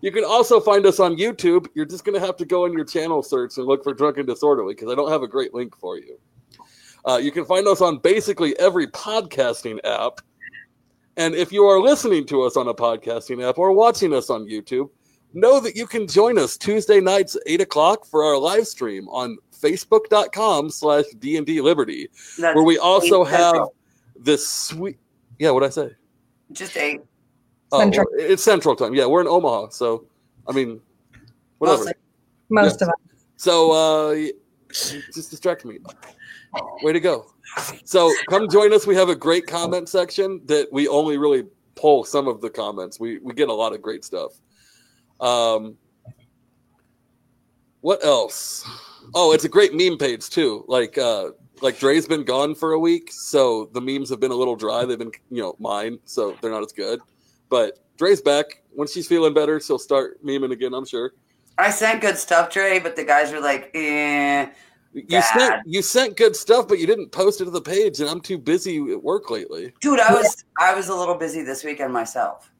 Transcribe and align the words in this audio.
You 0.00 0.12
can 0.12 0.24
also 0.24 0.60
find 0.60 0.86
us 0.86 1.00
on 1.00 1.16
YouTube. 1.16 1.66
You're 1.74 1.84
just 1.84 2.04
going 2.04 2.18
to 2.18 2.24
have 2.24 2.36
to 2.36 2.44
go 2.44 2.64
in 2.64 2.72
your 2.72 2.84
channel 2.84 3.24
search 3.24 3.58
and 3.58 3.66
look 3.66 3.82
for 3.82 3.92
Drunken 3.92 4.24
Disorderly 4.24 4.74
because 4.74 4.90
I 4.90 4.94
don't 4.94 5.10
have 5.10 5.22
a 5.22 5.28
great 5.28 5.52
link 5.52 5.76
for 5.76 5.98
you. 5.98 6.16
Uh, 7.06 7.16
you 7.16 7.30
can 7.30 7.44
find 7.44 7.66
us 7.68 7.80
on 7.80 7.98
basically 7.98 8.58
every 8.58 8.86
podcasting 8.88 9.78
app. 9.84 10.20
And 11.16 11.34
if 11.34 11.52
you 11.52 11.64
are 11.64 11.80
listening 11.80 12.26
to 12.26 12.42
us 12.42 12.56
on 12.56 12.68
a 12.68 12.74
podcasting 12.74 13.46
app 13.46 13.58
or 13.58 13.72
watching 13.72 14.12
us 14.12 14.30
on 14.30 14.46
YouTube, 14.46 14.90
know 15.32 15.60
that 15.60 15.76
you 15.76 15.86
can 15.86 16.06
join 16.08 16.38
us 16.38 16.56
Tuesday 16.56 17.00
nights, 17.00 17.36
8 17.46 17.60
o'clock 17.60 18.06
for 18.06 18.24
our 18.24 18.38
live 18.38 18.66
stream 18.66 19.08
on 19.08 19.36
facebook.com 19.52 20.70
slash 20.70 21.04
D&D 21.18 21.60
Liberty, 21.60 22.08
That's 22.38 22.54
where 22.54 22.64
we 22.64 22.78
also 22.78 23.24
eight 23.24 23.30
have 23.30 23.44
central. 23.54 23.74
this 24.16 24.48
sweet... 24.48 24.98
Yeah, 25.38 25.50
what'd 25.50 25.66
I 25.66 25.70
say? 25.70 25.90
just 26.52 26.76
eight. 26.76 27.00
Oh, 27.72 27.80
Central. 27.80 28.06
well, 28.12 28.30
it's 28.30 28.42
Central 28.42 28.76
Time. 28.76 28.94
Yeah, 28.94 29.06
we're 29.06 29.20
in 29.20 29.26
Omaha, 29.26 29.70
so 29.70 30.06
I 30.46 30.52
mean, 30.52 30.80
whatever. 31.58 31.78
Mostly. 31.78 31.94
Most 32.50 32.82
of 32.82 32.88
us. 32.88 32.94
So 33.36 33.72
uh, 33.72 34.28
just 34.72 35.30
distract 35.30 35.64
me. 35.64 35.78
Way 36.82 36.92
to 36.92 37.00
go! 37.00 37.26
So 37.84 38.12
come 38.28 38.48
join 38.48 38.72
us. 38.72 38.86
We 38.86 38.94
have 38.96 39.08
a 39.08 39.16
great 39.16 39.46
comment 39.46 39.88
section 39.88 40.40
that 40.46 40.68
we 40.72 40.88
only 40.88 41.18
really 41.18 41.44
pull 41.74 42.04
some 42.04 42.28
of 42.28 42.40
the 42.40 42.50
comments. 42.50 42.98
We 43.00 43.18
we 43.18 43.34
get 43.34 43.48
a 43.48 43.52
lot 43.52 43.72
of 43.72 43.82
great 43.82 44.04
stuff. 44.04 44.32
Um, 45.20 45.76
what 47.80 48.04
else? 48.04 48.68
Oh, 49.14 49.32
it's 49.32 49.44
a 49.44 49.48
great 49.48 49.74
meme 49.74 49.98
page 49.98 50.28
too. 50.30 50.64
Like 50.68 50.98
uh, 50.98 51.30
like 51.60 51.78
Dre's 51.78 52.06
been 52.06 52.24
gone 52.24 52.54
for 52.54 52.72
a 52.72 52.78
week, 52.78 53.12
so 53.12 53.70
the 53.72 53.80
memes 53.80 54.10
have 54.10 54.20
been 54.20 54.30
a 54.32 54.36
little 54.36 54.56
dry. 54.56 54.84
They've 54.84 54.98
been 54.98 55.12
you 55.30 55.42
know 55.42 55.56
mine, 55.58 55.98
so 56.04 56.36
they're 56.40 56.50
not 56.50 56.64
as 56.64 56.72
good. 56.72 57.00
But 57.48 57.78
Dre's 57.96 58.20
back. 58.20 58.62
When 58.72 58.88
she's 58.88 59.06
feeling 59.06 59.34
better, 59.34 59.60
she'll 59.60 59.78
start 59.78 60.24
memeing 60.24 60.50
again. 60.50 60.74
I'm 60.74 60.86
sure. 60.86 61.12
I 61.56 61.70
sent 61.70 62.00
good 62.00 62.18
stuff, 62.18 62.50
Trey, 62.50 62.80
but 62.80 62.96
the 62.96 63.04
guys 63.04 63.30
were 63.30 63.40
like, 63.40 63.70
eh. 63.74 64.48
You 64.94 65.02
Bad. 65.08 65.38
sent 65.38 65.62
you 65.66 65.82
sent 65.82 66.16
good 66.16 66.36
stuff, 66.36 66.68
but 66.68 66.78
you 66.78 66.86
didn't 66.86 67.10
post 67.10 67.40
it 67.40 67.46
to 67.46 67.50
the 67.50 67.60
page, 67.60 67.98
and 67.98 68.08
I'm 68.08 68.20
too 68.20 68.38
busy 68.38 68.78
at 68.92 69.02
work 69.02 69.28
lately. 69.28 69.72
Dude, 69.80 69.98
I 69.98 70.12
was 70.12 70.44
I 70.58 70.72
was 70.72 70.88
a 70.88 70.94
little 70.94 71.16
busy 71.16 71.42
this 71.42 71.64
weekend 71.64 71.92
myself. 71.92 72.52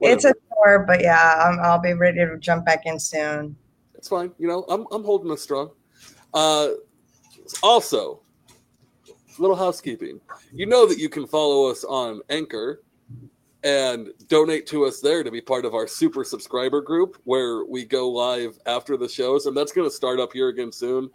It's 0.00 0.24
a 0.24 0.34
chore, 0.48 0.84
but 0.86 1.00
yeah, 1.00 1.42
I'm, 1.44 1.58
I'll 1.60 1.80
be 1.80 1.92
ready 1.92 2.18
to 2.18 2.38
jump 2.38 2.64
back 2.64 2.86
in 2.86 2.98
soon. 2.98 3.56
It's 3.94 4.08
fine. 4.08 4.32
You 4.38 4.48
know, 4.48 4.64
I'm 4.68 4.86
I'm 4.90 5.04
holding 5.04 5.30
us 5.30 5.40
strong. 5.40 5.70
Uh, 6.34 6.70
also, 7.62 8.20
little 9.38 9.56
housekeeping. 9.56 10.20
You 10.52 10.66
know 10.66 10.86
that 10.86 10.98
you 10.98 11.08
can 11.08 11.26
follow 11.26 11.70
us 11.70 11.84
on 11.84 12.20
Anchor 12.30 12.82
and 13.62 14.08
donate 14.28 14.66
to 14.68 14.84
us 14.84 15.00
there 15.00 15.22
to 15.22 15.30
be 15.30 15.40
part 15.40 15.64
of 15.64 15.74
our 15.74 15.86
super 15.86 16.24
subscriber 16.24 16.80
group 16.80 17.20
where 17.24 17.64
we 17.64 17.84
go 17.84 18.08
live 18.08 18.58
after 18.66 18.96
the 18.96 19.08
shows, 19.08 19.46
and 19.46 19.56
that's 19.56 19.72
going 19.72 19.88
to 19.88 19.94
start 19.94 20.18
up 20.20 20.32
here 20.32 20.48
again 20.48 20.72
soon. 20.72 21.10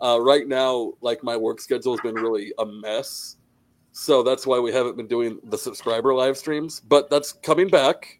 Uh, 0.00 0.18
right 0.20 0.48
now, 0.48 0.92
like 1.00 1.22
my 1.22 1.36
work 1.36 1.60
schedule 1.60 1.92
has 1.92 2.00
been 2.00 2.14
really 2.14 2.52
a 2.58 2.66
mess, 2.66 3.36
so 3.92 4.22
that's 4.22 4.46
why 4.46 4.58
we 4.58 4.72
haven't 4.72 4.96
been 4.96 5.06
doing 5.06 5.38
the 5.44 5.58
subscriber 5.58 6.14
live 6.14 6.36
streams. 6.36 6.80
But 6.80 7.10
that's 7.10 7.32
coming 7.32 7.68
back. 7.68 8.18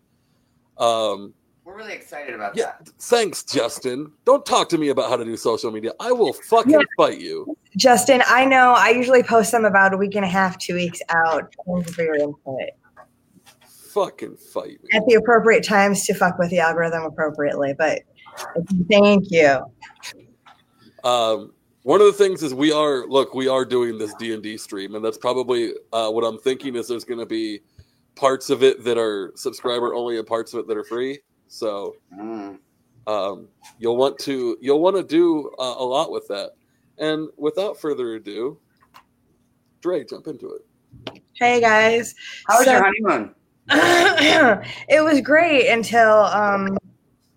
Um, 0.78 1.34
We're 1.64 1.76
really 1.76 1.92
excited 1.92 2.34
about 2.34 2.56
yeah, 2.56 2.72
that. 2.78 2.88
thanks, 2.98 3.44
Justin. 3.44 4.10
Don't 4.24 4.44
talk 4.46 4.68
to 4.70 4.78
me 4.78 4.88
about 4.88 5.10
how 5.10 5.16
to 5.16 5.24
do 5.24 5.36
social 5.36 5.70
media. 5.70 5.92
I 6.00 6.10
will 6.12 6.32
fucking 6.32 6.72
Yeah. 6.72 6.78
fight 6.96 7.20
you. 7.20 7.54
Justin, 7.76 8.22
I 8.26 8.44
know 8.46 8.72
I 8.72 8.90
usually 8.90 9.22
post 9.22 9.52
them 9.52 9.64
about 9.66 9.92
a 9.92 9.96
week 9.96 10.14
and 10.14 10.24
a 10.24 10.28
half, 10.28 10.56
two 10.58 10.74
weeks 10.74 11.00
out. 11.10 11.54
For 11.94 12.02
your 12.02 12.14
input. 12.16 12.70
Fucking 13.92 14.36
fight 14.36 14.82
me. 14.82 14.88
At 14.94 15.02
the 15.06 15.14
appropriate 15.14 15.64
times 15.64 16.06
to 16.06 16.14
fuck 16.14 16.38
with 16.38 16.50
the 16.50 16.60
algorithm 16.60 17.02
appropriately, 17.04 17.74
but 17.76 18.02
thank 18.90 19.26
you. 19.30 19.60
Um, 21.04 21.52
one 21.82 22.00
of 22.00 22.06
the 22.06 22.12
things 22.12 22.42
is 22.42 22.52
we 22.54 22.72
are 22.72 23.06
look, 23.06 23.34
we 23.34 23.48
are 23.48 23.64
doing 23.64 23.98
this 23.98 24.12
D 24.14 24.32
and 24.34 24.42
D 24.42 24.56
stream, 24.56 24.94
and 24.94 25.04
that's 25.04 25.18
probably 25.18 25.72
uh, 25.92 26.10
what 26.10 26.24
I'm 26.24 26.38
thinking 26.38 26.76
is 26.76 26.88
there's 26.88 27.04
going 27.04 27.20
to 27.20 27.26
be 27.26 27.60
parts 28.16 28.50
of 28.50 28.62
it 28.62 28.84
that 28.84 28.98
are 28.98 29.32
subscriber 29.36 29.94
only 29.94 30.18
and 30.18 30.26
parts 30.26 30.52
of 30.52 30.60
it 30.60 30.68
that 30.68 30.76
are 30.76 30.84
free. 30.84 31.18
So 31.48 31.94
Mm. 32.16 32.58
um, 33.06 33.48
you'll 33.78 33.96
want 33.96 34.18
to 34.20 34.56
you'll 34.60 34.80
want 34.80 34.96
to 34.96 35.02
do 35.02 35.50
uh, 35.58 35.74
a 35.78 35.84
lot 35.84 36.10
with 36.10 36.28
that. 36.28 36.50
And 36.98 37.28
without 37.38 37.80
further 37.80 38.14
ado, 38.16 38.58
Dre, 39.80 40.04
jump 40.04 40.26
into 40.26 40.52
it. 40.52 41.22
Hey 41.34 41.60
guys. 41.60 42.14
How 42.46 42.58
was 42.58 42.66
So- 42.66 42.72
your 42.72 42.84
honeymoon? 42.84 43.34
it 44.88 45.02
was 45.04 45.20
great 45.20 45.68
until 45.70 46.24
um 46.24 46.76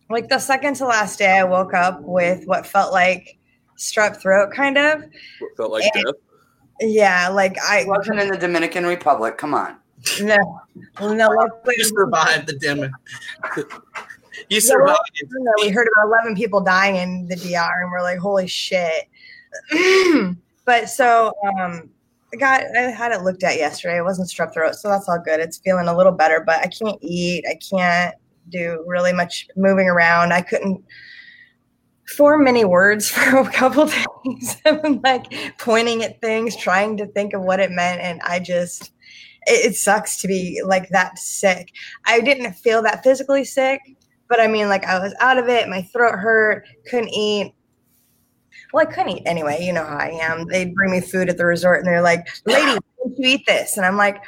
like 0.10 0.28
the 0.30 0.40
second 0.40 0.76
to 0.76 0.86
last 0.86 1.20
day 1.20 1.38
I 1.38 1.44
woke 1.44 1.74
up 1.76 2.02
with 2.02 2.46
what 2.46 2.66
felt 2.66 2.92
like 2.92 3.38
strep 3.78 4.18
throat 4.22 4.52
kind 4.54 4.78
of. 4.78 5.04
Felt 5.58 5.72
like 5.72 5.84
And- 5.96 6.06
death. 6.06 6.16
Yeah, 6.82 7.30
like 7.30 7.56
I 7.64 7.82
I 7.82 7.86
wasn't 7.86 8.20
in 8.20 8.30
the 8.30 8.38
Dominican 8.38 8.86
Republic. 8.86 9.38
Come 9.38 9.54
on. 9.54 9.78
no 10.22 10.36
no 11.00 11.30
luckily- 11.30 11.76
You 11.78 11.84
survived 11.86 12.48
the 12.48 12.54
demo. 12.54 12.90
you 14.50 14.60
survived. 14.60 14.98
well, 15.32 15.44
no, 15.44 15.52
we 15.62 15.70
heard 15.70 15.88
about 15.96 16.08
11 16.08 16.36
people 16.36 16.60
dying 16.62 16.96
in 16.96 17.28
the 17.28 17.36
DR 17.36 17.82
and 17.84 17.92
we're 17.92 18.02
like 18.02 18.18
holy 18.18 18.48
shit. 18.48 19.08
but 20.66 20.90
so 20.90 21.32
um 21.58 21.90
I 22.34 22.38
got 22.38 22.64
I 22.76 22.82
had 22.90 23.12
it 23.12 23.22
looked 23.22 23.44
at 23.44 23.58
yesterday. 23.58 23.98
It 24.00 24.04
wasn't 24.04 24.28
strep 24.30 24.54
throat, 24.54 24.74
so 24.76 24.90
that's 24.90 25.08
all 25.08 25.20
good. 25.24 25.40
It's 25.40 25.60
feeling 25.60 25.88
a 25.88 25.96
little 25.96 26.12
better, 26.12 26.42
but 26.44 26.60
I 26.60 26.68
can't 26.68 26.98
eat. 27.02 27.46
I 27.48 27.56
can't 27.56 28.16
do 28.50 28.84
really 28.88 29.14
much 29.14 29.48
moving 29.56 29.88
around. 29.88 30.34
I 30.34 30.42
couldn't 30.42 30.84
form 32.08 32.44
many 32.44 32.66
words 32.66 33.10
for 33.12 33.40
a 33.40 33.52
couple 33.52 33.86
days. 34.26 34.58
Like 35.04 35.58
pointing 35.58 36.02
at 36.04 36.22
things, 36.22 36.56
trying 36.56 36.96
to 36.98 37.08
think 37.08 37.34
of 37.34 37.42
what 37.42 37.60
it 37.60 37.72
meant, 37.72 38.02
and 38.02 38.22
I 38.24 38.40
just 38.40 38.92
it, 39.46 39.72
it 39.72 39.76
sucks 39.76 40.22
to 40.22 40.28
be 40.28 40.62
like 40.66 40.90
that 40.90 41.18
sick. 41.18 41.72
I 42.06 42.22
didn't 42.22 42.54
feel 42.54 42.82
that 42.84 43.04
physically 43.04 43.44
sick, 43.44 43.82
but 44.30 44.40
I 44.40 44.48
mean, 44.48 44.70
like 44.70 44.86
I 44.86 45.00
was 45.00 45.14
out 45.20 45.38
of 45.38 45.50
it. 45.50 45.68
My 45.68 45.82
throat 45.82 46.20
hurt. 46.20 46.66
Couldn't 46.90 47.14
eat. 47.14 47.54
Well, 48.72 48.88
I 48.88 48.92
couldn't 48.92 49.18
eat 49.18 49.24
anyway. 49.26 49.62
You 49.62 49.74
know 49.74 49.86
how 49.86 49.98
I 49.98 50.18
am. 50.22 50.48
They'd 50.48 50.74
bring 50.74 50.92
me 50.92 51.02
food 51.02 51.30
at 51.30 51.38
the 51.38 51.46
resort, 51.46 51.80
and 51.80 51.88
they're 51.88 52.02
like, 52.02 52.26
"Lady, 52.46 52.80
don't 52.98 53.18
you 53.18 53.30
eat 53.30 53.46
this?" 53.46 53.76
And 53.76 53.86
I'm 53.86 53.98
like, 53.98 54.24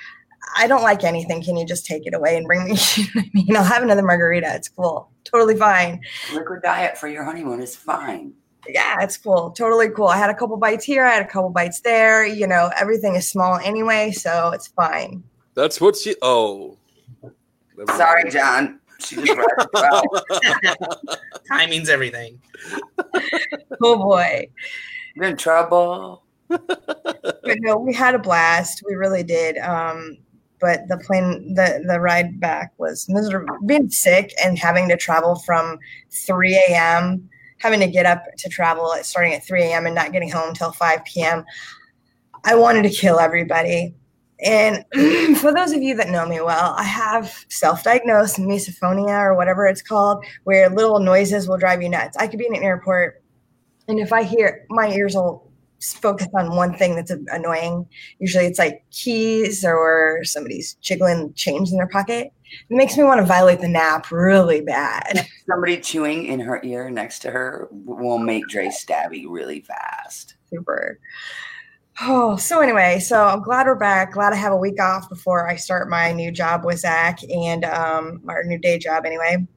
"I 0.58 0.68
don't 0.68 0.84
like 0.84 1.04
anything. 1.04 1.44
Can 1.44 1.58
you 1.58 1.66
just 1.66 1.86
take 1.86 2.06
it 2.06 2.14
away 2.14 2.38
and 2.38 2.46
bring 2.46 2.66
me?" 2.66 2.78
You 2.98 3.04
know 3.06 3.22
what 3.22 3.26
I 3.26 3.30
mean, 3.34 3.56
I'll 3.58 3.64
have 3.64 3.84
another 3.84 4.04
margarita. 4.04 4.54
It's 4.56 4.70
cool. 4.70 5.10
Totally 5.24 5.56
fine. 5.56 6.02
Liquid 6.34 6.62
diet 6.62 6.98
for 6.98 7.08
your 7.08 7.24
honeymoon 7.24 7.62
is 7.62 7.76
fine. 7.76 8.34
Yeah, 8.68 9.02
it's 9.02 9.18
cool. 9.18 9.52
Totally 9.52 9.90
cool. 9.90 10.08
I 10.08 10.18
had 10.18 10.30
a 10.30 10.34
couple 10.34 10.58
bites 10.58 10.84
here. 10.84 11.06
I 11.06 11.14
had 11.14 11.24
a 11.26 11.28
couple 11.28 11.50
bites 11.50 11.82
there. 11.82 12.26
You 12.26 12.48
know, 12.48 12.72
everything 12.80 13.16
is 13.16 13.30
small 13.30 13.58
anyway, 13.58 14.12
so 14.12 14.52
it's 14.52 14.68
fine. 14.68 15.24
That's 15.54 15.80
what 15.80 15.96
she. 15.96 16.16
Oh, 16.22 16.78
Sorry. 17.96 18.30
John. 18.30 18.80
She 19.00 19.18
just 19.18 19.38
read 19.38 19.46
it 19.58 19.70
well. 19.74 20.04
Timing's 21.48 21.90
everything. 21.90 22.40
Oh 23.82 23.98
boy. 23.98 24.48
You're 25.16 25.26
in 25.26 25.38
trouble. 25.38 26.24
But 26.48 27.58
no, 27.60 27.78
we 27.78 27.94
had 27.94 28.16
a 28.16 28.20
blast. 28.20 28.84
We 28.88 28.96
really 28.96 29.24
did. 29.24 29.58
Um, 29.58 30.18
but 30.66 30.88
the 30.88 30.98
plane, 30.98 31.54
the 31.54 31.84
the 31.88 32.00
ride 32.00 32.40
back 32.40 32.74
was 32.80 33.08
miserable. 33.08 33.56
Being 33.68 33.88
sick 33.92 34.34
and 34.44 34.58
having 34.58 34.90
to 34.90 34.98
travel 34.98 35.36
from 35.36 35.78
3 36.12 36.56
a.m., 36.70 37.30
having 37.60 37.80
to 37.82 37.88
get 37.88 38.08
up 38.08 38.24
to 38.40 38.50
travel 38.50 38.92
starting 39.04 39.36
at 39.36 39.46
3 39.46 39.62
a.m. 39.62 39.86
and 39.86 39.94
not 39.94 40.12
getting 40.12 40.32
home 40.32 40.56
till 40.56 40.72
5 40.72 41.06
p.m. 41.06 41.46
I 42.46 42.56
wanted 42.56 42.82
to 42.82 42.90
kill 42.90 43.20
everybody. 43.20 43.94
And 44.44 44.84
for 45.38 45.54
those 45.54 45.72
of 45.72 45.84
you 45.84 45.96
that 45.98 46.10
know 46.10 46.26
me 46.26 46.42
well, 46.42 46.74
I 46.76 46.84
have 46.84 47.46
self-diagnosed 47.50 48.38
misophonia 48.38 49.22
or 49.22 49.36
whatever 49.36 49.68
it's 49.68 49.84
called, 49.84 50.26
where 50.46 50.68
little 50.68 51.00
noises 51.00 51.48
will 51.48 51.58
drive 51.58 51.84
you 51.84 51.90
nuts. 51.90 52.18
I 52.18 52.26
could 52.26 52.40
be 52.40 52.48
in 52.48 52.56
an 52.56 52.64
airport, 52.64 53.22
and 53.88 54.00
if 54.00 54.12
I 54.12 54.24
hear 54.24 54.66
my 54.72 54.90
ears 54.90 55.14
will 55.14 55.48
focus 55.82 56.28
on 56.34 56.56
one 56.56 56.74
thing 56.78 56.96
that's 56.96 57.12
annoying. 57.12 57.88
Usually 58.20 58.46
it's 58.46 58.60
like 58.60 58.84
keys 58.92 59.64
or 59.64 60.22
somebody's 60.24 60.76
jiggling 60.76 61.34
change 61.34 61.72
in 61.72 61.78
their 61.78 61.88
pocket. 61.88 62.32
It 62.70 62.76
makes 62.76 62.98
me 62.98 63.04
want 63.04 63.20
to 63.20 63.26
violate 63.26 63.60
the 63.60 63.68
NAP 63.68 64.12
really 64.12 64.62
bad. 64.62 65.28
Somebody 65.50 65.78
chewing 65.80 66.26
in 66.26 66.40
her 66.40 66.62
ear 66.64 66.90
next 66.90 67.20
to 67.20 67.32
her 67.32 67.68
will 67.72 68.18
make 68.18 68.48
Dre 68.48 68.68
stabby 68.68 69.26
really 69.28 69.62
fast. 69.62 70.36
Super. 70.50 71.00
Oh, 72.02 72.36
so 72.36 72.60
anyway, 72.60 73.00
so 73.00 73.26
I'm 73.26 73.42
glad 73.42 73.68
we're 73.68 73.76
back. 73.76 74.14
Glad 74.14 74.34
I 74.34 74.36
have 74.36 74.52
a 74.52 74.58
week 74.58 74.82
off 74.82 75.08
before 75.08 75.48
I 75.50 75.56
start 75.56 75.90
my 75.90 76.12
new 76.12 76.30
job 76.30 76.66
with 76.66 76.80
Zach 76.80 77.20
and 77.24 77.64
um, 77.64 78.22
our 78.28 78.44
new 78.44 78.58
day 78.58 78.78
job 78.78 79.06
anyway. 79.06 79.48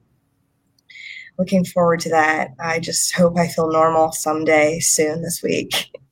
Looking 1.37 1.65
forward 1.65 1.99
to 2.01 2.09
that. 2.09 2.51
I 2.59 2.79
just 2.79 3.13
hope 3.13 3.37
I 3.37 3.47
feel 3.47 3.71
normal 3.71 4.11
someday 4.11 4.79
soon 4.79 5.21
this 5.21 5.41
week. 5.43 5.89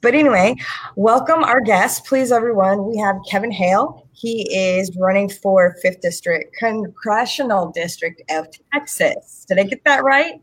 But 0.00 0.14
anyway, 0.14 0.56
welcome 0.96 1.44
our 1.44 1.60
guest, 1.60 2.04
please, 2.06 2.32
everyone. 2.32 2.86
We 2.86 2.96
have 2.98 3.16
Kevin 3.28 3.50
Hale. 3.50 4.08
He 4.12 4.52
is 4.54 4.96
running 4.96 5.28
for 5.28 5.76
5th 5.84 6.00
District, 6.00 6.54
Congressional 6.56 7.70
District 7.70 8.20
of 8.30 8.46
Texas. 8.72 9.44
Did 9.48 9.58
I 9.58 9.64
get 9.64 9.84
that 9.84 10.04
right? 10.04 10.40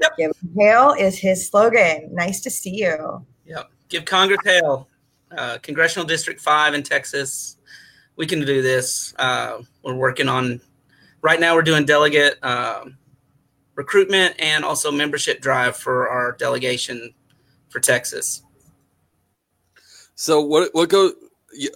Yep. 0.00 0.12
Kevin 0.18 0.54
Hale 0.58 0.92
is 0.98 1.18
his 1.18 1.46
slogan. 1.48 2.08
Nice 2.12 2.40
to 2.40 2.50
see 2.50 2.74
you. 2.76 3.24
Yep. 3.46 3.70
Give 3.88 4.04
Congress 4.04 4.40
Hale, 4.44 4.88
Uh, 5.36 5.58
Congressional 5.62 6.06
District 6.06 6.40
5 6.40 6.74
in 6.74 6.82
Texas. 6.82 7.56
We 8.16 8.26
can 8.26 8.44
do 8.44 8.62
this. 8.62 9.14
Uh, 9.18 9.62
we're 9.82 9.94
working 9.94 10.28
on, 10.28 10.60
right 11.22 11.38
now, 11.40 11.54
we're 11.54 11.62
doing 11.62 11.84
delegate 11.84 12.42
um 12.44 12.96
recruitment 13.76 14.34
and 14.38 14.62
also 14.62 14.90
membership 14.90 15.40
drive 15.40 15.74
for 15.74 16.06
our 16.06 16.32
delegation 16.32 17.14
for 17.70 17.80
Texas. 17.80 18.42
So 20.14 20.40
what? 20.42 20.68
What 20.74 20.90
go? 20.90 21.12
You, 21.52 21.70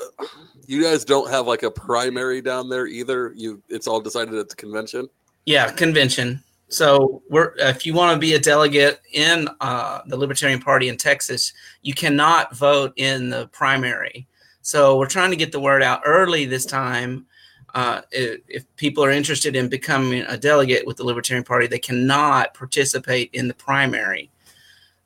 you 0.67 0.83
guys 0.83 1.05
don't 1.05 1.31
have 1.31 1.47
like 1.47 1.63
a 1.63 1.71
primary 1.71 2.41
down 2.41 2.69
there 2.69 2.87
either. 2.87 3.33
You, 3.35 3.63
it's 3.69 3.87
all 3.87 4.01
decided 4.01 4.35
at 4.35 4.49
the 4.49 4.57
convention. 4.57 5.09
Yeah, 5.47 5.71
convention. 5.73 6.43
So 6.69 7.23
we're 7.29 7.55
if 7.59 7.87
you 7.87 7.95
want 7.95 8.15
to 8.15 8.19
be 8.19 8.35
a 8.35 8.39
delegate 8.39 9.01
in 9.13 9.49
uh, 9.61 10.01
the 10.07 10.17
Libertarian 10.17 10.61
Party 10.61 10.89
in 10.89 10.97
Texas, 10.97 11.53
you 11.83 11.95
cannot 11.95 12.57
vote 12.57 12.93
in 12.97 13.31
the 13.31 13.49
primary. 13.49 14.27
So 14.63 14.99
we're 14.99 15.07
trying 15.07 15.31
to 15.31 15.37
get 15.37 15.53
the 15.53 15.61
word 15.61 15.83
out 15.83 16.03
early 16.05 16.47
this 16.47 16.65
time. 16.65 17.27
Uh, 17.75 18.01
if, 18.13 18.41
if 18.49 18.77
people 18.77 19.05
are 19.05 19.11
interested 19.11 19.57
in 19.57 19.69
becoming 19.69 20.23
a 20.23 20.39
delegate 20.39 20.87
with 20.87 20.97
the 20.97 21.05
Libertarian 21.05 21.45
Party, 21.45 21.67
they 21.67 21.79
cannot 21.79 22.55
participate 22.55 23.31
in 23.33 23.49
the 23.49 23.55
primary. 23.55 24.31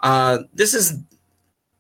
Uh, 0.01 0.39
this 0.55 0.75
is 0.75 0.99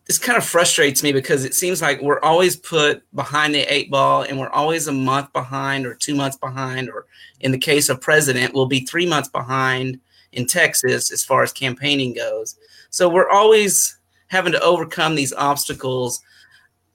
this 0.06 0.18
kind 0.18 0.38
of 0.38 0.44
frustrates 0.44 1.02
me 1.02 1.12
because 1.12 1.44
it 1.44 1.54
seems 1.54 1.82
like 1.82 2.00
we're 2.00 2.20
always 2.20 2.56
put 2.56 3.02
behind 3.14 3.54
the 3.54 3.60
eight 3.72 3.90
ball 3.90 4.22
and 4.22 4.38
we're 4.38 4.48
always 4.48 4.88
a 4.88 4.92
month 4.92 5.30
behind 5.34 5.86
or 5.86 5.94
two 5.94 6.14
months 6.14 6.36
behind 6.36 6.88
or 6.88 7.04
in 7.40 7.52
the 7.52 7.58
case 7.58 7.90
of 7.90 8.00
president 8.00 8.54
we'll 8.54 8.64
be 8.64 8.80
three 8.80 9.04
months 9.04 9.28
behind 9.28 10.00
in 10.32 10.46
texas 10.46 11.12
as 11.12 11.22
far 11.22 11.42
as 11.42 11.52
campaigning 11.52 12.14
goes. 12.14 12.56
So 12.90 13.08
we're 13.08 13.28
always 13.28 13.98
having 14.28 14.52
to 14.52 14.62
overcome 14.62 15.14
these 15.14 15.34
obstacles 15.34 16.22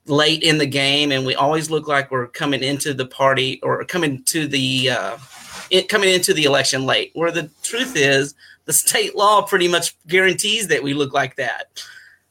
late 0.05 0.41
in 0.41 0.57
the 0.57 0.65
game 0.65 1.11
and 1.11 1.25
we 1.25 1.35
always 1.35 1.69
look 1.69 1.87
like 1.87 2.11
we're 2.11 2.27
coming 2.27 2.63
into 2.63 2.93
the 2.93 3.05
party 3.05 3.59
or 3.61 3.85
coming 3.85 4.23
to 4.23 4.47
the 4.47 4.89
uh, 4.89 5.17
it, 5.69 5.87
coming 5.87 6.09
into 6.09 6.33
the 6.33 6.43
election 6.43 6.85
late. 6.85 7.11
Where 7.13 7.31
the 7.31 7.49
truth 7.61 7.95
is 7.95 8.33
the 8.65 8.74
state 8.74 9.15
law 9.15 9.42
pretty 9.42 9.68
much 9.68 9.95
guarantees 10.07 10.68
that 10.68 10.83
we 10.83 10.94
look 10.94 11.13
like 11.13 11.36
that 11.36 11.83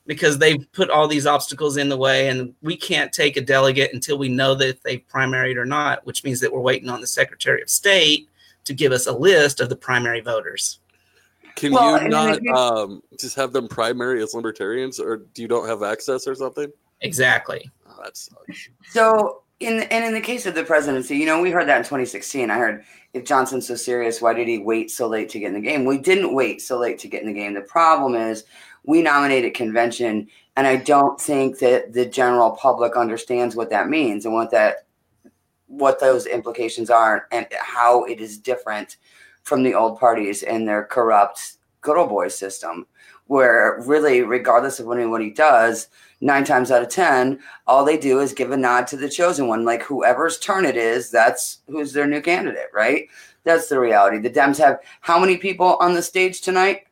because 0.07 0.39
they've 0.39 0.67
put 0.73 0.91
all 0.91 1.07
these 1.07 1.27
obstacles 1.27 1.77
in 1.77 1.89
the 1.89 1.97
way 1.97 2.29
and 2.29 2.55
we 2.63 2.77
can't 2.77 3.13
take 3.13 3.37
a 3.37 3.41
delegate 3.41 3.93
until 3.93 4.19
we 4.19 4.29
know 4.29 4.55
that 4.55 4.83
they've 4.83 5.07
primaried 5.09 5.57
or 5.57 5.65
not 5.65 6.05
which 6.07 6.25
means 6.25 6.41
that 6.41 6.53
we're 6.53 6.61
waiting 6.61 6.89
on 6.89 7.01
the 7.01 7.07
secretary 7.07 7.63
of 7.63 7.71
state 7.71 8.29
to 8.65 8.75
give 8.75 8.93
us 8.93 9.07
a 9.07 9.13
list 9.13 9.61
of 9.61 9.69
the 9.69 9.77
primary 9.77 10.21
voters 10.21 10.81
Can 11.57 11.73
Well, 11.73 12.03
you 12.03 12.09
not 12.09 12.41
then 12.43 12.55
um, 12.57 13.03
just 13.21 13.37
have 13.37 13.53
them 13.53 13.69
primary 13.69 14.23
as 14.23 14.35
libertarians, 14.35 14.99
or 14.99 15.19
do 15.35 15.43
you 15.43 15.49
don't 15.49 15.69
have 15.69 15.83
access 15.83 16.27
or 16.27 16.35
something? 16.35 16.73
exactly 17.01 17.71
Oh, 17.93 18.03
that 18.03 18.17
sucks. 18.17 18.69
So, 18.91 19.43
in 19.61 19.81
and 19.81 20.05
in 20.05 20.13
the 20.15 20.21
case 20.21 20.47
of 20.47 20.55
the 20.55 20.65
presidency, 20.65 21.17
you 21.17 21.27
know, 21.27 21.41
we 21.41 21.51
heard 21.51 21.69
that 21.69 21.79
in 21.79 21.83
2016. 21.83 22.51
I 22.51 22.59
heard 22.59 22.85
if 23.15 23.25
Johnson's 23.25 23.67
so 23.67 23.75
serious, 23.75 24.23
why 24.23 24.33
did 24.33 24.49
he 24.49 24.59
wait 24.59 24.91
so 24.91 25.07
late 25.07 25.29
to 25.31 25.39
get 25.39 25.49
in 25.49 25.55
the 25.55 25.61
game? 25.61 25.85
We 25.85 25.99
didn't 25.99 26.35
wait 26.35 26.63
so 26.63 26.79
late 26.79 26.99
to 27.01 27.09
get 27.09 27.23
in 27.23 27.29
the 27.29 27.35
game. 27.35 27.53
The 27.53 27.61
problem 27.61 28.15
is 28.15 28.45
we 28.85 29.03
nominated 29.03 29.55
convention, 29.55 30.29
and 30.57 30.67
I 30.67 30.77
don't 30.77 31.21
think 31.21 31.59
that 31.59 31.93
the 31.93 32.07
general 32.07 32.53
public 32.53 32.97
understands 32.97 33.55
what 33.55 33.71
that 33.71 33.89
means 33.89 34.25
and 34.25 34.35
what 34.35 34.51
that 34.51 34.87
what 35.67 36.01
those 36.01 36.27
implications 36.27 36.91
are 36.91 37.29
and 37.33 37.47
how 37.59 38.05
it 38.05 38.21
is 38.21 38.37
different 38.37 38.99
from 39.43 39.63
the 39.63 39.75
old 39.75 39.99
parties 39.99 40.43
and 40.43 40.69
their 40.69 40.85
corrupt 40.85 41.57
good 41.81 41.97
old 41.97 42.11
boy 42.11 42.29
system 42.29 42.87
where 43.27 43.83
really 43.87 44.21
regardless 44.21 44.79
of 44.79 44.87
what 44.87 44.99
anybody 44.99 45.31
does 45.31 45.89
nine 46.23 46.45
times 46.45 46.71
out 46.71 46.83
of 46.83 46.89
ten 46.89 47.39
all 47.67 47.85
they 47.85 47.99
do 47.99 48.21
is 48.21 48.33
give 48.33 48.53
a 48.53 48.57
nod 48.57 48.87
to 48.87 48.97
the 48.97 49.09
chosen 49.09 49.49
one. 49.49 49.65
Like 49.65 49.83
whoever's 49.83 50.39
turn 50.39 50.65
it 50.65 50.77
is 50.77 51.11
that's 51.11 51.59
who's 51.67 51.93
their 51.93 52.07
new 52.07 52.23
candidate 52.23 52.71
right? 52.73 53.09
That's 53.45 53.69
the 53.69 53.79
reality. 53.79 54.19
The 54.19 54.31
dems 54.31 54.57
have 54.59 54.79
how 55.01 55.19
many 55.19 55.37
people 55.37 55.77
on 55.81 55.95
the 55.95 56.03
stage 56.03 56.41
tonight? 56.41 56.87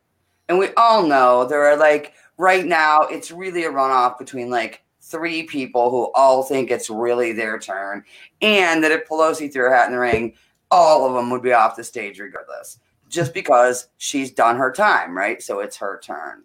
And 0.48 0.58
we 0.58 0.74
all 0.76 1.06
know 1.06 1.46
there 1.46 1.64
are 1.64 1.76
like 1.76 2.14
right 2.36 2.66
now 2.66 3.00
it's 3.02 3.30
really 3.30 3.64
a 3.64 3.70
runoff 3.70 4.18
between 4.18 4.50
like 4.50 4.82
three 5.00 5.44
people 5.44 5.90
who 5.90 6.10
all 6.14 6.42
think 6.42 6.70
it's 6.70 6.90
really 6.90 7.32
their 7.32 7.58
turn 7.58 8.04
and 8.42 8.82
that 8.82 8.92
if 8.92 9.08
pelosi 9.08 9.52
threw 9.52 9.62
her 9.62 9.74
hat 9.74 9.86
in 9.86 9.92
the 9.92 9.98
ring 9.98 10.34
all 10.70 11.06
of 11.06 11.14
them 11.14 11.30
would 11.30 11.42
be 11.42 11.52
off 11.52 11.76
the 11.76 11.82
stage 11.82 12.20
regardless 12.20 12.78
just 13.08 13.34
because 13.34 13.88
she's 13.98 14.30
done 14.30 14.56
her 14.56 14.72
time 14.72 15.16
right? 15.16 15.42
So 15.42 15.60
it's 15.60 15.76
her 15.76 16.00
turn 16.02 16.42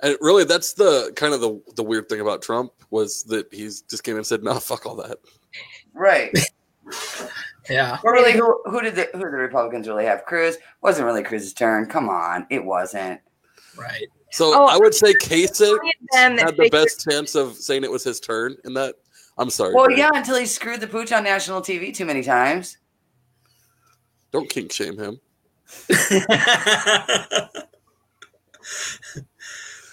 And 0.00 0.16
really, 0.20 0.44
that's 0.44 0.74
the 0.74 1.12
kind 1.16 1.32
of 1.32 1.40
the 1.40 1.60
the 1.74 1.82
weird 1.82 2.08
thing 2.08 2.20
about 2.20 2.42
Trump 2.42 2.72
was 2.90 3.22
that 3.24 3.52
he's 3.52 3.80
just 3.82 4.04
came 4.04 4.16
and 4.16 4.26
said, 4.26 4.42
"No, 4.42 4.58
fuck 4.60 4.86
all 4.86 4.96
that." 4.96 5.18
right 5.94 6.30
yeah 7.70 7.98
But 8.02 8.10
really, 8.10 8.32
who, 8.32 8.60
who 8.66 8.82
did 8.82 8.94
the 8.94 9.08
who 9.14 9.20
did 9.20 9.32
the 9.32 9.38
Republicans 9.38 9.88
really 9.88 10.04
have? 10.04 10.24
Cruz 10.26 10.58
wasn't 10.82 11.06
really 11.06 11.22
Cruz's 11.22 11.54
turn. 11.54 11.86
Come 11.86 12.08
on, 12.08 12.46
it 12.50 12.62
wasn't. 12.64 13.20
right 13.76 14.06
So 14.30 14.52
Oh, 14.54 14.66
I 14.66 14.76
would 14.76 14.94
say 14.94 15.14
Kasich 15.14 15.66
Only 15.66 15.92
them 16.12 16.36
that 16.36 16.46
had 16.46 16.56
the 16.56 16.68
best 16.68 17.08
chance 17.08 17.34
of 17.34 17.56
saying 17.56 17.82
it 17.82 17.90
was 17.90 18.04
his 18.04 18.20
turn 18.20 18.56
in 18.64 18.74
that. 18.74 18.96
I'm 19.38 19.50
sorry. 19.50 19.74
Well, 19.74 19.86
Brad. 19.86 19.98
yeah, 19.98 20.10
until 20.14 20.36
he 20.36 20.46
screwed 20.46 20.80
the 20.80 20.86
pooch 20.86 21.12
on 21.12 21.24
national 21.24 21.60
TV 21.60 21.94
too 21.94 22.04
many 22.04 22.22
times. 22.22 22.78
Don't 24.32 24.48
kink 24.48 24.72
shame 24.72 24.98
him. 24.98 25.20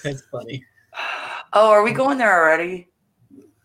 that's 0.03 0.21
funny 0.31 0.63
Oh, 1.53 1.69
are 1.69 1.83
we 1.83 1.91
going 1.91 2.17
there 2.17 2.33
already? 2.33 2.89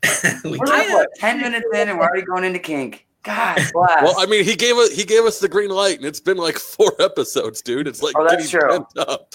we 0.45 0.59
We're 0.59 0.67
like 0.67 0.89
what 0.91 1.09
ten 1.17 1.41
minutes 1.41 1.67
in, 1.73 1.89
and 1.89 1.99
we're 1.99 2.05
already 2.05 2.23
going 2.23 2.45
into 2.45 2.59
kink. 2.59 3.07
God 3.23 3.57
bless. 3.73 4.03
Well, 4.03 4.15
I 4.19 4.27
mean, 4.27 4.45
he 4.45 4.55
gave 4.57 4.77
us 4.77 4.91
he 4.93 5.05
gave 5.05 5.25
us 5.25 5.41
the 5.41 5.49
green 5.49 5.71
light, 5.71 5.97
and 5.97 6.05
it's 6.07 6.21
been 6.21 6.37
like 6.37 6.59
four 6.59 6.93
episodes, 7.01 7.63
dude. 7.63 7.89
It's 7.89 8.03
like 8.03 8.15
Oh, 8.17 8.27
that's 8.29 8.51
getting 8.53 8.85
true. 8.95 9.03
up. 9.07 9.35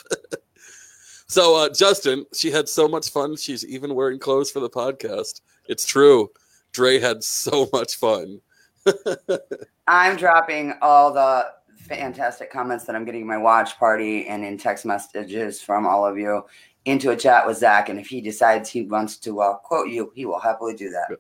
so, 1.28 1.56
uh, 1.56 1.70
Justin, 1.70 2.26
she 2.34 2.52
had 2.52 2.70
so 2.70 2.88
much 2.88 3.10
fun. 3.10 3.36
She's 3.36 3.66
even 3.66 3.96
wearing 3.96 4.20
clothes 4.20 4.52
for 4.52 4.60
the 4.60 4.70
podcast. 4.70 5.42
It's 5.68 5.86
true. 5.86 6.30
Dre 6.72 7.00
had 7.00 7.24
so 7.24 7.70
much 7.74 7.96
fun. 7.96 8.40
I'm 9.88 10.16
dropping 10.16 10.74
all 10.82 11.12
the 11.14 11.52
fantastic 11.78 12.52
comments 12.52 12.86
that 12.86 12.96
I'm 12.96 13.06
getting 13.06 13.22
in 13.22 13.28
my 13.28 13.38
watch 13.38 13.78
party 13.78 14.28
and 14.28 14.44
in 14.46 14.58
text 14.58 14.86
messages 14.86 15.62
from 15.62 15.86
all 15.86 16.06
of 16.06 16.18
you 16.18 16.44
into 16.86 17.12
a 17.12 17.16
chat 17.16 17.48
with 17.48 17.58
Zach, 17.58 17.90
and 17.90 18.00
if 18.00 18.08
he 18.08 18.22
decides 18.22 18.70
he 18.70 18.84
wants 18.84 19.18
to 19.18 19.42
uh, 19.42 19.56
quote 19.56 19.90
you, 19.90 20.12
he 20.16 20.26
will 20.26 20.40
happily 20.40 20.76
do 20.76 20.90
that. 20.90 21.18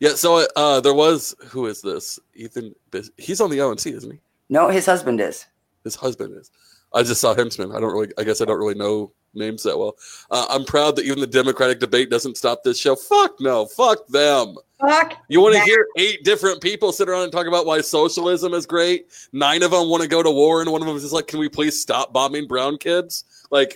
Yeah. 0.00 0.14
So 0.14 0.46
uh, 0.56 0.80
there 0.80 0.94
was 0.94 1.34
who 1.46 1.66
is 1.66 1.82
this? 1.82 2.18
Ethan. 2.34 2.74
Bis- 2.90 3.10
He's 3.18 3.40
on 3.40 3.50
the 3.50 3.58
LNC, 3.58 3.92
isn't 3.92 4.10
he? 4.10 4.20
No, 4.48 4.68
his 4.68 4.86
husband 4.86 5.20
is. 5.20 5.46
His 5.84 5.94
husband 5.94 6.34
is. 6.38 6.50
I 6.92 7.02
just 7.02 7.20
saw 7.20 7.34
Hemsman. 7.34 7.74
I 7.76 7.80
don't 7.80 7.92
really. 7.92 8.12
I 8.18 8.24
guess 8.24 8.40
I 8.40 8.44
don't 8.44 8.58
really 8.58 8.74
know 8.74 9.12
names 9.34 9.62
that 9.64 9.78
well. 9.78 9.96
Uh, 10.30 10.46
I'm 10.48 10.64
proud 10.64 10.96
that 10.96 11.04
even 11.04 11.20
the 11.20 11.26
Democratic 11.26 11.80
debate 11.80 12.08
doesn't 12.08 12.36
stop 12.36 12.62
this 12.62 12.78
show. 12.78 12.94
Fuck 12.96 13.40
no. 13.40 13.66
Fuck 13.66 14.06
them. 14.08 14.56
Fuck. 14.80 15.14
You 15.28 15.40
want 15.40 15.54
to 15.54 15.60
hear 15.62 15.86
eight 15.98 16.24
different 16.24 16.60
people 16.60 16.92
sit 16.92 17.08
around 17.08 17.24
and 17.24 17.32
talk 17.32 17.46
about 17.46 17.66
why 17.66 17.80
socialism 17.80 18.54
is 18.54 18.66
great? 18.66 19.06
Nine 19.32 19.62
of 19.62 19.70
them 19.72 19.88
want 19.88 20.02
to 20.02 20.08
go 20.08 20.22
to 20.22 20.30
war, 20.30 20.60
and 20.60 20.70
one 20.70 20.82
of 20.82 20.86
them 20.86 20.96
is 20.96 21.02
just 21.02 21.14
like, 21.14 21.26
"Can 21.26 21.38
we 21.38 21.48
please 21.48 21.80
stop 21.80 22.12
bombing 22.12 22.46
brown 22.46 22.78
kids?" 22.78 23.24
Like 23.50 23.74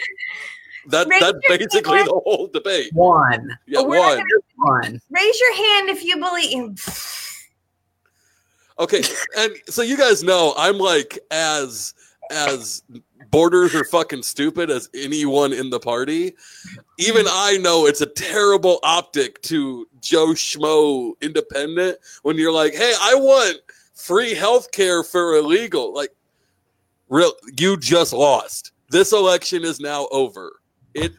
that. 0.88 1.06
Raise 1.08 1.20
That's 1.20 1.38
basically 1.48 1.98
hand. 1.98 2.08
the 2.08 2.20
whole 2.24 2.48
debate. 2.52 2.92
One. 2.92 3.56
Yeah, 3.66 3.82
We're 3.82 3.98
not 3.98 4.18
one. 4.56 4.82
One. 4.82 5.00
Raise 5.10 5.40
your 5.40 5.54
hand 5.56 5.88
if 5.88 6.04
you 6.04 6.16
believe. 6.18 7.24
Okay, 8.78 9.02
and 9.36 9.52
so 9.68 9.82
you 9.82 9.96
guys 9.96 10.22
know 10.22 10.54
I'm 10.56 10.78
like 10.78 11.18
as 11.30 11.94
as 12.30 12.82
borders 13.30 13.74
are 13.74 13.84
fucking 13.84 14.22
stupid 14.22 14.70
as 14.70 14.88
anyone 14.94 15.52
in 15.52 15.70
the 15.70 15.80
party. 15.80 16.34
Even 16.98 17.24
mm-hmm. 17.24 17.56
I 17.56 17.58
know 17.58 17.86
it's 17.86 18.00
a 18.00 18.06
terrible 18.06 18.78
optic 18.82 19.40
to 19.42 19.86
Joe 20.00 20.28
Schmo 20.28 21.12
independent 21.20 21.98
when 22.22 22.36
you're 22.36 22.52
like, 22.52 22.74
"Hey, 22.74 22.94
I 23.00 23.14
want 23.14 23.58
free 23.94 24.34
health 24.34 24.70
care 24.70 25.02
for 25.02 25.36
illegal." 25.36 25.94
Like, 25.94 26.14
real, 27.08 27.32
you 27.58 27.76
just 27.76 28.12
lost. 28.12 28.72
This 28.90 29.12
election 29.12 29.64
is 29.64 29.80
now 29.80 30.08
over. 30.10 30.57
It 31.02 31.12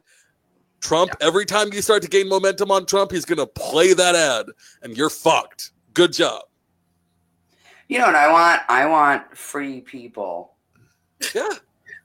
Trump. 0.81 1.12
Every 1.21 1.45
time 1.45 1.74
you 1.74 1.81
start 1.81 2.01
to 2.03 2.07
gain 2.07 2.29
momentum 2.29 2.71
on 2.71 2.86
Trump, 2.86 3.12
he's 3.12 3.25
gonna 3.25 3.48
play 3.48 3.93
that 3.93 4.15
ad, 4.15 4.48
and 4.81 4.95
you're 4.95 5.09
fucked. 5.09 5.71
Good 5.93 6.13
job. 6.13 6.43
You 7.88 8.00
know 8.00 8.05
what 8.05 8.15
I 8.15 8.31
want? 8.31 8.62
I 8.69 8.86
want 8.86 9.38
free 9.38 9.81
people. 9.81 10.53
Yeah. 11.33 11.50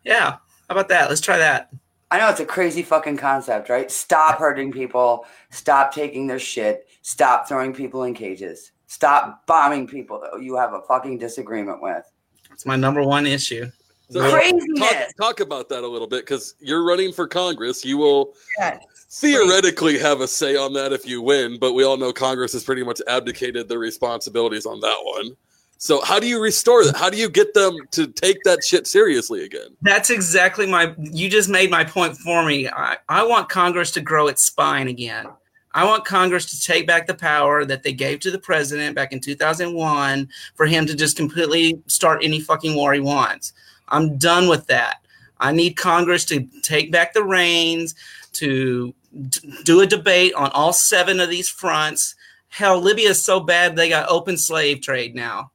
Yeah. 0.03 0.31
How 0.31 0.41
about 0.71 0.89
that? 0.89 1.09
Let's 1.09 1.21
try 1.21 1.39
that. 1.39 1.71
I 2.11 2.19
know 2.19 2.29
it's 2.29 2.41
a 2.41 2.47
crazy 2.47 2.83
fucking 2.83 3.17
concept, 3.17 3.69
right? 3.69 3.91
Stop 3.91 4.39
hurting 4.39 4.73
people. 4.73 5.27
Stop 5.51 5.93
taking 5.93 6.27
their 6.27 6.39
shit. 6.39 6.87
Stop 7.03 7.49
throwing 7.49 7.75
people 7.75 8.05
in 8.05 8.15
cages. 8.15 8.73
Stop 8.87 9.47
bombing 9.47 9.87
people 9.87 10.21
that 10.21 10.43
you 10.43 10.57
have 10.57 10.73
a 10.73 10.83
fucking 10.83 11.19
disagreement 11.19 11.83
with. 11.83 12.05
It's 12.53 12.65
my 12.65 12.77
number 12.77 13.03
one 13.03 13.27
issue. 13.27 13.67
So 14.11 14.31
Craziness. 14.31 14.79
Talk, 14.79 15.17
talk 15.17 15.41
about 15.41 15.69
that 15.71 15.83
a 15.83 15.89
little 15.89 16.07
bit 16.07 16.21
because 16.27 16.55
you're 16.61 16.85
running 16.85 17.13
for 17.13 17.27
Congress. 17.27 17.85
You 17.85 17.97
will 17.97 18.35
Yes. 18.59 18.83
theoretically 19.11 19.99
have 19.99 20.21
a 20.21 20.29
say 20.29 20.57
on 20.57 20.73
that 20.75 20.93
if 20.93 21.07
you 21.07 21.23
win, 21.23 21.59
but 21.59 21.73
we 21.73 21.85
all 21.85 21.97
know 21.97 22.13
Congress 22.13 22.53
has 22.53 22.65
pretty 22.65 22.85
much 22.85 23.01
abdicated 23.09 23.69
their 23.69 23.79
responsibilities 23.79 24.67
on 24.67 24.81
that 24.81 24.99
one. 25.03 25.37
So 25.79 26.03
how 26.03 26.21
do 26.21 26.27
you 26.27 26.41
restore 26.41 26.85
that? 26.85 26.97
How 26.97 27.11
do 27.11 27.17
you 27.17 27.29
get 27.29 27.53
them 27.53 27.77
to 27.93 28.07
take 28.07 28.43
that 28.45 28.63
shit 28.65 28.87
seriously 28.87 29.45
again? 29.45 29.69
That's 29.83 30.09
exactly 30.11 30.67
my. 30.67 30.95
You 30.99 31.29
just 31.29 31.49
made 31.49 31.71
my 31.71 31.85
point 31.85 32.17
for 32.17 32.45
me. 32.45 32.69
I, 32.69 32.97
I 33.09 33.27
want 33.27 33.49
Congress 33.49 33.91
to 33.93 34.01
grow 34.01 34.29
its 34.29 34.43
spine 34.43 34.89
again. 34.89 35.27
I 35.73 35.85
want 35.85 36.05
Congress 36.05 36.47
to 36.53 36.61
take 36.61 36.87
back 36.87 37.07
the 37.09 37.15
power 37.15 37.65
that 37.65 37.83
they 37.83 37.93
gave 37.93 38.21
to 38.21 38.31
the 38.31 38.39
president 38.39 38.95
back 38.95 39.13
in 39.13 39.19
2001 39.21 40.29
for 40.55 40.67
him 40.67 40.87
to 40.87 40.95
just 40.95 41.17
completely 41.17 41.83
start 41.89 42.21
any 42.23 42.39
fucking 42.39 42.77
war 42.77 42.93
he 42.95 43.01
wants. 43.01 43.53
I'm 43.95 44.19
done 44.19 44.49
with 44.49 44.67
that. 44.67 44.97
I 45.39 45.53
need 45.53 45.77
Congress 45.77 46.25
to 46.27 46.49
take 46.63 46.91
back 46.91 47.15
the 47.15 47.23
reins, 47.23 47.95
to 48.33 48.93
d- 49.29 49.55
do 49.65 49.81
a 49.81 49.87
debate 49.87 50.35
on 50.35 50.51
all 50.51 50.73
seven 50.73 51.21
of 51.21 51.31
these 51.31 51.49
fronts. 51.49 52.17
Hell, 52.49 52.81
Libya 52.81 53.11
is 53.11 53.23
so 53.23 53.39
bad 53.41 53.77
they 53.77 53.89
got 53.89 54.09
open 54.09 54.37
slave 54.37 54.81
trade 54.81 55.15
now. 55.15 55.53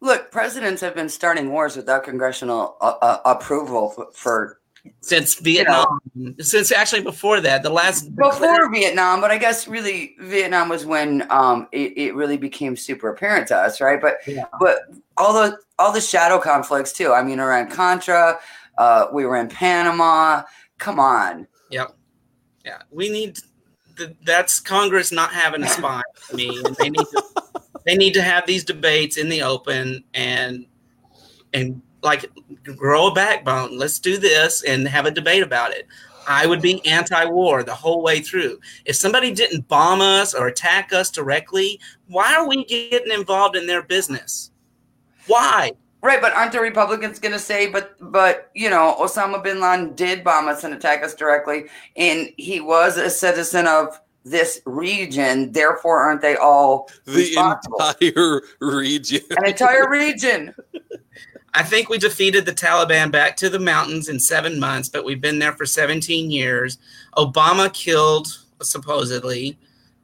Look, 0.00 0.30
presidents 0.30 0.82
have 0.82 0.94
been 0.94 1.08
starting 1.08 1.50
wars 1.50 1.76
without 1.76 2.04
congressional 2.04 2.76
uh, 2.80 2.94
uh, 3.00 3.18
approval 3.24 3.90
for, 3.90 4.08
for 4.12 4.60
Since 5.00 5.40
Vietnam, 5.40 5.98
since 6.40 6.72
actually 6.72 7.02
before 7.02 7.40
that, 7.40 7.62
the 7.62 7.70
last 7.70 8.14
before 8.16 8.70
Vietnam, 8.72 9.20
but 9.20 9.30
I 9.30 9.38
guess 9.38 9.68
really 9.68 10.14
Vietnam 10.20 10.68
was 10.68 10.84
when 10.86 11.30
um, 11.30 11.68
it, 11.72 11.96
it 11.96 12.14
really 12.14 12.36
became 12.36 12.76
super 12.76 13.08
apparent 13.08 13.48
to 13.48 13.56
us, 13.56 13.80
right? 13.80 14.00
But 14.00 14.16
Yeah. 14.26 14.44
but 14.60 14.78
all 15.16 15.32
the 15.32 15.58
all 15.78 15.92
the 15.92 16.00
shadow 16.00 16.38
conflicts 16.38 16.92
too. 16.92 17.12
I 17.12 17.22
mean, 17.22 17.38
around 17.40 17.70
Contra, 17.70 18.38
uh, 18.78 19.06
we 19.12 19.24
were 19.26 19.36
in 19.36 19.48
Panama. 19.48 20.42
Come 20.78 20.98
on, 21.00 21.46
Yep. 21.70 21.94
Yeah, 22.64 22.82
we 22.90 23.08
need. 23.08 23.38
th- 23.96 24.16
That's 24.24 24.60
Congress 24.60 25.12
not 25.12 25.32
having 25.32 25.62
a 25.62 25.68
spine. 25.68 26.02
I 26.32 26.34
mean, 26.36 26.62
they 26.78 26.90
need 26.90 27.06
to. 27.12 27.22
They 27.84 27.94
need 27.96 28.14
to 28.14 28.22
have 28.22 28.44
these 28.46 28.64
debates 28.64 29.16
in 29.16 29.28
the 29.28 29.42
open 29.42 30.02
and 30.12 30.66
and 31.54 31.80
like 32.06 32.30
grow 32.76 33.08
a 33.08 33.14
backbone. 33.14 33.76
Let's 33.76 33.98
do 33.98 34.16
this 34.16 34.62
and 34.62 34.88
have 34.88 35.04
a 35.04 35.10
debate 35.10 35.42
about 35.42 35.72
it. 35.72 35.86
I 36.26 36.46
would 36.46 36.62
be 36.62 36.84
anti-war 36.86 37.62
the 37.62 37.74
whole 37.74 38.02
way 38.02 38.20
through. 38.20 38.58
If 38.84 38.96
somebody 38.96 39.32
didn't 39.32 39.68
bomb 39.68 40.00
us 40.00 40.34
or 40.34 40.48
attack 40.48 40.92
us 40.92 41.10
directly, 41.10 41.78
why 42.08 42.34
are 42.34 42.48
we 42.48 42.64
getting 42.64 43.12
involved 43.12 43.56
in 43.56 43.66
their 43.66 43.82
business? 43.82 44.50
Why? 45.26 45.72
right? 46.06 46.20
But 46.20 46.32
aren't 46.32 46.52
the 46.52 46.60
Republicans 46.60 47.18
going 47.18 47.32
to 47.32 47.38
say, 47.38 47.66
but 47.66 47.96
but 48.00 48.50
you 48.54 48.70
know, 48.70 48.96
Osama 48.98 49.42
bin 49.42 49.60
Laden 49.60 49.94
did 49.94 50.24
bomb 50.24 50.48
us 50.48 50.64
and 50.64 50.72
attack 50.72 51.02
us 51.02 51.14
directly, 51.14 51.66
and 51.96 52.30
he 52.36 52.60
was 52.60 52.96
a 52.96 53.10
citizen 53.10 53.66
of 53.66 54.00
this 54.24 54.60
region. 54.64 55.52
Therefore, 55.52 55.98
aren't 55.98 56.22
they 56.22 56.36
all 56.36 56.88
The 57.04 57.36
entire 57.36 58.42
region. 58.60 59.20
An 59.30 59.46
entire 59.46 59.88
region. 59.90 60.54
I 61.56 61.62
think 61.62 61.88
we 61.88 61.96
defeated 61.96 62.44
the 62.44 62.52
Taliban 62.52 63.10
back 63.10 63.34
to 63.38 63.48
the 63.48 63.58
mountains 63.58 64.10
in 64.10 64.20
seven 64.20 64.60
months, 64.60 64.90
but 64.90 65.06
we've 65.06 65.22
been 65.22 65.38
there 65.38 65.54
for 65.54 65.64
17 65.64 66.30
years. 66.30 66.76
Obama 67.16 67.72
killed, 67.72 68.44
supposedly, 68.60 69.56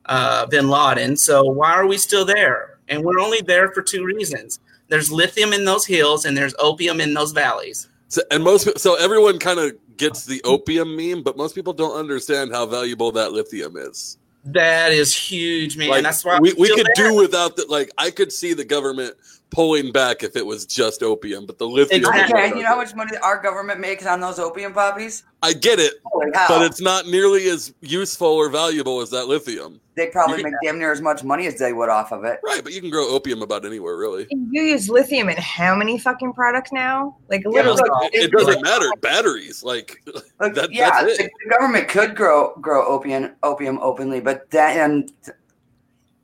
uh, 0.07 0.47
bin 0.47 0.71
Laden. 0.71 1.15
So 1.15 1.45
why 1.45 1.73
are 1.73 1.87
we 1.87 1.99
still 1.99 2.25
there? 2.25 2.79
And 2.89 3.05
we're 3.05 3.21
only 3.21 3.43
there 3.43 3.71
for 3.71 3.83
two 3.83 4.03
reasons 4.03 4.61
there's 4.89 5.13
lithium 5.13 5.53
in 5.53 5.65
those 5.65 5.87
hills, 5.87 6.25
and 6.25 6.37
there's 6.37 6.55
opium 6.59 7.01
in 7.01 7.15
those 7.15 7.33
valleys. 7.33 7.89
So, 8.09 8.21
and 8.31 8.43
most 8.43 8.79
so 8.79 8.95
everyone 8.97 9.39
kind 9.39 9.59
of 9.59 9.73
gets 9.97 10.27
the 10.27 10.43
opium 10.45 10.97
meme, 10.97 11.23
but 11.23 11.37
most 11.37 11.55
people 11.55 11.73
don't 11.73 11.97
understand 11.99 12.53
how 12.53 12.67
valuable 12.67 13.13
that 13.13 13.33
lithium 13.33 13.77
is. 13.77 14.19
That 14.45 14.93
is 14.93 15.15
huge, 15.15 15.77
man. 15.77 15.89
like 15.89 16.03
That's 16.03 16.25
why 16.25 16.39
we, 16.41 16.53
we 16.55 16.75
could 16.75 16.89
there. 16.95 17.11
do 17.11 17.15
without 17.15 17.57
that. 17.57 17.71
Like 17.71 17.91
I 17.97 18.11
could 18.11 18.33
see 18.33 18.53
the 18.53 18.65
government 18.65 19.17
pulling 19.53 19.93
back 19.93 20.23
if 20.23 20.35
it 20.37 20.45
was 20.45 20.67
just 20.67 21.03
opium, 21.03 21.47
but 21.47 21.59
the 21.59 21.67
lithium. 21.69 22.01
Exactly. 22.05 22.41
Okay, 22.41 22.49
you 22.57 22.63
know 22.63 22.69
how 22.71 22.77
much 22.77 22.95
money 22.95 23.17
our 23.23 23.41
government 23.41 23.79
makes 23.81 24.07
on 24.07 24.21
those 24.21 24.39
opium 24.39 24.73
poppies? 24.73 25.25
I 25.43 25.53
get 25.53 25.79
it, 25.79 25.95
Holy 26.05 26.31
cow. 26.33 26.47
but 26.49 26.63
it's 26.63 26.81
not 26.81 27.07
nearly 27.07 27.49
as 27.49 27.75
useful 27.81 28.29
or 28.29 28.49
valuable 28.49 29.01
as 29.01 29.11
that 29.11 29.27
lithium. 29.27 29.81
they 29.97 30.07
probably 30.07 30.39
you- 30.39 30.45
make 30.45 30.55
damn 30.63 30.79
near 30.79 30.93
as 30.93 31.01
much 31.01 31.23
money 31.25 31.47
as 31.47 31.59
they 31.59 31.73
would 31.73 31.89
off 31.89 32.13
of 32.13 32.25
it. 32.25 32.39
Right, 32.45 32.63
but 32.63 32.73
you 32.73 32.81
can 32.81 32.91
grow 32.91 33.09
opium 33.09 33.43
about 33.43 33.65
anywhere, 33.67 33.97
really. 33.97 34.27
You 34.31 34.63
use 34.63 34.89
lithium 34.89 35.29
in 35.29 35.37
how 35.39 35.75
many 35.75 35.99
fucking 35.99 36.33
products 36.33 36.73
now? 36.73 37.17
Like 37.29 37.43
Yeah, 37.45 37.63
literally. 37.69 38.07
It, 38.13 38.25
it 38.25 38.31
doesn't 38.33 38.63
matter. 38.63 38.89
Batteries, 39.01 39.63
like 39.65 40.01
Like, 40.41 40.55
That- 40.55 40.73
yeah, 40.73 41.03
that's 41.03 41.19
the, 41.19 41.25
it. 41.25 41.31
the 41.45 41.51
government 41.51 41.89
could 41.89 42.15
grow 42.17 42.55
grow 42.61 42.87
opium 42.87 43.33
opium 43.43 43.79
openly, 43.83 44.21
but 44.21 44.49
then 44.51 45.09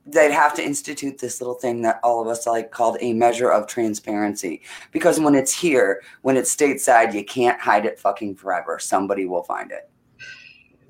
they'd 0.05 0.31
have 0.31 0.55
to 0.55 0.63
institute 0.63 1.17
this 1.19 1.39
little 1.41 1.53
thing 1.55 1.81
that 1.83 1.99
all 2.03 2.21
of 2.21 2.27
us 2.27 2.47
like 2.47 2.71
called 2.71 2.97
a 3.01 3.13
measure 3.13 3.51
of 3.51 3.67
transparency. 3.67 4.61
Because 4.91 5.19
when 5.19 5.35
it's 5.35 5.53
here, 5.53 6.01
when 6.21 6.35
it's 6.37 6.55
stateside, 6.55 7.13
you 7.13 7.23
can't 7.23 7.59
hide 7.59 7.85
it 7.85 7.99
fucking 7.99 8.35
forever. 8.35 8.79
Somebody 8.79 9.25
will 9.25 9.43
find 9.43 9.71
it. 9.71 9.89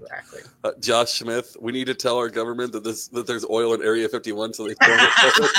Exactly. 0.02 0.42
uh, 0.64 0.72
Josh 0.80 1.20
Smith. 1.20 1.58
We 1.60 1.74
need 1.74 1.86
to 1.88 1.94
tell 1.94 2.18
our 2.18 2.30
government 2.30 2.72
that 2.72 2.86
this 2.86 3.10
that 3.10 3.28
there's 3.28 3.46
oil 3.50 3.74
in 3.74 3.82
Area 3.84 4.08
51, 4.08 4.54
so 4.54 4.66
they. 4.68 4.74
Don't 4.76 5.52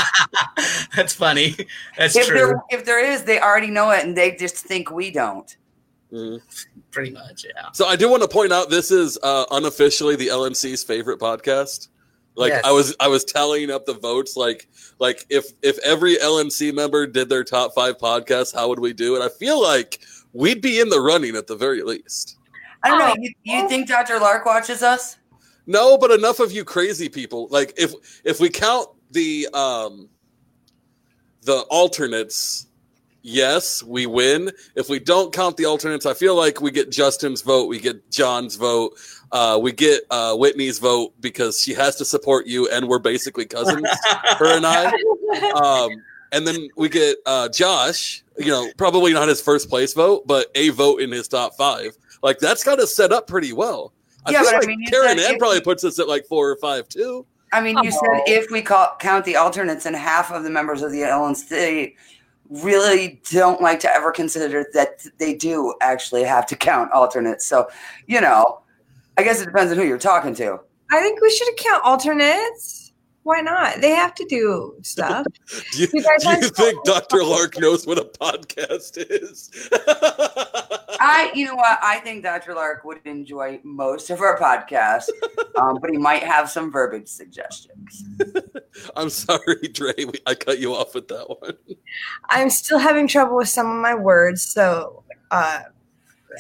That's 0.97 1.13
funny. 1.15 1.55
That's 1.99 2.17
if 2.17 2.27
true. 2.27 2.37
there 2.39 2.63
if 2.71 2.85
there 2.87 3.05
is, 3.05 3.25
they 3.25 3.39
already 3.39 3.67
know 3.69 3.91
it, 3.91 4.05
and 4.05 4.17
they 4.17 4.35
just 4.37 4.57
think 4.57 4.91
we 4.91 5.11
don't. 5.11 5.55
Mhm. 6.11 6.41
Pretty 6.91 7.11
much, 7.11 7.45
yeah. 7.45 7.67
So 7.73 7.87
I 7.87 7.97
do 7.97 8.09
want 8.11 8.23
to 8.23 8.29
point 8.29 8.53
out 8.53 8.71
this 8.71 8.91
is 8.91 9.19
uh, 9.23 9.45
unofficially 9.51 10.17
the 10.17 10.29
LNC's 10.29 10.83
favorite 10.83 11.21
podcast. 11.21 11.89
Like 12.41 12.55
Yes. 12.55 12.63
I 12.65 12.73
was 12.73 12.97
I 13.01 13.09
was 13.09 13.23
tallying 13.23 13.71
up 13.71 13.85
the 13.85 13.93
votes. 13.93 14.35
Like 14.35 14.67
like 14.99 15.27
if 15.29 15.53
if 15.63 15.79
every 15.81 16.17
LNC 16.17 16.73
member 16.73 17.07
did 17.07 17.29
their 17.29 17.45
top 17.45 17.75
five 17.75 17.99
podcasts, 17.99 18.55
how 18.55 18.67
would 18.69 18.81
we 18.81 18.95
do? 18.95 19.15
And 19.15 19.23
I 19.23 19.29
feel 19.29 19.61
like 19.63 20.01
we'd 20.33 20.63
be 20.63 20.81
in 20.81 20.89
the 20.89 21.01
running 21.01 21.37
at 21.37 21.47
the 21.47 21.55
very 21.55 21.83
least. 21.83 22.39
I 22.83 22.89
don't 22.89 22.99
know. 22.99 23.11
Oh. 23.11 23.17
You, 23.19 23.33
you 23.43 23.69
think 23.69 23.89
Dr. 23.89 24.19
Lark 24.19 24.47
watches 24.47 24.83
us? 24.83 25.19
No, 25.67 25.99
but 25.99 26.11
enough 26.11 26.41
of 26.41 26.51
you 26.51 26.65
crazy 26.65 27.11
people. 27.11 27.47
Like 27.51 27.75
if 27.77 27.93
if 28.25 28.41
we 28.41 28.49
count 28.49 28.89
the 29.11 29.47
um 29.53 30.09
the 31.43 31.59
alternates, 31.69 32.69
yes, 33.21 33.83
we 33.83 34.07
win. 34.07 34.51
If 34.77 34.89
we 34.89 34.99
don't 34.99 35.31
count 35.31 35.59
the 35.59 35.67
alternates, 35.67 36.07
I 36.07 36.15
feel 36.15 36.35
like 36.35 36.63
we 36.63 36.71
get 36.71 36.91
Justin's 36.91 37.43
vote, 37.43 37.69
we 37.69 37.81
get 37.81 38.11
John's 38.11 38.57
vote, 38.57 38.99
uh, 39.33 39.59
we 39.61 39.73
get 39.73 40.03
uh, 40.11 40.37
Whitney's 40.37 40.79
vote 40.79 41.13
because 41.21 41.61
she 41.61 41.73
has 41.75 41.97
to 41.97 42.05
support 42.05 42.47
you, 42.47 42.69
and 42.69 42.89
we're 42.89 42.99
basically 42.99 43.47
cousins, 43.47 43.87
her 44.39 44.57
and 44.57 44.67
I. 44.67 44.87
Um, 45.55 45.91
and 46.33 46.47
then 46.47 46.69
we 46.77 46.89
get 46.89 47.17
uh, 47.27 47.49
Josh. 47.49 48.23
You 48.39 48.47
know, 48.49 48.69
probably 48.77 49.13
not 49.13 49.29
his 49.29 49.41
first 49.43 49.69
place 49.69 49.93
vote, 49.93 50.27
but 50.27 50.47
a 50.55 50.71
vote 50.71 51.01
in 51.03 51.13
his 51.13 51.29
top 51.29 51.55
five. 51.57 51.97
Like 52.23 52.39
that's 52.39 52.65
got 52.65 52.79
us 52.81 52.95
set 52.95 53.13
up 53.13 53.27
pretty 53.27 53.53
well. 53.53 53.93
I 54.27 54.33
Yeah, 54.33 54.43
feel 54.43 54.53
but 54.53 54.65
I 54.65 54.67
mean, 54.67 54.87
Karen 54.87 55.19
said 55.19 55.33
Ann 55.33 55.39
probably 55.39 55.61
puts 55.61 55.85
us 55.85 55.99
at 55.99 56.09
like 56.09 56.27
four 56.27 56.51
or 56.51 56.57
five 56.57 56.89
too. 56.89 57.27
I 57.53 57.61
mean, 57.61 57.77
you 57.83 57.91
Oh. 57.93 58.25
said 58.25 58.33
if 58.33 58.51
we 58.51 58.63
call, 58.63 58.97
count 59.01 59.25
the 59.25 59.37
alternates, 59.37 59.87
and 59.87 59.97
half 59.97 60.31
of 60.31 60.43
the 60.45 60.51
members 60.51 60.83
of 60.83 60.93
the 60.93 61.03
LNC 61.03 61.95
really 62.49 63.21
don't 63.31 63.61
like 63.61 63.81
to 63.81 63.95
ever 63.95 64.11
consider 64.11 64.67
that 64.75 65.05
they 65.19 65.35
do 65.35 65.75
actually 65.81 66.25
have 66.25 66.47
to 66.47 66.57
count 66.57 66.91
alternates. 66.93 67.47
So, 67.47 67.69
you 68.07 68.21
know, 68.21 68.61
I 69.17 69.23
guess 69.23 69.41
it 69.41 69.47
depends 69.47 69.73
on 69.73 69.79
who 69.79 69.85
you're 69.85 69.99
talking 69.99 70.35
to. 70.37 70.61
I 70.91 71.01
think 71.01 71.21
we 71.21 71.31
should 71.31 71.57
count 71.57 71.85
alternates. 71.85 72.93
Why 73.23 73.43
not? 73.43 73.81
They 73.81 73.91
have 73.91 74.15
to 74.15 74.25
do 74.25 74.75
stuff. 74.83 75.27
Do 75.73 75.83
you, 75.83 75.89
You 75.93 76.03
guys 76.03 76.25
do 76.41 76.47
you 76.47 76.51
think 76.51 76.83
Dr. 76.85 77.23
Lark 77.23 77.61
knows 77.61 77.87
what 77.87 77.99
a 77.99 78.05
podcast 78.05 78.97
is? 78.97 79.51
I, 81.03 81.31
you 81.35 81.47
know 81.47 81.55
what? 81.55 81.79
I 81.83 82.01
think 82.01 82.23
Dr. 82.23 82.55
Lark 82.55 82.85
would 82.85 83.01
enjoy 83.05 83.61
most 83.63 84.11
of 84.11 84.21
our 84.21 84.39
podcasts, 84.39 85.09
um, 85.57 85.79
but 85.81 85.91
he 85.91 85.99
might 85.99 86.23
have 86.23 86.51
some 86.51 86.71
verbiage 86.73 87.09
suggestions. 87.09 88.05
I'm 88.97 89.11
sorry, 89.11 89.69
Dre. 89.73 89.95
We, 89.99 90.15
I 90.27 90.35
cut 90.35 90.59
you 90.59 90.75
off 90.75 90.95
with 90.95 91.09
that 91.09 91.29
one. 91.29 91.55
I'm 92.29 92.51
still 92.51 92.79
having 92.79 93.07
trouble 93.07 93.37
with 93.37 93.49
some 93.49 93.67
of 93.67 93.83
my 93.83 93.95
words, 93.95 94.43
so 94.43 95.03
uh, 95.31 95.61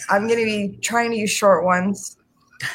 I'm 0.08 0.26
going 0.26 0.40
to 0.40 0.44
be 0.44 0.78
trying 0.80 1.10
to 1.10 1.16
use 1.16 1.30
short 1.30 1.64
ones. 1.64 2.16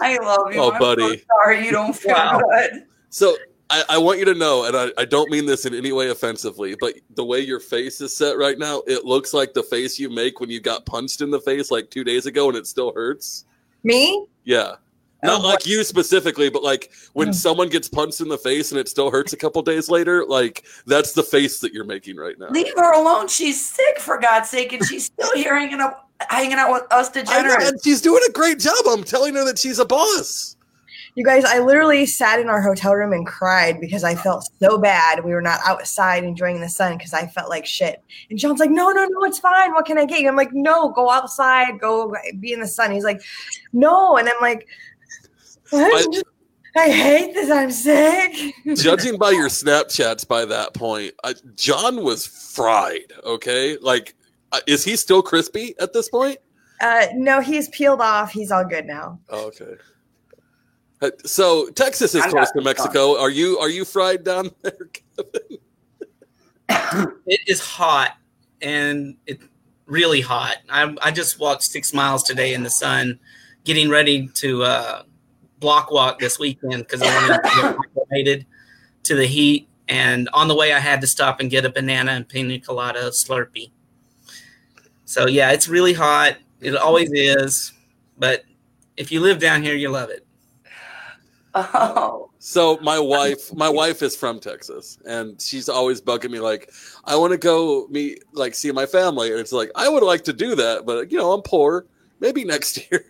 I 0.00 0.16
love 0.18 0.52
you. 0.52 0.60
Oh, 0.60 0.70
I'm 0.70 0.74
so 0.74 0.78
buddy. 0.78 1.22
sorry 1.26 1.64
you 1.64 1.70
don't 1.72 1.94
feel 1.94 2.14
Wow. 2.14 2.40
good. 2.40 2.84
So 3.10 3.36
I, 3.68 3.84
I 3.90 3.98
want 3.98 4.18
you 4.18 4.24
to 4.26 4.34
know, 4.34 4.64
and 4.64 4.76
I, 4.76 4.90
I 4.98 5.04
don't 5.04 5.30
mean 5.30 5.46
this 5.46 5.66
in 5.66 5.74
any 5.74 5.92
way 5.92 6.08
offensively, 6.10 6.74
but 6.80 6.94
the 7.14 7.24
way 7.24 7.40
your 7.40 7.60
face 7.60 8.00
is 8.00 8.16
set 8.16 8.36
right 8.36 8.58
now, 8.58 8.82
it 8.86 9.04
looks 9.04 9.32
like 9.34 9.52
the 9.54 9.62
face 9.62 9.98
you 9.98 10.10
make 10.10 10.40
when 10.40 10.50
you 10.50 10.60
got 10.60 10.86
punched 10.86 11.20
in 11.20 11.30
the 11.30 11.40
face 11.40 11.70
like 11.70 11.90
two 11.90 12.02
days 12.04 12.26
ago 12.26 12.48
and 12.48 12.56
it 12.56 12.66
still 12.66 12.92
hurts. 12.92 13.44
Me? 13.84 14.26
Yeah. 14.44 14.74
Not 15.22 15.40
Oh, 15.42 15.46
like 15.48 15.66
you 15.66 15.84
specifically, 15.84 16.48
but 16.48 16.62
like 16.62 16.90
when 17.12 17.32
someone 17.32 17.68
gets 17.68 17.88
punched 17.88 18.20
in 18.20 18.28
the 18.28 18.38
face 18.38 18.70
and 18.70 18.80
it 18.80 18.88
still 18.88 19.10
hurts 19.10 19.32
a 19.32 19.36
couple 19.36 19.60
days 19.62 19.88
later, 19.90 20.24
like 20.26 20.64
that's 20.86 21.12
the 21.12 21.22
face 21.22 21.60
that 21.60 21.72
you're 21.74 21.84
making 21.84 22.16
right 22.16 22.38
now. 22.38 22.48
Leave 22.50 22.72
her 22.76 22.92
alone. 22.94 23.28
She's 23.28 23.62
sick, 23.64 23.98
for 23.98 24.18
God's 24.18 24.48
sake, 24.48 24.72
and 24.72 24.84
she's 24.86 25.06
still 25.06 25.34
here 25.34 25.58
hanging 25.58 25.80
out, 25.80 26.06
hanging 26.28 26.54
out 26.58 26.72
with 26.72 26.84
us 26.90 27.10
I 27.10 27.20
degenerates. 27.20 27.70
and 27.70 27.80
she's 27.84 28.00
doing 28.00 28.22
a 28.28 28.32
great 28.32 28.58
job. 28.58 28.76
I'm 28.88 29.04
telling 29.04 29.34
her 29.34 29.44
that 29.44 29.58
she's 29.58 29.78
a 29.78 29.84
boss. 29.84 30.56
You 31.16 31.24
guys, 31.24 31.44
I 31.44 31.58
literally 31.58 32.06
sat 32.06 32.38
in 32.38 32.48
our 32.48 32.62
hotel 32.62 32.94
room 32.94 33.12
and 33.12 33.26
cried 33.26 33.80
because 33.80 34.04
I 34.04 34.14
felt 34.14 34.48
so 34.62 34.78
bad. 34.78 35.24
We 35.24 35.32
were 35.32 35.42
not 35.42 35.58
outside 35.66 36.22
enjoying 36.22 36.60
the 36.60 36.68
sun 36.68 36.96
because 36.96 37.12
I 37.12 37.26
felt 37.26 37.50
like 37.50 37.66
shit. 37.66 38.00
And 38.30 38.38
John's 38.38 38.60
like, 38.60 38.70
no, 38.70 38.90
no, 38.90 39.04
no, 39.06 39.24
it's 39.24 39.40
fine. 39.40 39.72
What 39.72 39.86
can 39.86 39.98
I 39.98 40.04
get 40.04 40.20
you? 40.20 40.28
I'm 40.28 40.36
like, 40.36 40.52
no, 40.52 40.90
go 40.90 41.10
outside, 41.10 41.80
go 41.80 42.14
be 42.38 42.52
in 42.52 42.60
the 42.60 42.66
sun. 42.68 42.92
He's 42.92 43.02
like, 43.04 43.20
no. 43.72 44.18
And 44.18 44.28
I'm 44.28 44.40
like, 44.40 44.68
I- 45.72 46.22
I, 46.76 46.84
I 46.84 46.88
hate 46.90 47.34
this. 47.34 47.50
I'm 47.50 47.70
sick. 47.70 48.54
Judging 48.76 49.18
by 49.18 49.30
your 49.30 49.48
Snapchats 49.48 50.26
by 50.26 50.44
that 50.44 50.72
point, 50.74 51.12
I, 51.24 51.34
John 51.56 52.02
was 52.04 52.26
fried. 52.26 53.12
Okay, 53.24 53.76
like 53.78 54.14
uh, 54.52 54.60
is 54.68 54.84
he 54.84 54.94
still 54.96 55.20
crispy 55.22 55.74
at 55.80 55.92
this 55.92 56.08
point? 56.08 56.38
Uh, 56.80 57.06
no, 57.14 57.40
he's 57.40 57.68
peeled 57.70 58.00
off. 58.00 58.30
He's 58.30 58.52
all 58.52 58.64
good 58.64 58.86
now. 58.86 59.18
Oh, 59.30 59.46
okay. 59.48 59.74
Uh, 61.02 61.10
So 61.26 61.68
Texas 61.70 62.14
is 62.14 62.22
I'm 62.22 62.30
close 62.30 62.50
to 62.52 62.60
Mexico. 62.62 63.18
Are 63.18 63.30
you 63.30 63.58
are 63.58 63.68
you 63.68 63.84
fried 63.84 64.22
down 64.22 64.50
there? 64.62 64.78
Kevin? 64.92 65.58
It 67.26 67.40
is 67.48 67.60
hot 67.60 68.16
and 68.62 69.16
it 69.26 69.40
really 69.86 70.20
hot. 70.20 70.56
I, 70.68 70.94
I 71.02 71.10
just 71.10 71.38
walked 71.40 71.64
six 71.64 71.92
miles 71.92 72.22
today 72.22 72.54
in 72.54 72.62
the 72.62 72.70
sun, 72.70 73.18
getting 73.64 73.88
ready 73.90 74.28
to 74.34 74.62
uh, 74.62 75.02
block 75.60 75.90
walk 75.90 76.18
this 76.18 76.38
weekend 76.38 76.78
because 76.78 77.02
I 77.02 77.06
wanted 77.06 77.42
to 77.42 77.50
get 77.54 77.76
acclimated 77.76 78.46
to 79.04 79.14
the 79.14 79.26
heat. 79.26 79.68
And 79.88 80.28
on 80.32 80.48
the 80.48 80.54
way, 80.54 80.72
I 80.72 80.78
had 80.78 81.00
to 81.02 81.06
stop 81.06 81.40
and 81.40 81.50
get 81.50 81.64
a 81.64 81.70
banana 81.70 82.12
and 82.12 82.28
pina 82.28 82.58
colada 82.60 83.10
Slurpee. 83.10 83.70
So 85.04 85.26
yeah, 85.26 85.50
it's 85.52 85.68
really 85.68 85.92
hot. 85.92 86.36
It 86.60 86.76
always 86.76 87.10
is. 87.12 87.72
But 88.18 88.44
if 88.96 89.10
you 89.10 89.20
live 89.20 89.38
down 89.38 89.62
here, 89.62 89.74
you 89.74 89.88
love 89.88 90.10
it. 90.10 90.26
Oh, 91.54 92.26
So 92.42 92.78
my 92.78 92.98
wife, 92.98 93.52
my 93.54 93.68
wife 93.68 94.02
is 94.02 94.16
from 94.16 94.40
Texas, 94.40 94.96
and 95.04 95.38
she's 95.40 95.68
always 95.68 96.00
bugging 96.00 96.30
me 96.30 96.40
like, 96.40 96.72
I 97.04 97.14
want 97.14 97.32
to 97.32 97.38
go 97.38 97.86
meet, 97.90 98.24
like, 98.32 98.54
see 98.54 98.72
my 98.72 98.86
family, 98.86 99.30
and 99.30 99.38
it's 99.38 99.52
like 99.52 99.70
I 99.74 99.90
would 99.90 100.02
like 100.02 100.24
to 100.24 100.32
do 100.32 100.54
that, 100.54 100.86
but 100.86 101.12
you 101.12 101.18
know 101.18 101.32
I'm 101.32 101.42
poor. 101.42 101.84
Maybe 102.18 102.44
next 102.44 102.78
year. 102.90 103.04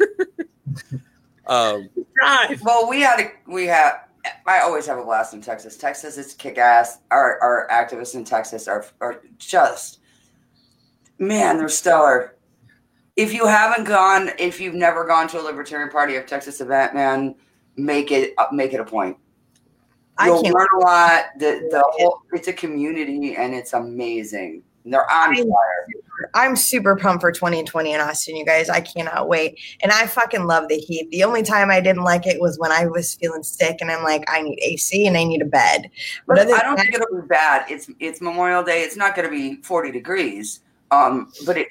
Um, 1.51 1.91
Drive. 2.15 2.63
well, 2.63 2.89
we 2.89 3.01
had 3.01 3.21
a, 3.21 3.33
we 3.51 3.67
have. 3.67 4.07
I 4.47 4.61
always 4.61 4.87
have 4.87 4.99
a 4.99 5.05
blast 5.05 5.35
in 5.35 5.41
Texas. 5.41 5.77
Texas 5.77 6.19
is 6.19 6.35
kick 6.35 6.59
ass. 6.59 6.99
Our 7.11 7.39
our 7.43 7.69
activists 7.71 8.15
in 8.15 8.25
Texas 8.25 8.69
are 8.69 8.85
are 9.01 9.23
just 9.39 10.01
man, 11.21 11.59
they're 11.59 11.69
stellar. 11.69 12.37
If 13.15 13.33
you 13.33 13.47
haven't 13.47 13.85
gone, 13.85 14.31
if 14.39 14.61
you've 14.61 14.75
never 14.75 15.05
gone 15.05 15.29
to 15.29 15.41
a 15.41 15.43
Libertarian 15.43 15.91
Party 15.91 16.17
of 16.17 16.27
Texas 16.27 16.61
event, 16.61 16.95
man, 16.95 17.35
make 17.77 18.11
it 18.11 18.35
uh, 18.39 18.47
make 18.53 18.73
it 18.73 18.81
a 18.81 18.85
point. 18.85 19.17
You'll 20.25 20.43
can't. 20.43 20.55
learn 20.55 20.67
a 20.77 20.81
lot. 20.81 21.25
The 21.39 21.69
the 21.71 21.83
whole 21.87 22.23
it's 22.33 22.49
a 22.49 22.53
community 22.53 23.37
and 23.37 23.55
it's 23.55 23.75
amazing. 23.75 24.63
They're 24.85 25.11
on 25.11 25.35
I- 25.35 25.43
fire. 25.43 25.87
I'm 26.35 26.55
super 26.55 26.97
pumped 26.97 27.23
for 27.23 27.33
2020 27.33 27.95
in 27.95 28.01
Austin, 28.01 28.37
you 28.37 28.45
guys. 28.45 28.69
I 28.69 28.81
cannot 28.83 29.27
wait. 29.29 29.59
And 29.83 29.91
I 29.91 30.07
fucking 30.07 30.45
love 30.45 30.69
the 30.69 30.77
heat. 30.77 31.11
The 31.11 31.25
only 31.25 31.43
time 31.43 31.71
I 31.71 31.81
didn't 31.81 32.03
like 32.03 32.27
it 32.27 32.41
was 32.41 32.59
when 32.59 32.71
I 32.71 32.87
was 32.87 33.15
feeling 33.15 33.43
sick 33.43 33.79
and 33.81 33.91
I'm 33.91 34.03
like, 34.05 34.25
I 34.29 34.43
need 34.43 34.59
AC 34.61 35.07
and 35.07 35.17
I 35.17 35.25
need 35.25 35.41
a 35.41 35.47
bed. 35.47 35.91
But 36.27 36.39
other 36.39 36.55
I 36.55 36.61
don't 36.63 36.77
than 36.77 36.85
think 36.87 36.95
it'll 36.97 37.23
be 37.23 37.27
bad. 37.27 37.65
It's 37.71 37.91
it's 38.01 38.21
Memorial 38.21 38.63
Day. 38.63 38.83
It's 38.83 38.97
not 38.97 39.17
going 39.17 39.29
to 39.29 39.33
be 39.35 39.63
40 39.63 39.93
degrees. 39.93 40.61
Um, 40.91 41.33
but 41.47 41.57
it, 41.57 41.69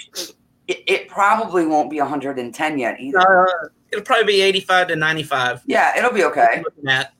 it 0.67 0.83
it 0.87 1.07
probably 1.09 1.67
won't 1.67 1.89
be 1.91 1.99
110 1.99 2.79
yet 2.79 2.99
either. 2.99 3.47
Uh, 3.47 3.67
it'll 3.91 4.03
probably 4.03 4.25
be 4.25 4.41
85 4.41 4.87
to 4.87 4.95
95. 4.95 5.61
Yeah, 5.67 5.97
it'll 5.97 6.11
be 6.11 6.23
okay. 6.23 6.63
Looking 6.63 6.89
at. 6.89 7.13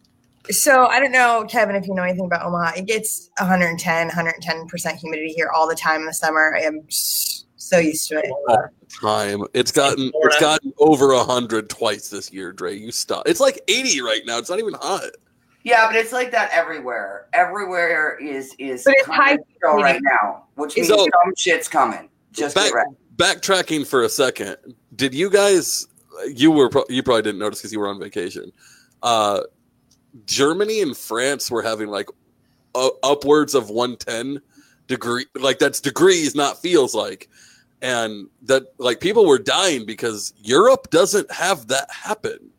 So 0.52 0.88
I 0.88 1.00
don't 1.00 1.12
know, 1.12 1.46
Kevin, 1.48 1.76
if 1.76 1.88
you 1.88 1.94
know 1.94 2.04
anything 2.04 2.26
about 2.26 2.46
Omaha. 2.46 2.74
It 2.78 2.86
gets 2.88 3.30
110, 3.38 4.10
110% 4.10 4.96
humidity 4.98 5.34
here 5.34 5.50
all 5.54 5.68
the 5.68 5.76
time 5.76 6.02
in 6.02 6.06
the 6.08 6.14
summer. 6.14 6.56
I 6.56 6.62
am 6.62 6.82
so 6.90 7.78
used 7.78 8.08
to 8.10 8.18
it. 8.18 8.32
time 9.02 9.44
it's 9.54 9.72
gotten 9.72 10.12
it's 10.16 10.40
gotten 10.40 10.74
over 10.80 11.12
a 11.12 11.24
hundred 11.24 11.70
twice 11.70 12.10
this 12.10 12.34
year. 12.34 12.52
Dre, 12.52 12.76
you 12.76 12.92
stop. 12.92 13.28
It's 13.28 13.40
like 13.40 13.62
eighty 13.68 14.02
right 14.02 14.22
now. 14.26 14.40
It's 14.40 14.50
not 14.50 14.58
even 14.58 14.74
hot. 14.74 15.12
Yeah, 15.64 15.86
but 15.88 15.96
it's 15.96 16.12
like 16.12 16.32
that 16.32 16.50
everywhere. 16.52 17.28
Everywhere 17.34 18.18
is 18.18 18.56
is 18.58 18.84
But 18.86 18.96
it's 18.98 19.08
high 19.08 19.34
of 19.34 19.76
right 19.76 20.02
now, 20.02 20.46
which 20.56 20.76
means 20.76 20.88
So- 20.88 20.98
some 20.98 21.34
shit's 21.38 21.68
coming. 21.68 22.10
Just 22.32 22.56
Back- 22.56 22.74
Backtracking 23.18 23.86
for 23.86 24.04
a 24.04 24.10
second, 24.10 24.58
did 24.96 25.14
you 25.14 25.30
guys? 25.30 25.88
You 26.28 26.52
were 26.52 26.72
you 26.90 27.04
probably 27.04 27.22
didn't 27.22 27.40
notice 27.40 27.60
because 27.60 27.74
you 27.74 27.80
were 27.80 27.88
on 27.88 28.00
vacation. 28.00 28.52
Uh, 29.04 29.42
Germany 30.26 30.82
and 30.82 30.96
France 30.96 31.50
were 31.52 31.62
having 31.62 31.90
like 31.90 32.08
u- 32.76 32.98
upwards 33.04 33.56
of 33.56 33.70
one 33.70 33.96
ten 33.98 34.42
degree, 34.88 35.26
like 35.36 35.60
that's 35.60 35.80
degrees, 35.80 36.36
not 36.36 36.62
feels 36.62 36.94
like, 36.96 37.30
and 37.82 38.28
that 38.44 38.64
like 38.78 39.00
people 39.00 39.26
were 39.26 39.40
dying 39.40 39.86
because 39.86 40.34
Europe 40.38 40.90
doesn't 40.90 41.32
have 41.32 41.68
that 41.68 41.90
happen. 41.92 42.50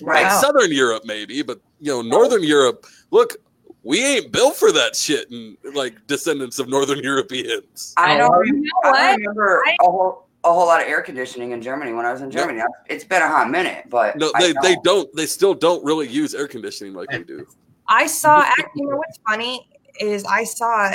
Right. 0.00 0.22
Like 0.24 0.32
Southern 0.40 0.72
Europe, 0.72 1.02
maybe, 1.04 1.42
but 1.42 1.60
you 1.80 1.90
know, 1.92 2.02
Northern 2.02 2.42
Europe. 2.44 2.86
Look, 3.10 3.36
we 3.82 4.04
ain't 4.04 4.30
built 4.32 4.56
for 4.56 4.70
that 4.72 4.94
shit, 4.94 5.30
and 5.30 5.56
like 5.74 6.06
descendants 6.06 6.58
of 6.58 6.68
Northern 6.68 6.98
Europeans. 7.02 7.94
I 7.96 8.14
oh, 8.16 8.18
don't, 8.18 8.34
Oh, 8.34 8.38
rem- 8.38 8.46
you 8.56 8.62
know 8.62 8.70
I 8.84 8.90
what? 8.90 8.98
don't 8.98 9.20
remember 9.20 9.62
I- 9.66 9.76
a 9.80 9.90
whole 9.90 10.27
a 10.48 10.52
whole 10.52 10.66
lot 10.66 10.80
of 10.80 10.88
air 10.88 11.02
conditioning 11.02 11.52
in 11.52 11.62
Germany 11.62 11.92
when 11.92 12.06
I 12.06 12.12
was 12.12 12.20
in 12.22 12.28
No. 12.28 12.40
Germany. 12.40 12.62
It's 12.86 13.04
been 13.04 13.22
a 13.22 13.28
hot 13.28 13.50
minute, 13.50 13.84
but 13.88 14.16
No, 14.16 14.30
I 14.34 14.40
they, 14.40 14.52
know. 14.52 14.60
they 14.62 14.76
don't. 14.82 15.14
They 15.14 15.26
still 15.26 15.54
don't 15.54 15.84
really 15.84 16.08
use 16.08 16.34
air 16.34 16.48
conditioning 16.48 16.94
like 16.94 17.10
we 17.12 17.24
do. 17.24 17.46
I 17.86 18.06
saw, 18.06 18.44
you 18.74 18.86
know 18.88 18.96
what's 18.96 19.18
funny 19.26 19.68
is 20.00 20.24
I 20.24 20.44
saw 20.44 20.92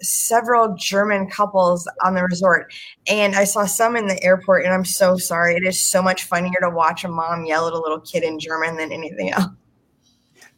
several 0.00 0.74
German 0.76 1.28
couples 1.28 1.88
on 2.02 2.14
the 2.14 2.22
resort 2.22 2.72
and 3.06 3.34
I 3.34 3.44
saw 3.44 3.66
some 3.66 3.96
in 3.96 4.06
the 4.06 4.22
airport 4.22 4.64
and 4.64 4.72
I'm 4.72 4.84
so 4.84 5.16
sorry. 5.18 5.56
It 5.56 5.64
is 5.64 5.82
so 5.82 6.00
much 6.00 6.24
funnier 6.24 6.58
to 6.60 6.70
watch 6.70 7.04
a 7.04 7.08
mom 7.08 7.44
yell 7.44 7.66
at 7.66 7.72
a 7.74 7.78
little 7.78 8.00
kid 8.00 8.22
in 8.22 8.38
German 8.38 8.76
than 8.76 8.92
anything 8.92 9.32
else. 9.32 9.46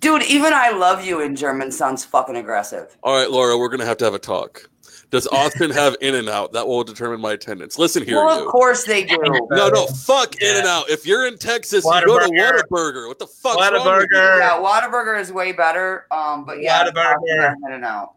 Dude, 0.00 0.22
even 0.24 0.52
I 0.52 0.70
love 0.70 1.04
you 1.04 1.20
in 1.22 1.34
German 1.34 1.72
sounds 1.72 2.04
fucking 2.04 2.36
aggressive. 2.36 2.96
All 3.02 3.16
right, 3.16 3.28
Laura, 3.28 3.58
we're 3.58 3.68
gonna 3.68 3.84
have 3.84 3.96
to 3.96 4.04
have 4.04 4.14
a 4.14 4.18
talk. 4.20 4.70
Does 5.10 5.26
Austin 5.28 5.70
have 5.70 5.96
In 6.02 6.14
and 6.14 6.28
Out? 6.28 6.52
That 6.52 6.68
will 6.68 6.84
determine 6.84 7.20
my 7.20 7.32
attendance. 7.32 7.78
Listen 7.78 8.04
here, 8.04 8.16
Well, 8.22 8.40
you. 8.40 8.44
of 8.46 8.50
course 8.52 8.84
they 8.84 9.04
do. 9.04 9.16
No, 9.50 9.68
no, 9.70 9.86
fuck 9.86 10.38
Yeah. 10.40 10.50
In 10.50 10.56
and 10.58 10.66
Out. 10.66 10.90
If 10.90 11.06
you're 11.06 11.26
in 11.26 11.38
Texas, 11.38 11.82
you 11.84 11.90
go 12.06 12.18
to 12.18 12.26
Whataburger. 12.26 12.62
Whataburger. 12.70 13.08
What 13.08 13.18
the 13.18 13.26
fuck? 13.26 13.58
wrong 13.58 13.72
with 13.72 13.82
Whataburger. 14.12 14.38
Yeah, 14.38 14.58
Whataburger 14.58 15.18
is 15.18 15.32
way 15.32 15.52
better. 15.52 16.06
Um, 16.10 16.44
but 16.44 16.60
yeah, 16.60 16.84
Whataburger. 16.84 17.14
Austin 17.16 17.40
has 17.40 17.54
In 17.66 17.72
and 17.72 17.84
Out. 17.84 18.12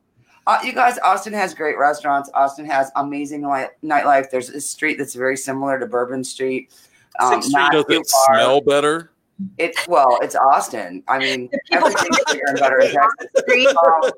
Uh, 0.47 0.57
you 0.65 0.73
guys, 0.73 0.97
Austin 0.99 1.33
has 1.33 1.53
great 1.53 1.77
restaurants. 1.77 2.29
Austin 2.33 2.65
has 2.65 2.91
amazing 2.97 3.43
li- 3.49 3.67
nightlife. 3.83 4.29
There's 4.31 4.49
a 4.49 4.59
street 4.59 4.97
that's 4.97 5.13
very 5.13 5.37
similar 5.37 5.79
to 5.79 5.85
Bourbon 5.85 6.23
Street. 6.23 6.73
Um, 7.21 7.35
Sixth 7.41 7.51
not 7.53 7.71
Does 7.71 7.85
too 7.85 8.01
it 8.01 8.07
smell 8.07 8.59
better? 8.59 9.11
It's 9.57 9.87
well, 9.87 10.17
it's 10.21 10.35
Austin. 10.35 11.03
I 11.07 11.19
mean, 11.19 11.47
The 11.51 11.59
people- 11.71 11.87
everything's 11.87 12.17
bigger 12.31 12.43
and 12.47 12.59
better 12.59 12.79
in 12.81 12.91
Texas. 12.91 13.75
Um, 13.77 14.11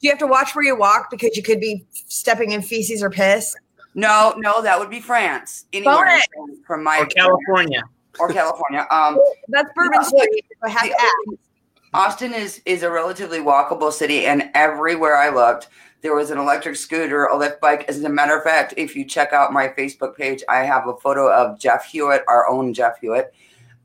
Do 0.00 0.06
you 0.06 0.12
have 0.12 0.18
to 0.20 0.26
watch 0.26 0.54
where 0.54 0.64
you 0.64 0.76
walk 0.76 1.10
because 1.10 1.36
you 1.36 1.42
could 1.42 1.60
be 1.60 1.84
stepping 1.92 2.52
in 2.52 2.62
feces 2.62 3.02
or 3.02 3.10
piss? 3.10 3.54
no, 3.94 4.34
no, 4.38 4.62
that 4.62 4.78
would 4.78 4.88
be 4.88 5.00
France. 5.00 5.64
Anywhere 5.72 5.94
Bonnet. 5.96 6.22
from- 6.34 6.62
from 6.64 6.84
my 6.84 7.00
Or 7.00 7.06
California. 7.06 7.82
or 8.20 8.28
California. 8.28 8.86
Um, 8.90 9.18
That's 9.48 9.68
Bourbon 9.74 10.00
Yeah, 10.00 10.02
Street. 10.02 10.44
I 10.62 10.68
have 10.68 10.82
to 10.84 10.92
ask. 11.00 11.38
Austin 11.92 12.32
is 12.32 12.60
is 12.66 12.82
a 12.84 12.90
relatively 12.90 13.40
walkable 13.40 13.92
city, 13.92 14.26
and 14.26 14.48
everywhere 14.54 15.16
I 15.16 15.28
looked, 15.30 15.68
there 16.02 16.14
was 16.14 16.30
an 16.30 16.38
electric 16.38 16.76
scooter, 16.76 17.24
a 17.26 17.36
lift 17.36 17.60
bike. 17.60 17.84
As 17.88 18.02
a 18.04 18.08
matter 18.08 18.36
of 18.36 18.44
fact, 18.44 18.74
if 18.76 18.94
you 18.94 19.04
check 19.04 19.32
out 19.32 19.52
my 19.52 19.66
Facebook 19.68 20.16
page, 20.16 20.44
I 20.48 20.58
have 20.62 20.86
a 20.86 20.96
photo 20.98 21.28
of 21.30 21.58
Jeff 21.58 21.84
Hewitt, 21.84 22.22
our 22.28 22.48
own 22.48 22.72
Jeff 22.72 23.00
Hewitt, 23.00 23.34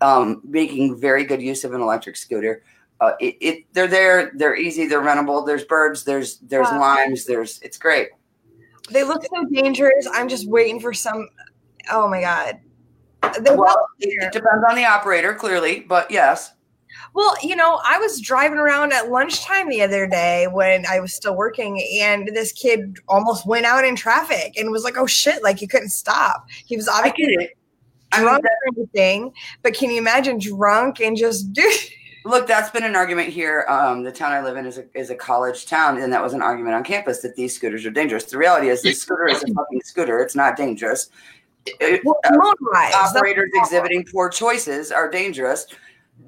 um, 0.02 0.40
making 0.48 0.98
very 1.00 1.24
good 1.24 1.42
use 1.42 1.64
of 1.64 1.74
an 1.74 1.82
electric 1.82 2.16
scooter. 2.16 2.62
Uh, 3.02 3.12
it, 3.20 3.36
it 3.42 3.66
they're 3.74 3.88
there, 3.88 4.32
they're 4.36 4.56
easy, 4.56 4.88
they're 4.88 5.02
rentable. 5.02 5.46
There's 5.46 5.66
birds, 5.66 6.04
there's 6.06 6.38
there's 6.40 6.68
Wow. 6.72 6.80
limes, 6.80 7.26
there's 7.26 7.60
it's 7.62 7.78
great. 7.78 8.10
They 8.90 9.04
look 9.04 9.24
so 9.24 9.44
dangerous. 9.52 10.08
I'm 10.14 10.30
just 10.30 10.48
waiting 10.48 10.80
for 10.80 10.94
some. 10.94 11.28
Oh 11.92 12.08
my 12.08 12.22
god. 12.22 12.60
They're 13.42 13.58
Well, 13.58 13.88
it, 14.00 14.24
it 14.24 14.32
depends 14.32 14.64
on 14.70 14.76
the 14.76 14.86
operator, 14.86 15.34
clearly, 15.34 15.80
but 15.82 16.10
yes. 16.12 16.54
well, 17.14 17.36
you 17.42 17.56
know, 17.56 17.82
I 17.84 17.98
was 17.98 18.22
driving 18.22 18.60
around 18.60 18.94
at 18.94 19.10
lunchtime 19.10 19.70
the 19.70 19.82
other 19.82 20.08
day 20.08 20.48
when 20.52 20.86
I 20.86 21.00
was 21.00 21.14
still 21.14 21.36
working, 21.36 21.82
and 22.02 22.28
this 22.30 22.52
kid 22.52 22.98
almost 23.10 23.46
went 23.48 23.66
out 23.66 23.84
in 23.84 23.96
traffic 23.96 24.56
and 24.58 24.72
was 24.72 24.84
like, 24.84 24.98
"Oh 24.98 25.08
shit!" 25.08 25.44
Like 25.44 25.60
he 25.60 25.68
couldn't 25.68 25.90
stop. 25.90 26.46
He 26.66 26.76
was 26.78 26.88
I 26.88 27.00
obviously 27.10 27.34
it. 27.46 27.58
I 28.12 28.20
mean, 28.20 28.28
drunk 28.28 28.46
or 28.46 28.74
anything, 28.78 29.34
but 29.64 29.74
can 29.74 29.90
you 29.90 29.98
imagine 29.98 30.38
drunk 30.38 31.02
and 31.02 31.18
just 31.18 31.52
do? 31.54 31.70
Look, 32.26 32.48
that's 32.48 32.72
been 32.72 32.84
an 32.84 32.96
argument 32.96 33.30
here. 33.30 33.66
Um, 33.70 34.02
the 34.02 34.12
town 34.12 34.32
I 34.32 34.42
live 34.42 34.58
in 34.58 34.66
is 34.66 34.80
a, 34.80 34.86
is 34.96 35.12
a 35.12 35.16
college 35.16 35.68
town, 35.68 36.02
and 36.02 36.12
that 36.12 36.24
was 36.24 36.34
an 36.34 36.42
argument 36.42 36.74
on 36.74 36.84
campus 36.84 37.20
that 37.22 37.36
these 37.36 37.56
scooters 37.56 37.86
are 37.86 37.92
dangerous. 37.92 38.24
The 38.26 38.40
reality 38.40 38.70
is, 38.70 38.82
this 38.82 39.00
scooter 39.00 39.28
is 39.28 39.44
a 39.44 39.54
fucking 39.54 39.82
scooter. 39.84 40.20
It's 40.20 40.36
not 40.36 40.58
dangerous. 40.58 41.10
It- 41.68 42.02
Well, 42.04 42.20
uh, 42.26 42.36
operators 42.96 43.52
exhibiting 43.54 44.06
poor 44.12 44.30
choices 44.30 44.92
are 44.92 45.08
dangerous. 45.08 45.68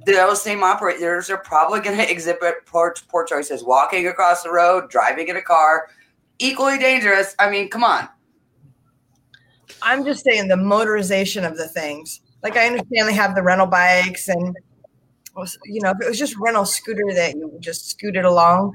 Those 0.06 0.40
same 0.40 0.64
operators 0.64 1.32
are 1.32 1.40
probably 1.40 1.80
going 1.80 1.98
to 2.06 2.12
exhibit 2.12 2.64
poor, 2.68 2.94
poor 3.10 3.26
choices. 3.26 3.64
Walking 3.64 4.06
across 4.08 4.44
the 4.44 4.52
road, 4.52 4.92
driving 4.92 5.30
in 5.30 5.38
a 5.38 5.42
car, 5.42 5.88
equally 6.38 6.78
dangerous. 6.78 7.36
I 7.40 7.50
mean, 7.50 7.70
come 7.70 7.84
on. 7.84 8.08
I'm 9.82 10.06
just 10.06 10.24
saying 10.24 10.48
the 10.48 10.56
motorization 10.56 11.44
of 11.50 11.58
the 11.58 11.68
things. 11.68 12.22
Like 12.44 12.56
I 12.56 12.68
understand 12.68 13.08
they 13.08 13.14
have 13.14 13.34
the 13.34 13.42
rental 13.42 13.66
bikes 13.66 14.28
and 14.30 14.56
you 15.66 15.82
know 15.82 15.92
if 15.92 15.98
it 16.02 16.08
was 16.08 16.18
just 16.20 16.36
rental 16.38 16.66
scooter 16.66 17.04
that 17.14 17.36
you 17.36 17.48
would 17.48 17.62
just 17.62 17.90
scooted 17.90 18.26
along, 18.26 18.74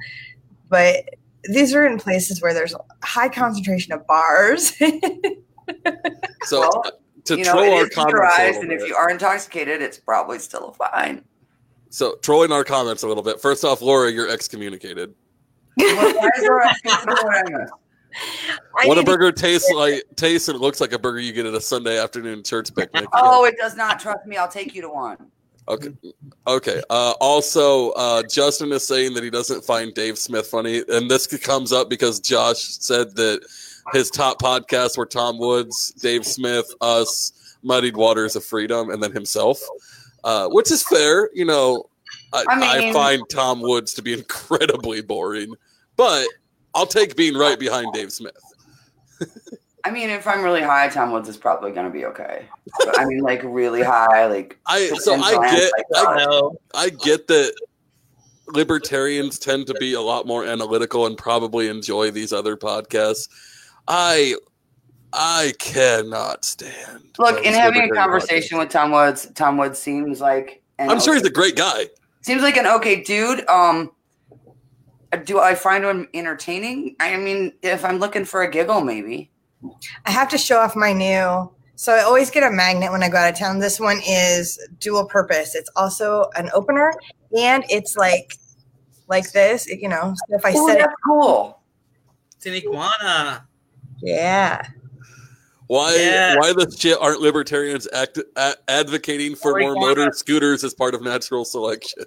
but 0.69 1.05
these 1.45 1.75
are 1.75 1.85
in 1.87 1.99
places 1.99 2.41
where 2.41 2.55
there's 2.55 2.75
a 2.75 2.81
high 3.03 3.29
concentration 3.29 3.93
of 3.93 4.07
bars. 4.07 4.73
So 6.45 6.61
Well, 6.61 6.83
to 7.25 7.37
you 7.39 7.45
know, 7.45 7.53
troll 7.53 7.65
it 7.65 7.69
our 7.71 7.89
comments, 7.89 7.97
a 7.97 8.01
motorized, 8.01 8.57
little 8.57 8.63
and 8.63 8.73
if 8.73 8.87
you 8.89 8.97
are 8.97 9.09
intoxicated, 9.11 9.81
it's 9.81 9.97
probably 9.99 10.39
still 10.41 10.73
fine. 10.73 11.25
so 11.89 12.17
trolling 12.17 12.51
our 12.53 12.65
comments 12.65 13.05
a 13.05 13.09
little 13.09 13.23
bit. 13.23 13.41
First 13.41 13.65
off, 13.65 13.81
Laura, 13.81 14.11
you're 14.11 14.29
excommunicated. 14.29 15.15
Well, 15.79 16.15
why 16.17 16.29
is 16.37 16.43
there 16.43 16.59
a- 16.59 16.75
what 16.85 17.37
I 17.37 17.43
missed? 17.59 17.73
I 18.77 18.87
Whataburger 18.87 19.35
tastes 19.35 19.71
like 19.71 20.03
tastes 20.17 20.49
and 20.49 20.59
looks 20.59 20.81
like 20.81 20.93
a 20.93 20.99
burger 20.99 21.21
you 21.21 21.33
get 21.33 21.47
at 21.47 21.55
a 21.55 21.61
Sunday 21.61 21.99
afternoon 21.99 22.43
church 22.43 22.75
picnic. 22.75 23.07
Oh, 23.15 23.45
it 23.47 23.57
does 23.57 23.77
not. 23.77 24.01
Trust 24.01 24.27
me, 24.27 24.37
I'll 24.37 24.49
take 24.49 24.75
you 24.75 24.83
to 24.83 24.89
one. 24.91 25.17
Okay. 25.69 25.91
Okay. 26.47 26.83
Uh, 26.91 27.15
also, 27.21 27.91
uh, 27.91 28.23
Justin 28.29 28.73
is 28.73 28.87
saying 28.87 29.15
that 29.15 29.23
he 29.23 29.31
doesn't 29.31 29.65
find 29.65 29.95
Dave 29.95 30.19
Smith 30.19 30.47
funny, 30.47 30.83
and 30.89 31.11
this 31.11 31.27
comes 31.39 31.73
up 31.73 31.89
because 31.89 32.21
Josh 32.21 32.59
said 32.59 33.15
that 33.17 33.41
his 33.93 34.11
top 34.11 34.41
podcasts 34.41 34.97
were 34.97 35.07
Tom 35.07 35.39
Woods, 35.39 35.93
Dave 35.93 36.27
Smith, 36.27 36.67
us, 36.81 37.57
Muddied 37.63 37.97
Waters 37.97 38.37
of 38.37 38.45
Freedom, 38.45 38.91
and 38.91 39.03
then 39.03 39.13
himself, 39.13 39.61
uh, 40.25 40.49
which 40.49 40.71
is 40.71 40.83
fair. 40.83 41.31
You 41.33 41.45
know, 41.45 41.89
I, 42.33 42.45
I 42.49 42.89
I, 42.89 42.93
find 42.93 43.23
Tom 43.31 43.61
Woods 43.61 43.95
to 43.95 44.03
be 44.03 44.13
incredibly 44.19 45.01
boring, 45.01 45.55
but 45.97 46.27
I'll 46.75 46.87
take 46.87 47.17
being 47.17 47.35
right 47.35 47.59
behind 47.59 47.93
Dave 47.93 48.13
Smith. 48.13 48.35
I 49.85 49.91
mean, 49.91 50.11
if 50.11 50.27
I'm 50.27 50.43
really 50.43 50.63
high, 50.63 50.89
Tom 50.89 51.11
Woods 51.11 51.29
is 51.29 51.37
probably 51.37 51.73
going 51.73 51.87
to 51.87 51.93
be 51.93 52.05
okay. 52.07 52.47
But, 52.79 53.01
I 53.01 53.05
mean, 53.05 53.19
like 53.19 53.43
really 53.43 53.83
high, 53.83 54.27
like 54.27 54.59
I 54.67 54.89
so 54.89 55.15
I 55.15 55.33
get 55.51 55.73
that. 55.91 56.07
I 56.09 56.25
No. 56.25 56.57
I 56.75 56.91
get 56.91 57.27
that 57.29 57.55
libertarians 58.49 59.39
tend 59.39 59.67
to 59.67 59.75
be 59.75 59.95
a 59.95 60.01
lot 60.01 60.27
more 60.27 60.45
analytical 60.45 61.07
and 61.07 61.17
probably 61.17 61.69
enjoy 61.69 62.11
these 62.11 62.33
other 62.33 62.57
podcasts. 62.57 63.29
I 63.89 64.37
I 65.13 65.53
cannot 65.59 66.45
stand. 66.45 67.03
look 67.19 67.45
in 67.45 67.53
having 67.53 67.83
a 67.83 67.89
conversation 67.91 68.59
with 68.59 68.71
Tom 68.71 68.93
Woods. 68.93 69.31
Tom 69.35 69.57
Woods 69.57 69.79
seems 69.79 70.21
like. 70.21 70.63
I'm 70.79 71.01
sure 71.01 71.15
he's 71.15 71.25
a 71.25 71.31
great 71.31 71.55
guy. 71.55 71.87
seems 72.23 72.43
like 72.43 72.57
an 72.57 72.67
okay 72.67 73.03
dude. 73.03 73.47
Um, 73.49 73.93
do 75.25 75.39
I 75.39 75.55
find 75.55 75.85
him 75.85 76.09
entertaining? 76.15 76.97
I 76.99 77.17
mean, 77.17 77.53
if 77.63 77.85
I'm 77.85 77.99
looking 77.99 78.25
for 78.25 78.43
a 78.43 78.51
giggle, 78.51 78.81
maybe. 78.81 79.31
I 80.07 80.11
have 80.11 80.29
to 80.31 80.39
show 80.39 80.59
off 80.59 80.75
my 80.77 80.93
new. 80.93 81.51
So 81.77 81.93
I 81.95 82.03
always 82.03 82.31
get 82.31 82.43
a 82.45 82.51
magnet 82.51 82.93
when 82.93 83.03
I 83.03 83.09
go 83.09 83.17
out 83.19 83.33
of 83.33 83.39
town. 83.39 83.59
This 83.59 83.81
one 83.81 84.01
is 84.07 84.59
dual 84.79 85.07
purpose. 85.07 85.55
It's 85.55 85.71
also 85.75 86.31
an 86.37 86.49
opener 86.55 86.93
and 87.37 87.65
it's 87.69 87.97
like 87.97 88.37
like 89.09 89.33
this, 89.33 89.67
you 89.67 89.89
know. 89.89 90.15
So 90.29 90.37
if 90.37 90.45
I 90.45 90.53
Oh, 90.57 90.67
set 90.69 90.77
it 90.77 90.81
that's 90.81 90.95
cool. 91.05 91.61
It's 92.37 92.47
an 92.47 92.55
iguana. 92.55 93.47
yeah. 94.01 94.67
Why 95.67 95.95
Yeah. 95.97 96.37
why 96.37 96.53
the 96.53 96.71
shit 96.79 96.99
aren't 97.01 97.21
libertarians 97.21 97.89
act, 97.93 98.19
a, 98.37 98.55
advocating 98.69 99.35
for 99.35 99.53
more 99.59 99.71
Oregano. 99.71 99.81
motor 99.87 100.13
scooters 100.13 100.63
as 100.65 100.75
part 100.75 100.95
of 100.95 101.03
natural 101.03 101.45
selection? 101.45 102.05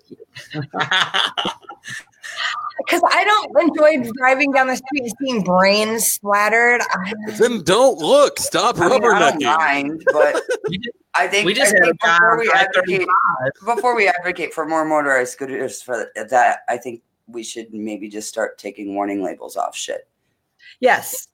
Because 2.86 3.02
I 3.12 3.24
don't 3.24 3.70
enjoy 3.70 4.12
driving 4.18 4.52
down 4.52 4.68
the 4.68 4.76
street 4.78 5.04
and 5.04 5.14
seeing 5.22 5.44
brains 5.44 6.06
splattered. 6.06 6.82
Then 7.40 7.64
don't 7.64 7.98
look. 8.00 8.40
Stop 8.40 8.78
I, 8.80 8.88
mean, 8.88 8.92
I 8.94 9.00
don't 9.00 9.42
rubbernecking. 9.42 9.58
mind, 9.58 10.04
but 10.12 10.44
I 11.16 11.28
think 11.28 11.46
we 11.46 11.54
just 11.54 11.74
I 11.74 11.78
had 11.78 11.86
think 11.86 12.02
before 12.02 12.38
we 12.40 12.52
advocate 12.52 13.08
before 13.66 13.96
we 13.96 14.08
advocate 14.08 14.54
for 14.54 14.66
more 14.66 14.86
motorized 14.86 15.34
scooters 15.34 15.82
for 15.82 16.12
that, 16.16 16.60
I 16.70 16.78
think 16.78 17.02
we 17.28 17.44
should 17.44 17.74
maybe 17.74 18.08
just 18.10 18.30
start 18.30 18.58
taking 18.58 18.94
warning 18.94 19.24
labels 19.24 19.58
off 19.58 19.76
shit. 19.76 20.08
yes. 20.80 21.28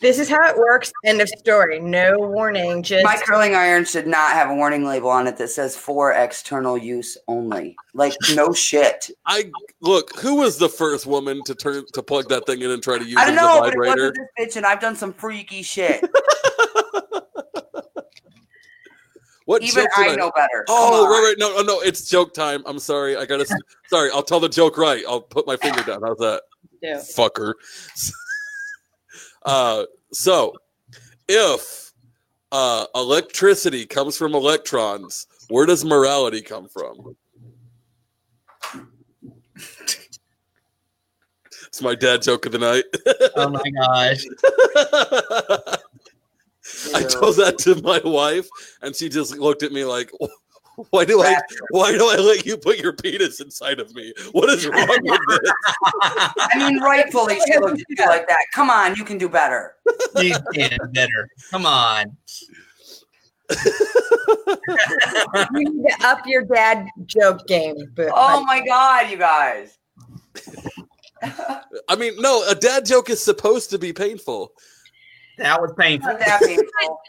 This 0.00 0.18
is 0.18 0.28
how 0.28 0.46
it 0.48 0.56
works. 0.56 0.92
End 1.04 1.20
of 1.20 1.28
story. 1.30 1.80
No 1.80 2.14
warning. 2.18 2.82
Just 2.82 3.04
My 3.04 3.16
curling 3.16 3.54
iron 3.54 3.84
should 3.84 4.06
not 4.06 4.32
have 4.32 4.50
a 4.50 4.54
warning 4.54 4.84
label 4.84 5.08
on 5.08 5.26
it 5.26 5.36
that 5.38 5.48
says 5.48 5.76
for 5.76 6.12
external 6.12 6.76
use 6.76 7.16
only. 7.26 7.76
Like 7.94 8.12
no 8.34 8.52
shit. 8.52 9.10
I 9.24 9.50
look. 9.80 10.18
Who 10.18 10.36
was 10.36 10.58
the 10.58 10.68
first 10.68 11.06
woman 11.06 11.42
to 11.44 11.54
turn 11.54 11.84
to 11.94 12.02
plug 12.02 12.28
that 12.28 12.44
thing 12.46 12.60
in 12.60 12.70
and 12.70 12.82
try 12.82 12.98
to 12.98 13.04
use 13.04 13.16
I 13.16 13.22
it 13.24 13.26
don't 13.28 13.36
know, 13.36 13.60
but 13.60 13.72
it 13.72 13.78
wasn't 13.78 14.16
this 14.36 14.54
bitch, 14.54 14.56
and 14.56 14.66
I've 14.66 14.80
done 14.80 14.96
some 14.96 15.12
freaky 15.12 15.62
shit. 15.62 16.04
What 19.44 19.62
Even 19.62 19.82
joke 19.84 19.90
did 19.96 20.08
I 20.12 20.14
know 20.14 20.30
better. 20.36 20.64
Oh, 20.68 21.04
on. 21.04 21.10
right, 21.10 21.28
right. 21.30 21.34
No, 21.36 21.56
no, 21.56 21.62
no. 21.62 21.80
It's 21.80 22.08
joke 22.08 22.32
time. 22.32 22.62
I'm 22.64 22.78
sorry. 22.78 23.16
I 23.16 23.26
gotta. 23.26 23.44
sorry. 23.88 24.08
I'll 24.12 24.22
tell 24.22 24.38
the 24.38 24.48
joke 24.48 24.78
right. 24.78 25.02
I'll 25.08 25.20
put 25.20 25.48
my 25.48 25.56
finger 25.56 25.82
down. 25.82 26.00
How's 26.02 26.18
that, 26.18 26.42
Yeah. 26.80 26.98
fucker? 26.98 27.54
uh, 29.44 29.84
so 30.12 30.54
if 31.28 31.92
uh, 32.52 32.86
electricity 32.94 33.86
comes 33.86 34.16
from 34.16 34.34
electrons, 34.34 35.26
where 35.48 35.66
does 35.66 35.84
morality 35.84 36.42
come 36.42 36.68
from? 36.68 37.16
It's 41.72 41.80
my 41.80 41.94
dad 41.94 42.20
joke 42.20 42.44
of 42.44 42.52
the 42.52 42.58
night. 42.58 42.84
oh 43.36 43.48
my 43.48 43.62
gosh. 43.80 44.24
I 46.94 47.02
told 47.02 47.36
that 47.36 47.56
to 47.60 47.80
my 47.82 48.00
wife, 48.04 48.46
and 48.82 48.94
she 48.94 49.08
just 49.08 49.38
looked 49.38 49.62
at 49.62 49.72
me 49.72 49.84
like, 49.84 50.10
Why 50.90 51.04
do 51.04 51.22
I? 51.22 51.36
Why 51.70 51.92
do 51.92 52.08
I 52.08 52.16
let 52.16 52.46
you 52.46 52.56
put 52.56 52.78
your 52.78 52.92
penis 52.94 53.40
inside 53.40 53.78
of 53.78 53.94
me? 53.94 54.12
What 54.32 54.48
is 54.48 54.66
wrong 54.66 54.88
with 55.02 55.20
this? 55.28 55.52
I 56.02 56.50
mean, 56.56 56.80
rightfully 56.80 57.38
she 57.46 57.58
looked 57.58 57.80
at 57.80 57.86
you 57.88 58.06
like 58.06 58.26
that. 58.28 58.44
Come 58.54 58.70
on, 58.70 58.96
you 58.96 59.04
can 59.04 59.18
do 59.18 59.28
better. 59.28 59.74
you 60.16 60.34
can 60.54 60.78
better. 60.92 61.28
Come 61.50 61.66
on. 61.66 62.16
You 65.54 65.70
need 65.70 65.90
to 65.90 66.06
up 66.06 66.20
your 66.26 66.42
dad 66.42 66.86
joke 67.06 67.46
game. 67.46 67.76
But 67.94 68.10
Oh 68.14 68.42
my 68.44 68.64
god, 68.64 69.10
you 69.10 69.18
guys. 69.18 69.78
I 71.88 71.96
mean, 71.96 72.14
no, 72.18 72.48
a 72.48 72.54
dad 72.54 72.86
joke 72.86 73.10
is 73.10 73.22
supposed 73.22 73.70
to 73.70 73.78
be 73.78 73.92
painful. 73.92 74.52
That 75.42 75.60
was 75.60 75.72
painful. 75.78 76.12
Not 76.12 76.20
that 76.20 76.40
painful. 76.40 77.00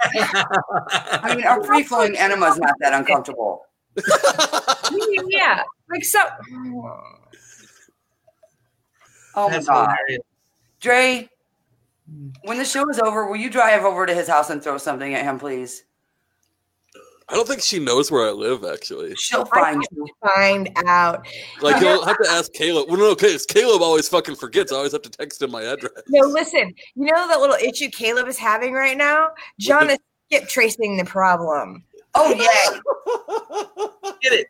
I 1.24 1.36
mean, 1.36 1.46
our 1.46 1.63
free 1.63 1.84
flowing 1.84 2.17
enema 2.17 2.48
is 2.48 2.58
not 2.58 2.76
that 2.80 2.93
uncomfortable. 2.93 3.65
yeah, 5.28 5.63
like 5.89 6.04
so. 6.04 6.19
Oh 9.36 9.50
my 9.50 9.60
god. 9.60 9.65
hilarious. 9.65 10.24
Dre, 10.80 11.30
when 12.43 12.58
the 12.58 12.65
show 12.65 12.89
is 12.89 13.00
over, 13.00 13.28
will 13.28 13.38
you 13.38 13.50
drive 13.50 13.84
over 13.84 14.06
to 14.06 14.13
his 14.13 14.28
house 14.28 14.50
and 14.50 14.62
throw 14.63 14.78
something 14.78 15.13
at 15.13 15.24
him, 15.24 15.39
please? 15.39 15.84
I 17.30 17.36
don't 17.36 17.48
think 17.48 17.62
she 17.62 17.80
knows 17.80 18.12
where 18.12 18.28
I 18.28 18.32
live. 18.32 18.64
Actually, 18.66 19.16
She'll 19.16 19.46
find 19.46 19.84
you. 19.92 20.08
Find 20.36 20.70
out. 20.86 21.26
like 21.62 21.82
you'll 21.82 22.06
have 22.06 22.18
to 22.18 22.30
ask 22.30 22.52
Caleb. 22.54 22.90
Well, 22.90 22.98
no, 22.98 23.12
okay, 23.12 23.28
it's 23.28 23.46
Caleb 23.46 23.82
always 23.82 24.08
fucking 24.10 24.36
forgets. 24.36 24.72
I 24.72 24.78
always 24.78 24.92
have 24.92 25.02
to 25.04 25.10
text 25.10 25.42
him 25.42 25.52
my 25.52 25.64
address. 25.64 25.92
No, 26.10 26.28
listen. 26.28 26.74
You 26.96 27.06
know 27.06 27.28
that 27.28 27.40
little 27.40 27.56
issue 27.56 27.90
Caleb 27.90 28.28
is 28.28 28.38
having 28.38 28.74
right 28.74 28.98
now. 28.98 29.30
John 29.60 29.90
is 29.90 30.00
skip 30.30 30.48
tracing 30.50 30.98
the 30.98 31.06
problem. 31.06 31.84
Oh 32.16 32.34
yeah. 32.34 34.12
Get 34.22 34.34
it. 34.34 34.48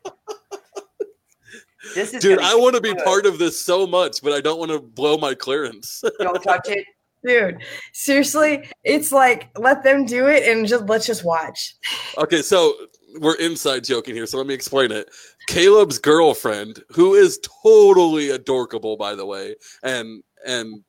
This 1.94 2.14
is 2.14 2.22
Dude, 2.22 2.38
I 2.40 2.54
want 2.54 2.74
to 2.74 2.80
be 2.80 2.94
part 2.94 3.26
of 3.26 3.38
this 3.38 3.60
so 3.60 3.86
much, 3.86 4.22
but 4.22 4.32
I 4.32 4.40
don't 4.40 4.58
want 4.58 4.70
to 4.70 4.80
blow 4.80 5.18
my 5.18 5.34
clearance. 5.34 6.02
Don't 6.18 6.42
touch 6.42 6.68
it. 6.68 6.86
Dude, 7.24 7.58
seriously, 7.92 8.68
it's 8.82 9.10
like 9.10 9.48
let 9.56 9.82
them 9.82 10.04
do 10.04 10.26
it 10.26 10.46
and 10.46 10.66
just 10.66 10.84
let's 10.86 11.06
just 11.06 11.24
watch. 11.24 11.74
okay, 12.18 12.42
so 12.42 12.74
we're 13.20 13.36
inside 13.36 13.84
joking 13.84 14.14
here, 14.14 14.26
so 14.26 14.36
let 14.38 14.46
me 14.46 14.54
explain 14.54 14.92
it. 14.92 15.08
Caleb's 15.46 15.98
girlfriend, 15.98 16.82
who 16.90 17.14
is 17.14 17.38
totally 17.62 18.30
adorkable, 18.30 18.96
by 18.96 19.14
the 19.14 19.24
way, 19.24 19.54
and 19.82 20.22
and 20.46 20.82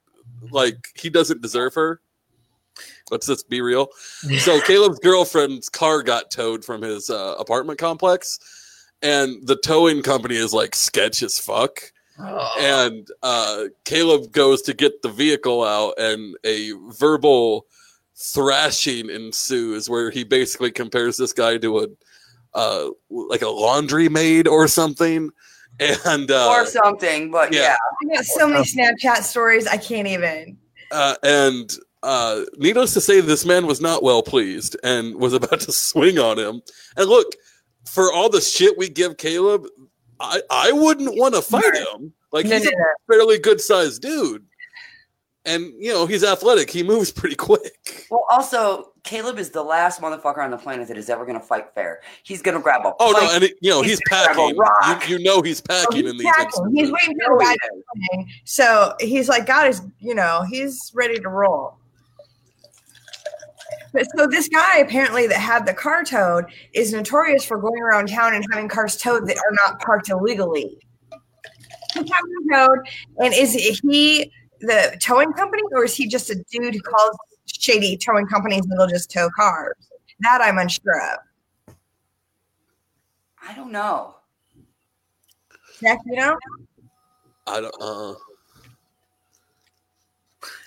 like 0.52 0.90
he 0.96 1.10
doesn't 1.10 1.42
deserve 1.42 1.74
her. 1.76 2.02
Let's 3.12 3.28
just 3.28 3.48
be 3.50 3.62
real. 3.62 3.88
So 4.40 4.60
Caleb's 4.66 5.00
girlfriend's 5.00 5.70
car 5.70 6.04
got 6.04 6.32
towed 6.32 6.66
from 6.66 6.82
his 6.82 7.10
uh, 7.10 7.36
apartment 7.40 7.80
complex, 7.80 8.40
and 9.02 9.46
the 9.48 9.56
towing 9.56 10.02
company 10.02 10.36
is 10.36 10.54
like 10.54 10.76
sketch 10.76 11.24
as 11.24 11.40
fuck. 11.40 11.80
Oh. 12.18 12.56
and 12.60 13.08
uh, 13.24 13.66
Caleb 13.84 14.32
goes 14.32 14.62
to 14.64 14.74
get 14.74 15.02
the 15.02 15.10
vehicle 15.10 15.64
out, 15.64 16.00
and 16.00 16.36
a 16.46 16.72
verbal 16.98 17.66
thrashing 18.16 19.10
ensues, 19.10 19.90
where 19.90 20.10
he 20.10 20.24
basically 20.24 20.72
compares 20.72 21.18
this 21.18 21.34
guy 21.34 21.58
to 21.58 21.80
a 21.80 21.88
uh, 22.54 22.90
like 23.10 23.42
a 23.42 23.50
laundry 23.50 24.08
maid 24.08 24.48
or 24.48 24.68
something, 24.68 25.30
and 25.80 26.32
uh, 26.32 26.50
or 26.50 26.66
something, 26.66 27.32
but 27.32 27.54
yeah. 27.54 27.62
yeah. 27.62 28.12
I 28.12 28.16
got 28.16 28.26
so 28.26 28.48
many 28.48 28.64
Snapchat 28.64 29.24
stories, 29.24 29.68
I 29.68 29.78
can't 29.78 30.08
even. 30.08 30.58
uh, 30.92 31.16
and 31.24 31.70
uh, 32.02 32.44
needless 32.58 32.94
to 32.94 33.02
say, 33.02 33.20
this 33.20 33.46
man 33.46 33.66
was 33.66 33.82
not 33.82 34.04
well 34.04 34.22
pleased 34.22 34.78
and 34.84 35.16
was 35.16 35.34
about 35.40 35.60
to 35.62 35.72
swing 35.72 36.20
on 36.20 36.40
him. 36.40 36.62
And 36.96 37.10
look, 37.10 37.34
for 37.86 38.14
all 38.14 38.30
the 38.30 38.42
shit 38.42 38.78
we 38.78 38.90
give 38.90 39.18
Caleb, 39.18 39.66
I, 40.20 40.42
I 40.50 40.72
wouldn't 40.72 41.18
want 41.18 41.36
to 41.36 41.42
fight 41.42 41.76
him. 41.76 42.14
Like 42.32 42.46
No, 42.46 42.58
he's 42.58 42.66
no, 42.66 42.72
a 42.72 43.14
fairly 43.14 43.40
good 43.40 43.62
sized 43.62 44.02
dude. 44.02 44.46
And 45.46 45.74
you 45.78 45.94
know, 45.94 46.08
he's 46.08 46.24
athletic. 46.24 46.70
He 46.72 46.84
moves 46.84 47.12
pretty 47.12 47.36
quick. 47.38 48.08
Well, 48.10 48.26
also, 48.32 48.92
Caleb 49.04 49.38
is 49.38 49.52
the 49.52 49.62
last 49.62 50.02
motherfucker 50.02 50.40
on 50.40 50.50
the 50.50 50.58
planet 50.58 50.88
that 50.88 50.98
is 50.98 51.10
ever 51.10 51.26
going 51.26 51.40
to 51.40 51.46
fight 51.46 51.74
fair. 51.76 52.02
He's 52.24 52.42
going 52.42 52.58
to 52.58 52.64
grab 52.64 52.86
a. 52.86 52.94
Oh 53.00 53.12
no, 53.12 53.34
and 53.34 53.44
it, 53.44 53.54
you 53.62 53.70
know, 53.70 53.82
he's 53.82 53.92
He's 53.92 54.00
gonna 54.10 54.54
grab 54.54 54.58
a 54.58 54.82
packing. 54.82 55.10
You, 55.10 55.18
you 55.18 55.24
know 55.24 55.42
he's 55.42 55.62
Oh, 55.62 55.86
packing 55.86 56.02
he's 56.02 56.12
in 56.12 56.18
these 56.18 56.26
packing. 56.26 56.76
He's 56.76 56.92
waiting 56.92 57.16
for 57.26 57.38
the 57.38 57.46
oh, 57.46 57.56
he 58.12 58.18
guy 58.18 58.32
So 58.44 58.96
he's 59.00 59.30
like, 59.30 59.46
God 59.46 59.68
is, 59.68 59.82
you 60.00 60.16
know, 60.16 60.44
he's 60.50 60.92
ready 60.96 61.20
to 61.20 61.30
roll. 61.30 61.78
But 63.96 64.08
so 64.18 64.28
this 64.28 64.50
guy 64.50 64.80
apparently 64.80 65.26
that 65.28 65.40
had 65.40 65.66
the 65.66 65.74
car 65.74 66.04
towed 66.04 66.46
is 66.74 66.92
notorious 66.92 67.46
for 67.46 67.58
going 67.58 67.82
around 67.82 68.10
town 68.10 68.34
and 68.34 68.46
having 68.52 68.68
cars 68.68 68.98
towed 68.98 69.26
that 69.30 69.38
are 69.38 69.54
not 69.54 69.80
parked 69.80 70.10
illegally. 70.10 70.78
He's 71.94 72.12
towed, 72.52 72.80
and 73.20 73.34
is 73.34 73.54
he 73.54 74.30
the 74.60 74.98
towing 75.02 75.32
company 75.32 75.64
or 75.72 75.86
is 75.86 75.96
he 75.96 76.08
just 76.10 76.30
a 76.30 76.36
dude 76.52 76.74
who 76.74 76.82
calls 76.82 77.18
shady 77.46 77.96
towing 77.96 78.28
companies 78.28 78.66
and 78.66 78.78
they'll 78.78 78.88
just 78.88 79.10
tow 79.10 79.30
cars? 79.34 79.78
That 80.20 80.42
I'm 80.42 80.58
unsure 80.58 81.02
of. 81.14 81.76
I 83.48 83.56
don't 83.56 83.72
know. 83.72 84.16
Jack, 85.80 86.00
you 86.06 86.18
know? 86.18 86.38
I 87.48 87.62
don't. 87.62 87.76
Uh, 87.80 88.14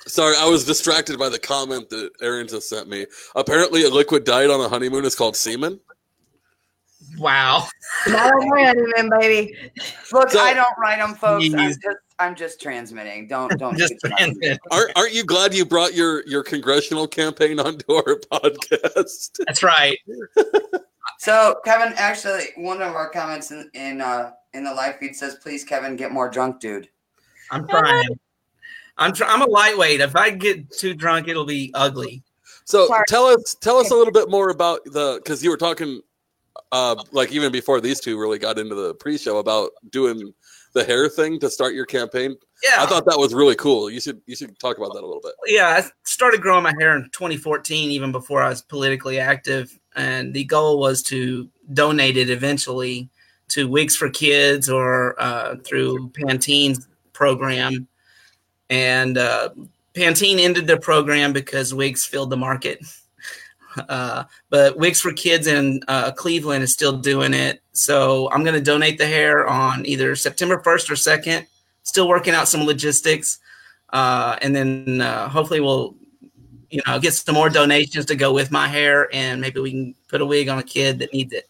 sorry, 0.08 0.36
I 0.36 0.46
was 0.46 0.64
distracted 0.64 1.18
by 1.18 1.28
the 1.28 1.38
comment 1.38 1.88
that 1.90 2.10
Aaron 2.20 2.48
just 2.48 2.68
sent 2.68 2.88
me. 2.88 3.06
Apparently, 3.36 3.84
a 3.84 3.90
liquid 3.90 4.24
diet 4.24 4.50
on 4.50 4.60
a 4.60 4.68
honeymoon 4.68 5.04
is 5.04 5.14
called 5.14 5.36
semen. 5.36 5.78
Wow. 7.18 7.66
Not 8.06 8.32
on 8.32 8.48
my 8.50 8.64
honeymoon, 8.64 9.10
baby. 9.18 9.54
Look, 10.12 10.30
So- 10.30 10.40
I 10.40 10.54
don't 10.54 10.66
write 10.78 10.98
them, 10.98 11.14
folks. 11.14 11.44
I'm 11.46 11.52
just, 11.68 11.78
I'm 12.18 12.34
just 12.34 12.60
transmitting. 12.60 13.28
Don't, 13.28 13.56
don't. 13.58 13.78
Just 13.78 13.94
shoot 14.02 14.12
transmit. 14.16 14.58
Aren't 14.70 14.96
Aren't 14.96 15.14
you 15.14 15.24
glad 15.24 15.54
you 15.54 15.64
brought 15.64 15.94
your 15.94 16.26
your 16.26 16.42
congressional 16.42 17.06
campaign 17.06 17.58
onto 17.66 17.92
our 17.92 18.16
podcast? 18.32 19.38
That's 19.46 19.62
right. 19.62 19.98
So, 21.18 21.56
Kevin, 21.64 21.94
actually, 21.96 22.44
one 22.56 22.80
of 22.82 22.94
our 22.94 23.10
comments 23.10 23.50
in 23.50 23.70
in 23.74 24.00
uh, 24.00 24.32
in 24.54 24.64
the 24.64 24.72
live 24.74 24.96
feed 24.98 25.16
says, 25.16 25.36
"Please, 25.42 25.64
Kevin, 25.64 25.96
get 25.96 26.12
more 26.12 26.28
drunk, 26.28 26.60
dude." 26.60 26.88
I'm 27.50 27.66
trying. 27.66 28.04
I'm 28.98 29.12
try- 29.12 29.28
I'm 29.28 29.42
a 29.42 29.46
lightweight. 29.46 30.00
If 30.00 30.16
I 30.16 30.30
get 30.30 30.70
too 30.70 30.94
drunk, 30.94 31.28
it'll 31.28 31.46
be 31.46 31.70
ugly. 31.74 32.22
So 32.64 32.86
Sorry. 32.86 33.04
tell 33.08 33.26
us 33.26 33.54
tell 33.54 33.78
us 33.78 33.90
a 33.90 33.94
little 33.94 34.12
bit 34.12 34.28
more 34.28 34.50
about 34.50 34.84
the 34.84 35.20
because 35.22 35.42
you 35.42 35.50
were 35.50 35.56
talking 35.56 36.02
uh 36.72 36.96
like 37.12 37.32
even 37.32 37.50
before 37.50 37.80
these 37.80 37.98
two 38.00 38.18
really 38.20 38.38
got 38.38 38.58
into 38.58 38.74
the 38.74 38.94
pre-show 38.94 39.38
about 39.38 39.70
doing 39.90 40.34
the 40.74 40.84
hair 40.84 41.08
thing 41.08 41.40
to 41.40 41.48
start 41.48 41.74
your 41.74 41.86
campaign. 41.86 42.36
Yeah. 42.62 42.82
I 42.82 42.86
thought 42.86 43.06
that 43.06 43.18
was 43.18 43.32
really 43.32 43.54
cool. 43.56 43.88
You 43.88 44.00
should 44.00 44.20
you 44.26 44.36
should 44.36 44.58
talk 44.58 44.76
about 44.76 44.92
that 44.92 45.02
a 45.02 45.06
little 45.06 45.22
bit. 45.22 45.32
yeah, 45.46 45.68
I 45.68 45.88
started 46.04 46.42
growing 46.42 46.62
my 46.62 46.74
hair 46.78 46.94
in 46.96 47.04
2014, 47.12 47.90
even 47.90 48.12
before 48.12 48.42
I 48.42 48.48
was 48.50 48.62
politically 48.62 49.18
active. 49.18 49.78
And 49.96 50.34
the 50.34 50.44
goal 50.44 50.78
was 50.78 51.02
to 51.04 51.48
donate 51.72 52.16
it 52.16 52.30
eventually 52.30 53.08
to 53.48 53.66
Wigs 53.66 53.96
for 53.96 54.10
Kids 54.10 54.68
or 54.68 55.20
uh, 55.20 55.56
through 55.64 56.10
Pantene's 56.10 56.86
program. 57.12 57.88
And 58.70 59.18
uh, 59.18 59.50
Pantene 59.94 60.40
ended 60.40 60.66
their 60.66 60.78
program 60.78 61.32
because 61.32 61.74
Wigs 61.74 62.04
filled 62.04 62.30
the 62.30 62.36
market. 62.36 62.80
Uh, 63.88 64.24
but 64.50 64.76
Wigs 64.76 65.00
for 65.00 65.12
Kids 65.12 65.46
in 65.46 65.80
uh, 65.86 66.10
Cleveland 66.10 66.64
is 66.64 66.72
still 66.72 66.96
doing 66.98 67.32
it. 67.32 67.60
So 67.74 68.28
I'm 68.32 68.42
going 68.42 68.56
to 68.56 68.60
donate 68.62 68.98
the 68.98 69.06
hair 69.06 69.46
on 69.46 69.86
either 69.86 70.16
September 70.16 70.58
1st 70.58 70.90
or 70.90 70.94
2nd. 70.94 71.46
Still 71.84 72.08
working 72.08 72.34
out 72.34 72.48
some 72.48 72.62
logistics 72.62 73.38
uh, 73.90 74.36
and 74.42 74.54
then 74.54 75.00
uh, 75.00 75.28
hopefully 75.28 75.60
we'll 75.60 75.94
you 76.70 76.80
know 76.86 76.98
get 76.98 77.14
some 77.14 77.34
more 77.34 77.48
donations 77.48 78.04
to 78.06 78.14
go 78.14 78.32
with 78.32 78.50
my 78.50 78.68
hair 78.68 79.08
and 79.14 79.40
maybe 79.40 79.60
we 79.60 79.70
can 79.70 79.94
put 80.08 80.20
a 80.20 80.26
wig 80.26 80.48
on 80.48 80.58
a 80.58 80.62
kid 80.62 80.98
that 80.98 81.12
needs 81.12 81.32
it 81.32 81.48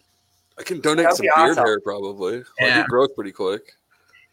I 0.59 0.63
can 0.63 0.81
donate 0.81 1.05
That'd 1.05 1.17
some 1.17 1.25
be 1.25 1.31
beard 1.35 1.51
awesome. 1.51 1.65
hair 1.65 1.81
probably. 1.81 2.39
Like, 2.39 2.47
Yeah. 2.61 2.81
it 2.83 2.89
grows 2.89 3.11
pretty 3.15 3.31
quick. 3.31 3.75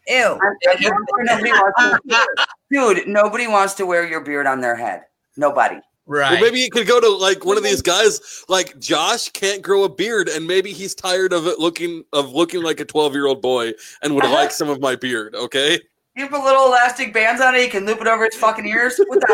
Ew. 0.08 0.38
I- 0.40 0.54
I- 0.68 0.90
nobody 1.22 2.22
dude, 2.70 3.08
nobody 3.08 3.46
wants 3.46 3.74
to 3.74 3.86
wear 3.86 4.06
your 4.06 4.20
beard 4.20 4.46
on 4.46 4.60
their 4.60 4.76
head. 4.76 5.02
Nobody. 5.36 5.80
right 6.06 6.32
Well, 6.32 6.40
maybe 6.40 6.60
you 6.60 6.70
could 6.70 6.86
go 6.86 7.00
to 7.00 7.08
like 7.08 7.44
one 7.44 7.56
of 7.56 7.62
these 7.64 7.82
guys, 7.82 8.20
like 8.48 8.78
Josh 8.78 9.28
can't 9.30 9.62
grow 9.62 9.84
a 9.84 9.88
beard, 9.88 10.28
and 10.28 10.46
maybe 10.46 10.72
he's 10.72 10.94
tired 10.94 11.32
of 11.32 11.46
it 11.46 11.58
looking 11.58 12.04
of 12.12 12.32
looking 12.32 12.62
like 12.62 12.80
a 12.80 12.84
twelve 12.84 13.12
year 13.14 13.26
old 13.26 13.42
boy, 13.42 13.72
and 14.02 14.14
would 14.14 14.24
like 14.24 14.50
some 14.52 14.68
of 14.70 14.80
my 14.80 14.94
beard. 14.96 15.34
Okay, 15.34 15.80
You 16.14 16.28
put 16.28 16.42
little 16.44 16.66
elastic 16.66 17.12
bands 17.12 17.40
on 17.42 17.54
it. 17.54 17.62
You 17.62 17.68
can 17.68 17.84
loop 17.84 18.00
it 18.00 18.06
over 18.06 18.24
its 18.24 18.36
fucking 18.36 18.66
ears. 18.66 18.98
What 19.08 19.20
the 19.20 19.26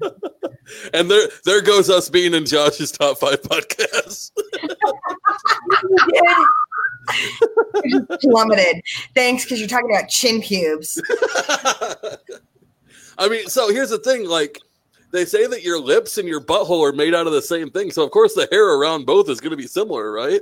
hell? 0.00 0.12
and 0.94 1.10
there 1.10 1.28
there 1.44 1.60
goes 1.60 1.90
us 1.90 2.08
being 2.08 2.34
in 2.34 2.46
Josh's 2.46 2.90
top 2.92 3.18
five 3.18 3.42
podcast. 3.42 4.30
plummeted. 8.20 8.82
Thanks, 9.14 9.44
because 9.44 9.58
you're 9.58 9.68
talking 9.68 9.90
about 9.90 10.08
chin 10.08 10.40
pubes. 10.40 11.00
I 13.18 13.28
mean, 13.28 13.46
so 13.48 13.70
here's 13.70 13.90
the 13.90 13.98
thing: 13.98 14.26
like 14.28 14.58
they 15.10 15.24
say 15.24 15.46
that 15.46 15.62
your 15.62 15.78
lips 15.78 16.18
and 16.18 16.28
your 16.28 16.40
butthole 16.40 16.88
are 16.88 16.92
made 16.92 17.14
out 17.14 17.26
of 17.26 17.32
the 17.32 17.42
same 17.42 17.70
thing, 17.70 17.90
so 17.90 18.04
of 18.04 18.10
course 18.10 18.34
the 18.34 18.48
hair 18.50 18.74
around 18.78 19.06
both 19.06 19.28
is 19.28 19.40
going 19.40 19.50
to 19.50 19.56
be 19.56 19.66
similar, 19.66 20.12
right? 20.12 20.40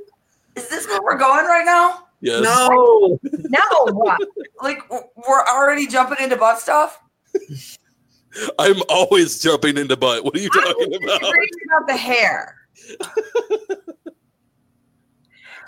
Is 0.57 0.69
this 0.69 0.87
where 0.87 1.03
we're 1.03 1.19
going 1.19 1.47
right 1.47 1.65
now? 1.65 2.07
Yes. 2.21 2.43
No. 2.43 3.19
No. 3.23 4.19
Like 4.63 4.79
we're 4.91 5.45
already 5.47 5.87
jumping 5.87 6.19
into 6.23 6.37
butt 6.37 6.59
stuff? 6.59 7.01
I'm 8.59 8.81
always 8.89 9.41
jumping 9.41 9.77
into 9.77 9.97
butt. 9.97 10.25
What 10.25 10.37
are 10.37 10.41
you 10.41 10.51
I'm 10.53 10.63
talking 10.63 10.95
about? 11.03 11.23
about 11.23 11.87
the 11.87 11.97
hair. 11.97 12.57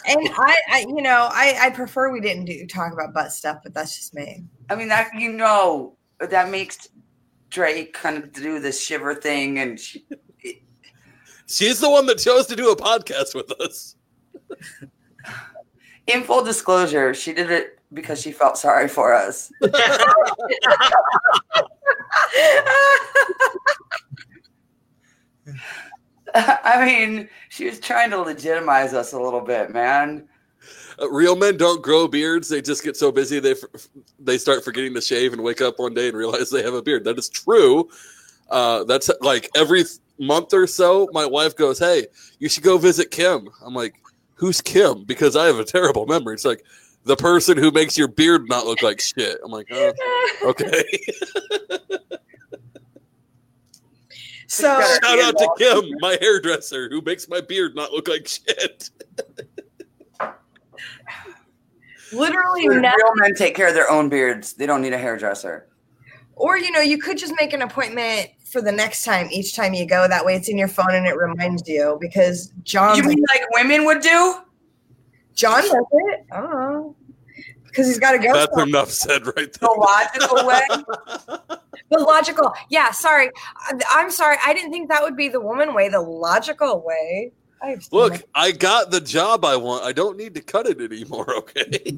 And 0.06 0.28
I, 0.36 0.56
I, 0.70 0.80
you 0.88 1.02
know, 1.02 1.28
I, 1.30 1.56
I 1.60 1.70
prefer 1.70 2.10
we 2.10 2.20
didn't 2.20 2.46
do 2.46 2.66
talk 2.66 2.92
about 2.92 3.14
butt 3.14 3.32
stuff, 3.32 3.58
but 3.62 3.74
that's 3.74 3.96
just 3.96 4.14
me. 4.14 4.44
I 4.70 4.74
mean, 4.74 4.88
that 4.88 5.10
you 5.14 5.32
know, 5.32 5.96
that 6.20 6.50
makes 6.50 6.88
Drake 7.50 7.92
kind 7.92 8.16
of 8.16 8.32
do 8.32 8.60
the 8.60 8.72
shiver 8.72 9.14
thing, 9.14 9.58
and 9.58 9.78
she, 9.78 10.04
She's 11.52 11.80
the 11.80 11.90
one 11.90 12.06
that 12.06 12.18
chose 12.18 12.46
to 12.46 12.56
do 12.56 12.70
a 12.70 12.76
podcast 12.76 13.34
with 13.34 13.50
us. 13.60 13.96
in 16.06 16.22
full 16.22 16.42
disclosure, 16.42 17.12
she 17.12 17.34
did 17.34 17.50
it 17.50 17.78
because 17.92 18.22
she 18.22 18.32
felt 18.32 18.56
sorry 18.56 18.88
for 18.88 19.12
us. 19.12 19.52
I 26.64 26.85
mean, 26.85 27.29
she 27.48 27.66
was 27.66 27.81
trying 27.81 28.11
to 28.11 28.18
legitimize 28.18 28.94
us 28.94 29.12
a 29.12 29.20
little 29.20 29.40
bit, 29.40 29.70
man. 29.70 30.29
Uh, 31.01 31.11
real 31.11 31.37
men 31.37 31.57
don't 31.57 31.83
grow 31.83 32.07
beards. 32.07 32.48
They 32.48 32.62
just 32.62 32.85
get 32.85 32.96
so 32.96 33.11
busy 33.11 33.40
they 33.40 33.53
f- 33.53 33.88
they 34.18 34.38
start 34.38 34.64
forgetting 34.64 34.94
to 34.94 35.01
shave 35.01 35.33
and 35.33 35.42
wake 35.42 35.61
up 35.61 35.79
one 35.79 35.94
day 35.94 36.09
and 36.09 36.16
realize 36.16 36.51
they 36.51 36.62
have 36.62 36.75
a 36.75 36.83
beard. 36.83 37.05
That 37.05 37.18
is 37.18 37.29
true. 37.29 37.88
Uh, 38.51 38.85
that's 38.85 39.11
like 39.20 39.51
every 39.57 39.85
th- 39.85 39.98
month 40.18 40.53
or 40.53 40.66
so, 40.66 41.09
my 41.12 41.27
wife 41.27 41.57
goes, 41.57 41.79
"Hey, 41.79 42.07
you 42.38 42.48
should 42.48 42.62
go 42.62 42.79
visit 42.79 43.11
Kim." 43.11 43.48
I'm 43.64 43.75
like, 43.75 43.94
"Who's 44.35 44.61
Kim?" 44.61 45.05
Because 45.05 45.35
I 45.35 45.46
have 45.46 45.59
a 45.59 45.64
terrible 45.64 46.07
memory. 46.07 46.35
It's 46.35 46.44
like 46.44 46.62
the 47.05 47.16
person 47.16 47.57
who 47.57 47.70
makes 47.70 47.98
your 47.98 48.09
beard 48.09 48.48
not 48.48 48.66
look 48.66 48.83
like 48.83 49.01
shit. 49.01 49.38
I'm 49.44 49.51
like, 49.51 49.68
oh, 49.72 49.92
okay. 50.44 50.85
so 54.52 54.80
Shout 55.02 55.18
out 55.20 55.38
to 55.38 55.48
Kim, 55.56 55.90
my 56.00 56.18
hairdresser, 56.20 56.88
who 56.90 57.00
makes 57.00 57.26
my 57.28 57.40
beard 57.40 57.74
not 57.74 57.92
look 57.92 58.06
like 58.08 58.28
shit. 58.28 58.90
literally 62.12 62.68
Real 62.68 62.82
men 63.16 63.34
take 63.34 63.54
care 63.54 63.68
of 63.68 63.74
their 63.74 63.90
own 63.90 64.08
beards. 64.08 64.52
They 64.52 64.66
don't 64.66 64.82
need 64.82 64.92
a 64.92 64.98
hairdresser. 64.98 65.68
or 66.36 66.58
you 66.58 66.70
know 66.70 66.80
you 66.80 66.98
could 66.98 67.16
just 67.16 67.32
make 67.40 67.52
an 67.54 67.62
appointment 67.62 68.28
for 68.44 68.60
the 68.60 68.72
next 68.72 69.04
time 69.04 69.28
each 69.30 69.54
time 69.56 69.72
you 69.72 69.86
go 69.86 70.06
that 70.06 70.22
way 70.24 70.34
it's 70.36 70.48
in 70.48 70.58
your 70.58 70.68
phone 70.68 70.90
and 70.94 71.06
it 71.06 71.16
reminds 71.16 71.66
you 71.66 71.96
because 72.00 72.52
john 72.64 72.96
You 72.96 73.04
mean 73.04 73.24
like 73.28 73.42
women 73.54 73.84
would 73.86 74.00
do? 74.02 74.34
john 75.34 75.62
does 75.62 75.72
it 75.92 76.26
i 76.32 76.40
don't 76.40 76.50
know 76.50 76.96
because 77.72 77.87
he's 77.88 77.98
got 77.98 78.12
to 78.12 78.18
go 78.18 78.32
That's 78.32 78.46
somewhere. 78.54 78.66
enough 78.68 78.90
said 78.90 79.26
right 79.26 79.52
The 79.52 79.58
there. 79.61 80.28
logical 80.28 80.46
way? 80.46 81.48
the 81.90 81.98
logical 81.98 82.52
yeah 82.70 82.90
sorry 82.90 83.30
I- 83.56 83.80
i'm 83.90 84.11
sorry 84.11 84.37
i 84.46 84.54
didn't 84.54 84.70
think 84.72 84.88
that 84.90 85.02
would 85.02 85.16
be 85.16 85.28
the 85.28 85.40
woman 85.40 85.74
way 85.74 85.88
the 85.88 86.00
logical 86.00 86.82
way 86.87 87.32
I've 87.64 87.87
Look, 87.92 88.14
it. 88.16 88.28
I 88.35 88.50
got 88.50 88.90
the 88.90 89.00
job 89.00 89.44
I 89.44 89.54
want. 89.54 89.85
I 89.85 89.92
don't 89.92 90.16
need 90.16 90.35
to 90.35 90.40
cut 90.42 90.66
it 90.66 90.80
anymore, 90.80 91.32
okay? 91.37 91.96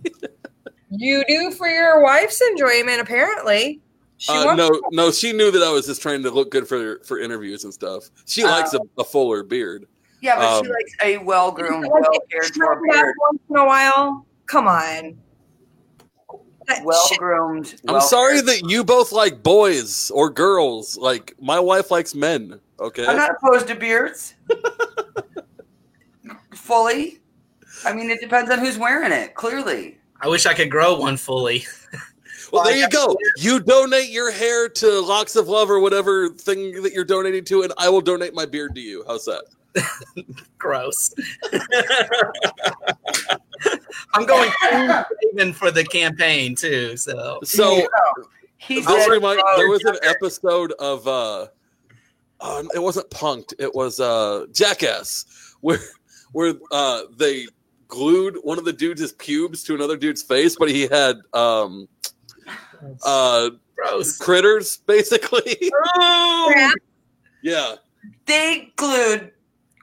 you 0.91 1.25
do 1.27 1.51
for 1.53 1.69
your 1.69 2.03
wife's 2.03 2.41
enjoyment 2.43 3.01
apparently 3.01 3.81
she 4.19 4.31
Uh, 4.33 4.45
wants 4.45 4.59
no, 4.59 4.81
no, 4.93 5.11
she 5.11 5.33
knew 5.33 5.51
that 5.51 5.63
I 5.63 5.71
was 5.73 5.87
just 5.87 6.03
trying 6.03 6.23
to 6.25 6.31
look 6.31 6.51
good 6.51 6.69
for 6.69 6.99
for 7.07 7.19
interviews 7.19 7.65
and 7.65 7.73
stuff. 7.73 8.11
She 8.27 8.45
Uh, 8.45 8.51
likes 8.51 8.75
a, 8.75 8.81
a 8.99 9.05
fuller 9.05 9.43
beard. 9.43 9.87
Yeah, 10.21 10.37
but 10.37 10.61
she 10.61 10.67
Um, 10.69 10.73
likes 10.75 10.93
a 11.03 11.19
well 11.25 11.51
groomed, 11.51 11.87
well 11.91 12.13
cared 12.31 12.45
for 12.55 12.79
beard. 12.87 13.15
once 13.21 13.41
in 13.49 13.57
a 13.57 13.65
while 13.65 14.27
come 14.45 14.69
on 14.69 15.03
That 15.03 15.15
Well 16.83 17.09
groomed. 17.19 17.81
I'm 17.89 18.01
sorry 18.01 18.41
that 18.41 18.69
you 18.69 18.85
both 18.85 19.13
like 19.13 19.43
boys 19.43 20.11
or 20.11 20.31
girls. 20.31 20.97
Like 20.97 21.35
my 21.41 21.61
wife 21.61 21.91
likes 21.91 22.15
men. 22.15 22.61
Okay, 22.81 23.07
I'm 23.07 23.17
not 23.17 23.31
opposed 23.31 23.69
to 23.69 23.75
beards. 23.75 24.35
Fully. 26.55 27.21
I 27.85 27.93
mean, 27.93 28.11
it 28.11 28.21
depends 28.21 28.51
on 28.51 28.59
who's 28.59 28.79
wearing 28.79 29.13
it, 29.13 29.35
clearly. 29.35 29.99
I 30.21 30.29
wish 30.29 30.47
I 30.47 30.55
could 30.55 30.71
grow 30.71 30.99
one 30.99 31.19
fully. 31.19 31.67
well, 32.53 32.65
there 32.65 32.77
you 32.77 32.89
go. 32.89 33.15
You 33.37 33.61
donate 33.61 34.09
your 34.09 34.33
hair 34.33 34.71
to 34.71 35.01
Locks 35.01 35.37
of 35.37 35.49
Love 35.49 35.71
or 35.71 35.81
whatever 35.81 36.31
thing 36.31 36.83
that 36.83 36.93
you're 36.93 37.05
donating 37.05 37.45
to, 37.47 37.63
and 37.63 37.75
I 37.77 37.91
will 37.91 38.01
donate 38.01 38.33
my 38.33 38.47
beard 38.47 38.75
to 38.77 38.81
you. 38.81 39.05
How's 39.07 39.27
that? 39.27 39.45
Gross. 40.59 41.13
I'm 44.15 44.27
going 44.27 44.51
even 45.33 45.53
for 45.53 45.71
the 45.71 45.85
campaign 45.85 46.55
too. 46.55 46.97
So. 46.97 47.41
So 47.45 47.87
He 48.59 48.77
This 48.77 48.87
said, 48.87 49.09
remind, 49.11 49.41
oh, 49.45 49.57
there 49.57 49.69
was 49.69 49.85
an 49.85 49.97
episode 50.03 50.73
of 50.73 51.07
uh 51.07 51.47
um, 52.41 52.69
it 52.75 52.79
wasn't 52.79 53.09
punked 53.11 53.55
it 53.59 53.75
was 53.75 54.01
uh 54.01 54.47
jackass 54.53 55.55
where 55.61 55.79
where 56.33 56.55
uh 56.73 57.03
they 57.17 57.47
glued 57.89 58.37
one 58.43 58.59
of 58.59 58.65
the 58.65 58.73
dudes' 58.73 59.13
pubes 59.13 59.63
to 59.65 59.75
another 59.75 59.97
dude's 59.97 60.23
face 60.23 60.57
but 60.59 60.69
he 60.69 60.83
had 60.89 61.17
um 61.33 61.89
uh 63.05 63.51
gross. 63.75 64.19
critters 64.19 64.77
basically. 64.87 65.71
Crap. 65.71 66.75
yeah. 67.43 67.75
They 68.27 68.73
glued 68.77 69.33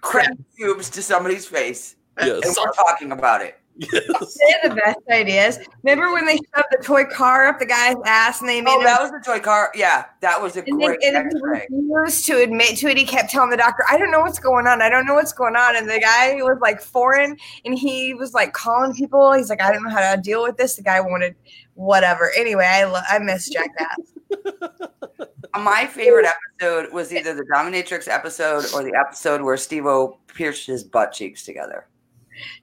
crap 0.02 0.38
cubes 0.56 0.90
to 0.92 1.02
somebody's 1.02 1.46
face, 1.46 1.96
And 2.18 2.42
we're 2.44 2.72
talking 2.74 3.12
about 3.12 3.42
it. 3.42 3.61
Yes 3.78 4.38
They're 4.62 4.70
the 4.70 4.76
best 4.76 5.00
ideas. 5.10 5.60
Remember 5.84 6.14
when 6.14 6.26
they 6.26 6.36
shoved 6.38 6.68
the 6.72 6.84
toy 6.84 7.06
car 7.06 7.48
up 7.48 7.60
the 7.60 7.66
guy's 7.66 7.96
ass 8.06 8.42
and 8.42 8.50
they 8.50 8.62
made 8.62 8.72
Oh, 8.72 8.80
him 8.80 8.86
that 8.86 9.02
was 9.02 9.12
the 9.12 9.20
toy 9.26 9.40
car. 9.40 9.72
Yeah, 9.76 10.06
that 10.22 10.42
was 10.42 10.56
a 10.58 10.60
and 10.60 10.80
then, 10.80 10.88
great 10.88 11.04
and 11.04 11.16
then 11.16 11.30
he 11.32 11.38
X-ray. 11.38 11.68
refused 11.72 12.26
to 12.28 12.38
admit 12.42 12.78
to 12.78 12.88
it. 12.90 12.98
He 12.98 13.06
kept 13.06 13.30
telling 13.32 13.50
the 13.50 13.58
doctor, 13.58 13.84
"I 13.90 13.98
don't 13.98 14.12
know 14.12 14.22
what's 14.22 14.40
going 14.40 14.68
on. 14.68 14.82
I 14.82 14.90
don't 14.90 15.06
know 15.06 15.16
what's 15.16 15.34
going 15.34 15.56
on." 15.56 15.76
And 15.76 15.90
the 15.90 16.00
guy 16.00 16.36
was 16.36 16.58
like 16.62 16.82
foreign, 16.82 17.38
and 17.66 17.78
he 17.78 18.14
was 18.14 18.34
like 18.34 18.54
calling 18.54 18.94
people. 18.94 19.34
He's 19.34 19.50
like, 19.50 19.62
"I 19.62 19.72
don't 19.72 19.84
know 19.84 19.90
how 19.90 20.16
to 20.16 20.22
deal 20.22 20.44
with 20.44 20.58
this." 20.58 20.76
The 20.76 20.84
guy 20.84 21.00
wanted 21.02 21.36
whatever. 21.76 22.32
Anyway, 22.38 22.66
I 22.66 22.84
lo- 22.86 23.02
I 23.10 23.20
miss 23.20 23.50
Jackass. 23.50 23.98
My 25.60 25.86
favorite 25.86 26.26
episode 26.26 26.94
was 26.94 27.14
either 27.14 27.34
the 27.34 27.44
Dominatrix 27.44 28.08
episode 28.08 28.66
or 28.74 28.84
the 28.84 28.94
episode 28.98 29.42
where 29.42 29.58
Steve-O 29.58 30.18
pierced 30.28 30.66
his 30.68 30.84
butt 30.84 31.12
cheeks 31.12 31.44
together. 31.44 31.88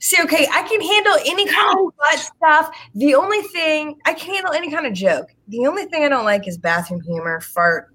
See, 0.01 0.23
okay, 0.23 0.47
I 0.53 0.62
can 0.62 0.81
handle 0.81 1.17
any 1.27 1.47
kind 1.47 1.79
of 1.79 1.93
butt 1.97 2.19
stuff. 2.19 2.77
The 2.95 3.14
only 3.14 3.43
thing 3.43 3.99
I 4.05 4.14
can 4.14 4.35
handle 4.35 4.53
any 4.53 4.71
kind 4.71 4.87
of 4.87 4.93
joke. 4.93 5.35
The 5.49 5.67
only 5.67 5.85
thing 5.87 6.05
I 6.05 6.09
don't 6.09 6.25
like 6.25 6.47
is 6.49 6.59
bathroom 6.59 7.01
humor, 7.01 7.41
fart, 7.41 7.95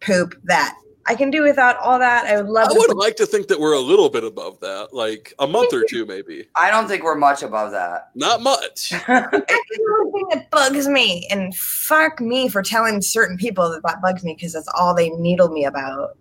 poop. 0.00 0.34
That 0.44 0.76
I 1.06 1.14
can 1.14 1.30
do 1.30 1.42
without 1.42 1.76
all 1.78 1.98
that. 1.98 2.26
I 2.26 2.40
would 2.40 2.50
love. 2.50 2.68
I 2.68 2.72
to 2.72 2.78
would 2.78 2.96
like 2.96 3.16
to 3.16 3.26
think 3.26 3.48
that 3.48 3.60
we're 3.60 3.74
a 3.74 3.80
little 3.80 4.08
bit 4.08 4.24
above 4.24 4.60
that 4.60 4.94
like 4.94 5.34
a 5.38 5.46
month 5.46 5.72
or 5.72 5.84
two 5.88 6.06
maybe 6.06 6.46
I 6.56 6.70
don't 6.70 6.88
think 6.88 7.02
we're 7.02 7.14
much 7.16 7.42
above 7.42 7.72
that. 7.72 8.10
not 8.14 8.42
much 8.42 8.90
That's 9.06 9.30
the 9.30 9.98
only 10.00 10.12
thing 10.12 10.26
that 10.32 10.50
bugs 10.50 10.88
me, 10.88 11.26
and 11.30 11.54
fuck 11.54 12.20
me 12.20 12.48
for 12.48 12.62
telling 12.62 13.02
certain 13.02 13.36
people 13.36 13.70
that 13.70 13.82
that 13.82 14.00
bugs 14.00 14.24
me 14.24 14.34
because 14.34 14.52
that's 14.52 14.68
all 14.74 14.94
they 14.94 15.10
needle 15.10 15.48
me 15.48 15.64
about. 15.64 16.16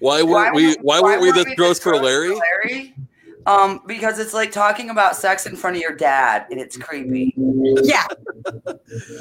why 0.00 0.22
weren't 0.22 0.54
we 0.54 0.74
why 0.82 1.00
weren't 1.00 1.22
we 1.22 1.32
this 1.32 1.54
gross 1.54 1.78
for 1.78 1.96
larry 1.96 2.34
Larry? 2.34 2.94
Um, 3.46 3.80
because 3.86 4.18
it's 4.18 4.34
like 4.34 4.50
talking 4.50 4.90
about 4.90 5.14
sex 5.14 5.46
in 5.46 5.54
front 5.54 5.76
of 5.76 5.82
your 5.82 5.94
dad, 5.94 6.46
and 6.50 6.60
it's 6.60 6.76
creepy. 6.76 7.32
Yeah, 7.36 8.06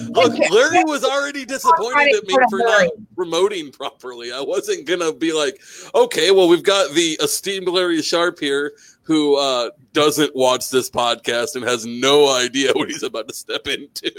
Look, 0.09 0.38
Larry 0.51 0.83
was 0.83 1.03
already 1.03 1.45
disappointed 1.45 2.15
at 2.15 2.23
me 2.25 2.35
for 2.49 2.57
not 2.59 2.89
promoting 3.15 3.71
properly. 3.71 4.31
I 4.31 4.41
wasn't 4.41 4.88
gonna 4.88 5.13
be 5.13 5.31
like, 5.31 5.61
okay, 5.93 6.31
well, 6.31 6.47
we've 6.47 6.63
got 6.63 6.91
the 6.93 7.17
esteemed 7.21 7.67
Larry 7.67 8.01
Sharp 8.01 8.39
here 8.39 8.73
who 9.03 9.38
uh, 9.38 9.69
doesn't 9.93 10.35
watch 10.35 10.71
this 10.71 10.89
podcast 10.89 11.56
and 11.56 11.63
has 11.63 11.85
no 11.85 12.27
idea 12.35 12.71
what 12.73 12.89
he's 12.89 13.04
about 13.04 13.27
to 13.27 13.33
step 13.35 13.67
into. 13.67 14.12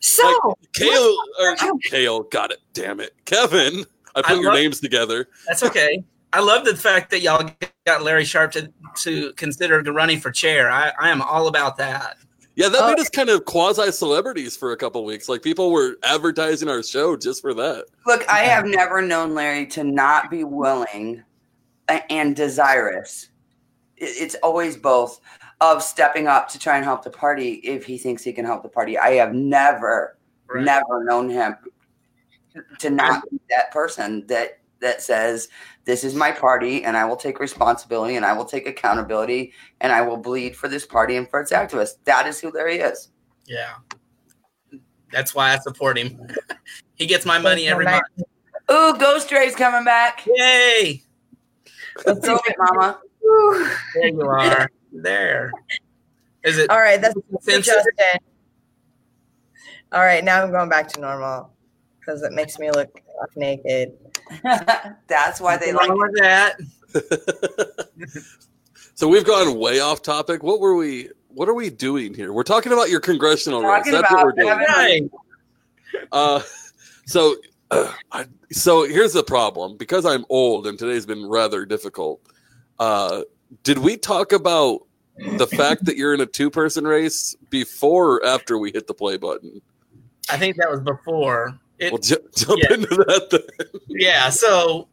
so 0.00 0.54
Kale 0.74 1.16
or 1.40 1.56
Kale, 1.84 2.22
got 2.24 2.50
it. 2.50 2.58
Damn 2.74 3.00
it, 3.00 3.14
Kevin. 3.24 3.86
I 4.14 4.20
put 4.22 4.32
I 4.32 4.34
your 4.34 4.44
love- 4.44 4.54
names 4.54 4.80
together. 4.80 5.28
That's 5.46 5.62
okay. 5.62 6.04
I 6.34 6.40
love 6.40 6.64
the 6.64 6.74
fact 6.74 7.10
that 7.12 7.20
y'all 7.20 7.48
got 7.86 8.02
Larry 8.02 8.24
Sharp 8.24 8.50
to, 8.52 8.68
to 8.96 9.32
consider 9.34 9.80
running 9.82 10.18
for 10.18 10.32
chair. 10.32 10.68
I, 10.68 10.90
I 10.98 11.10
am 11.10 11.22
all 11.22 11.46
about 11.46 11.76
that. 11.76 12.16
Yeah, 12.56 12.68
that 12.70 12.80
Oh. 12.82 12.88
made 12.90 12.98
us 12.98 13.08
kind 13.08 13.28
of 13.28 13.44
quasi 13.44 13.92
celebrities 13.92 14.56
for 14.56 14.72
a 14.72 14.76
couple 14.76 15.04
weeks. 15.04 15.28
Like 15.28 15.42
people 15.42 15.70
were 15.70 15.96
advertising 16.02 16.68
our 16.68 16.82
show 16.82 17.16
just 17.16 17.40
for 17.40 17.54
that. 17.54 17.84
Look, 18.06 18.28
I 18.28 18.38
have 18.40 18.64
never 18.66 19.00
known 19.00 19.34
Larry 19.34 19.64
to 19.68 19.84
not 19.84 20.28
be 20.28 20.42
willing 20.42 21.22
uh, 21.88 22.00
and 22.10 22.34
desirous. 22.34 23.28
It's 23.96 24.34
always 24.42 24.76
both 24.76 25.20
of 25.60 25.84
stepping 25.84 26.26
up 26.26 26.48
to 26.48 26.58
try 26.58 26.74
and 26.76 26.84
help 26.84 27.04
the 27.04 27.10
party 27.10 27.54
if 27.62 27.84
he 27.84 27.96
thinks 27.96 28.24
he 28.24 28.32
can 28.32 28.44
help 28.44 28.64
the 28.64 28.68
party. 28.68 28.98
I 28.98 29.10
have 29.12 29.34
never, 29.34 30.18
Right. 30.48 30.64
never 30.64 31.04
known 31.04 31.30
him 31.30 31.54
to 32.80 32.90
not 32.90 33.22
be 33.30 33.38
that 33.50 33.70
person 33.70 34.26
that 34.26 34.58
that 34.84 35.02
says, 35.02 35.48
This 35.84 36.04
is 36.04 36.14
my 36.14 36.30
party, 36.30 36.84
and 36.84 36.96
I 36.96 37.04
will 37.04 37.16
take 37.16 37.40
responsibility 37.40 38.14
and 38.16 38.24
I 38.24 38.32
will 38.32 38.44
take 38.44 38.68
accountability 38.68 39.52
and 39.80 39.92
I 39.92 40.02
will 40.02 40.16
bleed 40.16 40.54
for 40.56 40.68
this 40.68 40.86
party 40.86 41.16
and 41.16 41.28
for 41.28 41.40
its 41.40 41.52
activists. 41.52 41.96
That 42.04 42.26
is 42.26 42.40
who 42.40 42.50
Larry 42.50 42.78
is. 42.78 43.08
Yeah. 43.46 43.74
That's 45.10 45.34
why 45.34 45.52
I 45.52 45.58
support 45.58 45.98
him. 45.98 46.28
he 46.94 47.06
gets 47.06 47.26
my 47.26 47.38
money 47.38 47.66
every 47.66 47.84
month. 47.84 48.04
Ooh, 48.70 48.96
Ghost 48.98 49.30
Ray's 49.30 49.54
coming 49.54 49.84
back. 49.84 50.26
Yay! 50.26 51.02
Let's 52.06 52.20
do 52.20 52.38
it, 52.46 52.56
Mama. 52.58 52.98
There 53.94 54.08
you 54.08 54.22
are. 54.22 54.68
There. 54.92 55.52
Is 56.42 56.58
it? 56.58 56.70
All 56.70 56.78
right, 56.78 57.00
that's 57.00 57.14
censored? 57.40 57.64
Justin. 57.64 58.20
All 59.92 60.00
right, 60.00 60.24
now 60.24 60.42
I'm 60.42 60.50
going 60.50 60.68
back 60.68 60.88
to 60.88 61.00
normal 61.00 61.52
because 62.00 62.22
it 62.22 62.32
makes 62.32 62.58
me 62.58 62.70
look 62.70 63.00
naked. 63.36 63.92
That's 65.06 65.40
why 65.40 65.56
they 65.56 65.72
like 65.72 65.90
with 65.92 66.14
that. 66.18 66.56
so 68.94 69.08
we've 69.08 69.24
gone 69.24 69.58
way 69.58 69.80
off 69.80 70.02
topic. 70.02 70.42
What 70.42 70.60
were 70.60 70.74
we? 70.76 71.10
What 71.28 71.48
are 71.48 71.54
we 71.54 71.70
doing 71.70 72.14
here? 72.14 72.32
We're 72.32 72.42
talking 72.44 72.72
about 72.72 72.90
your 72.90 73.00
congressional 73.00 73.62
race. 73.62 73.84
That's 73.86 73.98
about 74.10 74.26
what 74.26 74.36
we're 74.36 74.42
doing. 74.42 74.66
having- 74.68 75.10
Uh, 76.12 76.40
so, 77.06 77.34
uh, 77.70 77.92
I, 78.12 78.26
so 78.52 78.84
here's 78.84 79.12
the 79.12 79.24
problem. 79.24 79.76
Because 79.76 80.06
I'm 80.06 80.24
old 80.28 80.66
and 80.66 80.78
today's 80.78 81.06
been 81.06 81.26
rather 81.28 81.66
difficult. 81.66 82.20
Uh, 82.78 83.22
did 83.64 83.78
we 83.78 83.96
talk 83.96 84.32
about 84.32 84.80
the 85.36 85.46
fact 85.46 85.84
that 85.86 85.96
you're 85.96 86.14
in 86.14 86.20
a 86.20 86.26
two-person 86.26 86.84
race 86.86 87.36
before 87.50 88.16
or 88.16 88.26
after 88.26 88.58
we 88.58 88.70
hit 88.72 88.86
the 88.86 88.94
play 88.94 89.16
button? 89.16 89.60
I 90.30 90.36
think 90.36 90.56
that 90.56 90.70
was 90.70 90.80
before. 90.80 91.58
It, 91.78 91.92
Well, 91.92 92.00
ju- 92.00 92.16
jump 92.36 92.60
Yeah. 92.62 92.74
into 92.74 92.88
that. 92.88 93.44
Yeah. 93.88 94.30
So 94.30 94.88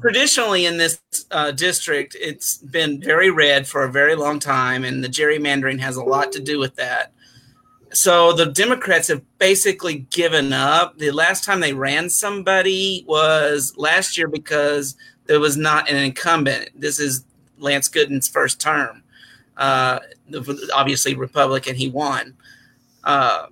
traditionally 0.00 0.66
in 0.66 0.76
this 0.78 1.00
uh, 1.30 1.50
district, 1.52 2.16
it's 2.20 2.58
been 2.58 3.00
very 3.00 3.30
red 3.30 3.66
for 3.66 3.84
a 3.84 3.90
very 3.90 4.14
long 4.14 4.38
time, 4.38 4.84
and 4.84 5.02
the 5.02 5.08
gerrymandering 5.08 5.80
has 5.80 5.96
a 5.96 6.02
lot 6.04 6.32
to 6.32 6.40
do 6.40 6.58
with 6.58 6.76
that. 6.76 7.12
So 7.92 8.32
the 8.32 8.46
Democrats 8.46 9.08
have 9.08 9.22
basically 9.38 10.00
given 10.10 10.52
up. 10.52 10.98
The 10.98 11.12
last 11.12 11.44
time 11.44 11.60
they 11.60 11.72
ran 11.72 12.10
somebody 12.10 13.04
was 13.08 13.72
last 13.76 14.18
year 14.18 14.28
because 14.28 14.96
there 15.26 15.40
was 15.40 15.56
not 15.56 15.88
an 15.88 15.96
incumbent. 15.96 16.70
This 16.78 17.00
is 17.00 17.24
Lance 17.58 17.88
Gooden's 17.88 18.28
first 18.28 18.60
term. 18.60 19.02
Uh, 19.56 20.00
obviously 20.74 21.14
Republican, 21.14 21.74
he 21.74 21.88
won. 21.88 22.34
Uh, 23.04 23.46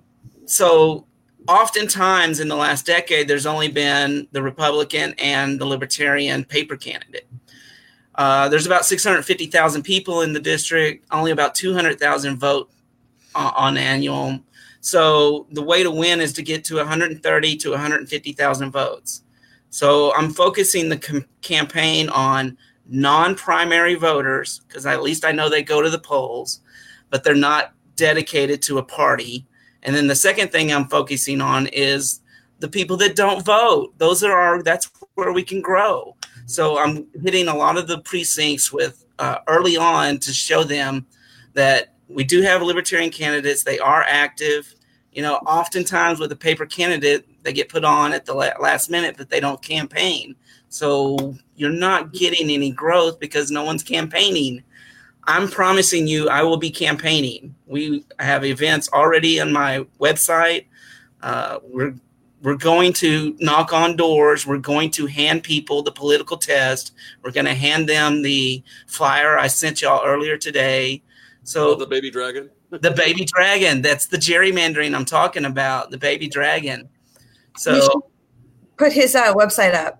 so 0.45 1.07
oftentimes 1.47 2.39
in 2.39 2.47
the 2.47 2.55
last 2.55 2.85
decade, 2.85 3.27
there's 3.27 3.45
only 3.45 3.67
been 3.67 4.27
the 4.31 4.41
Republican 4.41 5.13
and 5.17 5.59
the 5.59 5.65
Libertarian 5.65 6.43
paper 6.43 6.75
candidate. 6.75 7.27
Uh, 8.15 8.47
there's 8.49 8.65
about 8.65 8.85
650,000 8.85 9.83
people 9.83 10.21
in 10.21 10.33
the 10.33 10.39
district, 10.39 11.05
only 11.11 11.31
about 11.31 11.53
200,000 11.53 12.37
vote 12.37 12.71
on, 13.33 13.53
on 13.55 13.77
annual. 13.77 14.39
So 14.79 15.47
the 15.51 15.63
way 15.63 15.83
to 15.83 15.91
win 15.91 16.21
is 16.21 16.31
to 16.33 16.41
get 16.41 16.63
to 16.65 16.75
130 16.77 17.57
to 17.57 17.71
150,000 17.71 18.71
votes. 18.71 19.23
So 19.69 20.13
I'm 20.15 20.31
focusing 20.31 20.89
the 20.89 20.97
com- 20.97 21.25
campaign 21.41 22.07
on 22.09 22.57
non-primary 22.87 23.95
voters 23.95 24.61
because 24.67 24.85
at 24.85 25.01
least 25.01 25.25
I 25.25 25.31
know 25.31 25.49
they 25.49 25.63
go 25.63 25.81
to 25.81 25.89
the 25.89 25.99
polls, 25.99 26.61
but 27.09 27.23
they're 27.23 27.35
not 27.35 27.73
dedicated 27.95 28.61
to 28.63 28.77
a 28.77 28.83
party. 28.83 29.45
And 29.85 29.95
then 29.95 30.07
the 30.07 30.15
second 30.15 30.51
thing 30.51 30.73
I'm 30.73 30.87
focusing 30.87 31.39
on 31.39 31.67
is 31.67 32.19
the 32.59 32.67
people 32.67 32.97
that 32.97 33.15
don't 33.15 33.45
vote. 33.45 33.97
Those 33.97 34.23
are 34.23 34.37
our 34.37 34.63
that's 34.63 34.91
where 35.13 35.31
we 35.31 35.43
can 35.43 35.61
grow. 35.61 36.15
So 36.47 36.77
I'm 36.77 37.07
hitting 37.23 37.47
a 37.47 37.55
lot 37.55 37.77
of 37.77 37.87
the 37.87 37.99
precincts 37.99 38.73
with 38.73 39.05
uh, 39.19 39.37
early 39.47 39.77
on 39.77 40.17
to 40.19 40.33
show 40.33 40.63
them 40.63 41.05
that 41.53 41.93
we 42.09 42.23
do 42.23 42.41
have 42.41 42.61
libertarian 42.61 43.11
candidates. 43.11 43.63
They 43.63 43.79
are 43.79 44.03
active. 44.07 44.73
You 45.11 45.21
know, 45.21 45.35
oftentimes 45.35 46.19
with 46.19 46.31
a 46.31 46.35
paper 46.35 46.65
candidate, 46.65 47.25
they 47.43 47.53
get 47.53 47.69
put 47.69 47.85
on 47.85 48.11
at 48.11 48.25
the 48.25 48.33
last 48.33 48.89
minute, 48.89 49.15
but 49.17 49.29
they 49.29 49.39
don't 49.39 49.61
campaign. 49.61 50.35
So 50.69 51.35
you're 51.55 51.69
not 51.69 52.11
getting 52.11 52.49
any 52.49 52.71
growth 52.71 53.19
because 53.19 53.49
no 53.49 53.63
one's 53.63 53.83
campaigning. 53.83 54.63
I'm 55.27 55.49
promising 55.49 56.07
you, 56.07 56.29
I 56.29 56.43
will 56.43 56.57
be 56.57 56.69
campaigning. 56.69 57.55
We 57.65 58.05
have 58.19 58.45
events 58.45 58.89
already 58.93 59.39
on 59.39 59.51
my 59.51 59.85
website. 59.99 60.65
Uh, 61.21 61.59
we're 61.63 61.95
we're 62.43 62.55
going 62.55 62.93
to 62.93 63.35
knock 63.39 63.73
on 63.73 63.95
doors. 63.95 64.45
We're 64.45 64.59
going 64.59 64.91
to 64.91 65.07
hand 65.07 65.41
people 65.41 65.81
the 65.81 65.91
political 65.91 66.37
test. 66.37 66.93
We're 67.23 67.31
going 67.31 67.47
to 67.47 67.55
hand 67.55 67.89
them 67.89 68.21
the 68.21 68.61
flyer 68.85 69.35
I 69.39 69.47
sent 69.47 69.81
y'all 69.81 70.05
earlier 70.05 70.37
today. 70.37 71.01
So 71.41 71.69
Oh, 71.71 71.75
the 71.75 71.87
baby 71.87 72.11
dragon. 72.11 72.51
the 72.69 72.91
baby 72.91 73.25
dragon. 73.25 73.81
That's 73.81 74.05
the 74.05 74.17
gerrymandering 74.17 74.93
I'm 74.95 75.05
talking 75.05 75.45
about. 75.45 75.89
The 75.89 75.97
baby 75.97 76.27
dragon. 76.27 76.87
So 77.57 78.05
Put 78.77 78.91
his 78.93 79.15
uh, 79.15 79.33
website 79.33 79.73
up. 79.73 79.99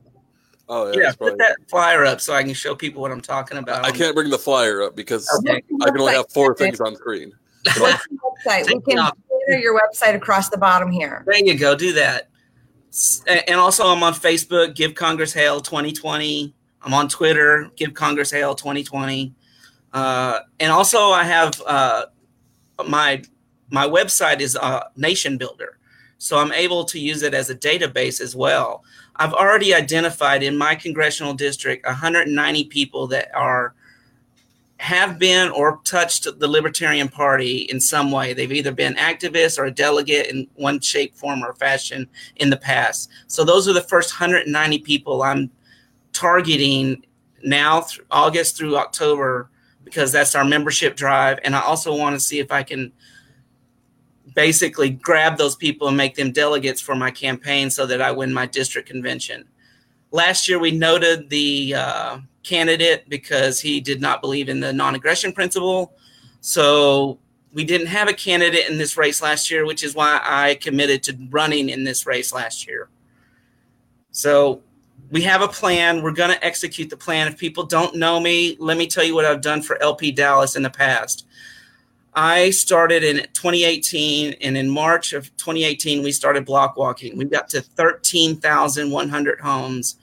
Oh 0.68 0.88
yeah, 0.92 0.94
yeah, 1.04 1.10
put 1.12 1.18
probably- 1.20 1.38
that 1.38 1.58
flyer 1.70 2.06
up 2.06 2.20
so 2.22 2.34
I 2.34 2.44
can 2.44 2.54
show 2.54 2.76
people 2.76 3.02
what 3.02 3.12
I'm 3.12 3.22
talking 3.22 3.58
about. 3.58 3.86
I 3.86 3.92
can't 3.92 4.16
bring 4.16 4.30
the 4.30 4.38
flyer 4.40 4.82
up 4.82 4.96
because 4.96 5.30
Okay. 5.40 5.58
I 5.82 5.86
can 5.92 6.00
only 6.02 6.14
have 6.14 6.32
four 6.32 6.56
things 6.56 6.80
on 6.82 6.96
screen. 6.96 7.34
What's 7.64 7.78
your 7.78 7.88
website? 7.88 8.66
We 8.66 8.74
Take 8.74 8.76
it 8.78 8.86
can 8.90 9.00
off. 9.00 9.18
enter 9.48 9.60
your 9.60 9.80
website 9.80 10.16
across 10.16 10.50
the 10.50 10.58
bottom 10.58 10.92
here. 10.92 11.24
There 11.28 11.38
you 11.44 11.58
go. 11.58 11.76
Do 11.76 11.94
that. 11.94 12.30
And 13.28 13.60
also, 13.60 13.88
I'm 13.88 14.02
on 14.04 14.14
Facebook. 14.14 14.74
Give 14.76 14.96
Congress 14.96 15.34
Hale 15.34 15.60
2020. 15.60 16.54
I'm 16.82 16.94
on 16.94 17.10
Twitter. 17.10 17.70
Give 17.76 17.94
Congress 17.94 18.32
Hale 18.32 18.56
2020. 18.56 19.34
Uh, 19.94 20.40
and 20.60 20.72
also, 20.72 21.10
I 21.12 21.24
have 21.24 21.62
uh, 21.66 22.06
my 22.88 23.22
my 23.72 23.86
website 23.88 24.40
is 24.40 24.56
uh, 24.56 24.86
Nation 24.96 25.38
Builder, 25.38 25.78
so 26.18 26.38
I'm 26.38 26.52
able 26.52 26.86
to 26.86 27.00
use 27.00 27.22
it 27.24 27.34
as 27.34 27.50
a 27.50 27.56
database 27.56 28.22
as 28.22 28.36
well. 28.36 28.84
I've 29.18 29.34
already 29.34 29.74
identified 29.74 30.44
in 30.44 30.58
my 30.58 30.76
congressional 30.76 31.34
district 31.34 31.86
190 31.86 32.66
people 32.66 33.08
that 33.08 33.34
are 33.36 33.74
have 34.78 35.18
been 35.18 35.50
or 35.52 35.80
touched 35.86 36.28
the 36.38 36.48
Libertarian 36.48 37.08
Party 37.08 37.60
in 37.60 37.80
some 37.80 38.12
way. 38.12 38.34
They've 38.34 38.52
either 38.52 38.74
been 38.74 38.94
activists 38.96 39.58
or 39.58 39.66
a 39.66 39.72
delegate 39.72 40.28
in 40.28 40.48
one 40.56 40.82
shape, 40.82 41.16
form, 41.16 41.44
or 41.44 41.54
fashion 41.54 42.10
in 42.36 42.50
the 42.50 42.58
past. 42.58 43.10
So 43.28 43.46
those 43.46 43.70
are 43.70 43.74
the 43.74 43.82
first 43.82 44.20
190 44.20 44.80
people 44.80 45.24
I'm 45.24 45.50
targeting 46.12 47.06
now, 47.42 47.82
th- 47.82 48.02
August 48.12 48.58
through 48.58 48.76
October, 48.76 49.50
because 49.86 50.12
that's 50.12 50.36
our 50.36 50.44
membership 50.44 50.98
drive. 50.98 51.40
And 51.44 51.56
I 51.56 51.62
also 51.62 51.96
want 51.96 52.16
to 52.16 52.20
see 52.20 52.40
if 52.40 52.52
I 52.52 52.64
can 52.64 52.92
basically 54.36 54.90
grab 54.90 55.38
those 55.38 55.56
people 55.56 55.88
and 55.88 55.98
make 55.98 56.16
them 56.16 56.32
delegates 56.32 56.82
for 56.82 56.94
my 56.94 57.10
campaign 57.10 57.70
so 57.70 57.86
that 57.88 58.02
I 58.02 58.12
win 58.12 58.34
my 58.34 58.46
district 58.46 58.88
convention. 58.88 59.46
Last 60.12 60.48
year, 60.48 60.60
we 60.60 60.72
noted 60.72 61.30
the 61.30 61.74
uh, 61.76 62.20
candidate 62.44 63.10
because 63.10 63.60
he 63.60 63.82
did 63.82 64.00
not 64.00 64.22
believe 64.22 64.50
in 64.50 64.60
the 64.60 64.72
non 64.72 64.94
aggression 64.96 65.34
principle. 65.34 65.94
So 66.42 67.18
we 67.54 67.64
didn't 67.64 67.88
have 67.88 68.08
a 68.08 68.14
candidate 68.14 68.70
in 68.70 68.78
this 68.78 68.98
race 68.98 69.22
last 69.22 69.50
year, 69.50 69.66
which 69.66 69.84
is 69.84 69.96
why 69.96 70.20
I 70.22 70.56
committed 70.56 71.02
to 71.04 71.18
running 71.30 71.70
in 71.70 71.84
this 71.84 72.06
race 72.06 72.34
last 72.34 72.68
year. 72.68 72.90
So 74.12 74.62
we 75.10 75.22
have 75.22 75.42
a 75.42 75.48
plan. 75.48 76.04
We're 76.04 76.12
going 76.12 76.32
to 76.32 76.46
execute 76.46 76.90
the 76.90 76.98
plan. 76.98 77.28
If 77.28 77.38
people 77.38 77.64
don't 77.64 77.96
know 77.96 78.20
me, 78.20 78.58
let 78.60 78.78
me 78.78 78.88
tell 78.88 79.04
you 79.04 79.16
what 79.16 79.26
I've 79.26 79.42
done 79.42 79.62
for 79.62 79.82
LP 79.82 80.12
Dallas 80.12 80.56
in 80.56 80.64
the 80.64 80.70
past. 80.70 81.26
I 82.16 82.52
started 82.52 83.04
in 83.04 83.18
2018, 83.34 84.36
and 84.42 84.56
in 84.56 84.70
March 84.70 85.12
of 85.12 85.36
2018, 85.36 86.02
we 86.02 86.14
started 86.14 86.46
block 86.46 86.78
walking. 86.78 87.18
We 87.18 87.26
got 87.26 87.50
to 87.50 87.62
13,100 87.62 89.40
homes 89.42 89.98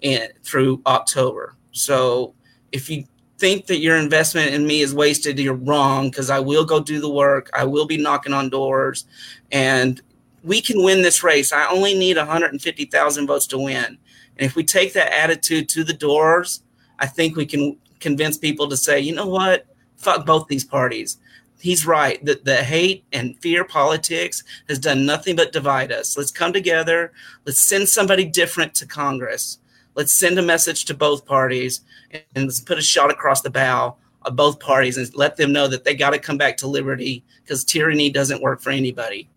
in, 0.00 0.28
through 0.42 0.80
October. 0.86 1.54
So 1.72 2.34
if 2.72 2.88
you 2.88 3.04
think 3.36 3.66
that 3.66 3.78
your 3.78 3.96
investment 3.96 4.54
in 4.54 4.66
me 4.66 4.80
is 4.80 4.94
wasted, 4.94 5.38
you're 5.38 5.54
wrong 5.54 6.10
because 6.10 6.30
I 6.30 6.40
will 6.40 6.64
go 6.64 6.80
do 6.80 7.00
the 7.00 7.10
work. 7.10 7.50
I 7.52 7.64
will 7.64 7.86
be 7.86 7.98
knocking 7.98 8.32
on 8.32 8.48
doors, 8.48 9.04
and 9.52 10.00
we 10.42 10.62
can 10.62 10.82
win 10.82 11.02
this 11.02 11.22
race. 11.22 11.52
I 11.52 11.68
only 11.68 11.92
need 11.92 12.16
150,000 12.16 13.26
votes 13.26 13.46
to 13.48 13.58
win. 13.58 13.98
And 14.38 14.46
if 14.46 14.56
we 14.56 14.64
take 14.64 14.94
that 14.94 15.12
attitude 15.12 15.68
to 15.70 15.84
the 15.84 15.92
doors, 15.92 16.62
I 16.98 17.06
think 17.06 17.36
we 17.36 17.44
can 17.44 17.76
convince 18.00 18.38
people 18.38 18.68
to 18.68 18.76
say, 18.76 19.00
you 19.00 19.14
know 19.14 19.26
what? 19.26 19.66
Fuck 19.96 20.24
both 20.24 20.46
these 20.48 20.64
parties. 20.64 21.18
He's 21.60 21.86
right. 21.86 22.24
that 22.24 22.44
the 22.44 22.56
hate 22.56 23.04
and 23.12 23.36
fear 23.38 23.64
politics 23.64 24.44
has 24.68 24.78
done 24.78 25.04
nothing 25.04 25.36
but 25.36 25.52
divide 25.52 25.90
us. 25.90 26.16
Let's 26.16 26.30
come 26.30 26.52
together. 26.52 27.12
Let's 27.44 27.60
send 27.60 27.88
somebody 27.88 28.24
different 28.24 28.74
to 28.76 28.86
Congress. 28.86 29.58
Let's 29.94 30.12
send 30.12 30.38
a 30.38 30.42
message 30.42 30.84
to 30.86 30.94
both 30.94 31.26
parties 31.26 31.80
and 32.12 32.44
let's 32.44 32.60
put 32.60 32.78
a 32.78 32.82
shot 32.82 33.10
across 33.10 33.40
the 33.40 33.50
bow 33.50 33.96
of 34.22 34.36
both 34.36 34.60
parties 34.60 34.96
and 34.96 35.12
let 35.16 35.36
them 35.36 35.52
know 35.52 35.66
that 35.68 35.84
they 35.84 35.94
got 35.94 36.10
to 36.10 36.18
come 36.18 36.38
back 36.38 36.56
to 36.58 36.68
liberty 36.68 37.24
because 37.42 37.64
tyranny 37.64 38.10
doesn't 38.10 38.42
work 38.42 38.60
for 38.60 38.70
anybody. 38.70 39.28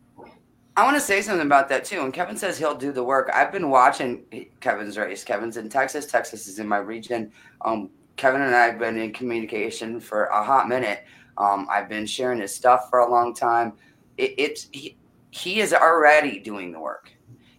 I 0.77 0.83
want 0.83 0.95
to 0.95 1.01
say 1.01 1.21
something 1.21 1.45
about 1.45 1.67
that 1.69 1.83
too. 1.83 2.01
And 2.01 2.13
Kevin 2.13 2.37
says 2.37 2.57
he'll 2.57 2.75
do 2.75 2.91
the 2.91 3.03
work. 3.03 3.29
I've 3.33 3.51
been 3.51 3.69
watching 3.69 4.23
Kevin's 4.61 4.97
race. 4.97 5.23
Kevin's 5.23 5.57
in 5.57 5.67
Texas. 5.69 6.05
Texas 6.05 6.47
is 6.47 6.59
in 6.59 6.67
my 6.67 6.77
region. 6.77 7.31
Um, 7.61 7.89
Kevin 8.15 8.41
and 8.41 8.55
I 8.55 8.65
have 8.65 8.79
been 8.79 8.97
in 8.97 9.11
communication 9.13 9.99
for 9.99 10.25
a 10.25 10.43
hot 10.43 10.69
minute. 10.69 11.05
Um, 11.37 11.67
I've 11.71 11.89
been 11.89 12.05
sharing 12.05 12.39
his 12.41 12.53
stuff 12.53 12.89
for 12.89 12.99
a 12.99 13.09
long 13.09 13.33
time. 13.33 13.73
It, 14.17 14.35
it's 14.37 14.67
he, 14.71 14.97
he 15.31 15.59
is 15.61 15.73
already 15.73 16.39
doing 16.39 16.71
the 16.71 16.79
work. 16.79 17.11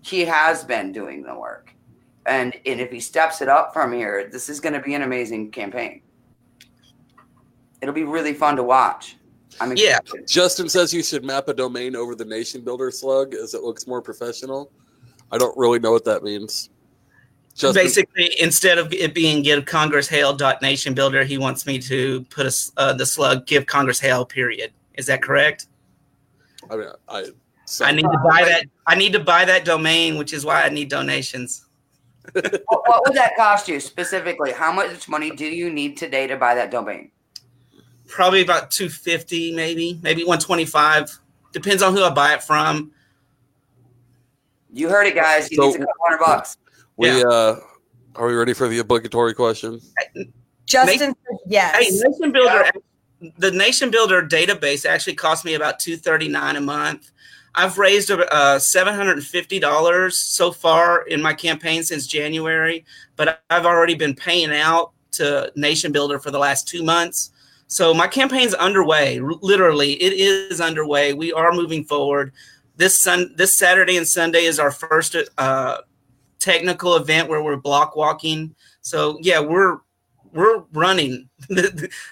He 0.03 0.21
has 0.21 0.65
been 0.65 0.93
doing 0.93 1.23
the 1.23 1.35
work, 1.35 1.73
and 2.27 2.55
and 2.67 2.81
if 2.81 2.91
he 2.91 3.01
steps 3.01 3.41
it 3.41 3.49
up 3.49 3.73
from 3.73 3.93
here, 3.93 4.29
this 4.31 4.49
is 4.49 4.61
going 4.61 4.75
to 4.75 4.81
be 4.81 4.95
an 4.95 5.03
amazing 5.03 5.51
campaign. 5.51 6.03
It'll 7.81 7.95
be 7.95 8.05
really 8.05 8.35
fun 8.35 8.57
to 8.57 8.63
watch. 8.63 9.17
I'm 9.61 9.77
Yeah. 9.77 9.99
excited. 9.99 10.29
Justin 10.29 10.69
says 10.69 10.95
you 10.95 11.03
should 11.03 11.25
map 11.25 11.49
a 11.49 11.55
domain 11.55 11.97
over 11.97 12.15
the 12.15 12.25
nation 12.25 12.63
builder 12.63 12.91
slug 12.91 13.35
as 13.35 13.55
it 13.55 13.63
looks 13.63 13.87
more 13.87 14.01
professional. 14.01 14.73
I 15.31 15.39
don't 15.39 15.57
really 15.57 15.79
know 15.79 15.93
what 15.93 16.05
that 16.05 16.23
means. 16.23 16.71
Justin, 17.55 17.85
Basically, 17.85 18.31
instead 18.41 18.79
of 18.79 18.93
it 18.93 19.13
being 19.15 19.43
give 19.43 19.67
Congress 19.67 20.09
Hale 20.09 20.33
dot 20.33 20.63
nation 20.63 20.95
builder, 20.95 21.23
he 21.23 21.37
wants 21.37 21.67
me 21.67 21.79
to 21.81 22.23
put 22.31 22.45
a, 22.47 22.49
s- 22.49 22.73
uh, 22.79 22.93
the 22.95 23.05
slug 23.05 23.47
give 23.47 23.67
Congress 23.67 24.01
Hale 24.01 24.25
period. 24.25 24.73
Is 24.95 25.07
that 25.07 25.21
correct? 25.23 25.67
I 26.71 26.77
mean, 26.77 26.89
I, 27.09 27.27
so, 27.67 27.85
I 27.85 27.93
need 27.93 28.03
to 28.03 28.19
buy 28.25 28.45
that. 28.45 28.65
I 28.87 28.95
need 28.95 29.13
to 29.13 29.21
buy 29.21 29.45
that 29.45 29.65
domain, 29.67 30.17
which 30.17 30.33
is 30.33 30.45
why 30.47 30.63
I 30.63 30.69
need 30.71 30.89
donations. 30.89 31.67
What, 32.35 32.63
what 32.87 33.03
would 33.07 33.17
that 33.17 33.37
cost 33.37 33.69
you 33.69 33.81
specifically? 33.81 34.53
How 34.53 34.73
much 34.73 35.09
money 35.09 35.31
do 35.33 35.45
you 35.45 35.71
need 35.71 35.97
today 35.97 36.27
to 36.29 36.37
buy 36.37 36.55
that 36.55 36.71
domain? 36.71 37.11
Probably 38.07 38.43
about 38.43 38.71
two 38.71 38.89
fifty, 38.89 39.53
maybe, 39.55 39.99
maybe 40.03 40.25
one 40.25 40.39
twenty 40.39 40.65
five. 40.65 41.11
Depends 41.53 41.83
on 41.83 41.93
who 41.95 42.03
I 42.05 42.11
buy 42.11 42.35
it 42.35 42.43
from. 42.43 42.93
You 44.73 44.89
heard 44.89 45.07
it, 45.07 45.15
guys. 45.15 45.49
He 45.49 45.57
So- 45.57 45.65
needs 45.65 45.77
a 45.77 45.79
couple 45.81 45.95
hundred 46.07 46.19
bucks. 46.21 46.57
We 47.03 47.09
Yeah. 47.09 47.25
uh, 47.29 47.61
are 48.15 48.27
we 48.27 48.35
ready 48.35 48.53
for 48.55 48.69
the 48.69 48.79
obligatory 48.79 49.35
question? 49.35 49.81
Justin 50.67 51.15
says 51.15 51.39
yes. 51.47 51.77
Hey, 51.77 52.09
Nation 52.09 52.33
Builder, 52.33 52.71
the 53.39 53.51
Nation 53.51 53.91
Builder 53.91 54.23
database 54.23 54.87
actually 54.89 55.15
cost 55.15 55.45
me 55.45 55.55
about 55.55 55.79
two 55.79 55.97
thirty 55.97 56.29
nine 56.29 56.57
a 56.57 56.61
month. 56.61 57.11
I've 57.55 57.77
raised 57.77 58.11
uh, 58.11 58.59
seven 58.59 58.95
hundred 58.95 59.19
and 59.19 59.27
fifty 59.27 59.59
dollars 59.59 60.17
so 60.17 60.53
far 60.53 61.03
in 61.09 61.21
my 61.21 61.35
campaign 61.35 61.83
since 61.83 62.07
January, 62.07 62.85
but 63.17 63.43
I've 63.51 63.67
already 63.67 63.95
been 63.95 64.15
paying 64.15 64.53
out 64.53 64.93
to 65.13 65.53
Nation 65.57 65.93
Builder 65.93 66.19
for 66.19 66.31
the 66.31 66.39
last 66.39 66.67
two 66.69 66.83
months. 66.83 67.31
So 67.67 67.93
my 67.93 68.07
campaign's 68.07 68.55
underway. 68.55 69.19
R- 69.19 69.33
Literally, 69.43 69.95
it 69.95 70.13
is 70.15 70.61
underway. 70.61 71.13
We 71.13 71.33
are 71.33 71.53
moving 71.53 71.85
forward. 71.85 72.33
This 72.77 72.99
sun, 72.99 73.35
this 73.37 73.53
Saturday 73.53 73.97
and 73.99 74.09
Sunday 74.09 74.45
is 74.45 74.59
our 74.59 74.71
first 74.71 75.17
uh, 75.37 75.79
technical 76.43 76.97
event 76.97 77.29
where 77.29 77.43
we're 77.43 77.57
block 77.57 77.97
walking. 77.97 78.55
So 78.81 79.19
yeah, 79.23 79.41
we're 79.41 79.79
we're 80.33 80.65
running. 80.73 81.29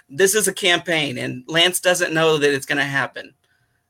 this 0.09 0.35
is 0.35 0.47
a 0.47 0.55
campaign, 0.55 1.18
and 1.18 1.45
Lance 1.49 1.81
doesn't 1.81 2.14
know 2.14 2.39
that 2.39 2.55
it's 2.55 2.66
going 2.66 2.78
to 2.78 2.85
happen. 2.85 3.35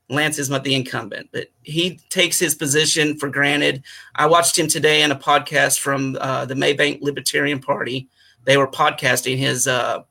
Lance 0.09 0.39
is 0.39 0.51
not 0.51 0.65
the 0.65 0.75
incumbent, 0.75 1.29
but 1.33 1.49
he 1.63 2.01
takes 2.09 2.39
his 2.39 2.55
position 2.55 3.17
for 3.17 3.29
granted. 3.29 3.85
I 4.17 4.27
watched 4.27 4.59
him 4.59 4.67
today 4.67 5.03
in 5.03 5.13
a 5.13 5.17
podcast 5.17 5.79
from 5.79 6.17
uh, 6.21 6.47
the 6.47 6.55
Mabank 6.55 7.01
Libertarian 7.01 7.61
Party. 7.61 8.09
They 8.45 8.57
were 8.57 8.67
podcasting 8.67 9.37
his 9.37 9.69
uh, 9.69 10.03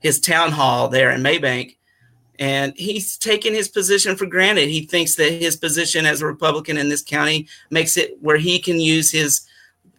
his 0.00 0.20
town 0.20 0.52
hall 0.52 0.88
there 0.88 1.10
in 1.10 1.22
Mabank, 1.22 1.76
and 2.38 2.74
he's 2.76 3.16
taken 3.16 3.54
his 3.54 3.68
position 3.68 4.16
for 4.16 4.26
granted. 4.26 4.68
He 4.68 4.86
thinks 4.86 5.14
that 5.14 5.32
his 5.32 5.56
position 5.56 6.06
as 6.06 6.20
a 6.20 6.26
Republican 6.26 6.76
in 6.76 6.88
this 6.88 7.02
county 7.02 7.48
makes 7.70 7.96
it 7.96 8.16
where 8.20 8.38
he 8.38 8.58
can 8.58 8.80
use 8.80 9.10
his 9.10 9.46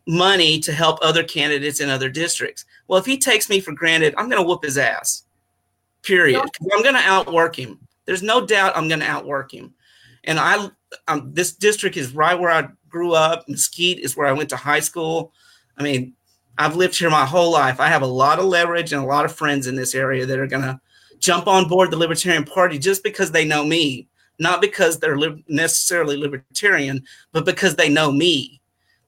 money 0.08 0.60
to 0.60 0.72
help 0.72 1.00
other 1.02 1.24
candidates 1.24 1.80
in 1.80 1.90
other 1.90 2.10
districts. 2.10 2.66
Well, 2.88 3.00
if 3.00 3.06
he 3.06 3.18
takes 3.18 3.50
me 3.50 3.60
for 3.60 3.72
granted, 3.74 4.14
I'm 4.18 4.30
going 4.30 4.42
to 4.42 4.48
whoop 4.48 4.64
his 4.64 4.78
ass. 4.78 5.24
Period. 6.04 6.42
'Cause 6.42 6.68
I'm 6.74 6.82
going 6.84 6.96
to 6.96 7.02
outwork 7.02 7.56
him. 7.58 7.80
There's 8.06 8.24
no 8.24 8.46
doubt 8.46 8.76
I'm 8.76 8.88
going 8.88 9.00
to 9.02 9.06
outwork 9.10 9.54
him. 9.54 9.74
And 10.24 10.40
I, 10.40 10.70
um, 11.08 11.32
this 11.34 11.54
district 11.54 11.98
is 11.98 12.14
right 12.14 12.38
where 12.40 12.52
I 12.52 12.68
grew 12.90 13.14
up. 13.14 13.48
Mesquite 13.48 14.00
is 14.00 14.18
where 14.18 14.28
I 14.28 14.34
went 14.34 14.50
to 14.50 14.56
high 14.58 14.80
school. 14.80 15.32
I 15.78 15.84
mean, 15.84 16.14
I've 16.58 16.76
lived 16.76 16.98
here 16.98 17.10
my 17.10 17.26
whole 17.26 17.52
life. 17.52 17.80
I 17.80 17.88
have 17.88 18.02
a 18.02 18.08
lot 18.08 18.40
of 18.40 18.46
leverage 18.46 18.92
and 18.94 19.04
a 19.04 19.08
lot 19.08 19.26
of 19.26 19.32
friends 19.34 19.68
in 19.68 19.76
this 19.76 19.96
area 19.96 20.26
that 20.26 20.40
are 20.40 20.48
going 20.48 20.64
to 20.64 20.80
jump 21.20 21.48
on 21.48 21.68
board 21.68 21.92
the 21.92 21.98
Libertarian 21.98 22.44
Party 22.44 22.78
just 22.78 23.04
because 23.04 23.32
they 23.32 23.46
know 23.46 23.64
me, 23.64 24.08
not 24.40 24.62
because 24.62 25.00
they're 25.00 25.18
lib- 25.18 25.44
necessarily 25.48 26.18
libertarian, 26.18 27.04
but 27.32 27.46
because 27.46 27.76
they 27.76 27.90
know 27.90 28.12
me. 28.12 28.61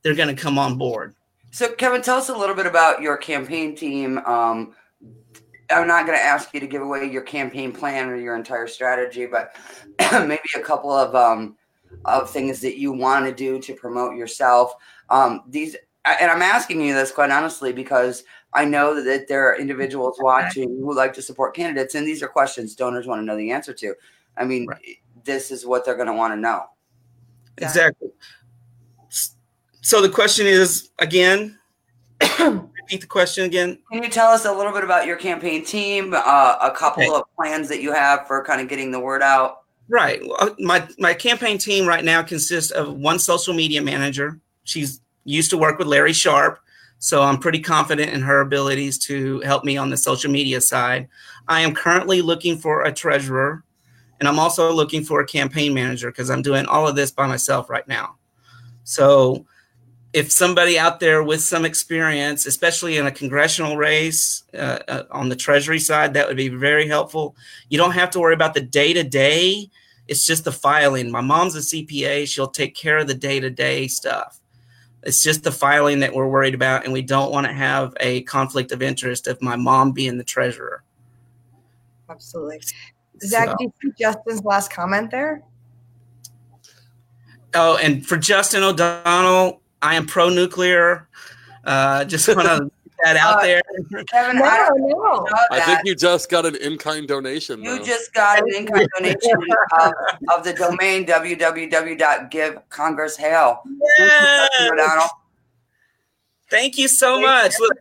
They're 0.04 0.16
going 0.16 0.34
to 0.34 0.42
come 0.42 0.58
on 0.60 0.78
board. 0.78 1.16
So, 1.52 1.72
Kevin, 1.74 2.02
tell 2.02 2.18
us 2.18 2.30
a 2.30 2.36
little 2.38 2.56
bit 2.56 2.66
about 2.66 3.02
your 3.02 3.16
campaign 3.18 3.76
team. 3.76 4.18
Um, 4.20 4.76
I'm 5.70 5.88
not 5.88 6.06
going 6.06 6.18
to 6.18 6.24
ask 6.24 6.54
you 6.54 6.60
to 6.60 6.68
give 6.68 6.82
away 6.82 7.10
your 7.10 7.22
campaign 7.22 7.72
plan 7.72 8.10
or 8.10 8.16
your 8.16 8.36
entire 8.36 8.68
strategy, 8.68 9.26
but 9.26 9.56
maybe 10.12 10.42
a 10.56 10.60
couple 10.60 10.92
of 10.92 11.16
um, 11.16 11.56
of 12.06 12.30
things 12.30 12.60
that 12.62 12.78
you 12.80 12.92
want 12.92 13.26
to 13.26 13.32
do 13.34 13.60
to 13.60 13.74
promote 13.76 14.16
yourself. 14.18 14.74
Um, 15.10 15.44
these, 15.48 15.76
and 16.06 16.30
I'm 16.30 16.42
asking 16.42 16.82
you 16.82 16.94
this 16.94 17.12
quite 17.12 17.30
honestly 17.30 17.72
because 17.72 18.24
I 18.54 18.66
know 18.66 19.02
that 19.04 19.28
there 19.28 19.48
are 19.48 19.58
individuals 19.58 20.18
watching 20.22 20.70
who 20.70 20.94
like 20.94 21.14
to 21.14 21.22
support 21.22 21.56
candidates, 21.56 21.96
and 21.96 22.06
these 22.06 22.22
are 22.22 22.28
questions 22.28 22.76
donors 22.76 23.08
want 23.08 23.22
to 23.22 23.26
know 23.26 23.38
the 23.38 23.52
answer 23.52 23.74
to. 23.74 23.94
I 24.38 24.44
mean, 24.46 24.66
Right. 24.68 24.98
this 25.24 25.52
is 25.52 25.66
what 25.66 25.86
they're 25.86 25.96
going 25.96 26.08
to 26.08 26.14
want 26.14 26.34
to 26.34 26.40
know. 26.40 26.66
Exactly. 27.60 28.08
S- 28.08 28.14
So 29.84 30.02
the 30.02 30.10
question 30.10 30.48
is 30.48 30.90
again, 31.00 31.60
repeat 32.40 33.02
the 33.02 33.08
question 33.08 33.44
again. 33.44 33.78
Can 33.92 34.02
you 34.02 34.10
tell 34.10 34.30
us 34.30 34.46
a 34.46 34.52
little 34.52 34.72
bit 34.72 34.84
about 34.84 35.06
your 35.06 35.18
campaign 35.18 35.64
team? 35.66 36.14
Uh, 36.16 36.58
a 36.62 36.72
couple 36.72 37.04
Okay. 37.04 37.14
of 37.14 37.24
plans 37.36 37.68
that 37.68 37.82
you 37.82 37.92
have 37.92 38.26
for 38.26 38.44
kind 38.46 38.62
of 38.62 38.70
getting 38.70 38.92
the 38.92 39.00
word 39.00 39.22
out. 39.22 39.64
Right. 39.90 40.22
My 40.60 40.88
my 40.98 41.14
campaign 41.14 41.58
team 41.58 41.86
right 41.86 42.04
now 42.04 42.24
consists 42.24 42.72
of 42.72 42.94
one 42.96 43.20
social 43.20 43.54
media 43.54 43.82
manager. 43.82 44.40
She's 44.64 45.02
used 45.26 45.50
to 45.50 45.58
work 45.58 45.78
with 45.78 45.88
Larry 45.88 46.14
Sharp, 46.14 46.60
so 47.00 47.22
I'm 47.22 47.38
pretty 47.38 47.60
confident 47.60 48.12
in 48.14 48.22
her 48.22 48.40
abilities 48.40 48.98
to 49.00 49.42
help 49.42 49.66
me 49.66 49.76
on 49.76 49.90
the 49.90 49.98
social 49.98 50.32
media 50.32 50.62
side. 50.62 51.10
I 51.50 51.60
am 51.60 51.76
currently 51.76 52.22
looking 52.22 52.58
for 52.58 52.84
a 52.84 52.94
treasurer, 52.94 53.66
and 54.22 54.30
I'm 54.30 54.40
also 54.40 54.72
looking 54.72 55.04
for 55.04 55.20
a 55.20 55.26
campaign 55.26 55.74
manager 55.74 56.10
because 56.10 56.30
I'm 56.30 56.42
doing 56.42 56.66
all 56.68 56.88
of 56.88 56.96
this 56.96 57.12
by 57.12 57.28
myself 57.28 57.70
right 57.70 57.88
now. 57.90 58.16
So, 58.86 59.46
if 60.14 60.32
somebody 60.32 60.78
out 60.78 61.00
there 61.00 61.24
with 61.24 61.42
some 61.42 61.66
experience, 61.66 62.46
especially 62.46 62.98
in 62.98 63.08
a 63.08 63.12
congressional 63.12 63.78
race 63.78 64.44
uh, 64.54 64.80
uh, 64.88 65.04
on 65.10 65.30
the 65.30 65.36
treasury 65.36 65.80
side, 65.80 66.14
that 66.14 66.28
would 66.28 66.38
be 66.38 66.50
very 66.50 66.88
helpful. 66.88 67.36
You 67.70 67.80
don't 67.80 67.92
have 67.92 68.12
to 68.12 68.20
worry 68.20 68.36
about 68.36 68.54
the 68.54 68.62
day 68.62 68.94
to 68.94 69.04
day. 69.04 69.70
It's 70.08 70.26
just 70.26 70.44
the 70.46 70.52
filing. 70.52 71.10
My 71.10 71.22
mom's 71.22 71.56
a 71.56 71.60
CPA. 71.60 72.28
She'll 72.28 72.48
take 72.48 72.76
care 72.76 73.00
of 73.00 73.08
the 73.08 73.16
day 73.16 73.40
to 73.40 73.50
day 73.50 73.88
stuff. 73.88 74.40
It's 75.02 75.24
just 75.24 75.44
the 75.44 75.52
filing 75.52 76.00
that 76.02 76.14
we're 76.14 76.28
worried 76.28 76.54
about, 76.54 76.84
and 76.84 76.94
we 76.94 77.02
don't 77.02 77.32
want 77.32 77.48
to 77.48 77.54
have 77.54 77.94
a 78.00 78.22
conflict 78.24 78.72
of 78.72 78.82
interest 78.82 79.28
of 79.28 79.42
my 79.42 79.56
mom 79.56 79.92
being 79.92 80.18
the 80.18 80.24
treasurer. 80.24 80.84
Absolutely. 82.10 82.62
Zach, 83.26 83.50
So- 83.50 83.56
do 83.58 83.64
you 83.66 83.74
see 83.82 83.94
Justin's 84.00 84.44
last 84.44 84.72
comment 84.72 85.10
there? 85.10 85.42
Oh, 87.56 87.78
and 87.78 88.06
for 88.06 88.18
Justin 88.18 88.64
O'Donnell, 88.64 89.63
I 89.84 89.96
am 89.96 90.06
pro 90.08 90.30
nuclear. 90.30 91.08
Uh, 91.66 92.06
just 92.06 92.28
want 92.28 92.42
to 92.48 92.64
get 92.64 92.72
that 93.04 93.18
out 93.18 93.40
Uh, 93.40 93.44
there. 93.44 93.62
Kevin, 94.10 94.38
I 94.38 94.40
No, 94.40 94.68
don't 94.70 94.90
no. 94.90 94.98
know 94.98 95.28
I 95.52 95.60
think 95.62 95.80
you 95.84 95.94
just 95.96 96.30
got 96.30 96.46
an 96.46 96.56
in-kind 96.56 97.08
donation. 97.08 97.62
You 97.62 97.78
though. 97.80 97.84
just 97.86 98.14
got 98.14 98.40
an 98.40 98.46
in-kind 98.56 98.88
donation 98.98 99.32
of, 99.82 99.92
of 100.34 100.44
the 100.46 100.54
domain 100.54 101.06
www.givecongresshale. 101.06 103.62
Yeah. 104.00 104.48
O'Donnell. 104.72 105.10
Thank 106.50 106.78
you 106.78 106.88
so 106.88 107.20
much. 107.20 107.54
Look, 107.60 107.78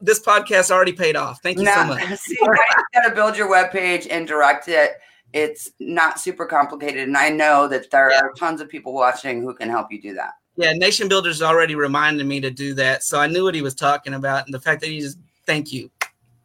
this 0.00 0.20
podcast 0.20 0.70
already 0.70 0.92
paid 0.92 1.16
off. 1.16 1.42
Thank 1.42 1.58
you 1.58 1.66
so 1.66 1.84
much. 1.86 2.02
see, 2.18 2.36
now 2.40 2.52
you 2.52 2.84
got 2.94 3.08
to 3.08 3.14
build 3.14 3.36
your 3.36 3.48
webpage 3.50 4.06
and 4.10 4.26
direct 4.28 4.68
it. 4.68 4.92
It's 5.32 5.70
not 5.80 6.20
super 6.20 6.46
complicated, 6.46 7.08
and 7.08 7.16
I 7.16 7.30
know 7.30 7.66
that 7.68 7.90
there 7.90 8.10
Yeah. 8.12 8.20
are 8.20 8.32
tons 8.38 8.60
of 8.60 8.68
people 8.68 8.92
watching 8.94 9.42
who 9.42 9.52
can 9.54 9.68
help 9.68 9.90
you 9.90 10.00
do 10.00 10.14
that. 10.14 10.34
Yeah, 10.56 10.72
Nation 10.72 11.08
Builders 11.08 11.42
already 11.42 11.74
reminded 11.74 12.26
me 12.26 12.40
to 12.40 12.50
do 12.50 12.74
that, 12.74 13.02
so 13.04 13.20
I 13.20 13.26
knew 13.26 13.44
what 13.44 13.54
he 13.54 13.62
was 13.62 13.74
talking 13.74 14.14
about, 14.14 14.46
and 14.46 14.54
the 14.54 14.60
fact 14.60 14.80
that 14.80 14.88
he 14.88 15.00
just 15.00 15.18
thank 15.44 15.72
you, 15.72 15.90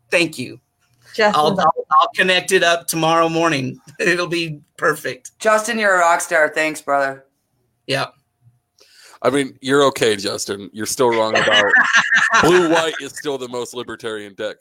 thank 0.09 0.37
you. 0.37 0.59
Justin's 1.13 1.35
I'll, 1.35 1.59
I'll, 1.59 1.85
I'll 1.91 2.09
connect 2.15 2.51
it 2.51 2.63
up 2.63 2.87
tomorrow 2.87 3.29
morning. 3.29 3.79
It'll 3.99 4.27
be 4.27 4.61
perfect. 4.77 5.37
Justin, 5.39 5.77
you're 5.77 5.95
a 5.95 5.99
rock 5.99 6.21
star. 6.21 6.49
Thanks, 6.49 6.81
brother. 6.81 7.25
Yeah. 7.87 8.07
I 9.21 9.29
mean, 9.29 9.57
you're 9.61 9.83
okay, 9.83 10.15
Justin. 10.15 10.69
You're 10.73 10.85
still 10.85 11.09
wrong 11.09 11.35
about 11.35 11.71
blue 12.41 12.71
white 12.71 12.95
is 13.01 13.11
still 13.11 13.37
the 13.37 13.47
most 13.47 13.73
libertarian 13.73 14.33
deck 14.33 14.57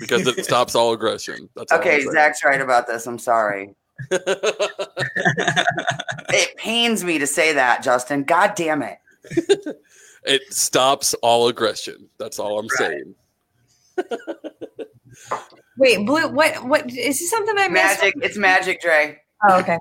because 0.00 0.26
it 0.26 0.44
stops 0.44 0.74
all 0.74 0.92
aggression. 0.92 1.48
That's 1.56 1.72
Okay, 1.72 2.00
saying. 2.00 2.12
Zach's 2.12 2.44
right 2.44 2.60
about 2.60 2.86
this. 2.86 3.06
I'm 3.06 3.18
sorry. 3.18 3.74
It 6.34 6.56
pains 6.56 7.04
me 7.04 7.18
to 7.18 7.26
say 7.26 7.52
that, 7.52 7.82
Justin. 7.82 8.22
God 8.24 8.54
damn 8.56 8.82
it. 8.82 8.96
it 10.24 10.42
stops 10.52 11.12
all 11.22 11.48
aggression. 11.48 12.08
That's 12.18 12.38
all 12.38 12.58
I'm 12.58 12.68
saying. 12.70 13.14
Wait, 15.76 16.06
blue. 16.06 16.28
What? 16.28 16.64
What 16.64 16.90
is 16.90 17.18
this 17.18 17.28
something 17.30 17.54
I 17.58 17.68
missed? 17.68 18.00
Magic. 18.00 18.14
It's 18.22 18.38
magic, 18.38 18.80
Dre. 18.80 19.18
Oh, 19.46 19.58
okay. 19.60 19.78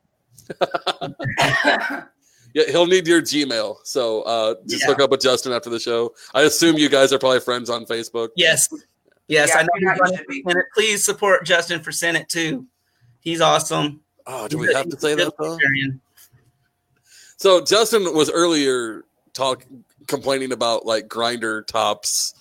Yeah, 2.53 2.63
he'll 2.67 2.85
need 2.85 3.07
your 3.07 3.21
Gmail. 3.21 3.77
So 3.85 4.23
uh, 4.23 4.55
just 4.67 4.83
Yeah. 4.83 4.89
look 4.89 4.99
up 4.99 5.09
with 5.09 5.21
Justin 5.21 5.53
after 5.53 5.69
the 5.69 5.79
show. 5.79 6.13
I 6.33 6.41
assume 6.41 6.77
you 6.77 6.89
guys 6.89 7.13
are 7.13 7.19
probably 7.19 7.39
friends 7.39 7.69
on 7.69 7.85
Facebook. 7.85 8.29
Yes. 8.35 8.67
Yes, 9.29 9.49
Yeah, 9.53 9.59
I 9.59 9.61
know 9.63 9.69
you 9.77 9.87
you're 9.87 9.95
running 9.95 10.17
should 10.17 10.27
be. 10.27 10.41
for 10.43 10.49
Senate. 10.51 10.65
Please 10.73 11.05
support 11.05 11.45
Justin 11.45 11.81
for 11.81 11.93
Senate 11.93 12.27
too. 12.27 12.65
He's 13.21 13.39
awesome. 13.39 14.01
Oh, 14.27 14.47
do 14.47 14.57
we 14.57 14.73
have 14.73 14.89
to 14.89 14.99
say 14.99 15.15
that 15.15 15.33
though? 15.37 15.57
So 17.37 17.63
Justin 17.63 18.03
was 18.13 18.29
earlier 18.29 19.03
talk 19.33 19.65
complaining 20.07 20.51
about 20.51 20.85
like 20.85 21.07
Grindr 21.07 21.65
tops 21.65 22.33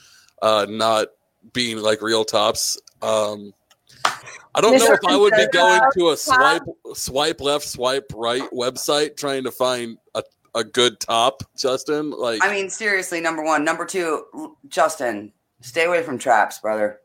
uh 0.42 0.66
not 0.68 1.08
being 1.52 1.78
like 1.78 2.02
real 2.02 2.24
tops. 2.24 2.78
Um 3.02 3.52
I 4.54 4.60
don't 4.60 4.78
know 4.78 4.92
if 4.92 5.00
I 5.06 5.16
would 5.16 5.32
be 5.34 5.46
going 5.52 5.80
to 5.94 6.10
a 6.10 6.16
swipe 6.16 6.62
swipe 6.94 7.40
left, 7.40 7.66
swipe 7.66 8.12
right 8.14 8.42
website 8.52 9.16
trying 9.16 9.44
to 9.44 9.50
find 9.50 9.96
a, 10.14 10.22
a 10.54 10.64
good 10.64 10.98
top, 10.98 11.42
Justin. 11.56 12.10
Like 12.10 12.44
I 12.44 12.52
mean, 12.52 12.68
seriously, 12.68 13.20
number 13.20 13.44
one. 13.44 13.64
Number 13.64 13.86
two, 13.86 14.56
Justin, 14.68 15.32
stay 15.60 15.84
away 15.84 16.02
from 16.02 16.18
traps, 16.18 16.58
brother. 16.58 17.00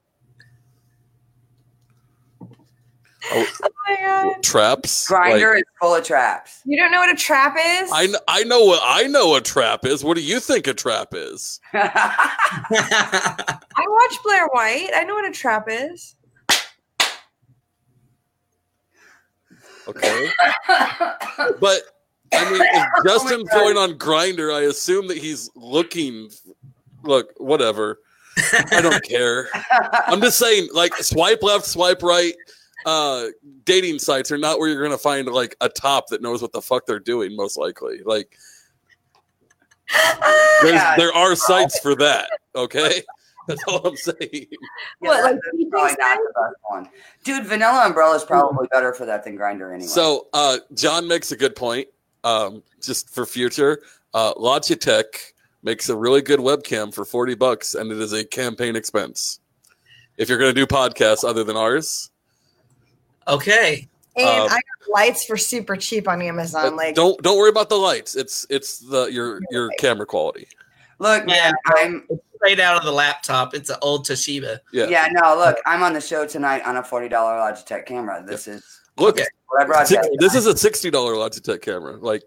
Oh, 3.32 3.46
oh 3.64 3.70
my 3.88 3.98
god. 4.02 4.44
traps. 4.44 5.10
Grindr 5.10 5.54
Like, 5.54 5.58
is 5.58 5.64
full 5.82 5.96
of 5.96 6.04
traps. 6.04 6.62
You 6.66 6.78
don't 6.78 6.92
know 6.92 7.00
what 7.00 7.10
a 7.10 7.16
trap 7.16 7.56
is? 7.58 7.90
I 7.94 8.08
I 8.28 8.44
know 8.44 8.64
what 8.66 8.82
I 8.84 9.04
know 9.04 9.30
what 9.30 9.46
trap 9.46 9.86
is. 9.86 10.04
What 10.04 10.16
do 10.16 10.24
you 10.24 10.40
think 10.40 10.68
a 10.68 10.74
trap 10.74 11.10
is? 11.14 11.60
I 11.74 13.58
watch 13.88 14.24
Blair 14.24 14.48
White. 14.48 14.92
I 14.96 15.04
know 15.04 15.16
what 15.16 15.28
a 15.28 15.32
trap 15.32 15.66
is. 15.70 16.16
Okay. 19.88 20.30
But 21.60 21.82
I 22.34 22.52
mean, 22.52 22.62
if 22.62 22.70
Oh 22.74 23.02
my 23.04 23.10
Justin's 23.10 23.50
going 23.50 23.78
on 23.78 23.94
Grindr, 23.98 24.54
I 24.54 24.62
assume 24.62 25.08
that 25.08 25.18
he's 25.18 25.50
looking. 25.56 26.30
Look, 27.04 27.32
whatever. 27.38 28.00
I 28.72 28.82
don't 28.82 29.04
care. 29.04 29.48
I'm 30.08 30.22
just 30.22 30.38
saying, 30.38 30.70
like, 30.74 30.96
swipe 30.98 31.44
left, 31.44 31.66
swipe 31.66 32.04
right. 32.04 32.34
Uh, 32.86 33.28
dating 33.66 33.98
sites 34.00 34.32
are 34.32 34.38
not 34.38 34.60
where 34.60 34.70
you're 34.70 34.84
gonna 34.84 34.98
find 34.98 35.28
like 35.28 35.56
a 35.62 35.68
top 35.70 36.08
that 36.10 36.22
knows 36.22 36.42
what 36.42 36.52
the 36.54 36.62
fuck 36.62 36.86
they're 36.86 37.00
doing. 37.00 37.36
Most 37.36 37.58
likely, 37.58 38.02
like, 38.06 38.38
Yeah. 40.64 40.96
there 40.98 41.14
are 41.14 41.36
sites 41.36 41.80
for 41.80 41.96
that. 41.96 42.30
Okay, 42.56 43.02
that's 43.50 43.62
all 43.68 43.86
I'm 43.86 43.98
saying. 43.98 44.18
Yeah, 44.32 44.58
What, 45.00 45.24
like 45.26 45.36
that's 45.36 45.70
probably 45.70 45.96
not 46.00 46.18
the 46.20 46.34
best 46.34 46.56
one. 46.70 46.88
Dude, 47.26 47.46
Vanilla 47.46 47.86
Umbrella 47.86 48.16
is 48.16 48.24
probably 48.24 48.66
better 48.72 48.94
for 48.94 49.06
that 49.06 49.26
than 49.26 49.38
Grindr 49.38 49.74
anyway. 49.74 49.86
So 49.90 50.28
uh, 50.32 50.60
John 50.74 51.06
makes 51.06 51.34
a 51.34 51.36
good 51.36 51.54
point. 51.54 51.90
Um, 52.24 52.64
just 52.82 53.14
for 53.14 53.26
future, 53.26 53.82
uh, 54.14 54.34
Logitech 54.36 55.34
makes 55.64 55.90
a 55.90 55.98
really 55.98 56.22
good 56.22 56.40
webcam 56.40 56.94
for 56.94 57.04
forty 57.04 57.36
bucks, 57.36 57.76
and 57.76 57.92
it 57.92 57.98
is 58.00 58.14
a 58.14 58.24
campaign 58.24 58.78
expense. 58.78 59.42
If 60.18 60.30
you're 60.30 60.38
going 60.40 60.56
to 60.56 60.60
do 60.60 60.66
podcasts 60.66 61.28
other 61.28 61.44
than 61.44 61.58
ours, 61.58 62.10
okay. 63.28 63.88
And 64.18 64.28
Um, 64.28 64.48
I 64.50 64.56
got 64.56 64.90
lights 64.94 65.26
for 65.26 65.36
super 65.36 65.76
cheap 65.76 66.08
on 66.08 66.22
Amazon. 66.22 66.76
Like 66.78 66.96
don't 66.96 67.22
don't 67.22 67.38
worry 67.38 67.50
about 67.50 67.70
the 67.70 67.76
lights. 67.78 68.16
It's 68.16 68.46
it's 68.50 68.80
the 68.80 69.06
your 69.08 69.42
your 69.52 69.70
camera 69.80 70.06
quality. 70.06 70.48
look, 71.00 71.24
Yeah. 71.28 71.52
man, 71.52 71.54
I'm 71.68 72.06
It's 72.10 72.22
straight 72.38 72.60
out 72.62 72.78
of 72.78 72.84
the 72.86 72.92
laptop. 72.94 73.54
It's 73.54 73.70
an 73.70 73.78
old 73.82 74.06
Toshiba. 74.08 74.60
Yeah. 74.72 74.88
yeah. 74.88 75.08
no, 75.12 75.36
look, 75.36 75.58
I'm 75.66 75.84
on 75.84 75.92
the 75.94 76.00
show 76.02 76.26
tonight 76.26 76.62
on 76.66 76.78
a 76.78 76.84
forty 76.84 77.10
dollar 77.10 77.34
Logitech 77.34 77.86
camera. 77.86 78.24
This 78.26 78.48
is 78.48 78.64
Look, 78.98 79.18
Okay. 79.20 79.28
what 79.50 79.62
I 79.64 79.66
brought. 79.66 79.88
six- 79.90 80.08
this 80.20 80.34
is 80.36 80.46
a 80.46 80.56
sixty 80.56 80.90
dollar 80.90 81.14
Logitech 81.16 81.62
camera. 81.62 81.98
Like 81.98 82.24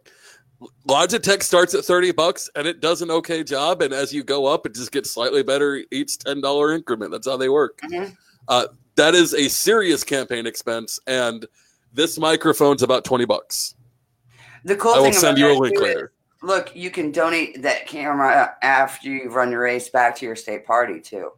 Logitech 0.87 1.43
starts 1.43 1.73
at 1.75 1.85
thirty 1.85 2.13
bucks, 2.13 2.51
and 2.55 2.67
it 2.67 2.81
does 2.81 3.01
an 3.01 3.11
okay 3.11 3.43
job. 3.45 3.81
And 3.81 3.95
as 3.95 4.13
you 4.13 4.23
go 4.25 4.45
up, 4.47 4.67
it 4.67 4.75
just 4.75 4.93
gets 4.93 5.11
slightly 5.11 5.43
better 5.43 5.83
each 5.91 6.19
ten 6.19 6.41
dollar 6.43 6.73
increment. 6.73 7.13
That's 7.13 7.27
how 7.27 7.37
they 7.39 7.49
work. 7.49 7.79
Mhm. 7.91 8.15
Uh, 8.49 8.67
that 8.99 9.15
is 9.15 9.33
a 9.33 9.49
serious 9.49 10.05
campaign 10.05 10.47
expense, 10.47 11.01
and 11.07 11.47
this 11.93 12.19
microphone's 12.19 12.83
about 12.83 13.05
twenty 13.05 13.25
bucks. 13.25 13.75
The 14.65 14.77
cool 14.77 14.93
I 14.93 14.99
will 14.99 15.05
thing 15.05 15.13
send 15.15 15.39
about 15.39 15.51
you 15.53 15.57
a 15.57 15.59
link 15.59 15.77
too, 15.77 15.85
is, 15.85 15.89
later. 15.95 16.13
Look, 16.43 16.77
you 16.77 16.91
can 16.91 17.11
donate 17.11 17.63
that 17.63 17.87
camera 17.87 18.55
after 18.63 19.09
you 19.09 19.31
run 19.31 19.51
your 19.51 19.63
race 19.63 19.89
back 19.89 20.15
to 20.17 20.27
your 20.27 20.37
state 20.37 20.67
party 20.67 21.01
too. 21.01 21.31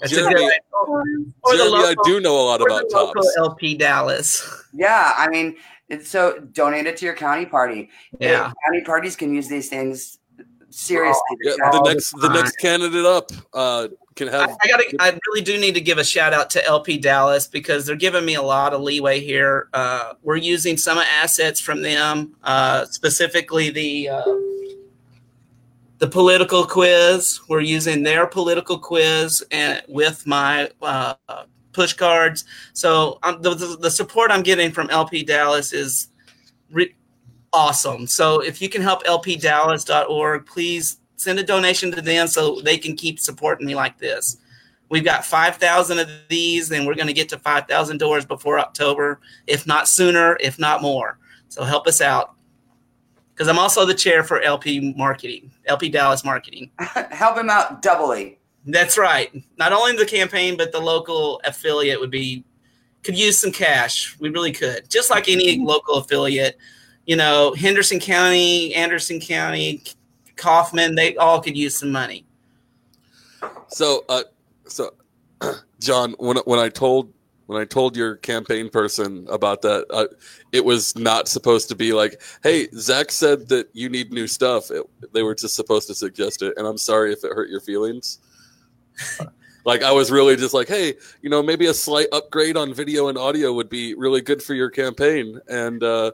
That's 0.00 0.12
a 0.12 0.16
Jeremy- 0.16 0.36
good- 0.36 0.52
or 0.82 1.04
the 1.52 1.58
Jeremy, 1.58 1.84
I 1.84 1.94
do 2.04 2.20
know 2.20 2.34
a 2.40 2.44
lot 2.46 2.60
or 2.62 2.68
about 2.68 2.88
the 2.88 2.96
local 2.96 3.22
tops. 3.22 3.36
LP 3.36 3.74
Dallas. 3.76 4.64
Yeah, 4.72 5.12
I 5.16 5.28
mean, 5.28 5.56
so 6.02 6.38
donate 6.52 6.86
it 6.86 6.96
to 6.98 7.04
your 7.04 7.14
county 7.14 7.44
party. 7.44 7.90
Yeah. 8.18 8.50
county 8.66 8.80
parties 8.84 9.16
can 9.16 9.34
use 9.34 9.48
these 9.48 9.68
things 9.68 10.18
seriously. 10.70 11.20
Yeah, 11.42 11.52
the 11.56 11.64
all 11.66 11.84
the 11.84 11.92
next 11.92 12.12
the 12.18 12.28
next 12.28 12.56
candidate 12.56 13.04
up 13.04 13.30
uh, 13.52 13.88
can 14.14 14.28
I, 14.28 14.32
have. 14.32 14.56
I 14.62 14.68
gotta. 14.68 14.84
I 14.98 15.18
really 15.28 15.42
do 15.42 15.58
need 15.58 15.74
to 15.74 15.80
give 15.80 15.98
a 15.98 16.04
shout 16.04 16.32
out 16.32 16.50
to 16.50 16.66
LP 16.66 16.98
Dallas 16.98 17.46
because 17.46 17.86
they're 17.86 17.96
giving 17.96 18.24
me 18.24 18.34
a 18.34 18.42
lot 18.42 18.72
of 18.72 18.80
leeway 18.80 19.20
here. 19.20 19.68
Uh, 19.72 20.14
we're 20.22 20.36
using 20.36 20.76
some 20.76 20.98
assets 20.98 21.60
from 21.60 21.82
them, 21.82 22.34
uh, 22.42 22.84
specifically 22.86 23.70
the 23.70 24.08
uh, 24.08 24.24
the 25.98 26.08
political 26.08 26.64
quiz. 26.64 27.40
We're 27.48 27.60
using 27.60 28.02
their 28.02 28.26
political 28.26 28.78
quiz 28.78 29.42
and 29.50 29.82
with 29.88 30.26
my 30.26 30.70
uh, 30.82 31.14
push 31.72 31.92
cards. 31.92 32.44
So 32.72 33.18
um, 33.22 33.40
the, 33.40 33.54
the 33.54 33.76
the 33.80 33.90
support 33.90 34.30
I'm 34.30 34.42
getting 34.42 34.72
from 34.72 34.90
LP 34.90 35.22
Dallas 35.22 35.72
is 35.72 36.08
re- 36.70 36.94
awesome. 37.52 38.06
So 38.06 38.40
if 38.40 38.60
you 38.60 38.68
can 38.68 38.82
help 38.82 39.04
lpdallas.org, 39.04 40.46
please 40.46 40.98
send 41.22 41.38
a 41.38 41.42
donation 41.42 41.92
to 41.92 42.02
them 42.02 42.26
so 42.26 42.60
they 42.60 42.76
can 42.76 42.96
keep 42.96 43.18
supporting 43.18 43.66
me 43.66 43.74
like 43.74 43.98
this. 43.98 44.38
We've 44.88 45.04
got 45.04 45.24
5,000 45.24 45.98
of 45.98 46.08
these, 46.28 46.70
and 46.70 46.86
we're 46.86 46.94
going 46.94 47.06
to 47.06 47.14
get 47.14 47.30
to 47.30 47.38
5,000 47.38 47.96
doors 47.96 48.26
before 48.26 48.58
October, 48.58 49.20
if 49.46 49.66
not 49.66 49.88
sooner, 49.88 50.36
if 50.40 50.58
not 50.58 50.82
more. 50.82 51.18
So 51.48 51.64
help 51.64 51.86
us 51.86 52.00
out. 52.00 52.34
Because 53.32 53.48
I'm 53.48 53.58
also 53.58 53.86
the 53.86 53.94
chair 53.94 54.22
for 54.22 54.42
LP 54.42 54.92
Marketing, 54.94 55.50
LP 55.64 55.88
Dallas 55.88 56.24
Marketing. 56.24 56.70
help 56.78 57.38
him 57.38 57.48
out 57.48 57.80
doubly. 57.80 58.38
That's 58.66 58.98
right. 58.98 59.30
Not 59.58 59.72
only 59.72 59.96
the 59.96 60.04
campaign, 60.04 60.56
but 60.56 60.72
the 60.72 60.80
local 60.80 61.40
affiliate 61.44 61.98
would 61.98 62.10
be 62.10 62.44
could 63.02 63.18
use 63.18 63.38
some 63.38 63.50
cash. 63.50 64.18
We 64.20 64.28
really 64.28 64.52
could. 64.52 64.88
Just 64.88 65.10
like 65.10 65.28
any 65.28 65.58
local 65.58 65.96
affiliate, 65.96 66.56
you 67.06 67.16
know, 67.16 67.52
Henderson 67.54 67.98
County, 67.98 68.74
Anderson 68.74 69.20
County, 69.20 69.82
Kaufman, 70.42 70.96
they 70.96 71.16
all 71.16 71.40
could 71.40 71.56
use 71.56 71.76
some 71.76 71.92
money. 71.92 72.24
So, 73.68 74.04
uh, 74.08 74.24
so, 74.66 74.94
John, 75.80 76.14
when 76.18 76.36
when 76.38 76.58
I 76.58 76.68
told 76.68 77.12
when 77.46 77.60
I 77.60 77.64
told 77.64 77.96
your 77.96 78.16
campaign 78.16 78.68
person 78.68 79.26
about 79.30 79.62
that, 79.62 79.86
uh, 79.90 80.06
it 80.52 80.64
was 80.64 80.96
not 80.96 81.28
supposed 81.28 81.68
to 81.68 81.76
be 81.76 81.92
like, 81.92 82.20
"Hey, 82.42 82.68
Zach 82.74 83.12
said 83.12 83.48
that 83.48 83.68
you 83.72 83.88
need 83.88 84.12
new 84.12 84.26
stuff." 84.26 84.70
It, 84.70 84.82
they 85.12 85.22
were 85.22 85.34
just 85.34 85.54
supposed 85.54 85.86
to 85.88 85.94
suggest 85.94 86.42
it, 86.42 86.54
and 86.56 86.66
I'm 86.66 86.78
sorry 86.78 87.12
if 87.12 87.24
it 87.24 87.32
hurt 87.32 87.48
your 87.48 87.60
feelings. 87.60 88.18
like 89.64 89.82
I 89.82 89.92
was 89.92 90.10
really 90.10 90.36
just 90.36 90.54
like, 90.54 90.68
"Hey, 90.68 90.94
you 91.22 91.30
know, 91.30 91.42
maybe 91.42 91.66
a 91.66 91.74
slight 91.74 92.08
upgrade 92.12 92.56
on 92.56 92.74
video 92.74 93.08
and 93.08 93.16
audio 93.16 93.52
would 93.52 93.68
be 93.68 93.94
really 93.94 94.20
good 94.20 94.42
for 94.42 94.54
your 94.54 94.70
campaign," 94.70 95.40
and 95.48 95.82
uh, 95.84 96.10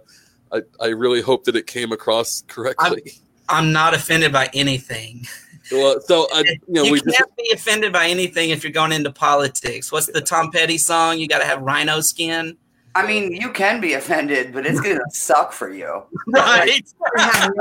I 0.53 0.61
I 0.81 0.89
really 0.89 1.23
hope 1.23 1.45
that 1.45 1.57
it 1.57 1.67
came 1.67 1.93
across 1.93 2.45
correctly. 2.49 3.03
I'm 3.07 3.28
not 3.73 3.95
offended 3.95 4.33
by 4.33 4.49
anything. 4.53 5.27
well, 5.73 6.01
so 6.01 6.27
I, 6.33 6.41
uh, 6.41 6.43
you 6.45 6.59
know, 6.69 6.83
you 6.85 6.93
we 6.93 7.01
can't 7.01 7.17
just 7.17 7.37
be 7.37 7.51
offended 7.53 7.93
by 7.93 8.07
anything 8.09 8.51
if 8.51 8.63
you're 8.63 8.73
going 8.73 8.93
into 8.93 9.11
politics. 9.13 9.91
What's 9.93 10.07
the 10.07 10.21
Tom 10.21 10.51
Petty 10.51 10.79
song? 10.79 11.19
You 11.19 11.29
got 11.29 11.39
to 11.39 11.45
have 11.45 11.61
rhino 11.63 12.01
skin. 12.01 12.57
I 12.95 13.07
mean, 13.07 13.33
you 13.33 13.53
can 13.53 13.81
be 13.81 13.93
offended, 13.93 14.53
but 14.53 14.67
it's 14.67 14.81
gonna 14.81 14.99
suck 15.11 15.53
for 15.53 15.73
you. 15.73 16.03
Right? 16.27 16.83
you're 17.15 17.17
gonna 17.17 17.33
have 17.33 17.53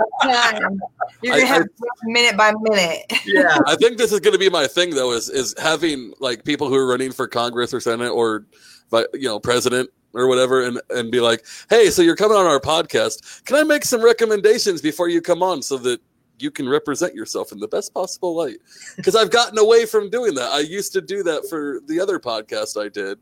no. 0.64 0.78
You're 1.22 1.36
gonna 1.36 1.44
I- 1.44 1.46
have 1.46 1.68
minute 2.06 2.38
by 2.38 2.54
minute. 2.60 3.06
yeah. 3.26 3.60
I 3.68 3.76
think 3.76 3.98
this 3.98 4.12
is 4.12 4.20
going 4.20 4.34
to 4.34 4.40
be 4.40 4.50
my 4.50 4.66
thing, 4.66 4.96
though, 4.96 5.12
is 5.12 5.30
is 5.30 5.54
having 5.60 6.14
like 6.20 6.44
people 6.44 6.70
who 6.70 6.76
are 6.76 6.88
running 6.88 7.12
for 7.12 7.28
Congress 7.28 7.72
or 7.74 7.80
Senate 7.80 8.10
or, 8.10 8.46
vi- 8.90 9.06
you 9.14 9.28
know, 9.28 9.40
president 9.40 9.92
or 10.18 10.28
whatever, 10.28 10.64
and 10.66 10.82
and 10.90 11.12
be 11.12 11.22
like, 11.22 11.46
hey, 11.70 11.90
so 11.90 12.02
you're 12.02 12.16
coming 12.16 12.38
on 12.38 12.46
our 12.46 12.60
podcast? 12.60 13.46
Can 13.46 13.56
I 13.56 13.64
make 13.64 13.86
some 13.86 14.04
recommendations 14.04 14.82
before 14.82 15.10
you 15.10 15.22
come 15.22 15.44
on 15.44 15.62
so 15.62 15.78
that 15.78 16.02
you 16.40 16.52
can 16.52 16.68
represent 16.70 17.16
yourself 17.16 17.52
in 17.52 17.60
the 17.60 17.68
best 17.68 17.94
possible 17.94 18.36
light? 18.36 18.58
Because 18.96 19.16
I've 19.16 19.32
gotten 19.32 19.58
away 19.58 19.86
from 19.86 20.10
doing 20.10 20.36
that. 20.36 20.52
I 20.52 20.60
used 20.60 20.94
to 20.94 21.02
do 21.02 21.24
that 21.24 21.48
for 21.50 21.82
the 21.88 22.00
other 22.00 22.20
podcast 22.20 22.80
I 22.80 22.90
did, 22.90 23.18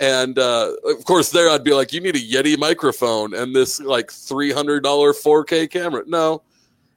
And 0.00 0.38
uh, 0.38 0.72
of 0.86 1.04
course, 1.04 1.30
there 1.30 1.50
I'd 1.50 1.62
be 1.62 1.74
like, 1.74 1.92
you 1.92 2.00
need 2.00 2.16
a 2.16 2.18
Yeti 2.18 2.58
microphone 2.58 3.34
and 3.34 3.54
this 3.54 3.80
like 3.80 4.10
three 4.10 4.50
hundred 4.50 4.82
dollar 4.82 5.12
four 5.12 5.44
K 5.44 5.68
camera. 5.68 6.02
No, 6.06 6.42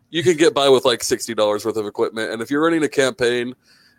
you 0.10 0.24
can 0.24 0.38
get 0.38 0.54
by 0.54 0.70
with 0.70 0.86
like 0.86 1.04
sixty 1.04 1.36
dollars 1.36 1.66
worth 1.66 1.76
of 1.76 1.86
equipment. 1.86 2.32
And 2.32 2.42
if 2.42 2.50
you're 2.50 2.64
running 2.64 2.84
a 2.84 2.90
campaign 2.90 3.54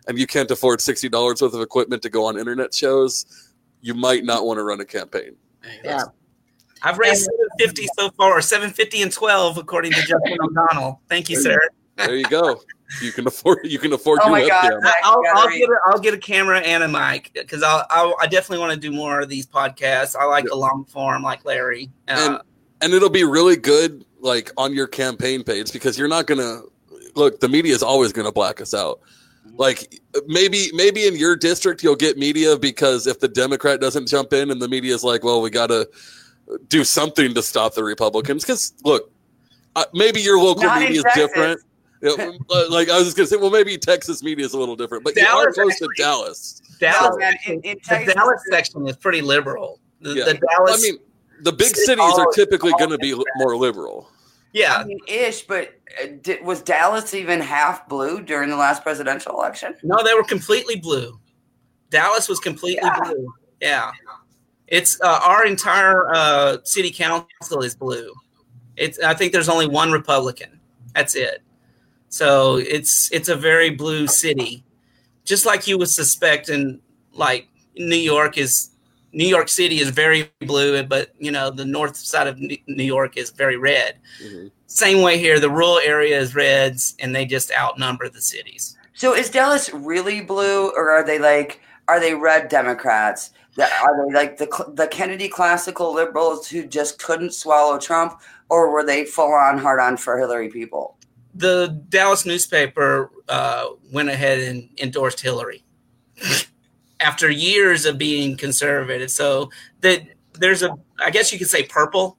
and 0.07 0.17
you 0.17 0.25
can't 0.25 0.49
afford 0.49 0.81
sixty 0.81 1.07
dollars 1.07 1.39
worth 1.43 1.53
of 1.53 1.61
equipment 1.61 2.01
to 2.01 2.09
go 2.09 2.25
on 2.25 2.39
internet 2.39 2.73
shows, 2.73 3.44
you 3.85 3.93
might 3.93 4.23
not 4.25 4.45
want 4.45 4.57
to 4.57 4.63
run 4.63 4.81
a 4.81 4.85
campaign. 4.85 5.35
Yeah. 5.83 6.01
I've 6.81 6.97
raised 6.97 7.25
750 7.25 7.87
so 7.99 8.09
far, 8.17 8.31
or 8.33 8.41
750 8.41 9.03
and 9.03 9.11
12, 9.11 9.59
according 9.59 9.91
to 9.91 9.99
Justin 10.01 10.37
O'Donnell. 10.41 11.01
Thank 11.07 11.29
you, 11.29 11.39
sir. 11.39 11.59
There 11.97 12.15
you 12.15 12.25
go. 12.25 12.61
You 13.01 13.11
can 13.11 13.27
afford. 13.27 13.59
You 13.63 13.77
can 13.77 13.93
afford 13.93 14.21
Oh 14.23 14.27
your 14.27 14.31
my 14.39 14.47
God. 14.47 14.63
webcam. 14.73 14.81
Zach, 14.81 14.95
I'll, 15.03 15.21
you 15.23 15.31
I'll 15.35 15.49
get 15.49 15.69
a, 15.69 15.77
I'll 15.85 15.99
get 15.99 16.13
a 16.15 16.17
camera 16.17 16.59
and 16.61 16.83
a 16.83 16.87
mic 16.87 17.31
because 17.33 17.61
I'll, 17.63 17.85
I'll 17.91 18.15
I 18.19 18.25
definitely 18.27 18.59
want 18.65 18.73
to 18.73 18.79
do 18.79 18.91
more 18.95 19.21
of 19.21 19.29
these 19.29 19.45
podcasts. 19.45 20.15
I 20.15 20.25
like 20.25 20.45
Yeah. 20.45 20.49
the 20.49 20.55
long 20.57 20.85
form, 20.85 21.21
like 21.21 21.45
Larry. 21.45 21.91
Uh, 22.07 22.13
And 22.17 22.41
and 22.81 22.93
it'll 22.93 23.09
be 23.09 23.23
really 23.23 23.55
good, 23.55 24.03
like 24.19 24.51
on 24.57 24.73
your 24.73 24.87
campaign 24.87 25.43
page, 25.43 25.71
because 25.71 25.97
you're 25.97 26.07
not 26.07 26.25
gonna 26.27 26.61
look. 27.15 27.39
The 27.39 27.49
media 27.49 27.73
is 27.73 27.81
always 27.83 28.11
gonna 28.13 28.31
black 28.31 28.61
us 28.61 28.73
out. 28.73 28.99
Like 29.57 30.01
maybe 30.27 30.69
maybe 30.73 31.07
in 31.07 31.15
your 31.15 31.35
district 31.35 31.83
you'll 31.83 31.95
get 31.95 32.17
media 32.17 32.57
because 32.57 33.07
if 33.07 33.19
the 33.19 33.27
Democrat 33.27 33.79
doesn't 33.79 34.07
jump 34.07 34.33
in 34.33 34.51
and 34.51 34.61
the 34.61 34.67
media 34.67 34.93
is 34.93 35.03
like, 35.03 35.23
well, 35.23 35.41
we 35.41 35.49
got 35.49 35.67
to 35.67 35.89
do 36.67 36.83
something 36.83 37.33
to 37.33 37.41
stop 37.41 37.73
the 37.73 37.83
Republicans. 37.83 38.43
Because 38.43 38.73
look, 38.83 39.11
uh, 39.75 39.85
maybe 39.93 40.21
your 40.21 40.39
local 40.39 40.63
Not 40.63 40.81
media 40.81 40.97
is 40.99 41.05
different. 41.15 41.61
Yeah, 42.01 42.11
uh, 42.49 42.69
like 42.69 42.89
I 42.89 42.97
was 42.97 43.05
just 43.05 43.17
gonna 43.17 43.27
say, 43.27 43.37
well, 43.37 43.49
maybe 43.49 43.77
Texas 43.77 44.21
media 44.21 44.45
is 44.45 44.53
a 44.53 44.59
little 44.59 44.75
different, 44.75 45.03
but 45.03 45.15
you 45.15 45.23
are 45.25 45.51
Dallas 45.51 45.55
close 45.55 45.79
to 45.79 45.87
Dallas. 45.97 46.61
Dallas, 46.79 47.09
No, 47.11 47.17
man, 47.17 47.35
in- 47.47 47.53
in 47.53 47.61
the 47.61 47.75
Texas- 47.79 48.13
Dallas 48.13 48.41
section 48.49 48.87
is 48.87 48.97
pretty 48.97 49.21
liberal. 49.21 49.79
The, 50.01 50.13
Yeah. 50.13 50.25
the 50.25 50.33
Dallas, 50.35 50.77
I 50.77 50.81
mean, 50.81 50.97
the 51.41 51.53
big 51.53 51.75
cities 51.75 51.99
are 52.17 52.27
typically 52.33 52.73
going 52.77 52.91
to 52.91 52.97
be 52.97 53.13
li- 53.13 53.23
more 53.37 53.55
liberal. 53.55 54.09
Yeah, 54.55 54.77
I 54.77 54.85
mean, 54.85 54.99
ish, 55.07 55.41
but 55.41 55.75
uh, 56.01 56.07
did, 56.21 56.43
was 56.45 56.61
Dallas 56.61 57.13
even 57.13 57.41
half 57.41 57.89
blue 57.89 58.21
during 58.21 58.49
the 58.49 58.55
last 58.55 58.83
presidential 58.83 59.33
election? 59.33 59.75
no, 59.83 60.01
they 60.01 60.13
were 60.13 60.23
completely 60.23 60.77
blue. 60.77 61.19
Dallas 61.89 62.29
was 62.29 62.39
completely 62.39 62.81
Yeah. 62.83 62.99
blue. 63.03 63.33
Yeah, 63.59 63.91
it's 64.67 64.99
uh, 65.01 65.19
our 65.23 65.45
entire 65.45 66.09
uh, 66.13 66.57
city 66.63 66.89
council 66.89 67.61
is 67.61 67.75
blue. 67.75 68.13
It's 68.77 68.97
I 68.99 69.13
think 69.13 69.33
there's 69.33 69.49
only 69.49 69.67
one 69.67 69.91
Republican. 69.91 70.59
That's 70.93 71.15
it. 71.15 71.41
So 72.07 72.55
it's 72.55 73.11
it's 73.11 73.27
a 73.27 73.35
very 73.35 73.71
blue 73.71 74.07
city, 74.07 74.63
just 75.25 75.45
like 75.45 75.67
you 75.67 75.77
would 75.77 75.89
suspect 75.89 76.47
in 76.47 76.79
like 77.11 77.49
New 77.75 77.97
York 77.97 78.37
is 78.37 78.69
New 79.15 79.27
York 79.27 79.47
City 79.47 79.79
is 79.79 79.89
very 79.91 80.29
blue, 80.41 80.83
but 80.83 81.13
you 81.17 81.31
know 81.31 81.49
the 81.49 81.63
north 81.63 81.95
side 81.95 82.27
of 82.27 82.37
New 82.37 82.83
York 82.83 83.15
is 83.15 83.29
very 83.29 83.55
red. 83.55 83.95
Mhm. 84.21 84.51
Same 84.67 85.01
way 85.01 85.17
here, 85.17 85.39
the 85.39 85.49
rural 85.49 85.79
area 85.79 86.19
is 86.19 86.35
reds, 86.35 86.95
and 86.99 87.15
they 87.15 87.25
just 87.25 87.49
outnumber 87.57 88.09
the 88.09 88.21
cities. 88.21 88.75
So 88.93 89.15
is 89.15 89.29
Dallas 89.29 89.73
really 89.73 90.19
blue, 90.19 90.69
or 90.71 90.91
are 90.91 91.03
they 91.03 91.17
like 91.17 91.61
are 91.87 91.99
they 91.99 92.13
red 92.13 92.49
Democrats? 92.49 93.31
Are 93.57 94.05
they 94.05 94.13
like 94.13 94.37
the 94.37 94.47
the 94.73 94.87
Kennedy 94.87 95.29
classical 95.29 95.93
liberals 95.93 96.49
who 96.49 96.65
just 96.65 97.01
couldn't 97.01 97.33
swallow 97.33 97.79
Trump, 97.79 98.19
or 98.49 98.69
were 98.69 98.83
they 98.83 99.05
full 99.05 99.31
on 99.31 99.57
hard 99.57 99.79
on 99.79 99.95
for 99.95 100.17
Hillary 100.17 100.49
people? 100.49 100.97
The 101.33 101.67
Dallas 101.87 102.25
newspaper 102.25 103.11
uh, 103.29 103.67
went 103.93 104.09
ahead 104.09 104.39
and 104.39 104.69
endorsed 104.81 105.21
Hillary 105.21 105.63
after 106.99 107.29
years 107.29 107.85
of 107.85 107.97
being 107.97 108.37
conservative. 108.37 109.11
So 109.11 109.49
that 109.81 110.01
there's 110.33 110.63
a, 110.63 110.75
I 110.99 111.11
guess 111.11 111.31
you 111.31 111.39
could 111.39 111.49
say 111.49 111.63
purple. 111.63 112.17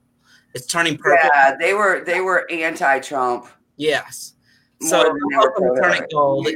It's 0.55 0.67
turning 0.67 0.97
purple. 0.97 1.29
Yeah, 1.35 1.57
they 1.59 1.75
were 1.75 2.05
they 2.05 2.21
were 2.21 2.51
anti-Trump. 2.51 3.47
Yes. 3.77 4.35
So 4.81 5.03
than 5.03 5.15
they 5.15 5.37
were 5.37 5.43
I'm 5.43 5.49
hoping 5.55 5.75
to 5.75 5.83
turn 5.83 6.03
it 6.03 6.11
gold. 6.11 6.49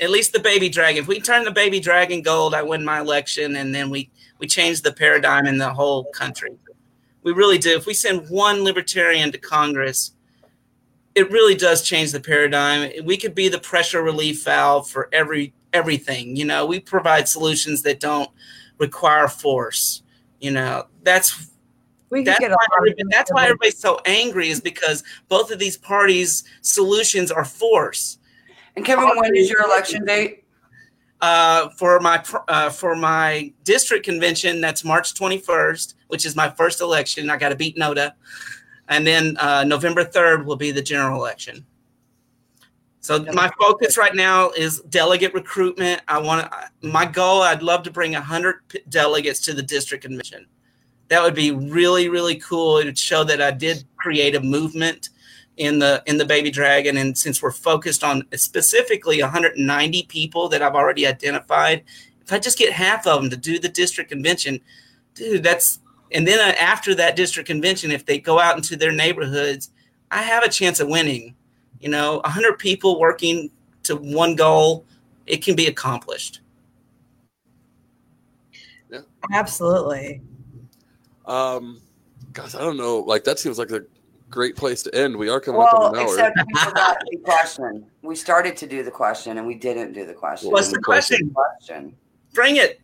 At 0.00 0.10
least 0.10 0.32
the 0.32 0.40
baby 0.40 0.68
dragon. 0.68 1.02
If 1.02 1.08
we 1.08 1.20
turn 1.20 1.44
the 1.44 1.50
baby 1.50 1.78
dragon 1.78 2.20
gold, 2.22 2.54
I 2.54 2.62
win 2.62 2.84
my 2.84 3.00
election, 3.00 3.56
and 3.56 3.74
then 3.74 3.90
we 3.90 4.10
we 4.38 4.46
change 4.46 4.82
the 4.82 4.92
paradigm 4.92 5.46
in 5.46 5.58
the 5.58 5.72
whole 5.72 6.04
country. 6.06 6.50
We 7.22 7.32
really 7.32 7.58
do. 7.58 7.76
If 7.76 7.86
we 7.86 7.94
send 7.94 8.28
one 8.28 8.64
libertarian 8.64 9.30
to 9.32 9.38
Congress, 9.38 10.12
it 11.14 11.30
really 11.30 11.54
does 11.54 11.82
change 11.82 12.12
the 12.12 12.20
paradigm. 12.20 12.90
We 13.04 13.16
could 13.16 13.34
be 13.34 13.48
the 13.48 13.60
pressure 13.60 14.02
relief 14.02 14.44
valve 14.44 14.90
for 14.90 15.08
every 15.12 15.54
everything. 15.74 16.36
You 16.36 16.46
know, 16.46 16.64
we 16.64 16.80
provide 16.80 17.28
solutions 17.28 17.82
that 17.82 18.00
don't 18.00 18.30
require 18.78 19.28
force. 19.28 20.02
You 20.40 20.52
know, 20.52 20.86
that's 21.02 21.50
We 22.10 22.20
could 22.20 22.28
that's 22.28 22.40
get 22.40 22.52
a 22.52 22.54
why, 22.54 22.86
lot 22.86 22.96
that's 23.10 23.32
why 23.32 23.44
everybody's 23.44 23.78
so 23.78 24.00
angry 24.06 24.48
is 24.48 24.60
because 24.60 25.02
both 25.28 25.50
of 25.50 25.58
these 25.58 25.76
parties' 25.76 26.44
solutions 26.62 27.30
are 27.30 27.44
force. 27.44 28.18
And 28.76 28.84
Kevin, 28.84 29.08
when 29.16 29.36
is 29.36 29.50
your 29.50 29.62
election 29.62 30.04
date? 30.04 30.44
Uh, 31.20 31.70
for 31.70 32.00
my 32.00 32.22
uh, 32.48 32.68
for 32.68 32.94
my 32.94 33.50
district 33.62 34.04
convention, 34.04 34.60
that's 34.60 34.84
March 34.84 35.14
21st, 35.14 35.94
which 36.08 36.26
is 36.26 36.36
my 36.36 36.50
first 36.50 36.80
election. 36.80 37.30
I 37.30 37.38
got 37.38 37.48
to 37.48 37.56
beat 37.56 37.78
NOTA, 37.78 38.14
and 38.88 39.06
then 39.06 39.36
uh, 39.38 39.64
November 39.64 40.04
3rd 40.04 40.44
will 40.44 40.56
be 40.56 40.70
the 40.70 40.82
general 40.82 41.18
election. 41.18 41.64
So 43.04 43.22
my 43.34 43.50
focus 43.60 43.98
right 43.98 44.14
now 44.14 44.48
is 44.52 44.80
delegate 44.88 45.34
recruitment. 45.34 46.00
I 46.08 46.18
want 46.18 46.50
my 46.80 47.04
goal. 47.04 47.42
I'd 47.42 47.62
love 47.62 47.82
to 47.82 47.90
bring 47.90 48.12
100 48.12 48.66
p- 48.68 48.80
delegates 48.88 49.40
to 49.40 49.52
the 49.52 49.62
district 49.62 50.04
convention. 50.04 50.46
That 51.08 51.22
would 51.22 51.34
be 51.34 51.50
really 51.50 52.08
really 52.08 52.36
cool. 52.36 52.78
It 52.78 52.86
would 52.86 52.98
show 52.98 53.22
that 53.22 53.42
I 53.42 53.50
did 53.50 53.84
create 53.96 54.34
a 54.34 54.40
movement 54.40 55.10
in 55.58 55.80
the 55.80 56.02
in 56.06 56.16
the 56.16 56.24
baby 56.24 56.50
dragon 56.50 56.96
and 56.96 57.16
since 57.16 57.42
we're 57.42 57.50
focused 57.50 58.02
on 58.02 58.22
specifically 58.36 59.20
190 59.20 60.04
people 60.04 60.48
that 60.48 60.62
I've 60.62 60.74
already 60.74 61.06
identified 61.06 61.84
if 62.22 62.32
I 62.32 62.38
just 62.38 62.56
get 62.56 62.72
half 62.72 63.06
of 63.06 63.20
them 63.20 63.28
to 63.28 63.36
do 63.36 63.58
the 63.58 63.68
district 63.68 64.10
convention 64.10 64.60
dude 65.14 65.42
that's 65.42 65.78
and 66.10 66.26
then 66.26 66.40
uh, 66.40 66.56
after 66.58 66.94
that 66.96 67.16
district 67.16 67.46
convention 67.48 67.92
if 67.92 68.04
they 68.06 68.18
go 68.18 68.40
out 68.40 68.56
into 68.56 68.76
their 68.76 68.90
neighborhoods 68.90 69.70
I 70.10 70.22
have 70.22 70.42
a 70.42 70.48
chance 70.48 70.80
of 70.80 70.88
winning 70.88 71.36
you 71.84 71.90
know 71.90 72.20
100 72.24 72.58
people 72.58 72.98
working 72.98 73.50
to 73.82 73.94
one 73.96 74.34
goal 74.34 74.84
it 75.26 75.44
can 75.44 75.54
be 75.54 75.66
accomplished 75.66 76.40
Absolutely. 79.32 80.20
Um, 81.24 81.80
gosh, 82.34 82.54
I 82.54 82.58
don't 82.60 82.76
know. 82.76 82.98
Like 82.98 83.24
that 83.24 83.38
seems 83.38 83.58
like 83.58 83.70
a 83.70 83.80
great 84.28 84.54
place 84.54 84.82
to 84.82 84.94
end. 84.94 85.16
We 85.16 85.30
are 85.30 85.40
coming 85.40 85.62
up 85.62 85.72
Well, 85.72 85.82
on 85.84 85.94
an 85.94 86.00
hour. 86.02 86.06
except 86.12 86.36
we 86.46 86.54
forgot 86.60 86.98
the 87.10 87.16
question. 87.18 87.86
We 88.02 88.14
started 88.14 88.54
to 88.58 88.66
do 88.66 88.82
the 88.82 88.90
question 88.90 89.38
and 89.38 89.46
we 89.46 89.54
didn't 89.54 89.94
do 89.94 90.04
the 90.04 90.12
question. 90.12 90.50
what's 90.50 90.70
the 90.70 90.78
question 90.78 91.30
question? 91.34 91.96
bring 92.34 92.56
it 92.56 92.80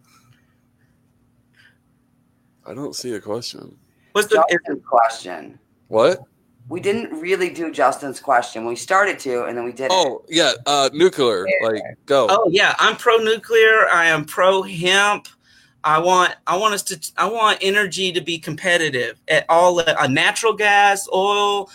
I 2.67 2.73
don't 2.75 2.97
see 2.97 3.13
a 3.15 3.21
question. 3.21 3.77
what's 4.13 4.29
the 4.29 4.81
question. 4.89 5.59
What? 5.89 6.23
We 6.69 6.81
didn't 6.81 7.19
really 7.21 7.51
do 7.51 7.73
Justin's 7.73 8.21
question. 8.21 8.65
We 8.65 8.77
started 8.77 9.19
to, 9.21 9.45
and 9.45 9.57
then 9.57 9.65
we 9.65 9.73
didn't. 9.73 9.93
Oh 9.93 10.25
yeah, 10.29 10.53
uh, 10.67 10.89
nuclear. 10.93 11.47
Like 11.63 11.83
go. 12.07 12.29
Oh 12.31 12.49
yeah, 12.51 12.77
I'm 12.79 12.97
pro 12.97 13.17
nuclear. 13.17 13.89
I 13.93 14.07
am 14.07 14.25
pro 14.25 14.63
hemp. 14.63 15.27
I 15.83 15.99
want 15.99 16.35
I 16.47 16.57
want 16.57 16.75
us 16.75 16.83
to 16.85 17.13
I 17.17 17.29
want 17.29 17.59
energy 17.61 18.13
to 18.13 18.21
be 18.21 18.39
competitive 18.39 19.19
at 19.29 19.47
all 19.49 19.75
le- 19.75 19.97
uh, 19.99 20.07
natural 20.07 20.53
gas, 20.53 21.09
oil. 21.13 21.71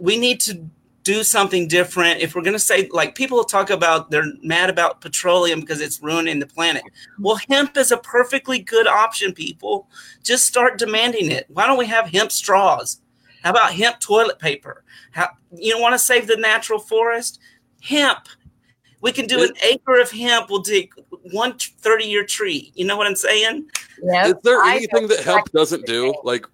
We 0.00 0.18
need 0.18 0.40
to 0.42 0.68
do 1.02 1.24
something 1.24 1.66
different. 1.66 2.20
If 2.20 2.34
we're 2.34 2.42
going 2.42 2.52
to 2.52 2.58
say 2.58 2.88
like 2.92 3.14
people 3.14 3.42
talk 3.42 3.70
about 3.70 4.10
they're 4.10 4.30
mad 4.42 4.68
about 4.68 5.00
petroleum 5.00 5.60
because 5.60 5.80
it's 5.80 6.02
ruining 6.02 6.38
the 6.38 6.46
planet. 6.46 6.82
Well, 7.18 7.40
hemp 7.48 7.78
is 7.78 7.90
a 7.90 7.96
perfectly 7.96 8.58
good 8.58 8.86
option, 8.86 9.32
people. 9.32 9.88
Just 10.22 10.46
start 10.46 10.78
demanding 10.78 11.30
it. 11.30 11.46
Why 11.48 11.66
don't 11.66 11.78
we 11.78 11.86
have 11.86 12.10
hemp 12.10 12.30
straws? 12.30 13.00
How 13.42 13.50
about 13.50 13.72
hemp 13.72 14.00
toilet 14.00 14.38
paper? 14.38 14.84
How 15.12 15.28
you 15.52 15.72
don't 15.72 15.80
want 15.82 15.94
to 15.94 15.98
save 15.98 16.26
the 16.26 16.36
natural 16.36 16.78
forest? 16.78 17.40
Hemp. 17.82 18.28
We 19.00 19.12
can 19.12 19.26
do 19.26 19.42
an 19.44 19.50
acre 19.62 20.00
of 20.00 20.10
hemp. 20.10 20.50
We'll 20.50 20.60
dig 20.62 20.92
one 21.32 21.56
30 21.58 22.04
year 22.04 22.24
tree. 22.24 22.72
You 22.74 22.84
know 22.84 22.96
what 22.96 23.06
I'm 23.06 23.14
saying? 23.16 23.70
Yeah. 24.02 24.28
Is 24.28 24.34
there 24.42 24.62
anything 24.62 25.06
that 25.08 25.20
hemp 25.20 25.50
doesn't 25.52 25.86
do? 25.86 26.12
Like 26.24 26.46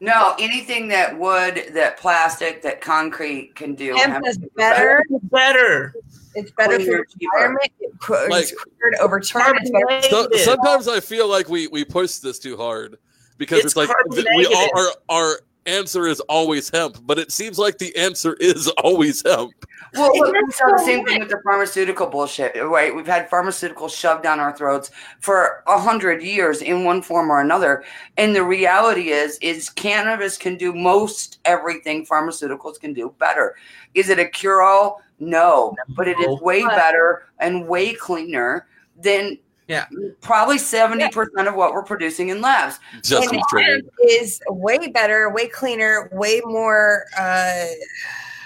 No, 0.00 0.34
anything 0.38 0.88
that 0.88 1.18
wood, 1.18 1.70
that 1.74 1.96
plastic, 1.98 2.60
that 2.62 2.80
concrete 2.80 3.54
can 3.54 3.74
do. 3.74 3.94
Hemp 3.96 4.26
is 4.26 4.38
better. 4.56 5.04
Better. 5.30 5.94
It's 6.34 6.50
better 6.52 6.78
for 6.78 6.84
Cleaner, 6.84 7.06
the 7.12 7.18
cheaper. 7.18 7.36
environment. 7.36 7.72
It 7.80 8.30
Like- 8.30 8.42
it's 8.42 8.52
quicker 8.52 8.90
to 8.92 8.98
overturn. 9.00 9.66
So, 10.10 10.28
sometimes 10.44 10.88
I 10.88 11.00
feel 11.00 11.28
like 11.28 11.48
we 11.48 11.66
we 11.68 11.84
push 11.84 12.16
this 12.16 12.38
too 12.38 12.56
hard 12.56 12.98
because 13.38 13.58
It's 13.60 13.66
it's, 13.68 13.76
like 13.76 13.88
we 14.10 14.46
all 14.46 14.52
negative. 14.52 14.68
our 14.74 14.86
our 15.08 15.40
answer 15.66 16.06
is 16.06 16.20
always 16.20 16.70
hemp, 16.70 16.98
but 17.04 17.18
it 17.18 17.32
seems 17.32 17.58
like 17.58 17.78
the 17.78 17.94
answer 17.96 18.34
is 18.34 18.68
always 18.82 19.22
hemp. 19.22 19.52
Well, 19.94 20.16
look, 20.16 20.32
we 20.32 20.52
saw 20.52 20.70
the 20.70 20.82
same 20.84 21.04
thing 21.04 21.20
with 21.20 21.28
the 21.28 21.40
pharmaceutical 21.44 22.06
bullshit, 22.06 22.54
right? 22.64 22.94
We've 22.94 23.06
had 23.06 23.28
pharmaceuticals 23.28 23.94
shoved 23.94 24.22
down 24.22 24.40
our 24.40 24.56
throats 24.56 24.90
for 25.20 25.62
a 25.66 25.78
hundred 25.78 26.22
years 26.22 26.62
in 26.62 26.84
one 26.84 27.02
form 27.02 27.30
or 27.30 27.40
another. 27.40 27.84
And 28.16 28.34
the 28.34 28.44
reality 28.44 29.10
is, 29.10 29.38
is 29.42 29.68
cannabis 29.68 30.38
can 30.38 30.56
do 30.56 30.72
most 30.72 31.40
everything 31.44 32.06
pharmaceuticals 32.06 32.80
can 32.80 32.94
do 32.94 33.14
better. 33.18 33.56
Is 33.94 34.08
it 34.08 34.18
a 34.18 34.26
cure-all? 34.26 35.02
No, 35.20 35.76
but 35.90 36.08
it 36.08 36.18
is 36.18 36.40
way 36.40 36.64
better 36.64 37.26
and 37.38 37.68
way 37.68 37.92
cleaner 37.92 38.66
than 38.96 39.38
Yeah. 39.72 39.86
probably 40.20 40.58
70% 40.58 41.48
of 41.48 41.54
what 41.54 41.72
we're 41.72 41.82
producing 41.82 42.28
in 42.28 42.40
labs. 42.42 42.78
Just 43.02 43.32
And 43.32 43.82
is 44.04 44.40
way 44.48 44.88
better, 44.88 45.30
way 45.30 45.48
cleaner, 45.48 46.10
way 46.12 46.42
more. 46.44 47.04
Uh, 47.18 47.64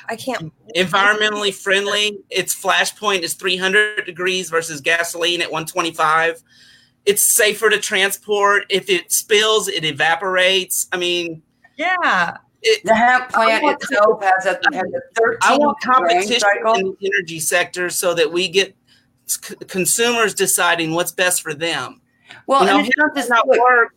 I 0.09 0.15
can't. 0.17 0.53
environmentally 0.77 1.53
friendly. 1.53 2.19
Its 2.31 2.55
flashpoint 2.55 3.23
is 3.23 3.35
300 3.35 4.05
degrees 4.07 4.49
versus 4.51 4.81
gasoline 4.81 5.43
at 5.43 5.51
125. 5.51 6.43
It's 7.07 7.23
safer 7.23 7.71
to 7.71 7.79
transport. 7.81 8.67
If 8.69 8.89
it 8.89 9.11
spills, 9.11 9.67
it 9.69 9.85
evaporates. 9.85 10.87
I 10.93 10.97
mean, 10.97 11.43
Yeah, 11.77 12.37
The 12.85 12.95
hemp 12.95 13.31
plant 13.31 13.65
itself 13.83 14.23
has 14.23 14.47
a, 14.47 14.59
has 14.73 14.85
a 14.93 15.01
13 15.21 15.39
I 15.43 15.57
want 15.57 15.81
competition 15.81 16.39
cycle. 16.41 16.75
in 16.75 16.97
the 17.01 17.11
energy 17.13 17.41
sector 17.41 17.91
so 17.91 18.15
that 18.15 18.31
we 18.33 18.49
get 18.49 18.77
c- 19.27 19.55
consumers 19.69 20.35
deciding 20.35 20.93
what's 20.93 21.13
best 21.13 21.43
for 21.43 21.55
them. 21.55 22.01
Well, 22.47 22.61
You 22.63 22.67
know, 22.67 22.79
and 22.79 22.93
not 22.97 23.15
does 23.15 23.29
not 23.29 23.47
work 23.47 23.95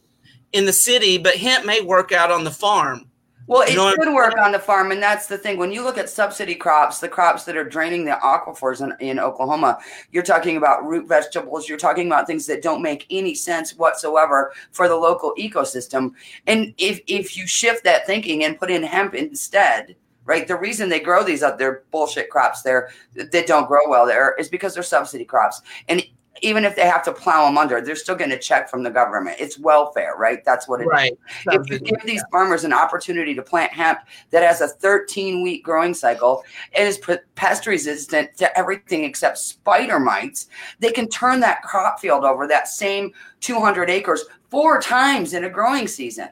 in 0.53 0.65
the 0.65 0.73
city, 0.73 1.17
but 1.17 1.35
hemp 1.35 1.65
may 1.65 1.81
work 1.81 2.11
out 2.11 2.31
on 2.31 2.43
the 2.43 2.51
farm. 2.51 3.05
Well, 3.47 3.61
it 3.63 3.71
You 3.71 3.77
know 3.77 3.85
what- 3.85 3.95
should 4.03 4.13
work 4.13 4.37
on 4.37 4.51
the 4.51 4.59
farm, 4.59 4.91
and 4.91 5.01
that's 5.01 5.25
the 5.25 5.35
thing. 5.37 5.57
When 5.57 5.71
you 5.71 5.81
look 5.81 5.97
at 5.97 6.07
subsidy 6.07 6.53
crops, 6.53 6.99
the 6.99 7.07
crops 7.09 7.45
that 7.45 7.57
are 7.57 7.63
draining 7.63 8.05
the 8.05 8.11
aquifers 8.11 8.81
in, 8.81 8.93
in 8.99 9.19
Oklahoma, 9.19 9.79
you're 10.11 10.21
talking 10.21 10.55
about 10.57 10.85
root 10.85 11.07
vegetables. 11.07 11.67
You're 11.67 11.79
talking 11.79 12.05
about 12.05 12.27
things 12.27 12.45
that 12.45 12.61
don't 12.61 12.83
make 12.83 13.07
any 13.09 13.33
sense 13.33 13.75
whatsoever 13.75 14.53
for 14.71 14.87
the 14.87 14.95
local 14.95 15.33
ecosystem. 15.39 16.11
And 16.45 16.75
if 16.77 17.01
if 17.07 17.35
you 17.35 17.47
shift 17.47 17.83
that 17.85 18.05
thinking 18.05 18.43
and 18.43 18.59
put 18.59 18.69
in 18.69 18.83
hemp 18.83 19.15
instead, 19.15 19.95
right? 20.29 20.47
The 20.47 20.55
reason 20.55 20.87
they 20.89 20.99
grow 20.99 21.23
these 21.23 21.41
other 21.41 21.83
bullshit 21.89 22.29
crops 22.29 22.61
there 22.61 22.91
that 23.15 23.47
don't 23.47 23.67
grow 23.67 23.89
well 23.89 24.05
there 24.05 24.35
is 24.35 24.47
because 24.47 24.75
they're 24.75 24.83
subsidy 24.83 25.25
crops, 25.25 25.61
and 25.89 26.05
even 26.41 26.63
if 26.63 26.75
they 26.75 26.85
have 26.85 27.03
to 27.03 27.11
plow 27.11 27.45
them 27.45 27.57
under, 27.57 27.81
they're 27.81 27.95
still 27.95 28.15
getting 28.15 28.33
a 28.33 28.39
check 28.39 28.69
from 28.69 28.83
the 28.83 28.89
government. 28.89 29.35
It's 29.39 29.59
welfare, 29.59 30.15
right? 30.17 30.45
That's 30.45 30.69
what 30.69 30.79
it 30.79 30.83
is 30.83 30.89
Right. 30.89 31.19
if 31.47 31.69
you 31.69 31.79
give 31.79 32.01
these 32.05 32.23
farmers 32.31 32.63
an 32.63 32.71
opportunity 32.71 33.33
to 33.33 33.41
plant 33.41 33.73
hemp 33.73 33.99
that 34.29 34.43
has 34.43 34.61
a 34.61 34.67
13 34.67 35.43
week 35.43 35.65
growing 35.65 35.93
cycle 35.93 36.45
and 36.75 36.87
is 36.87 37.01
pest 37.35 37.67
resistant 37.67 38.37
to 38.37 38.57
everything 38.57 39.03
except 39.03 39.39
spider 39.39 39.99
mites, 39.99 40.47
they 40.79 40.91
can 40.91 41.09
turn 41.09 41.41
that 41.41 41.61
crop 41.63 41.99
field 41.99 42.23
over 42.23 42.47
that 42.47 42.67
same 42.69 43.11
200 43.41 43.89
acres 43.89 44.23
four 44.49 44.79
times 44.79 45.33
in 45.33 45.43
a 45.43 45.49
growing 45.49 45.87
season. 45.87 46.29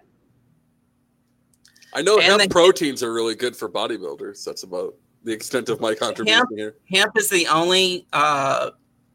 I 1.94 2.02
know 2.02 2.16
And 2.16 2.24
hemp 2.24 2.42
the- 2.44 2.50
proteins 2.50 3.02
are 3.04 3.14
really 3.14 3.36
good 3.36 3.56
for 3.56 3.70
bodybuilders. 3.70 4.44
That's 4.44 4.64
about 4.64 4.96
the 5.24 5.32
extent 5.32 5.70
of 5.70 5.80
my 5.82 5.94
contribution 5.96 6.40
Hemp- 6.40 6.50
here. 6.56 6.76
Hemp 6.92 7.18
is 7.18 7.30
the 7.30 7.48
only 7.48 8.08
uh, 8.14 8.72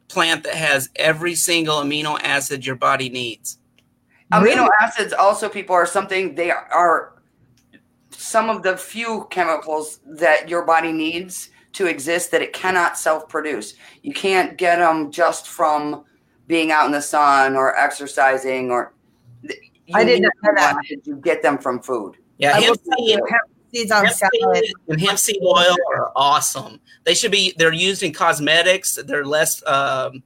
plant 0.08 0.44
that 0.44 0.54
has 0.54 0.88
every 0.96 1.34
single 1.34 1.76
amino 1.76 2.18
acid 2.22 2.64
your 2.66 2.76
body 2.76 3.08
needs. 3.08 3.58
Amino 4.32 4.68
acids 4.80 5.12
also, 5.12 5.48
people 5.48 5.74
are 5.74 5.86
something 5.86 6.34
they 6.34 6.50
are 6.50 7.14
some 8.10 8.48
of 8.48 8.62
the 8.62 8.76
few 8.76 9.26
chemicals 9.30 10.00
that 10.06 10.48
your 10.48 10.64
body 10.64 10.92
needs 10.92 11.50
to 11.74 11.86
exist 11.86 12.30
that 12.30 12.40
it 12.42 12.52
cannot 12.52 12.96
self 12.98 13.28
produce. 13.28 13.74
You 14.02 14.12
can't 14.14 14.56
get 14.56 14.76
them 14.76 15.10
just 15.10 15.48
from 15.48 16.04
being 16.46 16.70
out 16.72 16.86
in 16.86 16.92
the 16.92 17.02
sun 17.02 17.56
or 17.56 17.76
exercising 17.78 18.70
or. 18.70 18.94
you 19.42 19.54
I 19.94 20.04
didn't 20.04 20.22
know 20.22 20.30
that. 20.56 20.76
acids, 20.78 21.06
You 21.06 21.16
get 21.16 21.42
them 21.42 21.58
from 21.58 21.80
food. 21.80 22.16
Yeah, 22.38 22.58
hemp 22.58 22.78
seed, 22.98 23.18
hemp 23.28 23.42
seeds 23.72 23.90
on 23.92 24.04
hemp 24.04 24.16
salad. 24.16 24.56
seed 24.64 24.72
and 24.88 25.00
hemp 25.00 25.18
seed 25.18 25.38
oil 25.42 25.76
are 25.94 26.12
awesome. 26.16 26.80
They 27.04 27.14
should 27.14 27.30
be. 27.32 27.54
They're 27.56 27.72
used 27.72 28.02
in 28.02 28.12
cosmetics. 28.12 28.98
They're 29.06 29.24
less 29.24 29.64
um, 29.66 30.22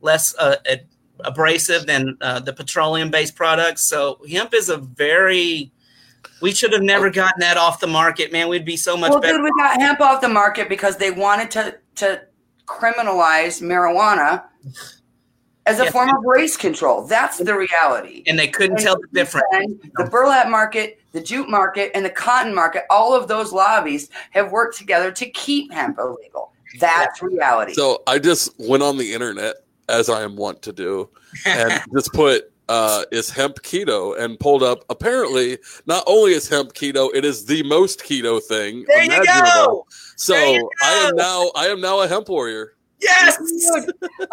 less 0.00 0.34
uh, 0.38 0.56
ad- 0.70 0.86
abrasive 1.20 1.86
than 1.86 2.16
uh, 2.20 2.40
the 2.40 2.52
petroleum 2.52 3.10
based 3.10 3.34
products. 3.36 3.82
So 3.84 4.20
hemp 4.30 4.54
is 4.54 4.68
a 4.68 4.78
very. 4.78 5.72
We 6.40 6.52
should 6.54 6.72
have 6.72 6.82
never 6.82 7.10
gotten 7.10 7.40
that 7.40 7.56
off 7.56 7.80
the 7.80 7.86
market, 7.88 8.32
man. 8.32 8.48
We'd 8.48 8.64
be 8.64 8.76
so 8.76 8.96
much 8.96 9.10
well, 9.10 9.20
better. 9.20 9.34
dude, 9.38 9.42
we 9.44 9.50
got 9.58 9.80
hemp 9.80 10.00
off 10.00 10.20
the 10.20 10.28
market 10.28 10.68
because 10.68 10.96
they 10.96 11.10
wanted 11.10 11.50
to 11.52 11.78
to 11.96 12.22
criminalize 12.66 13.60
marijuana 13.62 14.44
as 15.66 15.80
a 15.80 15.84
Yeah. 15.84 15.90
form 15.90 16.10
of 16.10 16.22
race 16.24 16.56
control. 16.56 17.02
That's 17.06 17.38
the 17.38 17.54
reality. 17.56 18.22
and 18.26 18.38
they 18.38 18.46
couldn't 18.48 18.78
tell 18.78 18.96
the 18.96 19.08
difference. 19.12 19.46
The 19.96 20.04
burlap 20.04 20.48
market, 20.48 20.97
the 21.18 21.24
jute 21.24 21.48
market, 21.48 21.90
and 21.94 22.04
the 22.04 22.10
cotton 22.10 22.54
market, 22.54 22.84
all 22.90 23.14
of 23.14 23.28
those 23.28 23.52
lobbies 23.52 24.10
have 24.30 24.52
worked 24.52 24.78
together 24.78 25.10
to 25.12 25.28
keep 25.30 25.72
hemp 25.72 25.98
illegal. 25.98 26.52
That's 26.78 27.22
reality. 27.22 27.74
So 27.74 28.02
I 28.06 28.18
just 28.18 28.52
went 28.58 28.82
on 28.82 28.98
the 28.98 29.12
internet, 29.12 29.56
as 29.88 30.08
I 30.08 30.22
am 30.22 30.36
wont 30.36 30.62
to 30.62 30.72
do, 30.72 31.08
and 31.44 31.82
just 31.94 32.12
put 32.12 32.52
uh, 32.68 33.04
is 33.10 33.30
hemp 33.30 33.56
keto 33.62 34.18
and 34.18 34.38
pulled 34.38 34.62
up. 34.62 34.84
Apparently, 34.90 35.58
not 35.86 36.04
only 36.06 36.32
is 36.32 36.48
hemp 36.48 36.74
keto, 36.74 37.10
it 37.14 37.24
is 37.24 37.46
the 37.46 37.62
most 37.64 38.00
keto 38.00 38.42
thing 38.42 38.84
There 38.86 39.02
you 39.02 39.12
imaginable. 39.12 39.50
go. 39.54 39.86
So 40.16 40.34
There 40.34 40.52
you 40.52 40.70
I 40.82 40.92
am 41.08 41.16
now 41.16 41.50
I 41.56 41.66
am 41.66 41.80
now 41.80 42.00
a 42.00 42.08
hemp 42.08 42.28
warrior. 42.28 42.74
Yes. 43.00 43.38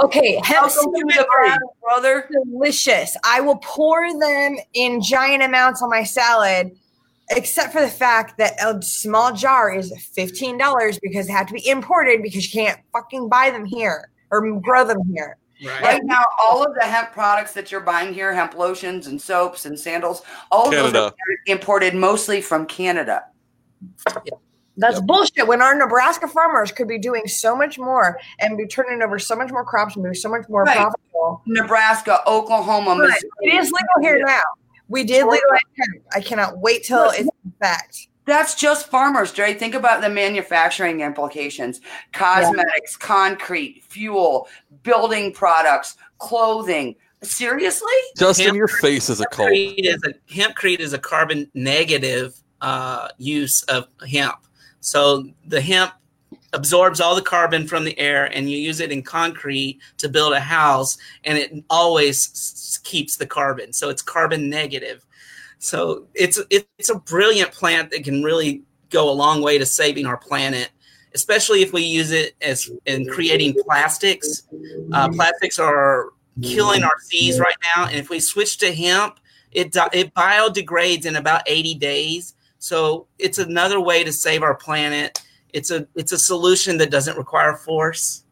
Okay, 0.01 0.35
hemp 0.43 0.67
Welcome 0.75 0.91
the 0.93 1.65
brother. 1.81 2.29
delicious. 2.31 3.15
I 3.23 3.41
will 3.41 3.57
pour 3.57 4.11
them 4.19 4.57
in 4.73 5.01
giant 5.01 5.43
amounts 5.43 5.81
on 5.81 5.89
my 5.89 6.03
salad, 6.03 6.71
except 7.31 7.73
for 7.73 7.81
the 7.81 7.89
fact 7.89 8.37
that 8.37 8.53
a 8.63 8.81
small 8.81 9.33
jar 9.33 9.73
is 9.73 9.93
fifteen 10.13 10.57
dollars 10.57 10.99
because 11.01 11.27
they 11.27 11.33
have 11.33 11.47
to 11.47 11.53
be 11.53 11.67
imported 11.67 12.23
because 12.23 12.45
you 12.53 12.61
can't 12.63 12.79
fucking 12.91 13.29
buy 13.29 13.51
them 13.51 13.65
here 13.65 14.09
or 14.31 14.59
grow 14.59 14.85
them 14.85 15.01
here. 15.13 15.37
Right. 15.63 15.81
Right 15.81 16.01
now, 16.03 16.23
all 16.41 16.63
of 16.65 16.75
the 16.75 16.83
hemp 16.83 17.13
products 17.13 17.53
that 17.53 17.71
you're 17.71 17.79
buying 17.81 18.13
here, 18.13 18.33
hemp 18.33 18.55
lotions 18.55 19.07
and 19.07 19.21
soaps 19.21 19.65
and 19.65 19.79
sandals, 19.79 20.23
all 20.51 20.65
of 20.65 20.91
those 20.91 20.93
are 20.93 21.13
imported 21.45 21.95
mostly 21.95 22.41
from 22.41 22.65
Canada. 22.65 23.23
That's 24.77 24.95
Yep. 24.97 25.05
bullshit. 25.05 25.47
When 25.47 25.61
our 25.61 25.75
Nebraska 25.75 26.27
farmers 26.27 26.71
could 26.71 26.87
be 26.87 26.97
doing 26.99 27.27
so 27.27 27.55
much 27.55 27.77
more 27.79 28.19
and 28.39 28.57
be 28.57 28.65
turning 28.67 29.01
over 29.01 29.17
so 29.19 29.35
much 29.35 29.51
more 29.51 29.63
crops 29.63 29.95
and 29.95 30.03
be 30.03 30.13
so 30.13 30.29
much 30.29 30.47
more 30.49 30.63
Right. 30.63 30.75
profitable. 30.77 31.41
Nebraska, 31.45 32.19
Oklahoma, 32.27 32.95
But 32.95 33.07
Missouri. 33.09 33.29
it 33.41 33.53
is 33.55 33.71
legal 33.71 34.01
here 34.01 34.23
now. 34.25 34.41
We 34.89 35.03
did 35.03 35.25
legalize 35.25 35.61
hemp. 35.77 36.03
I 36.13 36.19
cannot 36.21 36.57
wait 36.59 36.83
till 36.83 37.09
it's 37.09 37.27
a 37.29 37.63
fact. 37.65 38.07
That's 38.25 38.55
just 38.55 38.89
farmers, 38.89 39.31
Dre. 39.31 39.53
Think 39.53 39.75
about 39.75 40.01
the 40.01 40.09
manufacturing 40.09 41.01
implications 41.01 41.79
cosmetics, 42.11 42.95
concrete, 42.97 43.83
fuel, 43.87 44.47
building 44.83 45.31
products, 45.31 45.95
clothing. 46.17 46.95
Seriously? 47.23 47.87
Justin, 48.17 48.47
Hemp- 48.47 48.57
your 48.57 48.67
face 48.67 49.09
is 49.09 49.19
a 49.21 49.25
cult. 49.27 49.49
Hempcrete 49.49 49.85
is 49.85 50.01
a 50.03 50.13
hempcrete 50.33 50.79
is 50.79 50.93
a 50.93 50.99
carbon 50.99 51.49
negative 51.53 52.35
uh, 52.61 53.07
use 53.17 53.63
of 53.63 53.87
hemp. 54.09 54.35
So 54.85 55.27
the 55.47 55.59
hemp 55.59 55.93
absorbs 56.53 57.01
all 57.01 57.15
the 57.15 57.21
carbon 57.21 57.67
from 57.67 57.85
the 57.85 57.97
air, 57.97 58.25
and 58.25 58.49
you 58.49 58.57
use 58.57 58.79
it 58.79 58.91
in 58.91 59.01
concrete 59.01 59.79
to 59.97 60.07
build 60.07 60.33
a 60.33 60.39
house, 60.39 60.99
and 61.23 61.39
it 61.39 61.51
always 61.71 62.29
s- 62.29 62.79
keeps 62.83 63.17
the 63.17 63.25
carbon. 63.25 63.73
So 63.73 63.89
it's 63.89 64.03
carbon 64.03 64.47
negative. 64.47 65.03
So 65.57 66.05
it's 66.13 66.39
it's 66.51 66.91
a 66.91 66.99
brilliant 66.99 67.51
plant 67.51 67.89
that 67.91 68.03
can 68.03 68.21
really 68.21 68.61
go 68.91 69.09
a 69.09 69.11
long 69.11 69.41
way 69.41 69.57
to 69.57 69.65
saving 69.65 70.05
our 70.05 70.17
planet, 70.17 70.69
especially 71.15 71.63
if 71.63 71.73
we 71.73 71.81
use 71.81 72.11
it 72.11 72.35
as 72.43 72.69
in 72.85 73.07
creating 73.07 73.55
plastics. 73.65 74.43
Uh, 74.93 75.09
plastics 75.09 75.57
are 75.57 76.09
killing 76.43 76.83
our 76.83 76.99
seas 77.01 77.39
right 77.39 77.57
now, 77.75 77.85
and 77.87 77.95
if 77.95 78.11
we 78.11 78.19
switch 78.19 78.59
to 78.59 78.71
hemp, 78.71 79.19
it 79.51 79.75
it 79.93 80.13
biodegrades 80.13 81.07
in 81.07 81.15
about 81.15 81.41
80 81.47 81.73
days. 81.73 82.34
So 82.65 83.05
it's 83.19 83.37
another 83.37 83.79
way 83.79 84.03
to 84.03 84.11
save 84.11 84.41
our 84.41 84.55
planet. 84.55 85.21
It's 85.53 85.69
a 85.69 85.87
it's 85.93 86.11
a 86.11 86.17
solution 86.17 86.79
that 86.79 86.89
doesn't 86.89 87.15
require 87.15 87.55
force, 87.55 88.23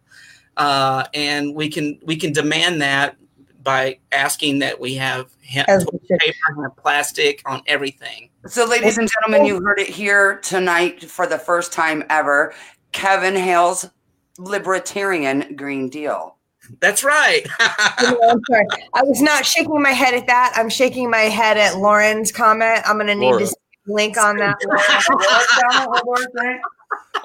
uh, 0.57 1.05
and 1.13 1.53
we 1.53 1.69
can 1.69 1.99
we 2.03 2.15
can 2.15 2.33
demand 2.33 2.81
that 2.81 3.15
by 3.61 3.99
asking 4.11 4.57
that 4.59 4.79
we 4.79 4.95
have 4.95 5.29
hemp 5.45 5.69
As 5.69 5.83
toilet 5.83 6.01
we 6.01 6.07
should. 6.07 6.19
paper 6.19 6.65
and 6.65 6.75
plastic 6.77 7.43
on 7.45 7.61
everything. 7.67 8.31
So, 8.47 8.65
ladies 8.65 8.97
and 8.97 9.07
gentlemen, 9.07 9.45
you 9.45 9.61
heard 9.61 9.79
it 9.79 9.87
here 9.87 10.37
tonight 10.39 11.03
for 11.03 11.27
the 11.27 11.37
first 11.37 11.71
time 11.71 12.03
ever. 12.09 12.55
Kevin 12.91 13.35
Hale's 13.35 13.87
Libertarian 14.39 15.55
Green 15.55 15.89
Deal. 15.89 16.37
That's 16.79 17.03
right. 17.03 17.45
You 18.01 18.11
know, 18.11 18.29
I'm 18.31 18.41
sorry. 18.49 18.65
I 18.95 19.03
was 19.03 19.21
not 19.21 19.45
shaking 19.45 19.79
my 19.79 19.91
head 19.91 20.15
at 20.15 20.25
that. 20.25 20.53
I'm 20.55 20.69
shaking 20.69 21.09
my 21.11 21.29
head 21.29 21.57
at 21.57 21.77
Lauren's 21.77 22.31
comment. 22.31 22.81
I'm 22.85 22.95
going 22.95 23.07
to 23.07 23.15
need 23.15 23.27
Laura. 23.27 23.39
to 23.41 23.47
see 23.47 23.55
link 23.87 24.17
on 24.17 24.37
that. 24.37 24.55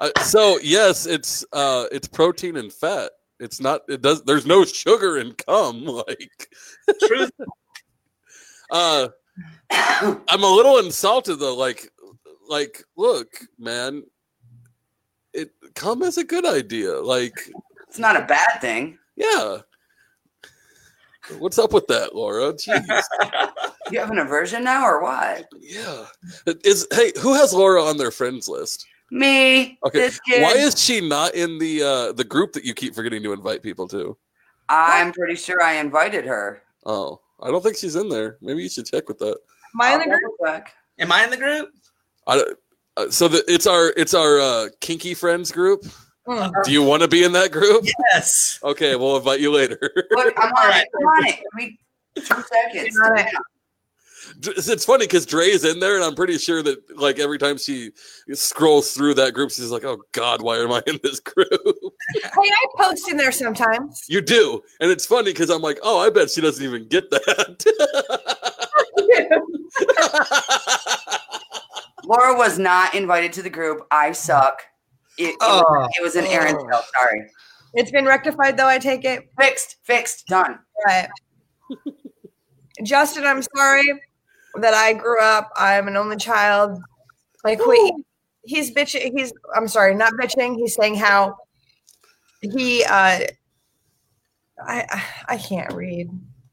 Uh, 0.01 0.11
so 0.23 0.59
yes, 0.63 1.07
it's 1.07 1.45
uh, 1.53 1.87
it's 1.93 2.09
protein 2.09 2.57
and 2.57 2.73
fat. 2.73 3.11
It's 3.41 3.61
not. 3.61 3.83
It 3.89 4.03
does. 4.03 4.23
There's 4.25 4.47
no 4.47 4.65
sugar 4.65 5.19
in 5.19 5.33
cum. 5.33 5.85
Like, 6.09 6.49
Truth. 7.07 7.33
uh, 8.71 9.09
I'm 9.71 10.43
a 10.43 10.47
little 10.47 10.79
insulted 10.79 11.37
though. 11.37 11.57
Like, 11.57 11.91
like, 12.49 12.83
look, 12.97 13.29
man, 13.59 14.03
it 15.33 15.51
cum 15.75 16.03
is 16.03 16.19
a 16.19 16.25
good 16.25 16.47
idea. 16.47 16.99
Like, 16.99 17.39
it's 17.89 17.99
not 17.99 18.17
a 18.17 18.25
bad 18.25 18.61
thing. 18.61 18.99
yeah. 19.17 19.59
What's 21.39 21.59
up 21.59 21.73
with 21.73 21.87
that, 21.89 22.15
Laura? 22.15 22.53
Jeez. 22.55 23.03
You 23.91 23.99
have 24.01 24.11
an 24.11 24.19
aversion 24.19 24.65
now, 24.65 24.85
or 24.85 25.03
what? 25.03 25.49
Yeah. 25.59 26.05
Is 26.63 26.87
hey, 26.93 27.11
who 27.23 27.33
has 27.33 27.55
Laura 27.55 27.83
on 27.83 27.97
their 27.97 28.11
friends 28.11 28.47
list? 28.47 28.87
Me. 29.11 29.79
Okay. 29.83 29.99
This 30.01 30.21
kid. 30.21 30.43
Why 30.43 30.53
is 30.53 30.79
she 30.79 31.01
not 31.01 31.35
in 31.35 31.59
the 31.59 31.83
uh 31.83 32.13
the 32.13 32.25
group 32.25 32.53
that 32.53 32.67
you 32.67 32.75
keep 32.75 32.95
forgetting 32.95 33.23
to 33.23 33.33
invite 33.33 33.63
people 33.63 33.89
to? 33.89 34.15
I'm 34.69 35.11
pretty 35.13 35.37
sure 35.37 35.63
I 35.65 35.77
invited 35.77 36.27
her. 36.27 36.63
Oh, 36.85 37.21
I 37.41 37.51
don't 37.51 37.63
think 37.63 37.79
she's 37.79 37.97
in 37.97 38.11
there. 38.11 38.37
Maybe 38.43 38.63
you 38.63 38.69
should 38.69 38.85
check 38.85 39.09
with 39.09 39.19
that. 39.21 39.39
Am 39.75 39.81
I 39.81 39.95
in 39.95 40.01
the 40.01 40.05
I'll 40.05 40.19
group? 40.21 40.33
check. 40.45 40.75
Am 40.99 41.11
I 41.11 41.25
in 41.25 41.31
the 41.31 41.39
group? 41.39 41.71
I 42.27 42.37
don't- 42.37 42.59
uh, 42.99 43.09
so 43.11 43.27
the, 43.27 43.43
it's 43.49 43.67
our 43.67 43.95
it's 43.97 44.13
our 44.13 44.39
uh, 44.39 44.69
kinky 44.83 45.15
friends 45.15 45.51
group. 45.51 45.87
Hmm. 46.29 46.49
Do 46.65 46.73
you 46.73 46.83
want 46.83 47.01
to 47.03 47.09
be 47.09 47.25
in 47.25 47.33
that 47.33 47.53
group? 47.53 47.87
Yes. 48.13 48.59
Okay, 48.63 48.97
we'll 48.97 49.17
invite 49.17 49.41
you 49.41 49.51
later. 49.51 49.79
Look, 50.11 50.35
I'm 50.37 50.53
on 50.53 50.59
Alright. 50.59 50.83
it. 50.83 50.89
I'm 51.01 51.07
on 51.07 51.27
it. 51.27 51.37
Give 51.37 51.55
me 51.55 51.79
two 52.17 52.23
seconds. 52.23 52.99
It. 54.45 54.69
it's 54.69 54.85
funny 54.85 55.07
because 55.07 55.25
Dre's 55.25 55.65
in 55.65 55.81
there, 55.81 55.97
and 55.97 56.05
I'm 56.05 56.15
pretty 56.15 56.37
sure 56.37 56.63
that 56.63 56.99
like 56.99 57.19
every 57.19 57.39
time 57.39 57.57
she 57.57 57.93
scrolls 58.35 58.93
through 58.93 59.15
that 59.15 59.33
group, 59.33 59.51
she's 59.51 59.71
like, 59.71 59.85
"Oh 59.85 60.03
God, 60.13 60.43
why 60.43 60.59
am 60.59 60.71
I 60.71 60.83
in 60.87 61.01
this 61.03 61.19
group?" 61.21 61.49
Hey, 61.51 62.29
I 62.37 62.65
post 62.77 63.09
in 63.09 63.17
there 63.17 63.33
sometimes. 63.33 64.05
you 64.09 64.21
do, 64.21 64.63
and 64.81 64.91
it's 64.91 65.07
funny 65.07 65.33
because 65.33 65.49
I'm 65.49 65.63
like, 65.63 65.79
"Oh, 65.83 65.99
I 65.99 66.11
bet 66.11 66.29
she 66.31 66.43
doesn't 66.43 66.63
even 66.63 66.89
get 66.89 67.11
that." 67.11 67.65
Laura 72.05 72.37
was 72.37 72.59
not 72.59 72.95
invited 72.95 73.33
to 73.35 73.43
the 73.43 73.51
group. 73.51 73.87
I 73.91 74.13
suck. 74.13 74.63
It, 75.19 75.31
it, 75.31 75.37
was, 75.41 75.65
Oh. 75.69 75.89
it 75.99 76.03
was 76.03 76.17
an 76.17 76.25
errand 76.27 76.57
Oh. 76.61 76.69
tale. 76.71 76.83
Sorry. 76.99 77.31
It's 77.75 77.91
been 77.91 78.07
rectified, 78.07 78.57
though. 78.57 78.67
I 78.67 78.79
take 78.79 79.05
it. 79.05 79.29
Fixed. 79.39 79.77
Fixed. 79.85 80.27
Done. 80.27 80.59
But 80.85 81.11
Justin, 82.85 83.27
I'm 83.27 83.43
sorry 83.57 83.83
that 84.61 84.75
I 84.75 84.93
grew 84.95 85.21
up. 85.21 85.51
I'm 85.57 85.89
an 85.89 85.97
only 85.97 86.17
child. 86.17 86.81
Like 87.45 87.65
wait, 87.65 87.93
he's 88.45 88.73
bitching. 88.75 89.13
He's 89.17 89.33
I'm 89.55 89.69
sorry, 89.69 89.95
not 89.95 90.13
bitching. 90.15 90.57
He's 90.57 90.75
saying 90.75 90.95
how 90.97 91.37
he 92.41 92.85
uh 92.85 92.89
I 92.91 93.27
I, 94.67 95.03
I 95.29 95.37
can't 95.37 95.73
read. 95.75 96.09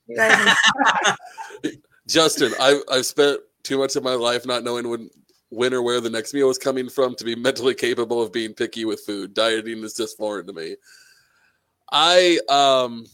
Justin, 2.08 2.54
I've 2.60 2.82
I've 2.92 3.06
spent 3.06 3.40
too 3.64 3.78
much 3.78 3.96
of 3.96 4.04
my 4.04 4.14
life 4.14 4.46
not 4.46 4.64
knowing 4.64 4.90
when 4.90 5.10
when 5.50 5.74
or 5.74 5.82
where 5.82 6.02
the 6.02 6.10
next 6.10 6.34
meal 6.34 6.50
is 6.50 6.58
coming 6.58 6.90
from 6.90 7.16
to 7.16 7.24
be 7.24 7.36
mentally 7.36 7.74
capable 7.74 8.22
of 8.22 8.34
being 8.34 8.54
picky 8.54 8.86
with 8.86 9.02
food. 9.02 9.34
Dieting 9.34 9.84
is 9.84 9.94
just 9.94 10.18
foreign 10.18 10.48
to 10.48 10.54
me. 10.54 10.76
I 11.92 12.40
um 12.50 13.06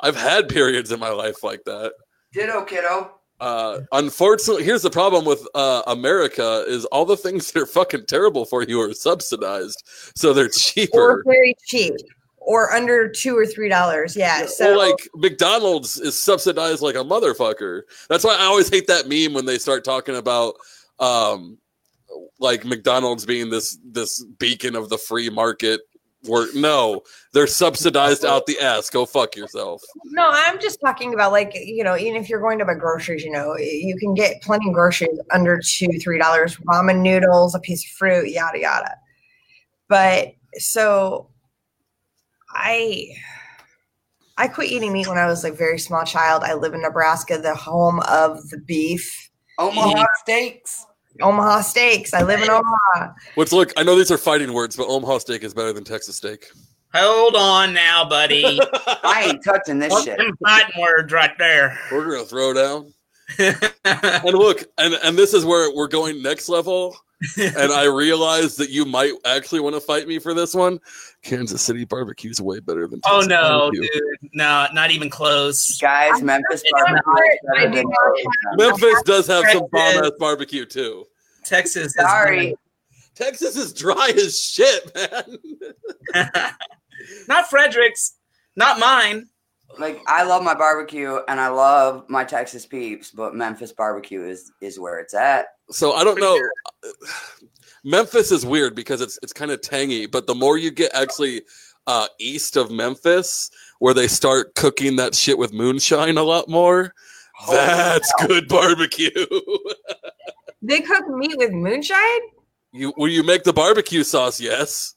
I've 0.00 0.16
had 0.16 0.48
periods 0.48 0.92
in 0.92 1.00
my 1.00 1.10
life 1.10 1.42
like 1.42 1.64
that. 1.64 1.94
Ditto, 2.32 2.64
kiddo. 2.64 3.12
Uh 3.40 3.80
unfortunately, 3.92 4.64
here's 4.64 4.82
the 4.82 4.90
problem 4.90 5.24
with 5.24 5.46
uh 5.54 5.82
America 5.88 6.64
is 6.68 6.84
all 6.86 7.04
the 7.04 7.16
things 7.16 7.50
that 7.52 7.62
are 7.62 7.66
fucking 7.66 8.06
terrible 8.06 8.44
for 8.44 8.62
you 8.62 8.80
are 8.80 8.94
subsidized. 8.94 9.82
So 10.14 10.32
they're 10.32 10.48
cheaper 10.48 11.18
or 11.18 11.22
very 11.26 11.56
cheap, 11.66 11.94
or 12.38 12.72
under 12.72 13.08
two 13.08 13.36
or 13.36 13.46
three 13.46 13.68
dollars. 13.68 14.16
Yeah. 14.16 14.46
So 14.46 14.76
well, 14.76 14.88
like 14.88 15.08
McDonald's 15.16 15.98
is 15.98 16.16
subsidized 16.16 16.82
like 16.82 16.94
a 16.94 16.98
motherfucker. 16.98 17.82
That's 18.08 18.22
why 18.24 18.36
I 18.36 18.44
always 18.44 18.68
hate 18.70 18.86
that 18.86 19.08
meme 19.08 19.34
when 19.34 19.46
they 19.46 19.58
start 19.58 19.84
talking 19.84 20.16
about 20.16 20.54
um 20.98 21.58
like 22.38 22.64
McDonald's 22.64 23.24
being 23.24 23.50
this 23.50 23.78
this 23.84 24.24
beacon 24.38 24.76
of 24.76 24.88
the 24.88 24.98
free 24.98 25.30
market. 25.30 25.80
Work. 26.26 26.54
no, 26.54 27.02
they're 27.34 27.46
subsidized 27.46 28.24
out 28.24 28.46
the 28.46 28.58
ass. 28.58 28.88
Go 28.88 29.04
fuck 29.04 29.36
yourself. 29.36 29.82
No, 30.06 30.30
I'm 30.32 30.58
just 30.58 30.80
talking 30.80 31.12
about 31.12 31.32
like 31.32 31.52
you 31.54 31.84
know, 31.84 31.98
even 31.98 32.16
if 32.20 32.30
you're 32.30 32.40
going 32.40 32.58
to 32.60 32.64
buy 32.64 32.74
groceries, 32.74 33.22
you 33.22 33.30
know, 33.30 33.56
you 33.58 33.94
can 33.98 34.14
get 34.14 34.40
plenty 34.40 34.68
of 34.68 34.74
groceries 34.74 35.20
under 35.32 35.60
two, 35.60 35.88
three 36.02 36.18
dollars, 36.18 36.56
ramen 36.56 37.00
noodles, 37.02 37.54
a 37.54 37.60
piece 37.60 37.84
of 37.84 37.90
fruit, 37.90 38.30
yada 38.30 38.58
yada. 38.58 38.96
But 39.88 40.32
so 40.54 41.28
I 42.50 43.08
I 44.36 44.48
quit 44.48 44.70
eating 44.70 44.92
meat 44.92 45.08
when 45.08 45.18
I 45.18 45.26
was 45.26 45.44
like 45.44 45.58
very 45.58 45.78
small 45.78 46.04
child. 46.04 46.42
I 46.42 46.54
live 46.54 46.74
in 46.74 46.82
Nebraska, 46.82 47.38
the 47.38 47.54
home 47.54 48.00
of 48.08 48.48
the 48.48 48.58
beef. 48.58 49.30
Omaha 49.58 49.92
mm-hmm. 49.92 50.02
steaks. 50.22 50.86
Omaha 51.20 51.60
steaks. 51.60 52.12
I 52.12 52.22
live 52.22 52.42
in 52.42 52.50
Omaha. 52.50 53.14
Which 53.36 53.52
look, 53.52 53.72
I 53.76 53.82
know 53.82 53.96
these 53.96 54.10
are 54.10 54.18
fighting 54.18 54.52
words, 54.52 54.76
but 54.76 54.88
Omaha 54.88 55.18
steak 55.18 55.44
is 55.44 55.54
better 55.54 55.72
than 55.72 55.84
Texas 55.84 56.16
steak. 56.16 56.46
Hold 56.92 57.34
on 57.34 57.74
now, 57.74 58.08
buddy. 58.08 58.58
I 59.02 59.26
ain't 59.28 59.44
touching 59.44 59.78
this 59.78 60.04
shit. 60.04 60.18
Them 60.18 60.36
fighting 60.42 60.80
words 60.80 61.12
right 61.12 61.36
there. 61.38 61.78
We're 61.90 62.10
gonna 62.10 62.24
throw 62.24 62.52
down. 62.52 62.92
And 63.86 64.38
look, 64.38 64.64
and 64.78 64.94
and 65.02 65.16
this 65.16 65.34
is 65.34 65.44
where 65.44 65.74
we're 65.74 65.88
going 65.88 66.22
next 66.22 66.48
level. 66.48 66.96
and 67.38 67.72
I 67.72 67.84
realized 67.84 68.58
that 68.58 68.70
you 68.70 68.84
might 68.84 69.12
actually 69.24 69.60
want 69.60 69.74
to 69.76 69.80
fight 69.80 70.06
me 70.08 70.18
for 70.18 70.34
this 70.34 70.54
one. 70.54 70.78
Kansas 71.22 71.62
City 71.62 71.84
barbecue 71.84 72.30
is 72.30 72.40
way 72.40 72.60
better 72.60 72.86
than. 72.86 73.00
oh 73.06 73.20
no, 73.20 73.70
barbecue. 73.70 73.82
dude. 73.82 74.30
No, 74.34 74.66
not 74.72 74.90
even 74.90 75.08
close. 75.08 75.78
Guys, 75.78 76.22
Memphis 76.22 76.62
You 76.64 76.76
know 76.76 76.84
barbecue 76.84 77.12
what? 77.12 77.24
is 77.24 77.38
I 77.48 77.54
better 77.54 77.68
do 77.70 77.74
than 77.76 77.84
not 77.84 78.66
Texas. 78.66 78.82
Memphis 78.82 79.02
does 79.04 79.26
have 79.28 79.44
some 79.52 79.66
bomb 79.72 80.04
ass 80.04 80.10
barbecue 80.18 80.64
too. 80.66 81.04
Texas 81.44 81.86
is 81.86 81.94
Sorry. 81.94 82.54
Texas 83.14 83.56
is 83.56 83.72
dry 83.72 84.10
as 84.16 84.40
shit, 84.40 84.92
man. 86.14 86.26
not 87.28 87.48
Fredericks, 87.48 88.16
not 88.56 88.78
mine. 88.80 89.26
Like 89.78 90.00
I 90.06 90.24
love 90.24 90.42
my 90.42 90.54
barbecue 90.54 91.18
and 91.28 91.40
I 91.40 91.48
love 91.48 92.04
my 92.08 92.24
Texas 92.24 92.66
peeps, 92.66 93.10
but 93.10 93.34
Memphis 93.34 93.72
barbecue 93.72 94.24
is 94.24 94.52
is 94.60 94.78
where 94.78 94.98
it's 94.98 95.14
at. 95.14 95.46
So 95.70 95.92
I 95.92 96.04
don't 96.04 96.20
know. 96.20 96.38
Memphis 97.84 98.32
is 98.32 98.46
weird 98.46 98.74
because 98.74 99.00
it's 99.00 99.18
it's 99.22 99.32
kind 99.32 99.50
of 99.50 99.60
tangy, 99.60 100.06
but 100.06 100.26
the 100.26 100.34
more 100.34 100.56
you 100.56 100.70
get 100.70 100.94
actually 100.94 101.42
uh, 101.86 102.06
east 102.18 102.56
of 102.56 102.70
Memphis, 102.70 103.50
where 103.78 103.94
they 103.94 104.08
start 104.08 104.54
cooking 104.54 104.96
that 104.96 105.14
shit 105.14 105.36
with 105.36 105.52
moonshine 105.52 106.16
a 106.16 106.22
lot 106.22 106.48
more, 106.48 106.94
Holy 107.34 107.58
that's 107.58 108.12
good 108.26 108.48
barbecue. 108.48 109.10
They 110.66 110.80
cook 110.80 111.06
meat 111.10 111.36
with 111.36 111.52
moonshine. 111.52 112.20
you 112.72 112.94
when 112.96 113.10
you 113.10 113.22
make 113.22 113.44
the 113.44 113.52
barbecue 113.52 114.02
sauce, 114.02 114.40
yes. 114.40 114.94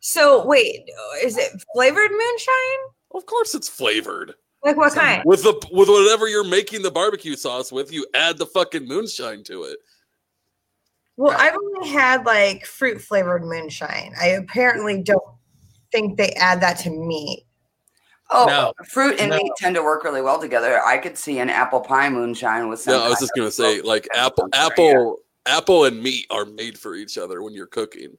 So 0.00 0.46
wait, 0.46 0.88
is 1.22 1.36
it 1.36 1.52
flavored 1.74 2.10
moonshine? 2.10 2.93
Of 3.14 3.26
course, 3.26 3.54
it's 3.54 3.68
flavored 3.68 4.34
Like 4.62 4.76
what 4.76 4.92
kind? 4.94 5.22
with 5.24 5.42
the 5.42 5.54
with 5.72 5.88
whatever 5.88 6.26
you're 6.28 6.44
making 6.44 6.82
the 6.82 6.90
barbecue 6.90 7.36
sauce 7.36 7.70
with. 7.72 7.92
You 7.92 8.06
add 8.14 8.38
the 8.38 8.46
fucking 8.46 8.86
moonshine 8.86 9.44
to 9.44 9.64
it. 9.64 9.78
Well, 11.16 11.36
I've 11.38 11.54
only 11.54 11.88
had 11.88 12.26
like 12.26 12.66
fruit 12.66 13.00
flavored 13.00 13.44
moonshine. 13.44 14.12
I 14.20 14.28
apparently 14.28 15.02
don't 15.02 15.22
think 15.92 16.16
they 16.18 16.30
add 16.32 16.60
that 16.62 16.78
to 16.80 16.90
meat. 16.90 17.44
Oh, 18.30 18.46
No. 18.46 18.72
fruit 18.88 19.20
and 19.20 19.30
No. 19.30 19.36
meat 19.36 19.52
tend 19.56 19.76
to 19.76 19.82
work 19.82 20.02
really 20.02 20.22
well 20.22 20.40
together. 20.40 20.82
I 20.84 20.98
could 20.98 21.16
see 21.16 21.38
an 21.38 21.50
apple 21.50 21.80
pie 21.80 22.08
moonshine 22.08 22.68
with 22.68 22.80
some. 22.80 22.94
Yeah, 22.94 23.00
I 23.00 23.08
was 23.10 23.20
just 23.20 23.32
gonna 23.36 23.50
say 23.50 23.80
like 23.80 24.04
chicken 24.04 24.18
apple, 24.18 24.48
something, 24.52 24.60
apple, 24.60 25.18
apple, 25.46 25.84
and 25.84 26.02
meat 26.02 26.26
are 26.30 26.46
made 26.46 26.76
for 26.78 26.96
each 26.96 27.16
other 27.16 27.42
when 27.44 27.52
you're 27.54 27.66
cooking. 27.68 28.18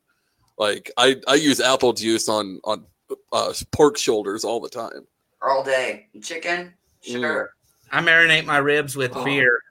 Like 0.57 0.89
I, 0.95 1.17
I 1.27 1.35
use 1.35 1.59
apple 1.59 1.91
juice 1.91 2.29
on 2.29 2.61
on 2.63 2.85
uh, 3.31 3.53
pork 3.71 3.97
shoulders 3.97 4.43
all 4.43 4.59
the 4.59 4.69
time. 4.69 5.07
all 5.41 5.63
day. 5.63 6.07
Chicken, 6.23 6.73
Mm. 7.07 7.21
sure. 7.21 7.51
I 7.91 8.01
marinate 8.01 8.45
my 8.45 8.57
ribs 8.57 8.95
with 8.95 9.11
Oh. 9.15 9.23
beer. 9.23 9.61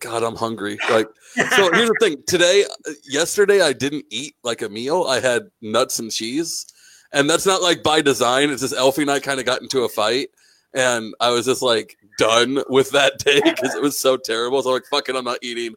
God, 0.00 0.22
I'm 0.22 0.36
hungry. 0.36 0.78
Like 0.90 1.08
so. 1.34 1.70
Here's 1.72 1.88
the 1.88 1.96
thing. 2.00 2.22
Today, 2.26 2.64
uh, 2.86 2.92
yesterday, 3.04 3.62
I 3.62 3.72
didn't 3.72 4.04
eat 4.10 4.34
like 4.42 4.60
a 4.62 4.68
meal. 4.68 5.04
I 5.04 5.20
had 5.20 5.48
nuts 5.62 5.98
and 5.98 6.10
cheese, 6.10 6.66
and 7.12 7.30
that's 7.30 7.46
not 7.46 7.62
like 7.62 7.82
by 7.82 8.02
design. 8.02 8.50
It's 8.50 8.60
just 8.62 8.74
Elfie 8.74 9.02
and 9.02 9.10
I 9.10 9.20
kind 9.20 9.38
of 9.40 9.46
got 9.46 9.62
into 9.62 9.84
a 9.84 9.88
fight, 9.88 10.28
and 10.74 11.14
I 11.20 11.30
was 11.30 11.46
just 11.46 11.62
like 11.62 11.96
done 12.18 12.62
with 12.68 12.90
that 12.90 13.18
day 13.20 13.40
because 13.44 13.74
it 13.74 13.80
was 13.80 13.98
so 13.98 14.16
terrible. 14.18 14.60
So 14.62 14.70
I'm 14.70 14.74
like, 14.74 14.86
fuck 14.90 15.08
it, 15.08 15.16
I'm 15.16 15.24
not 15.24 15.38
eating. 15.40 15.74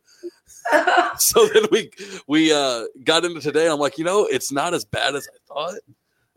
so 1.20 1.48
then 1.54 1.64
we 1.72 1.92
we 2.28 2.52
uh 2.52 2.86
got 3.04 3.24
into 3.24 3.40
today 3.40 3.70
i'm 3.70 3.78
like 3.80 4.00
you 4.00 4.04
know 4.04 4.26
it's 4.26 4.52
not 4.52 4.74
as 4.74 4.84
bad 4.84 5.16
as 5.16 5.28
i 5.32 5.38
thought 5.54 5.76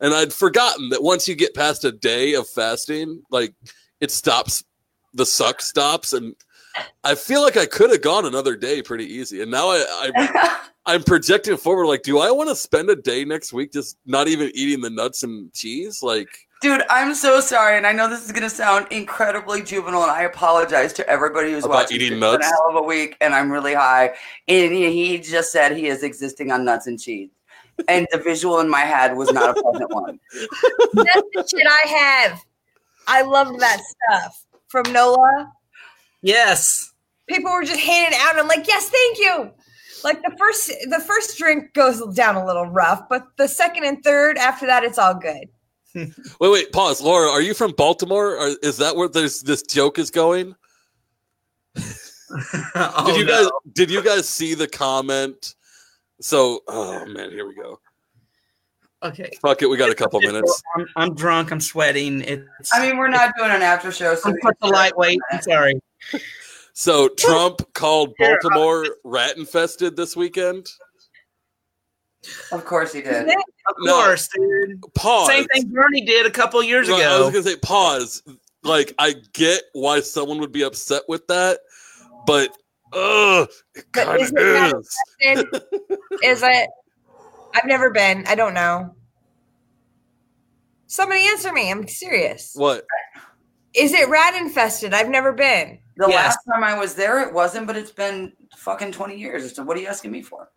and 0.00 0.14
i'd 0.14 0.32
forgotten 0.32 0.88
that 0.90 1.02
once 1.02 1.26
you 1.28 1.34
get 1.34 1.54
past 1.54 1.84
a 1.84 1.92
day 1.92 2.34
of 2.34 2.48
fasting 2.48 3.22
like 3.30 3.54
it 4.00 4.10
stops 4.10 4.64
the 5.14 5.26
suck 5.26 5.60
stops 5.60 6.12
and 6.12 6.34
I 7.02 7.16
feel 7.16 7.42
like 7.42 7.56
I 7.56 7.66
could 7.66 7.90
have 7.90 8.02
gone 8.02 8.24
another 8.24 8.54
day 8.54 8.82
pretty 8.82 9.04
easy, 9.06 9.42
and 9.42 9.50
now 9.50 9.68
I, 9.70 9.84
I 9.88 10.58
I'm 10.86 11.02
projecting 11.02 11.56
forward. 11.56 11.86
Like, 11.86 12.02
do 12.02 12.20
I 12.20 12.30
want 12.30 12.50
to 12.50 12.54
spend 12.54 12.88
a 12.88 12.94
day 12.94 13.24
next 13.24 13.52
week 13.52 13.72
just 13.72 13.96
not 14.06 14.28
even 14.28 14.52
eating 14.54 14.80
the 14.80 14.90
nuts 14.90 15.24
and 15.24 15.52
cheese? 15.52 16.04
Like, 16.04 16.28
Dude, 16.62 16.82
I'm 16.88 17.14
so 17.14 17.40
sorry, 17.40 17.76
and 17.78 17.86
I 17.86 17.92
know 17.92 18.08
this 18.08 18.24
is 18.24 18.30
gonna 18.30 18.48
sound 18.50 18.86
incredibly 18.92 19.60
juvenile, 19.62 20.02
and 20.02 20.12
I 20.12 20.22
apologize 20.22 20.92
to 20.94 21.08
everybody 21.08 21.52
who's 21.52 21.64
About 21.64 21.74
watching. 21.74 21.96
eating 21.96 22.12
It's 22.12 22.20
been 22.20 22.32
nuts? 22.32 22.46
a 22.46 22.50
hell 22.50 22.66
of 22.68 22.76
a 22.76 22.82
week, 22.82 23.16
and 23.20 23.34
I'm 23.34 23.50
really 23.50 23.74
high. 23.74 24.14
And 24.46 24.72
he, 24.72 24.92
he 24.92 25.18
just 25.18 25.50
said 25.50 25.76
he 25.76 25.86
is 25.88 26.04
existing 26.04 26.52
on 26.52 26.64
nuts 26.64 26.86
and 26.86 27.00
cheese, 27.00 27.30
and 27.86 28.06
the 28.10 28.18
visual 28.18 28.60
in 28.60 28.68
my 28.68 28.80
head 28.80 29.16
was 29.16 29.30
not 29.32 29.56
a 29.56 29.62
pleasant 29.62 29.92
one. 29.92 30.18
That's 30.94 31.28
the 31.34 31.46
shit 31.48 31.66
I 31.66 31.88
have. 31.88 32.44
I 33.06 33.22
loved 33.22 33.60
that 33.60 33.80
stuff 33.80 34.44
from 34.68 34.92
NOLA. 34.92 35.52
Yes. 36.22 36.92
People 37.28 37.52
were 37.52 37.64
just 37.64 37.80
handing 37.80 38.18
out, 38.20 38.32
and 38.32 38.40
I'm 38.40 38.48
like, 38.48 38.66
yes, 38.66 38.88
thank 38.88 39.18
you. 39.18 39.50
Like 40.04 40.22
the 40.22 40.34
first, 40.38 40.68
the 40.88 41.00
first 41.00 41.36
drink 41.38 41.72
goes 41.74 42.02
down 42.14 42.36
a 42.36 42.44
little 42.44 42.66
rough, 42.66 43.08
but 43.08 43.26
the 43.36 43.48
second 43.48 43.84
and 43.84 44.02
third 44.02 44.38
after 44.38 44.66
that, 44.66 44.84
it's 44.84 44.98
all 44.98 45.14
good. 45.14 45.48
wait, 45.94 46.14
wait, 46.40 46.72
pause, 46.72 47.00
Laura. 47.00 47.30
Are 47.30 47.42
you 47.42 47.54
from 47.54 47.72
Baltimore? 47.72 48.36
Or 48.36 48.54
is 48.62 48.76
that 48.78 48.96
where 48.96 49.08
this 49.08 49.42
this 49.42 49.62
joke 49.62 49.98
is 49.98 50.10
going? 50.10 50.54
Oh, 52.74 53.04
did 53.06 53.16
you 53.16 53.24
no. 53.24 53.42
guys 53.44 53.50
did 53.72 53.90
you 53.90 54.02
guys 54.02 54.28
see 54.28 54.52
the 54.52 54.68
comment? 54.68 55.54
So, 56.20 56.60
oh 56.68 57.04
man, 57.06 57.30
here 57.30 57.46
we 57.46 57.54
go. 57.54 57.80
Okay. 59.02 59.30
Fuck 59.40 59.62
it, 59.62 59.66
we 59.70 59.76
got 59.76 59.90
a 59.90 59.94
couple 59.94 60.20
minutes. 60.20 60.60
I'm, 60.76 60.86
I'm 60.96 61.14
drunk. 61.14 61.52
I'm 61.52 61.60
sweating. 61.60 62.22
It's. 62.22 62.70
I 62.74 62.84
mean, 62.86 62.96
we're 62.98 63.08
not 63.08 63.32
doing 63.38 63.50
an 63.52 63.62
after 63.62 63.92
show, 63.92 64.14
so 64.16 64.30
I'm 64.30 64.36
such 64.42 64.56
a 64.62 64.68
lightweight. 64.68 65.20
I'm 65.30 65.42
sorry. 65.42 65.80
So 66.74 67.08
Trump 67.08 67.74
called 67.74 68.14
Baltimore 68.20 68.86
rat 69.02 69.36
infested 69.36 69.96
this 69.96 70.14
weekend. 70.14 70.68
of 72.52 72.64
course 72.64 72.92
he 72.92 73.02
did. 73.02 73.28
Of 73.28 73.34
No. 73.80 73.94
course, 73.94 74.28
dude. 74.28 74.80
Pause. 74.94 75.26
Same 75.26 75.44
thing 75.48 75.68
Bernie 75.70 76.02
did 76.02 76.24
a 76.24 76.30
couple 76.30 76.62
years 76.62 76.88
Right, 76.88 77.02
I 77.02 77.18
was 77.18 77.32
gonna 77.32 77.42
say 77.42 77.56
pause. 77.56 78.22
Like 78.62 78.94
I 78.96 79.16
get 79.32 79.62
why 79.72 79.98
someone 80.02 80.38
would 80.38 80.52
be 80.52 80.62
upset 80.62 81.02
with 81.08 81.26
that, 81.26 81.58
but 82.28 82.56
ugh, 82.92 83.48
it 83.74 83.84
But 83.92 84.04
kind 84.06 84.20
is 84.22 84.32
it 84.34 84.38
of 84.38 84.80
is. 84.80 85.48
Is 86.22 86.42
it? 86.42 86.70
I've 87.54 87.64
never 87.66 87.90
been. 87.90 88.24
I 88.26 88.34
don't 88.34 88.54
know. 88.54 88.94
Somebody 90.86 91.26
answer 91.28 91.52
me. 91.52 91.70
I'm 91.70 91.86
serious. 91.86 92.52
What? 92.54 92.84
Is 93.74 93.92
it 93.92 94.08
rat 94.08 94.34
infested? 94.34 94.94
I've 94.94 95.08
never 95.10 95.32
been. 95.32 95.78
The 95.96 96.08
Yes. 96.08 96.14
last 96.16 96.38
time 96.52 96.64
I 96.64 96.78
was 96.78 96.94
there, 96.94 97.20
it 97.26 97.34
wasn't, 97.34 97.66
but 97.66 97.76
it's 97.76 97.90
been 97.90 98.32
fucking 98.56 98.92
20 98.92 99.16
years. 99.18 99.54
So 99.54 99.62
what 99.62 99.76
are 99.76 99.80
you 99.80 99.86
asking 99.88 100.12
me 100.12 100.22
for? 100.22 100.50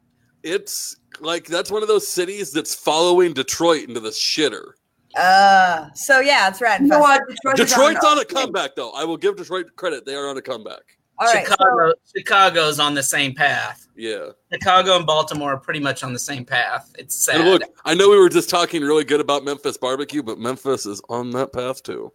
It's 0.43 0.95
like 1.19 1.45
that's 1.45 1.69
one 1.69 1.81
of 1.81 1.87
those 1.87 2.07
cities 2.07 2.51
that's 2.51 2.73
following 2.73 3.33
Detroit 3.33 3.87
into 3.87 3.99
the 3.99 4.09
shitter. 4.09 4.71
Uh, 5.15 5.89
so 5.93 6.19
yeah, 6.19 6.47
it's 6.47 6.61
rat 6.61 6.81
You 6.81 6.87
know 6.87 6.97
infested. 6.97 7.21
what? 7.21 7.29
Detroit 7.29 7.59
is 7.59 7.69
Detroit's 7.69 8.05
on 8.05 8.19
a 8.19 8.25
comeback, 8.25 8.75
though. 8.75 8.91
I 8.91 9.03
will 9.03 9.17
give 9.17 9.35
Detroit 9.35 9.67
credit; 9.75 10.05
they 10.05 10.15
are 10.15 10.29
on 10.29 10.37
a 10.37 10.41
comeback. 10.41 10.97
All 11.21 11.27
right. 11.33 11.45
so- 11.45 11.51
Chicago, 11.53 11.93
Chicago's 12.15 12.79
on 12.79 12.93
the 12.93 13.03
same 13.03 13.33
path. 13.33 13.87
Yeah. 13.95 14.29
Chicago 14.51 14.95
and 14.95 15.05
Baltimore 15.05 15.53
are 15.53 15.59
pretty 15.59 15.79
much 15.79 16.03
on 16.03 16.13
the 16.13 16.19
same 16.19 16.43
path. 16.45 16.91
It's 16.97 17.15
sad. 17.15 17.41
And 17.41 17.49
look, 17.49 17.61
I 17.85 17.93
know 17.93 18.09
we 18.09 18.17
were 18.17 18.29
just 18.29 18.49
talking 18.49 18.81
really 18.81 19.03
good 19.03 19.19
about 19.21 19.43
Memphis 19.45 19.77
barbecue, 19.77 20.23
but 20.23 20.39
Memphis 20.39 20.85
is 20.85 21.01
on 21.09 21.29
that 21.31 21.53
path 21.53 21.83
too. 21.83 22.11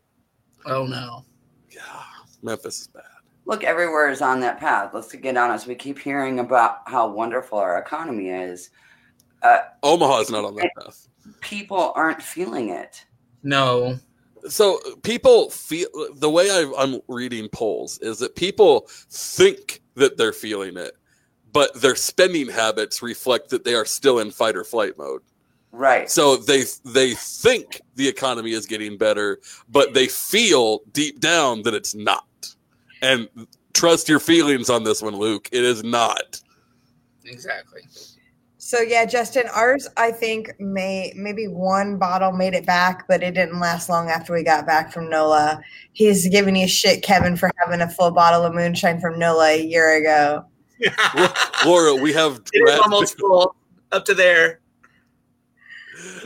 oh 0.67 0.87
no. 0.87 1.25
Yeah, 1.71 2.03
Memphis 2.43 2.81
is 2.81 2.87
bad. 2.89 3.05
Look, 3.45 3.63
everywhere 3.63 4.11
is 4.11 4.23
on 4.23 4.41
that 4.41 4.59
path. 4.59 4.93
Let's 4.93 5.15
get 5.15 5.37
honest. 5.37 5.69
We 5.69 5.77
keep 5.77 5.99
hearing 6.01 6.41
about 6.41 6.79
how 6.87 7.09
wonderful 7.09 7.59
our 7.59 7.79
economy 7.79 8.31
is. 8.31 8.71
Uh 9.43 9.59
is 9.85 10.31
not 10.31 10.45
on 10.45 10.57
that 10.57 10.71
path. 10.81 11.07
People 11.41 11.93
aren't 11.95 12.23
feeling 12.23 12.71
it. 12.71 13.05
No. 13.45 13.99
So 14.49 14.79
people 15.03 15.51
feel 15.51 15.89
the 16.15 16.31
way 16.31 16.51
I, 16.51 16.73
I'm 16.79 17.01
reading 17.09 17.49
polls 17.49 17.99
is 17.99 18.19
that 18.19 18.37
people 18.37 18.89
think 19.11 19.83
that 19.95 20.17
they're 20.17 20.33
feeling 20.33 20.77
it, 20.77 20.97
but 21.53 21.75
their 21.81 21.97
spending 21.97 22.49
habits 22.49 23.03
reflect 23.03 23.51
that 23.51 23.65
they 23.65 23.75
are 23.75 23.85
still 23.85 24.19
in 24.19 24.31
fight 24.31 24.57
or 24.57 24.65
flight 24.65 24.99
mode. 24.99 25.23
Right. 25.73 26.11
So 26.11 26.37
they 26.37 26.65
they 26.85 27.15
think 27.15 27.81
the 27.97 28.09
economy 28.09 28.53
is 28.53 28.67
getting 28.67 28.97
better, 28.97 29.41
but 29.69 29.95
they 29.95 30.07
feel 30.07 30.81
deep 30.93 31.21
down 31.21 31.63
that 31.63 31.75
it's 31.75 31.95
not. 31.95 32.25
And 33.03 33.29
trust 33.75 34.09
your 34.09 34.21
feelings 34.21 34.71
on 34.71 34.85
this 34.85 35.03
one, 35.03 35.17
Luke. 35.17 35.49
It 35.53 35.65
is 35.65 35.85
not. 35.85 36.41
Exactly. 37.25 37.83
So 38.67 38.81
yeah, 38.81 39.05
Justin, 39.05 39.45
ours 39.55 39.87
I 39.97 40.11
think 40.11 40.51
may 40.59 41.13
maybe 41.15 41.47
one 41.47 41.99
bottle 41.99 42.33
made 42.33 42.53
it 42.53 42.67
back, 42.67 43.07
but 43.07 43.23
it 43.23 43.35
didn't 43.35 43.61
last 43.61 43.89
long 43.89 44.11
after 44.11 44.33
we 44.33 44.43
got 44.43 44.67
back 44.67 44.93
from 44.93 45.09
NOLA. 45.09 45.61
He's 45.93 46.29
giving 46.29 46.57
you 46.57 46.67
shit, 46.67 47.01
Kevin, 47.05 47.37
for 47.37 47.49
having 47.59 47.81
a 47.81 47.89
full 47.89 48.11
bottle 48.11 48.43
of 48.43 48.57
moonshine 48.57 49.01
from 49.01 49.21
NOLA 49.21 49.51
a 49.51 49.63
year 49.63 49.97
ago. 49.97 50.47
Laura, 51.65 51.95
we 51.95 52.13
have 52.15 52.43
It 52.53 52.69
is 52.69 52.81
almost 52.81 53.17
full 53.21 53.55
up 53.93 54.05
to 54.07 54.15
there. 54.15 54.59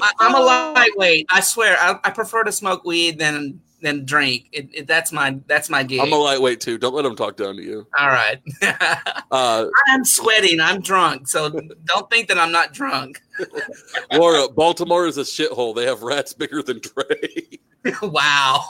I, 0.01 0.11
I'm 0.21 0.35
a 0.35 0.39
oh. 0.39 0.73
lightweight. 0.75 1.27
I 1.29 1.41
swear. 1.41 1.77
I, 1.79 2.01
I 2.05 2.11
prefer 2.11 2.45
to 2.45 2.53
smoke 2.53 2.87
weed 2.87 3.19
than 3.19 3.61
than 3.83 4.05
drink. 4.05 4.49
It, 4.53 4.69
it, 4.73 4.87
that's 4.87 5.13
my 5.13 5.39
that's 5.47 5.71
my 5.71 5.83
gig. 5.83 6.01
I'm 6.01 6.13
a 6.13 6.17
lightweight 6.17 6.61
too. 6.61 6.79
Don't 6.79 6.95
let 6.95 7.03
them 7.03 7.17
talk 7.17 7.37
down 7.37 7.57
to 7.57 7.63
you. 7.63 7.87
All 7.99 8.09
right. 8.09 8.41
Uh, 9.33 9.69
I'm 9.87 10.05
sweating. 10.05 10.59
I'm 10.59 10.81
drunk. 10.81 11.29
So 11.29 11.51
don't 11.85 12.11
think 12.11 12.27
that 12.27 12.37
I'm 12.37 12.51
not 12.51 12.73
drunk. 12.73 13.23
Laura, 14.13 14.49
Baltimore 14.49 15.07
is 15.07 15.19
a 15.19 15.23
shithole. 15.23 15.73
They 15.73 15.85
have 15.87 16.03
rats 16.03 16.33
bigger 16.33 16.65
than 16.65 16.81
Dre. 16.81 17.95
wow. 18.03 18.65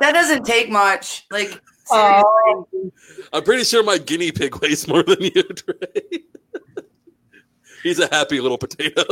That 0.00 0.12
doesn't 0.12 0.46
take 0.46 0.70
much. 0.70 1.26
Like, 1.30 1.60
Oh. 1.90 2.66
seriously. 2.72 3.28
I'm 3.34 3.44
pretty 3.44 3.64
sure 3.64 3.82
my 3.84 3.98
guinea 3.98 4.32
pig 4.32 4.56
weighs 4.56 4.88
more 4.88 5.02
than 5.02 5.20
you, 5.20 5.42
Dre. 5.42 6.22
He's 7.82 7.98
a 7.98 8.08
happy 8.08 8.40
little 8.40 8.56
potato. 8.58 9.04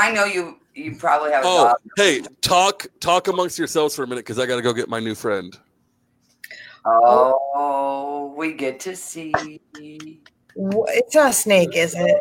I 0.00 0.12
know 0.12 0.24
you 0.24 0.58
you 0.74 0.94
probably 0.94 1.30
have 1.32 1.44
a 1.44 1.46
oh, 1.46 1.64
dog. 1.64 1.76
hey, 1.96 2.22
talk 2.40 2.86
talk 3.00 3.28
amongst 3.28 3.58
yourselves 3.58 3.94
for 3.94 4.02
a 4.02 4.06
minute 4.06 4.24
because 4.24 4.38
I 4.38 4.46
got 4.46 4.56
to 4.56 4.62
go 4.62 4.72
get 4.72 4.88
my 4.88 4.98
new 4.98 5.14
friend. 5.14 5.56
Oh, 6.86 8.32
we 8.36 8.54
get 8.54 8.80
to 8.80 8.96
see. 8.96 9.60
It's 9.74 11.14
not 11.14 11.30
a 11.30 11.32
snake, 11.34 11.76
is 11.76 11.94
it? 11.94 12.20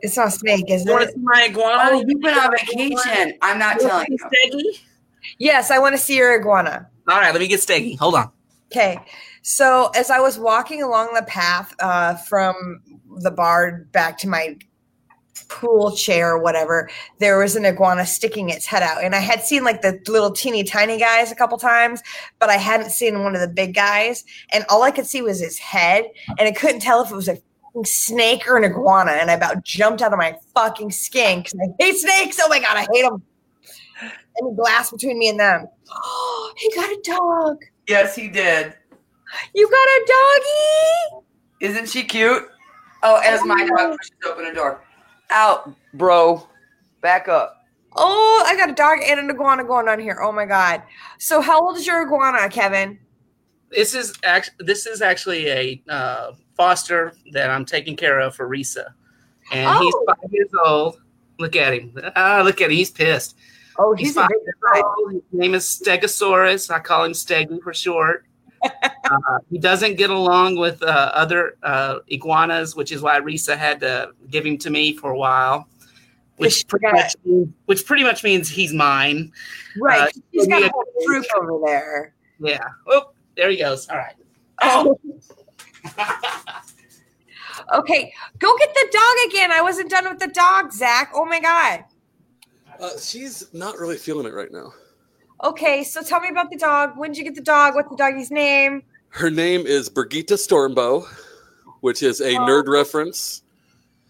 It's 0.00 0.16
not 0.16 0.28
a 0.28 0.30
snake, 0.30 0.70
is 0.70 0.86
You 0.86 0.92
want 0.92 1.02
to 1.02 1.08
it? 1.08 1.14
see 1.14 1.20
my 1.20 1.46
iguana? 1.50 1.90
Oh, 1.92 2.04
you've 2.06 2.20
been 2.20 2.38
on 2.38 2.52
vacation. 2.52 3.34
I'm 3.42 3.58
not 3.58 3.78
telling 3.78 4.06
you. 4.08 4.16
Steggy? 4.16 4.80
Yes, 5.38 5.70
I 5.70 5.78
want 5.78 5.94
to 5.94 6.00
see 6.00 6.16
your 6.16 6.38
iguana. 6.38 6.88
All 7.08 7.18
right, 7.18 7.32
let 7.32 7.40
me 7.40 7.48
get 7.48 7.60
Steggy. 7.60 7.98
Hold 7.98 8.14
on. 8.14 8.30
Okay. 8.72 8.98
So 9.42 9.90
as 9.94 10.10
I 10.10 10.20
was 10.20 10.38
walking 10.38 10.82
along 10.82 11.14
the 11.14 11.22
path 11.22 11.74
uh, 11.80 12.14
from 12.14 12.80
the 13.18 13.30
bar 13.30 13.86
back 13.92 14.18
to 14.18 14.28
my 14.28 14.56
pool 15.48 15.94
chair 15.94 16.32
or 16.32 16.38
whatever, 16.38 16.90
there 17.18 17.38
was 17.38 17.56
an 17.56 17.64
iguana 17.64 18.06
sticking 18.06 18.50
its 18.50 18.66
head 18.66 18.82
out. 18.82 19.02
And 19.02 19.14
I 19.14 19.20
had 19.20 19.42
seen 19.42 19.64
like 19.64 19.82
the 19.82 20.00
little 20.08 20.30
teeny 20.30 20.64
tiny 20.64 20.98
guys 20.98 21.30
a 21.30 21.34
couple 21.34 21.58
times, 21.58 22.02
but 22.38 22.48
I 22.48 22.56
hadn't 22.56 22.90
seen 22.90 23.22
one 23.22 23.34
of 23.34 23.40
the 23.40 23.48
big 23.48 23.74
guys. 23.74 24.24
And 24.52 24.64
all 24.68 24.82
I 24.82 24.90
could 24.90 25.06
see 25.06 25.22
was 25.22 25.40
his 25.40 25.58
head. 25.58 26.06
And 26.38 26.48
I 26.48 26.52
couldn't 26.52 26.80
tell 26.80 27.02
if 27.02 27.10
it 27.10 27.16
was 27.16 27.28
a 27.28 27.38
fucking 27.62 27.84
snake 27.84 28.48
or 28.48 28.56
an 28.56 28.64
iguana. 28.64 29.12
And 29.12 29.30
I 29.30 29.34
about 29.34 29.64
jumped 29.64 30.02
out 30.02 30.12
of 30.12 30.18
my 30.18 30.36
fucking 30.54 30.90
skin 30.90 31.40
because 31.40 31.54
I 31.60 31.66
hate 31.78 31.96
snakes. 31.96 32.38
Oh 32.40 32.48
my 32.48 32.60
God, 32.60 32.76
I 32.76 32.86
hate 32.92 33.02
them. 33.02 33.22
Any 34.40 34.54
glass 34.54 34.90
between 34.90 35.18
me 35.18 35.28
and 35.28 35.40
them. 35.40 35.68
Oh, 35.90 36.52
he 36.56 36.74
got 36.74 36.90
a 36.90 37.00
dog. 37.04 37.56
Yes, 37.88 38.14
he 38.14 38.28
did. 38.28 38.74
You 39.54 39.68
got 39.68 39.74
a 39.74 40.06
doggy? 40.06 41.26
Isn't 41.60 41.88
she 41.88 42.04
cute? 42.04 42.44
Oh, 43.02 43.20
as 43.24 43.44
my 43.44 43.66
dog 43.66 43.96
pushes 43.96 44.12
open 44.26 44.46
a 44.46 44.54
door. 44.54 44.82
Out, 45.30 45.74
bro. 45.94 46.46
Back 47.00 47.28
up. 47.28 47.54
Oh, 47.96 48.44
I 48.46 48.56
got 48.56 48.70
a 48.70 48.74
dog 48.74 48.98
and 49.04 49.18
an 49.20 49.30
iguana 49.30 49.64
going 49.64 49.88
on 49.88 49.98
here. 49.98 50.18
Oh 50.22 50.32
my 50.32 50.44
god. 50.44 50.82
So 51.18 51.40
how 51.40 51.60
old 51.60 51.76
is 51.76 51.86
your 51.86 52.02
iguana, 52.06 52.48
Kevin? 52.48 52.98
This 53.70 53.94
is 53.94 54.14
actually 54.24 54.64
this 54.66 54.86
is 54.86 55.02
actually 55.02 55.48
a 55.48 55.82
uh, 55.88 56.32
foster 56.56 57.12
that 57.32 57.50
I'm 57.50 57.64
taking 57.64 57.96
care 57.96 58.18
of 58.20 58.34
for 58.34 58.48
Risa, 58.48 58.86
and 59.52 59.78
he's 59.78 59.94
Oh. 59.94 60.04
five 60.06 60.30
years 60.32 60.50
old. 60.64 61.00
Look 61.38 61.54
at 61.56 61.74
him. 61.74 61.92
Ah, 62.16 62.40
look 62.44 62.60
at 62.60 62.70
him. 62.70 62.76
He's 62.76 62.90
pissed. 62.90 63.36
Oh, 63.78 63.94
He's 63.94 64.08
he's 64.08 64.16
a 64.16 64.20
five 64.20 64.28
big 64.30 64.38
years 64.42 64.54
guy. 64.72 64.80
old. 64.98 65.12
His 65.12 65.22
name 65.32 65.54
is 65.54 65.64
Stegosaurus. 65.64 66.70
I 66.70 66.78
call 66.80 67.04
him 67.04 67.12
Steggy 67.12 67.62
for 67.62 67.72
short. 67.74 68.24
uh, 68.82 69.38
he 69.50 69.58
doesn't 69.58 69.96
get 69.96 70.10
along 70.10 70.56
with 70.56 70.82
uh, 70.82 71.10
other 71.14 71.56
uh, 71.62 71.98
iguanas, 72.08 72.76
which 72.76 72.92
is 72.92 73.02
why 73.02 73.20
Risa 73.20 73.56
had 73.56 73.80
to 73.80 74.12
give 74.30 74.44
him 74.44 74.58
to 74.58 74.70
me 74.70 74.94
for 74.94 75.10
a 75.10 75.16
while. 75.16 75.68
which 76.36 76.66
pretty, 76.68 76.86
much 76.86 77.16
means, 77.24 77.48
which 77.66 77.86
pretty 77.86 78.04
much 78.04 78.22
means 78.24 78.48
he's 78.48 78.72
mine. 78.72 79.32
Right. 79.80 80.02
Uh, 80.02 80.20
She's 80.32 80.46
got 80.46 80.62
a 80.62 80.70
whole 80.72 80.84
troop 81.04 81.26
over 81.36 81.60
there. 81.64 82.14
Yeah. 82.38 82.64
Oh, 82.86 83.10
there 83.36 83.50
he 83.50 83.56
goes. 83.56 83.88
All 83.88 83.96
right. 83.96 84.14
Oh. 84.62 84.98
okay, 87.74 88.12
go 88.38 88.56
get 88.58 88.74
the 88.74 88.88
dog 88.92 89.30
again. 89.30 89.52
I 89.52 89.62
wasn't 89.62 89.90
done 89.90 90.08
with 90.08 90.18
the 90.18 90.28
dog, 90.28 90.72
Zach. 90.72 91.10
Oh 91.14 91.24
my 91.24 91.40
god. 91.40 91.84
Uh, 92.80 92.98
she's 92.98 93.52
not 93.52 93.78
really 93.78 93.96
feeling 93.96 94.26
it 94.26 94.34
right 94.34 94.52
now. 94.52 94.72
Okay, 95.44 95.84
so 95.84 96.02
tell 96.02 96.20
me 96.20 96.28
about 96.30 96.50
the 96.50 96.56
dog. 96.56 96.96
When 96.96 97.10
did 97.12 97.18
you 97.18 97.24
get 97.24 97.34
the 97.36 97.40
dog? 97.42 97.74
What's 97.74 97.88
the 97.90 97.96
doggy's 97.96 98.30
name? 98.30 98.82
Her 99.10 99.30
name 99.30 99.66
is 99.66 99.88
Brigitte 99.88 100.28
Stormbow, 100.30 101.06
which 101.80 102.02
is 102.02 102.20
a 102.20 102.34
Oh. 102.36 102.40
nerd 102.40 102.66
reference. 102.68 103.42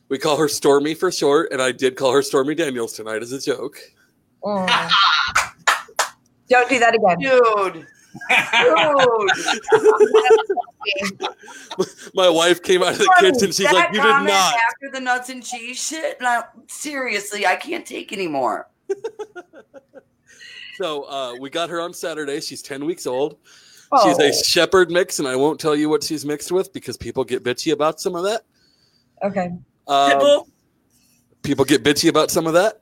We 0.09 0.18
call 0.18 0.38
her 0.38 0.48
Stormy 0.48 0.94
for 0.94 1.12
short, 1.12 1.52
and 1.52 1.60
I 1.60 1.72
did 1.72 1.96
call 1.96 2.12
her 2.12 2.22
Stormy 2.22 2.55
Daniels 2.55 2.94
tonight 2.94 3.22
as 3.22 3.32
a 3.32 3.40
joke. 3.40 3.78
Oh. 4.42 4.64
Don't 6.48 6.68
do 6.68 6.78
that 6.78 6.94
again. 6.94 7.18
Dude. 7.18 7.74
Dude. 7.74 7.86
My 12.14 12.30
wife 12.30 12.62
came 12.62 12.82
out 12.82 12.92
of 12.92 12.98
the 12.98 13.05
Stormy, 13.05 13.32
kitchen. 13.32 13.46
She's 13.52 13.66
that 13.66 13.74
like, 13.74 13.88
"You 13.92 14.00
did 14.00 14.09
not." 14.09 14.55
After 14.55 14.90
the 14.90 15.00
nuts 15.00 15.28
and 15.28 15.44
cheese 15.44 15.78
shit, 15.78 16.16
and 16.18 16.26
I, 16.26 16.44
seriously, 16.68 17.46
I 17.46 17.56
can't 17.56 17.84
take 17.84 18.12
anymore. 18.14 18.70
So 20.78 21.02
uh, 21.09 21.34
we 21.40 21.50
got 21.50 21.70
her 21.70 21.80
on 21.80 21.92
Saturday. 21.92 22.38
She's 22.40 22.62
ten 22.62 22.84
weeks 22.84 23.05
old. 23.05 23.38
Oh. 23.90 24.09
She's 24.09 24.18
a 24.20 24.44
shepherd 24.44 24.92
mix, 24.92 25.18
and 25.18 25.26
I 25.26 25.34
won't 25.34 25.59
tell 25.59 25.74
you 25.74 25.88
what 25.88 26.05
she's 26.05 26.24
mixed 26.24 26.52
with 26.52 26.72
because 26.72 26.96
people 26.96 27.24
get 27.24 27.42
bitchy 27.42 27.72
about 27.72 28.00
some 28.00 28.14
of 28.14 28.22
that. 28.22 28.44
Okay. 29.24 29.50
Um, 29.88 30.12
Pitbull. 30.12 30.46
people 31.42 31.64
get 31.64 31.82
bitchy 31.82 32.09
about 32.09 32.30
some 32.30 32.46
of 32.46 32.52
that. 32.52 32.74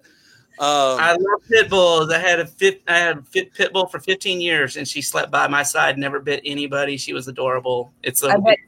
Um, 0.58 1.00
I 1.00 1.12
love 1.12 1.40
pit 1.48 1.70
bulls. 1.70 2.12
I 2.12 2.18
had 2.18 2.38
a 2.38 2.46
fit. 2.46 2.82
I 2.86 2.98
had 2.98 3.16
a 3.16 3.22
fit 3.22 3.54
pit 3.54 3.72
bull 3.72 3.86
for 3.86 3.98
15 3.98 4.42
years, 4.42 4.76
and 4.76 4.86
she 4.86 5.00
slept 5.00 5.30
by 5.30 5.48
my 5.48 5.62
side, 5.62 5.96
never 5.96 6.20
bit 6.20 6.42
anybody. 6.44 6.98
She 6.98 7.14
was 7.14 7.28
adorable. 7.28 7.94
It's 8.02 8.22
a 8.22 8.28
I 8.28 8.36
bet 8.36 8.58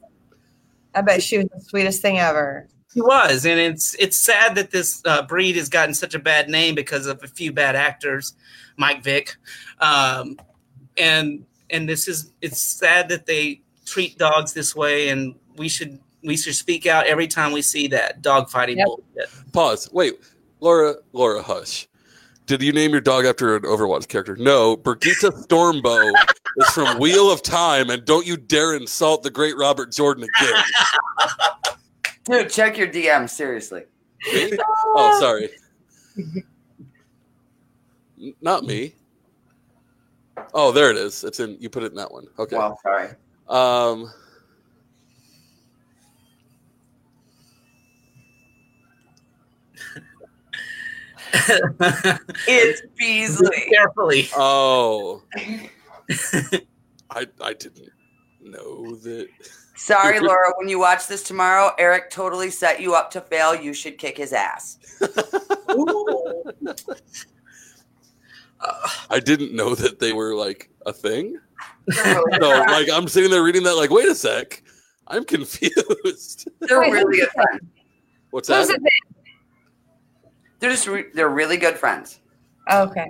I 0.95 1.01
bet 1.01 1.21
she 1.21 1.37
was 1.37 1.47
the 1.53 1.61
sweetest 1.61 2.01
thing 2.01 2.17
ever. 2.17 2.67
She 2.93 3.01
was, 3.01 3.45
and 3.45 3.59
it's 3.59 3.93
it's 3.95 4.17
sad 4.17 4.55
that 4.55 4.71
this 4.71 5.01
uh, 5.05 5.21
breed 5.23 5.55
has 5.57 5.69
gotten 5.69 5.93
such 5.93 6.15
a 6.15 6.19
bad 6.19 6.49
name 6.49 6.73
because 6.73 7.05
of 7.05 7.23
a 7.23 7.27
few 7.27 7.51
bad 7.51 7.75
actors, 7.75 8.33
Mike 8.77 9.03
Vick, 9.03 9.35
um, 9.79 10.37
and 10.97 11.45
and 11.69 11.87
this 11.87 12.07
is 12.07 12.31
it's 12.41 12.59
sad 12.59 13.07
that 13.09 13.27
they 13.27 13.61
treat 13.85 14.17
dogs 14.17 14.53
this 14.53 14.75
way, 14.75 15.09
and 15.09 15.35
we 15.55 15.69
should 15.69 15.99
we 16.23 16.35
should 16.35 16.55
speak 16.55 16.87
out 16.87 17.05
every 17.05 17.27
time 17.27 17.51
we 17.51 17.61
see 17.61 17.87
that 17.87 18.23
dog 18.23 18.49
fighting 18.49 18.79
Yep. 18.79 18.87
bullshit. 18.87 19.53
Pause. 19.53 19.89
Wait, 19.93 20.15
Laura. 20.59 20.95
Laura, 21.13 21.43
hush. 21.43 21.87
Did 22.47 22.63
you 22.63 22.73
name 22.73 22.89
your 22.89 23.01
dog 23.01 23.25
after 23.25 23.55
an 23.55 23.61
Overwatch 23.61 24.07
character? 24.07 24.35
No, 24.35 24.75
Brigitte 24.75 25.17
Stormbow 25.35 26.11
is 26.57 26.69
from 26.71 26.97
Wheel 26.97 27.31
of 27.31 27.43
Time, 27.43 27.91
and 27.91 28.03
don't 28.03 28.25
you 28.25 28.35
dare 28.37 28.75
insult 28.75 29.21
the 29.21 29.29
great 29.29 29.55
Robert 29.55 29.91
Jordan 29.91 30.23
again. 30.23 30.63
Dude, 32.29 32.49
check 32.49 32.77
your 32.77 32.87
DM, 32.87 33.29
seriously. 33.29 33.83
Oh, 34.95 35.17
sorry. 35.21 35.49
Not 38.41 38.65
me. 38.65 38.93
Oh, 40.53 40.71
there 40.73 40.91
it 40.91 40.97
is. 40.97 41.23
It's 41.23 41.39
in. 41.39 41.57
You 41.59 41.69
put 41.69 41.83
it 41.83 41.91
in 41.91 41.95
that 41.95 42.11
one. 42.11 42.27
Okay. 42.37 42.57
Well, 42.57 42.77
sorry. 42.83 43.09
Um. 43.47 44.11
It's 52.47 52.81
Beasley. 52.97 53.69
Carefully. 53.71 54.29
Oh. 54.35 55.23
I 57.11 57.27
I 57.41 57.53
didn't 57.53 57.89
know 58.41 58.95
that. 58.95 59.27
Sorry, 59.79 60.19
Laura. 60.27 60.51
When 60.57 60.67
you 60.67 60.77
watch 60.77 61.07
this 61.07 61.23
tomorrow, 61.23 61.71
Eric 61.79 62.09
totally 62.09 62.49
set 62.49 62.81
you 62.81 62.93
up 62.95 63.09
to 63.11 63.21
fail. 63.21 63.55
You 63.55 63.73
should 63.73 63.97
kick 63.97 64.17
his 64.17 64.33
ass. 64.33 64.77
I 69.09 69.19
didn't 69.19 69.53
know 69.53 69.73
that 69.75 69.99
they 69.99 70.11
were 70.13 70.35
like 70.35 70.69
a 70.85 70.93
thing. 70.93 71.39
So 71.91 72.23
like 72.67 72.87
I'm 72.93 73.07
sitting 73.07 73.31
there 73.31 73.41
reading 73.41 73.63
that 73.63 73.73
like, 73.75 73.89
wait 73.89 74.07
a 74.07 74.13
sec, 74.13 74.61
I'm 75.07 75.25
confused. 75.25 76.47
They're 76.59 76.79
really 76.81 77.17
good 77.17 77.29
friends. 77.29 77.61
What's 78.29 78.47
Who's 78.47 78.67
that? 78.67 78.75
it? 78.75 78.93
They're 80.59 80.69
just 80.69 80.87
re- 80.87 81.07
they're 81.15 81.29
really 81.29 81.57
good 81.57 81.79
friends. 81.79 82.19
Oh, 82.69 82.83
okay. 82.83 83.09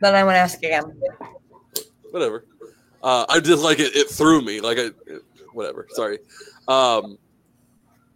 Then 0.00 0.16
I 0.16 0.24
want 0.24 0.34
to 0.34 0.40
ask 0.40 0.58
again. 0.58 1.00
Whatever. 2.10 2.44
Uh, 3.04 3.24
I 3.28 3.38
just 3.38 3.62
like 3.62 3.78
it. 3.78 3.94
It 3.94 4.08
threw 4.08 4.42
me. 4.42 4.60
Like 4.60 4.78
I, 4.78 4.86
it- 5.06 5.22
whatever. 5.52 5.86
Sorry. 5.90 6.18
Um, 6.68 7.18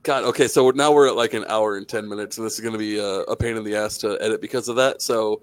God. 0.02 0.24
Okay. 0.24 0.48
So 0.48 0.70
now 0.70 0.92
we're 0.92 1.08
at 1.08 1.16
like 1.16 1.34
an 1.34 1.44
hour 1.48 1.76
and 1.76 1.88
ten 1.88 2.08
minutes, 2.08 2.38
and 2.38 2.46
this 2.46 2.54
is 2.54 2.60
going 2.60 2.72
to 2.74 2.78
be 2.78 2.98
a, 2.98 3.20
a 3.22 3.36
pain 3.36 3.56
in 3.56 3.64
the 3.64 3.74
ass 3.76 3.98
to 3.98 4.18
edit 4.20 4.40
because 4.40 4.68
of 4.68 4.76
that. 4.76 5.00
So, 5.02 5.42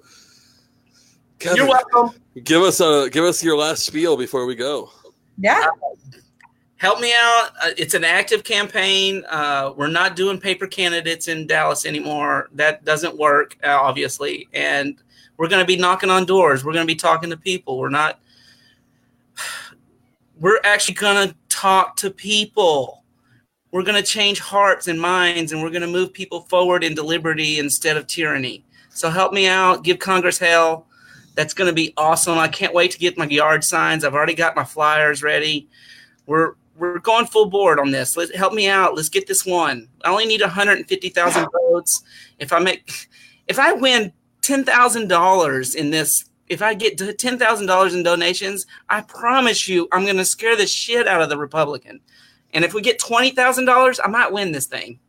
Kevin, 1.39 1.57
You're 1.57 1.67
welcome. 1.67 2.21
give 2.43 2.61
us 2.61 2.79
a 2.79 3.09
give 3.11 3.23
us 3.23 3.43
your 3.43 3.57
last 3.57 3.83
spiel 3.85 4.15
before 4.17 4.45
we 4.45 4.55
go. 4.55 4.89
Yeah. 5.37 5.65
help 6.77 6.99
me 6.99 7.13
out. 7.15 7.49
Uh, 7.63 7.71
it's 7.77 7.93
an 7.95 8.03
active 8.03 8.43
campaign. 8.43 9.23
Uh, 9.29 9.73
we're 9.75 9.87
not 9.87 10.15
doing 10.15 10.39
paper 10.39 10.67
candidates 10.67 11.27
in 11.27 11.47
Dallas 11.47 11.85
anymore. 11.85 12.49
That 12.53 12.85
doesn't 12.85 13.17
work, 13.17 13.57
uh, 13.63 13.69
obviously. 13.69 14.47
And 14.53 15.01
we're 15.37 15.47
going 15.47 15.61
to 15.61 15.65
be 15.65 15.75
knocking 15.77 16.09
on 16.11 16.25
doors. 16.25 16.63
We're 16.63 16.73
going 16.73 16.85
to 16.85 16.93
be 16.93 16.97
talking 16.97 17.29
to 17.31 17.37
people. 17.37 17.79
We're 17.79 17.89
not. 17.89 18.19
We're 20.39 20.59
actually 20.63 20.95
going 20.95 21.29
to 21.29 21.35
talk 21.51 21.95
to 21.97 22.09
people. 22.09 23.03
We're 23.71 23.83
going 23.83 24.01
to 24.01 24.07
change 24.07 24.39
hearts 24.39 24.87
and 24.87 24.99
minds, 24.99 25.51
and 25.51 25.61
we're 25.61 25.69
going 25.69 25.81
to 25.81 25.87
move 25.87 26.11
people 26.11 26.41
forward 26.41 26.83
into 26.83 27.03
liberty 27.03 27.59
instead 27.59 27.97
of 27.97 28.07
tyranny. 28.07 28.63
So 28.89 29.09
help 29.09 29.33
me 29.33 29.47
out. 29.47 29.83
Give 29.83 29.99
Congress 29.99 30.37
hell. 30.37 30.87
That's 31.35 31.53
going 31.53 31.69
to 31.69 31.73
be 31.73 31.93
awesome. 31.95 32.37
I 32.37 32.49
can't 32.49 32.73
wait 32.73 32.91
to 32.91 32.99
get 32.99 33.17
my 33.17 33.25
yard 33.25 33.63
signs. 33.63 34.03
I've 34.03 34.13
already 34.13 34.33
got 34.33 34.55
my 34.55 34.65
flyers 34.65 35.23
ready. 35.23 35.69
We're 36.25 36.55
we're 36.77 36.99
going 36.99 37.27
full 37.27 37.45
board 37.45 37.79
on 37.79 37.91
this. 37.91 38.17
Let 38.17 38.33
help 38.35 38.53
me 38.53 38.67
out. 38.67 38.95
Let's 38.95 39.09
get 39.09 39.27
this 39.27 39.45
one. 39.45 39.87
I 40.03 40.09
only 40.09 40.25
need 40.25 40.41
150,000 40.41 41.47
votes. 41.69 42.03
If 42.39 42.51
I 42.51 42.59
make 42.59 43.07
if 43.47 43.59
I 43.59 43.73
win 43.73 44.11
$10,000 44.41 45.75
in 45.75 45.91
this 45.91 46.25
if 46.51 46.61
I 46.61 46.73
get 46.73 46.97
$10,000 46.97 47.93
in 47.93 48.03
donations, 48.03 48.67
I 48.89 48.99
promise 48.99 49.69
you 49.69 49.87
I'm 49.93 50.03
going 50.03 50.17
to 50.17 50.25
scare 50.25 50.57
the 50.57 50.67
shit 50.67 51.07
out 51.07 51.21
of 51.21 51.29
the 51.29 51.37
Republican. 51.37 52.01
And 52.53 52.65
if 52.65 52.73
we 52.73 52.81
get 52.81 52.99
$20,000, 52.99 53.99
I 54.03 54.07
might 54.09 54.33
win 54.33 54.51
this 54.51 54.65
thing. 54.65 54.99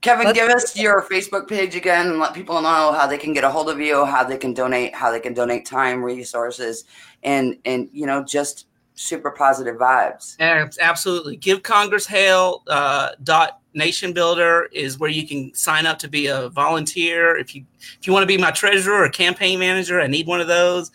Kevin, 0.00 0.24
Let's- 0.24 0.38
give 0.38 0.48
us 0.48 0.76
your 0.76 1.02
Facebook 1.02 1.48
page 1.48 1.76
again 1.76 2.08
and 2.08 2.18
let 2.18 2.32
people 2.32 2.62
know 2.62 2.92
how 2.92 3.06
they 3.06 3.18
can 3.18 3.34
get 3.34 3.44
a 3.44 3.50
hold 3.50 3.68
of 3.68 3.78
you, 3.78 4.06
how 4.06 4.24
they 4.24 4.38
can 4.38 4.54
donate, 4.54 4.94
how 4.94 5.10
they 5.10 5.20
can 5.20 5.34
donate 5.34 5.66
time, 5.66 6.02
resources, 6.02 6.84
and 7.22 7.56
and 7.64 7.88
you 7.90 8.06
know 8.06 8.22
just 8.22 8.66
super 8.94 9.30
positive 9.30 9.76
vibes. 9.76 10.36
Absolutely. 10.78 11.36
Give 11.36 11.62
Congress 11.62 12.06
Hale 12.06 12.62
uh, 12.68 13.12
dot 13.22 13.60
NationBuilder 13.74 14.66
is 14.72 14.98
where 14.98 15.10
you 15.10 15.26
can 15.26 15.52
sign 15.54 15.86
up 15.86 15.98
to 16.00 16.08
be 16.08 16.26
a 16.26 16.48
volunteer. 16.50 17.36
If 17.36 17.54
you 17.54 17.64
if 17.98 18.06
you 18.06 18.12
want 18.12 18.22
to 18.22 18.26
be 18.26 18.38
my 18.38 18.50
treasurer 18.50 19.04
or 19.04 19.08
campaign 19.08 19.58
manager, 19.58 20.00
I 20.00 20.06
need 20.06 20.26
one 20.26 20.40
of 20.40 20.46
those. 20.46 20.90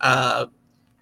Uh, 0.00 0.46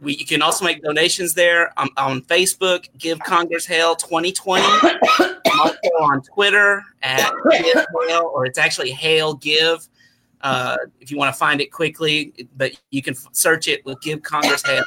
we, 0.00 0.16
you 0.16 0.26
can 0.26 0.42
also 0.42 0.64
make 0.64 0.82
donations 0.82 1.34
there. 1.34 1.72
I'm 1.76 1.88
on 1.96 2.22
Facebook. 2.22 2.88
Give 2.98 3.18
Congress 3.20 3.64
Hale 3.64 3.94
2020. 3.94 4.62
I'm 4.64 5.60
also 5.60 5.88
on 6.00 6.22
Twitter 6.22 6.82
at 7.02 7.32
Hale, 7.50 8.30
or 8.34 8.44
it's 8.44 8.58
actually 8.58 8.90
Hale 8.90 9.34
Give. 9.34 9.86
Uh, 10.40 10.76
if 11.00 11.10
you 11.10 11.16
want 11.16 11.32
to 11.32 11.38
find 11.38 11.60
it 11.60 11.70
quickly, 11.70 12.48
but 12.56 12.72
you 12.90 13.00
can 13.00 13.14
search 13.32 13.68
it 13.68 13.84
with 13.84 14.00
Give 14.00 14.20
Congress 14.22 14.62
Hale. 14.66 14.84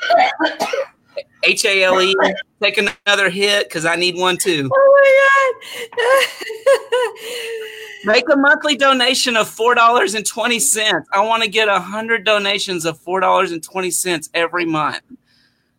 H 1.45 1.65
A 1.65 1.83
L 1.83 2.01
E. 2.01 2.15
Take 2.61 2.77
another 2.77 3.29
hit 3.29 3.67
because 3.67 3.85
I 3.85 3.95
need 3.95 4.15
one 4.17 4.37
too. 4.37 4.69
Oh 4.73 4.91
my 4.95 5.61
god. 8.05 8.05
Make 8.05 8.25
a 8.31 8.35
monthly 8.37 8.75
donation 8.77 9.35
of 9.35 9.47
four 9.47 9.75
dollars 9.75 10.13
and 10.13 10.25
twenty 10.25 10.59
cents. 10.59 11.07
I 11.11 11.21
want 11.21 11.43
to 11.43 11.49
get 11.49 11.67
a 11.67 11.79
hundred 11.79 12.23
donations 12.23 12.85
of 12.85 12.99
four 12.99 13.19
dollars 13.19 13.51
and 13.51 13.63
twenty 13.63 13.91
cents 13.91 14.29
every 14.33 14.65
month. 14.65 15.01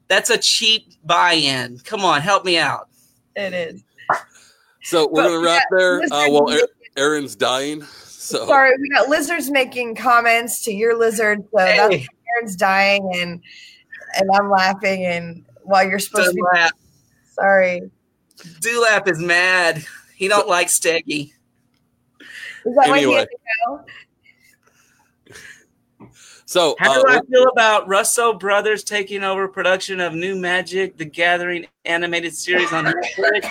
That's 0.09 0.31
a 0.31 0.39
cheap 0.39 0.93
buy-in. 1.05 1.79
Come 1.81 2.05
on, 2.05 2.21
help 2.21 2.45
me 2.45 2.59
out. 2.59 2.89
it 3.35 3.53
is. 3.53 3.83
So 4.83 5.09
we're 5.09 5.23
But 5.25 5.29
gonna 5.29 5.45
wrap 5.45 5.63
yeah, 5.73 5.79
there. 5.79 6.03
Uh, 6.05 6.31
well, 6.31 6.59
Erin's 6.97 7.35
dying. 7.35 7.83
So 7.83 8.47
Sorry, 8.47 8.73
we 8.81 8.89
got 8.91 9.09
lizards 9.09 9.51
making 9.51 9.95
comments 9.95 10.65
to 10.65 10.73
your 10.73 10.99
lizard, 10.99 11.43
so 11.43 11.49
that's 11.59 12.07
Erin's 12.37 12.57
dying 12.57 13.09
and 13.15 13.41
and 14.17 14.31
I'm 14.35 14.51
laughing 14.51 15.05
and 15.05 15.45
while 15.67 15.87
you're 15.87 15.99
supposed 15.99 16.31
to 16.31 16.35
be 16.35 16.43
Dulap. 16.43 16.71
sorry. 17.33 17.91
Dulap 18.61 19.09
is 19.09 19.19
mad. 19.19 19.85
He 20.15 20.29
don't 20.29 20.49
like 20.49 20.69
Steggy. 20.69 21.33
Is 22.65 22.75
that 22.75 22.89
why 22.89 22.99
he 22.99 23.05
Anyway. 23.05 23.19
had 23.19 23.29
to 23.29 23.37
go? 23.67 23.85
So 26.49 26.77
How 26.79 26.93
uh, 26.93 27.03
do 27.03 27.09
I 27.09 27.21
feel 27.29 27.45
about 27.49 27.89
Russo 27.89 28.33
Brothers 28.33 28.85
taking 28.85 29.25
over 29.25 29.49
production 29.49 29.99
of 30.01 30.15
New 30.15 30.37
Magic: 30.37 30.97
The 30.97 31.05
Gathering 31.05 31.67
animated 31.85 32.35
series 32.35 32.73
on 32.73 32.85
Netflix? 32.85 33.51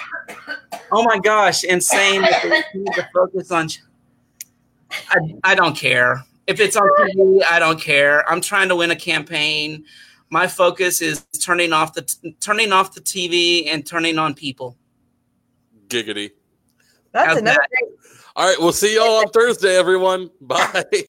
Oh 0.91 1.03
my 1.03 1.19
gosh! 1.19 1.63
insane! 1.65 2.21
that 2.21 2.41
they 2.43 2.63
need 2.79 2.93
to 2.93 3.07
focus 3.13 3.51
on. 3.51 3.67
I, 5.09 5.17
I 5.43 5.55
don't 5.55 5.75
care 5.75 6.23
if 6.47 6.59
it's 6.61 6.77
on 6.77 6.87
TV. 6.99 7.43
I 7.49 7.59
don't 7.59 7.81
care. 7.81 8.27
I'm 8.29 8.39
trying 8.39 8.69
to 8.69 8.75
win 8.77 8.91
a 8.91 8.95
campaign. 8.95 9.83
My 10.35 10.47
focus 10.47 11.01
is 11.01 11.25
turning 11.39 11.71
off 11.71 11.93
the 11.93 12.01
turning 12.41 12.73
off 12.73 12.93
the 12.93 12.99
TV 12.99 13.69
and 13.69 13.85
turning 13.85 14.19
on 14.19 14.33
people. 14.33 14.75
giggity. 15.87 16.31
That's 17.13 17.27
How's 17.27 17.37
another 17.37 17.65
that? 17.71 17.87
All 18.35 18.45
right, 18.45 18.59
we'll 18.59 18.73
see 18.73 18.95
y'all 18.95 19.19
on 19.19 19.29
Thursday, 19.29 19.77
everyone. 19.77 20.29
Bye. 20.41 21.05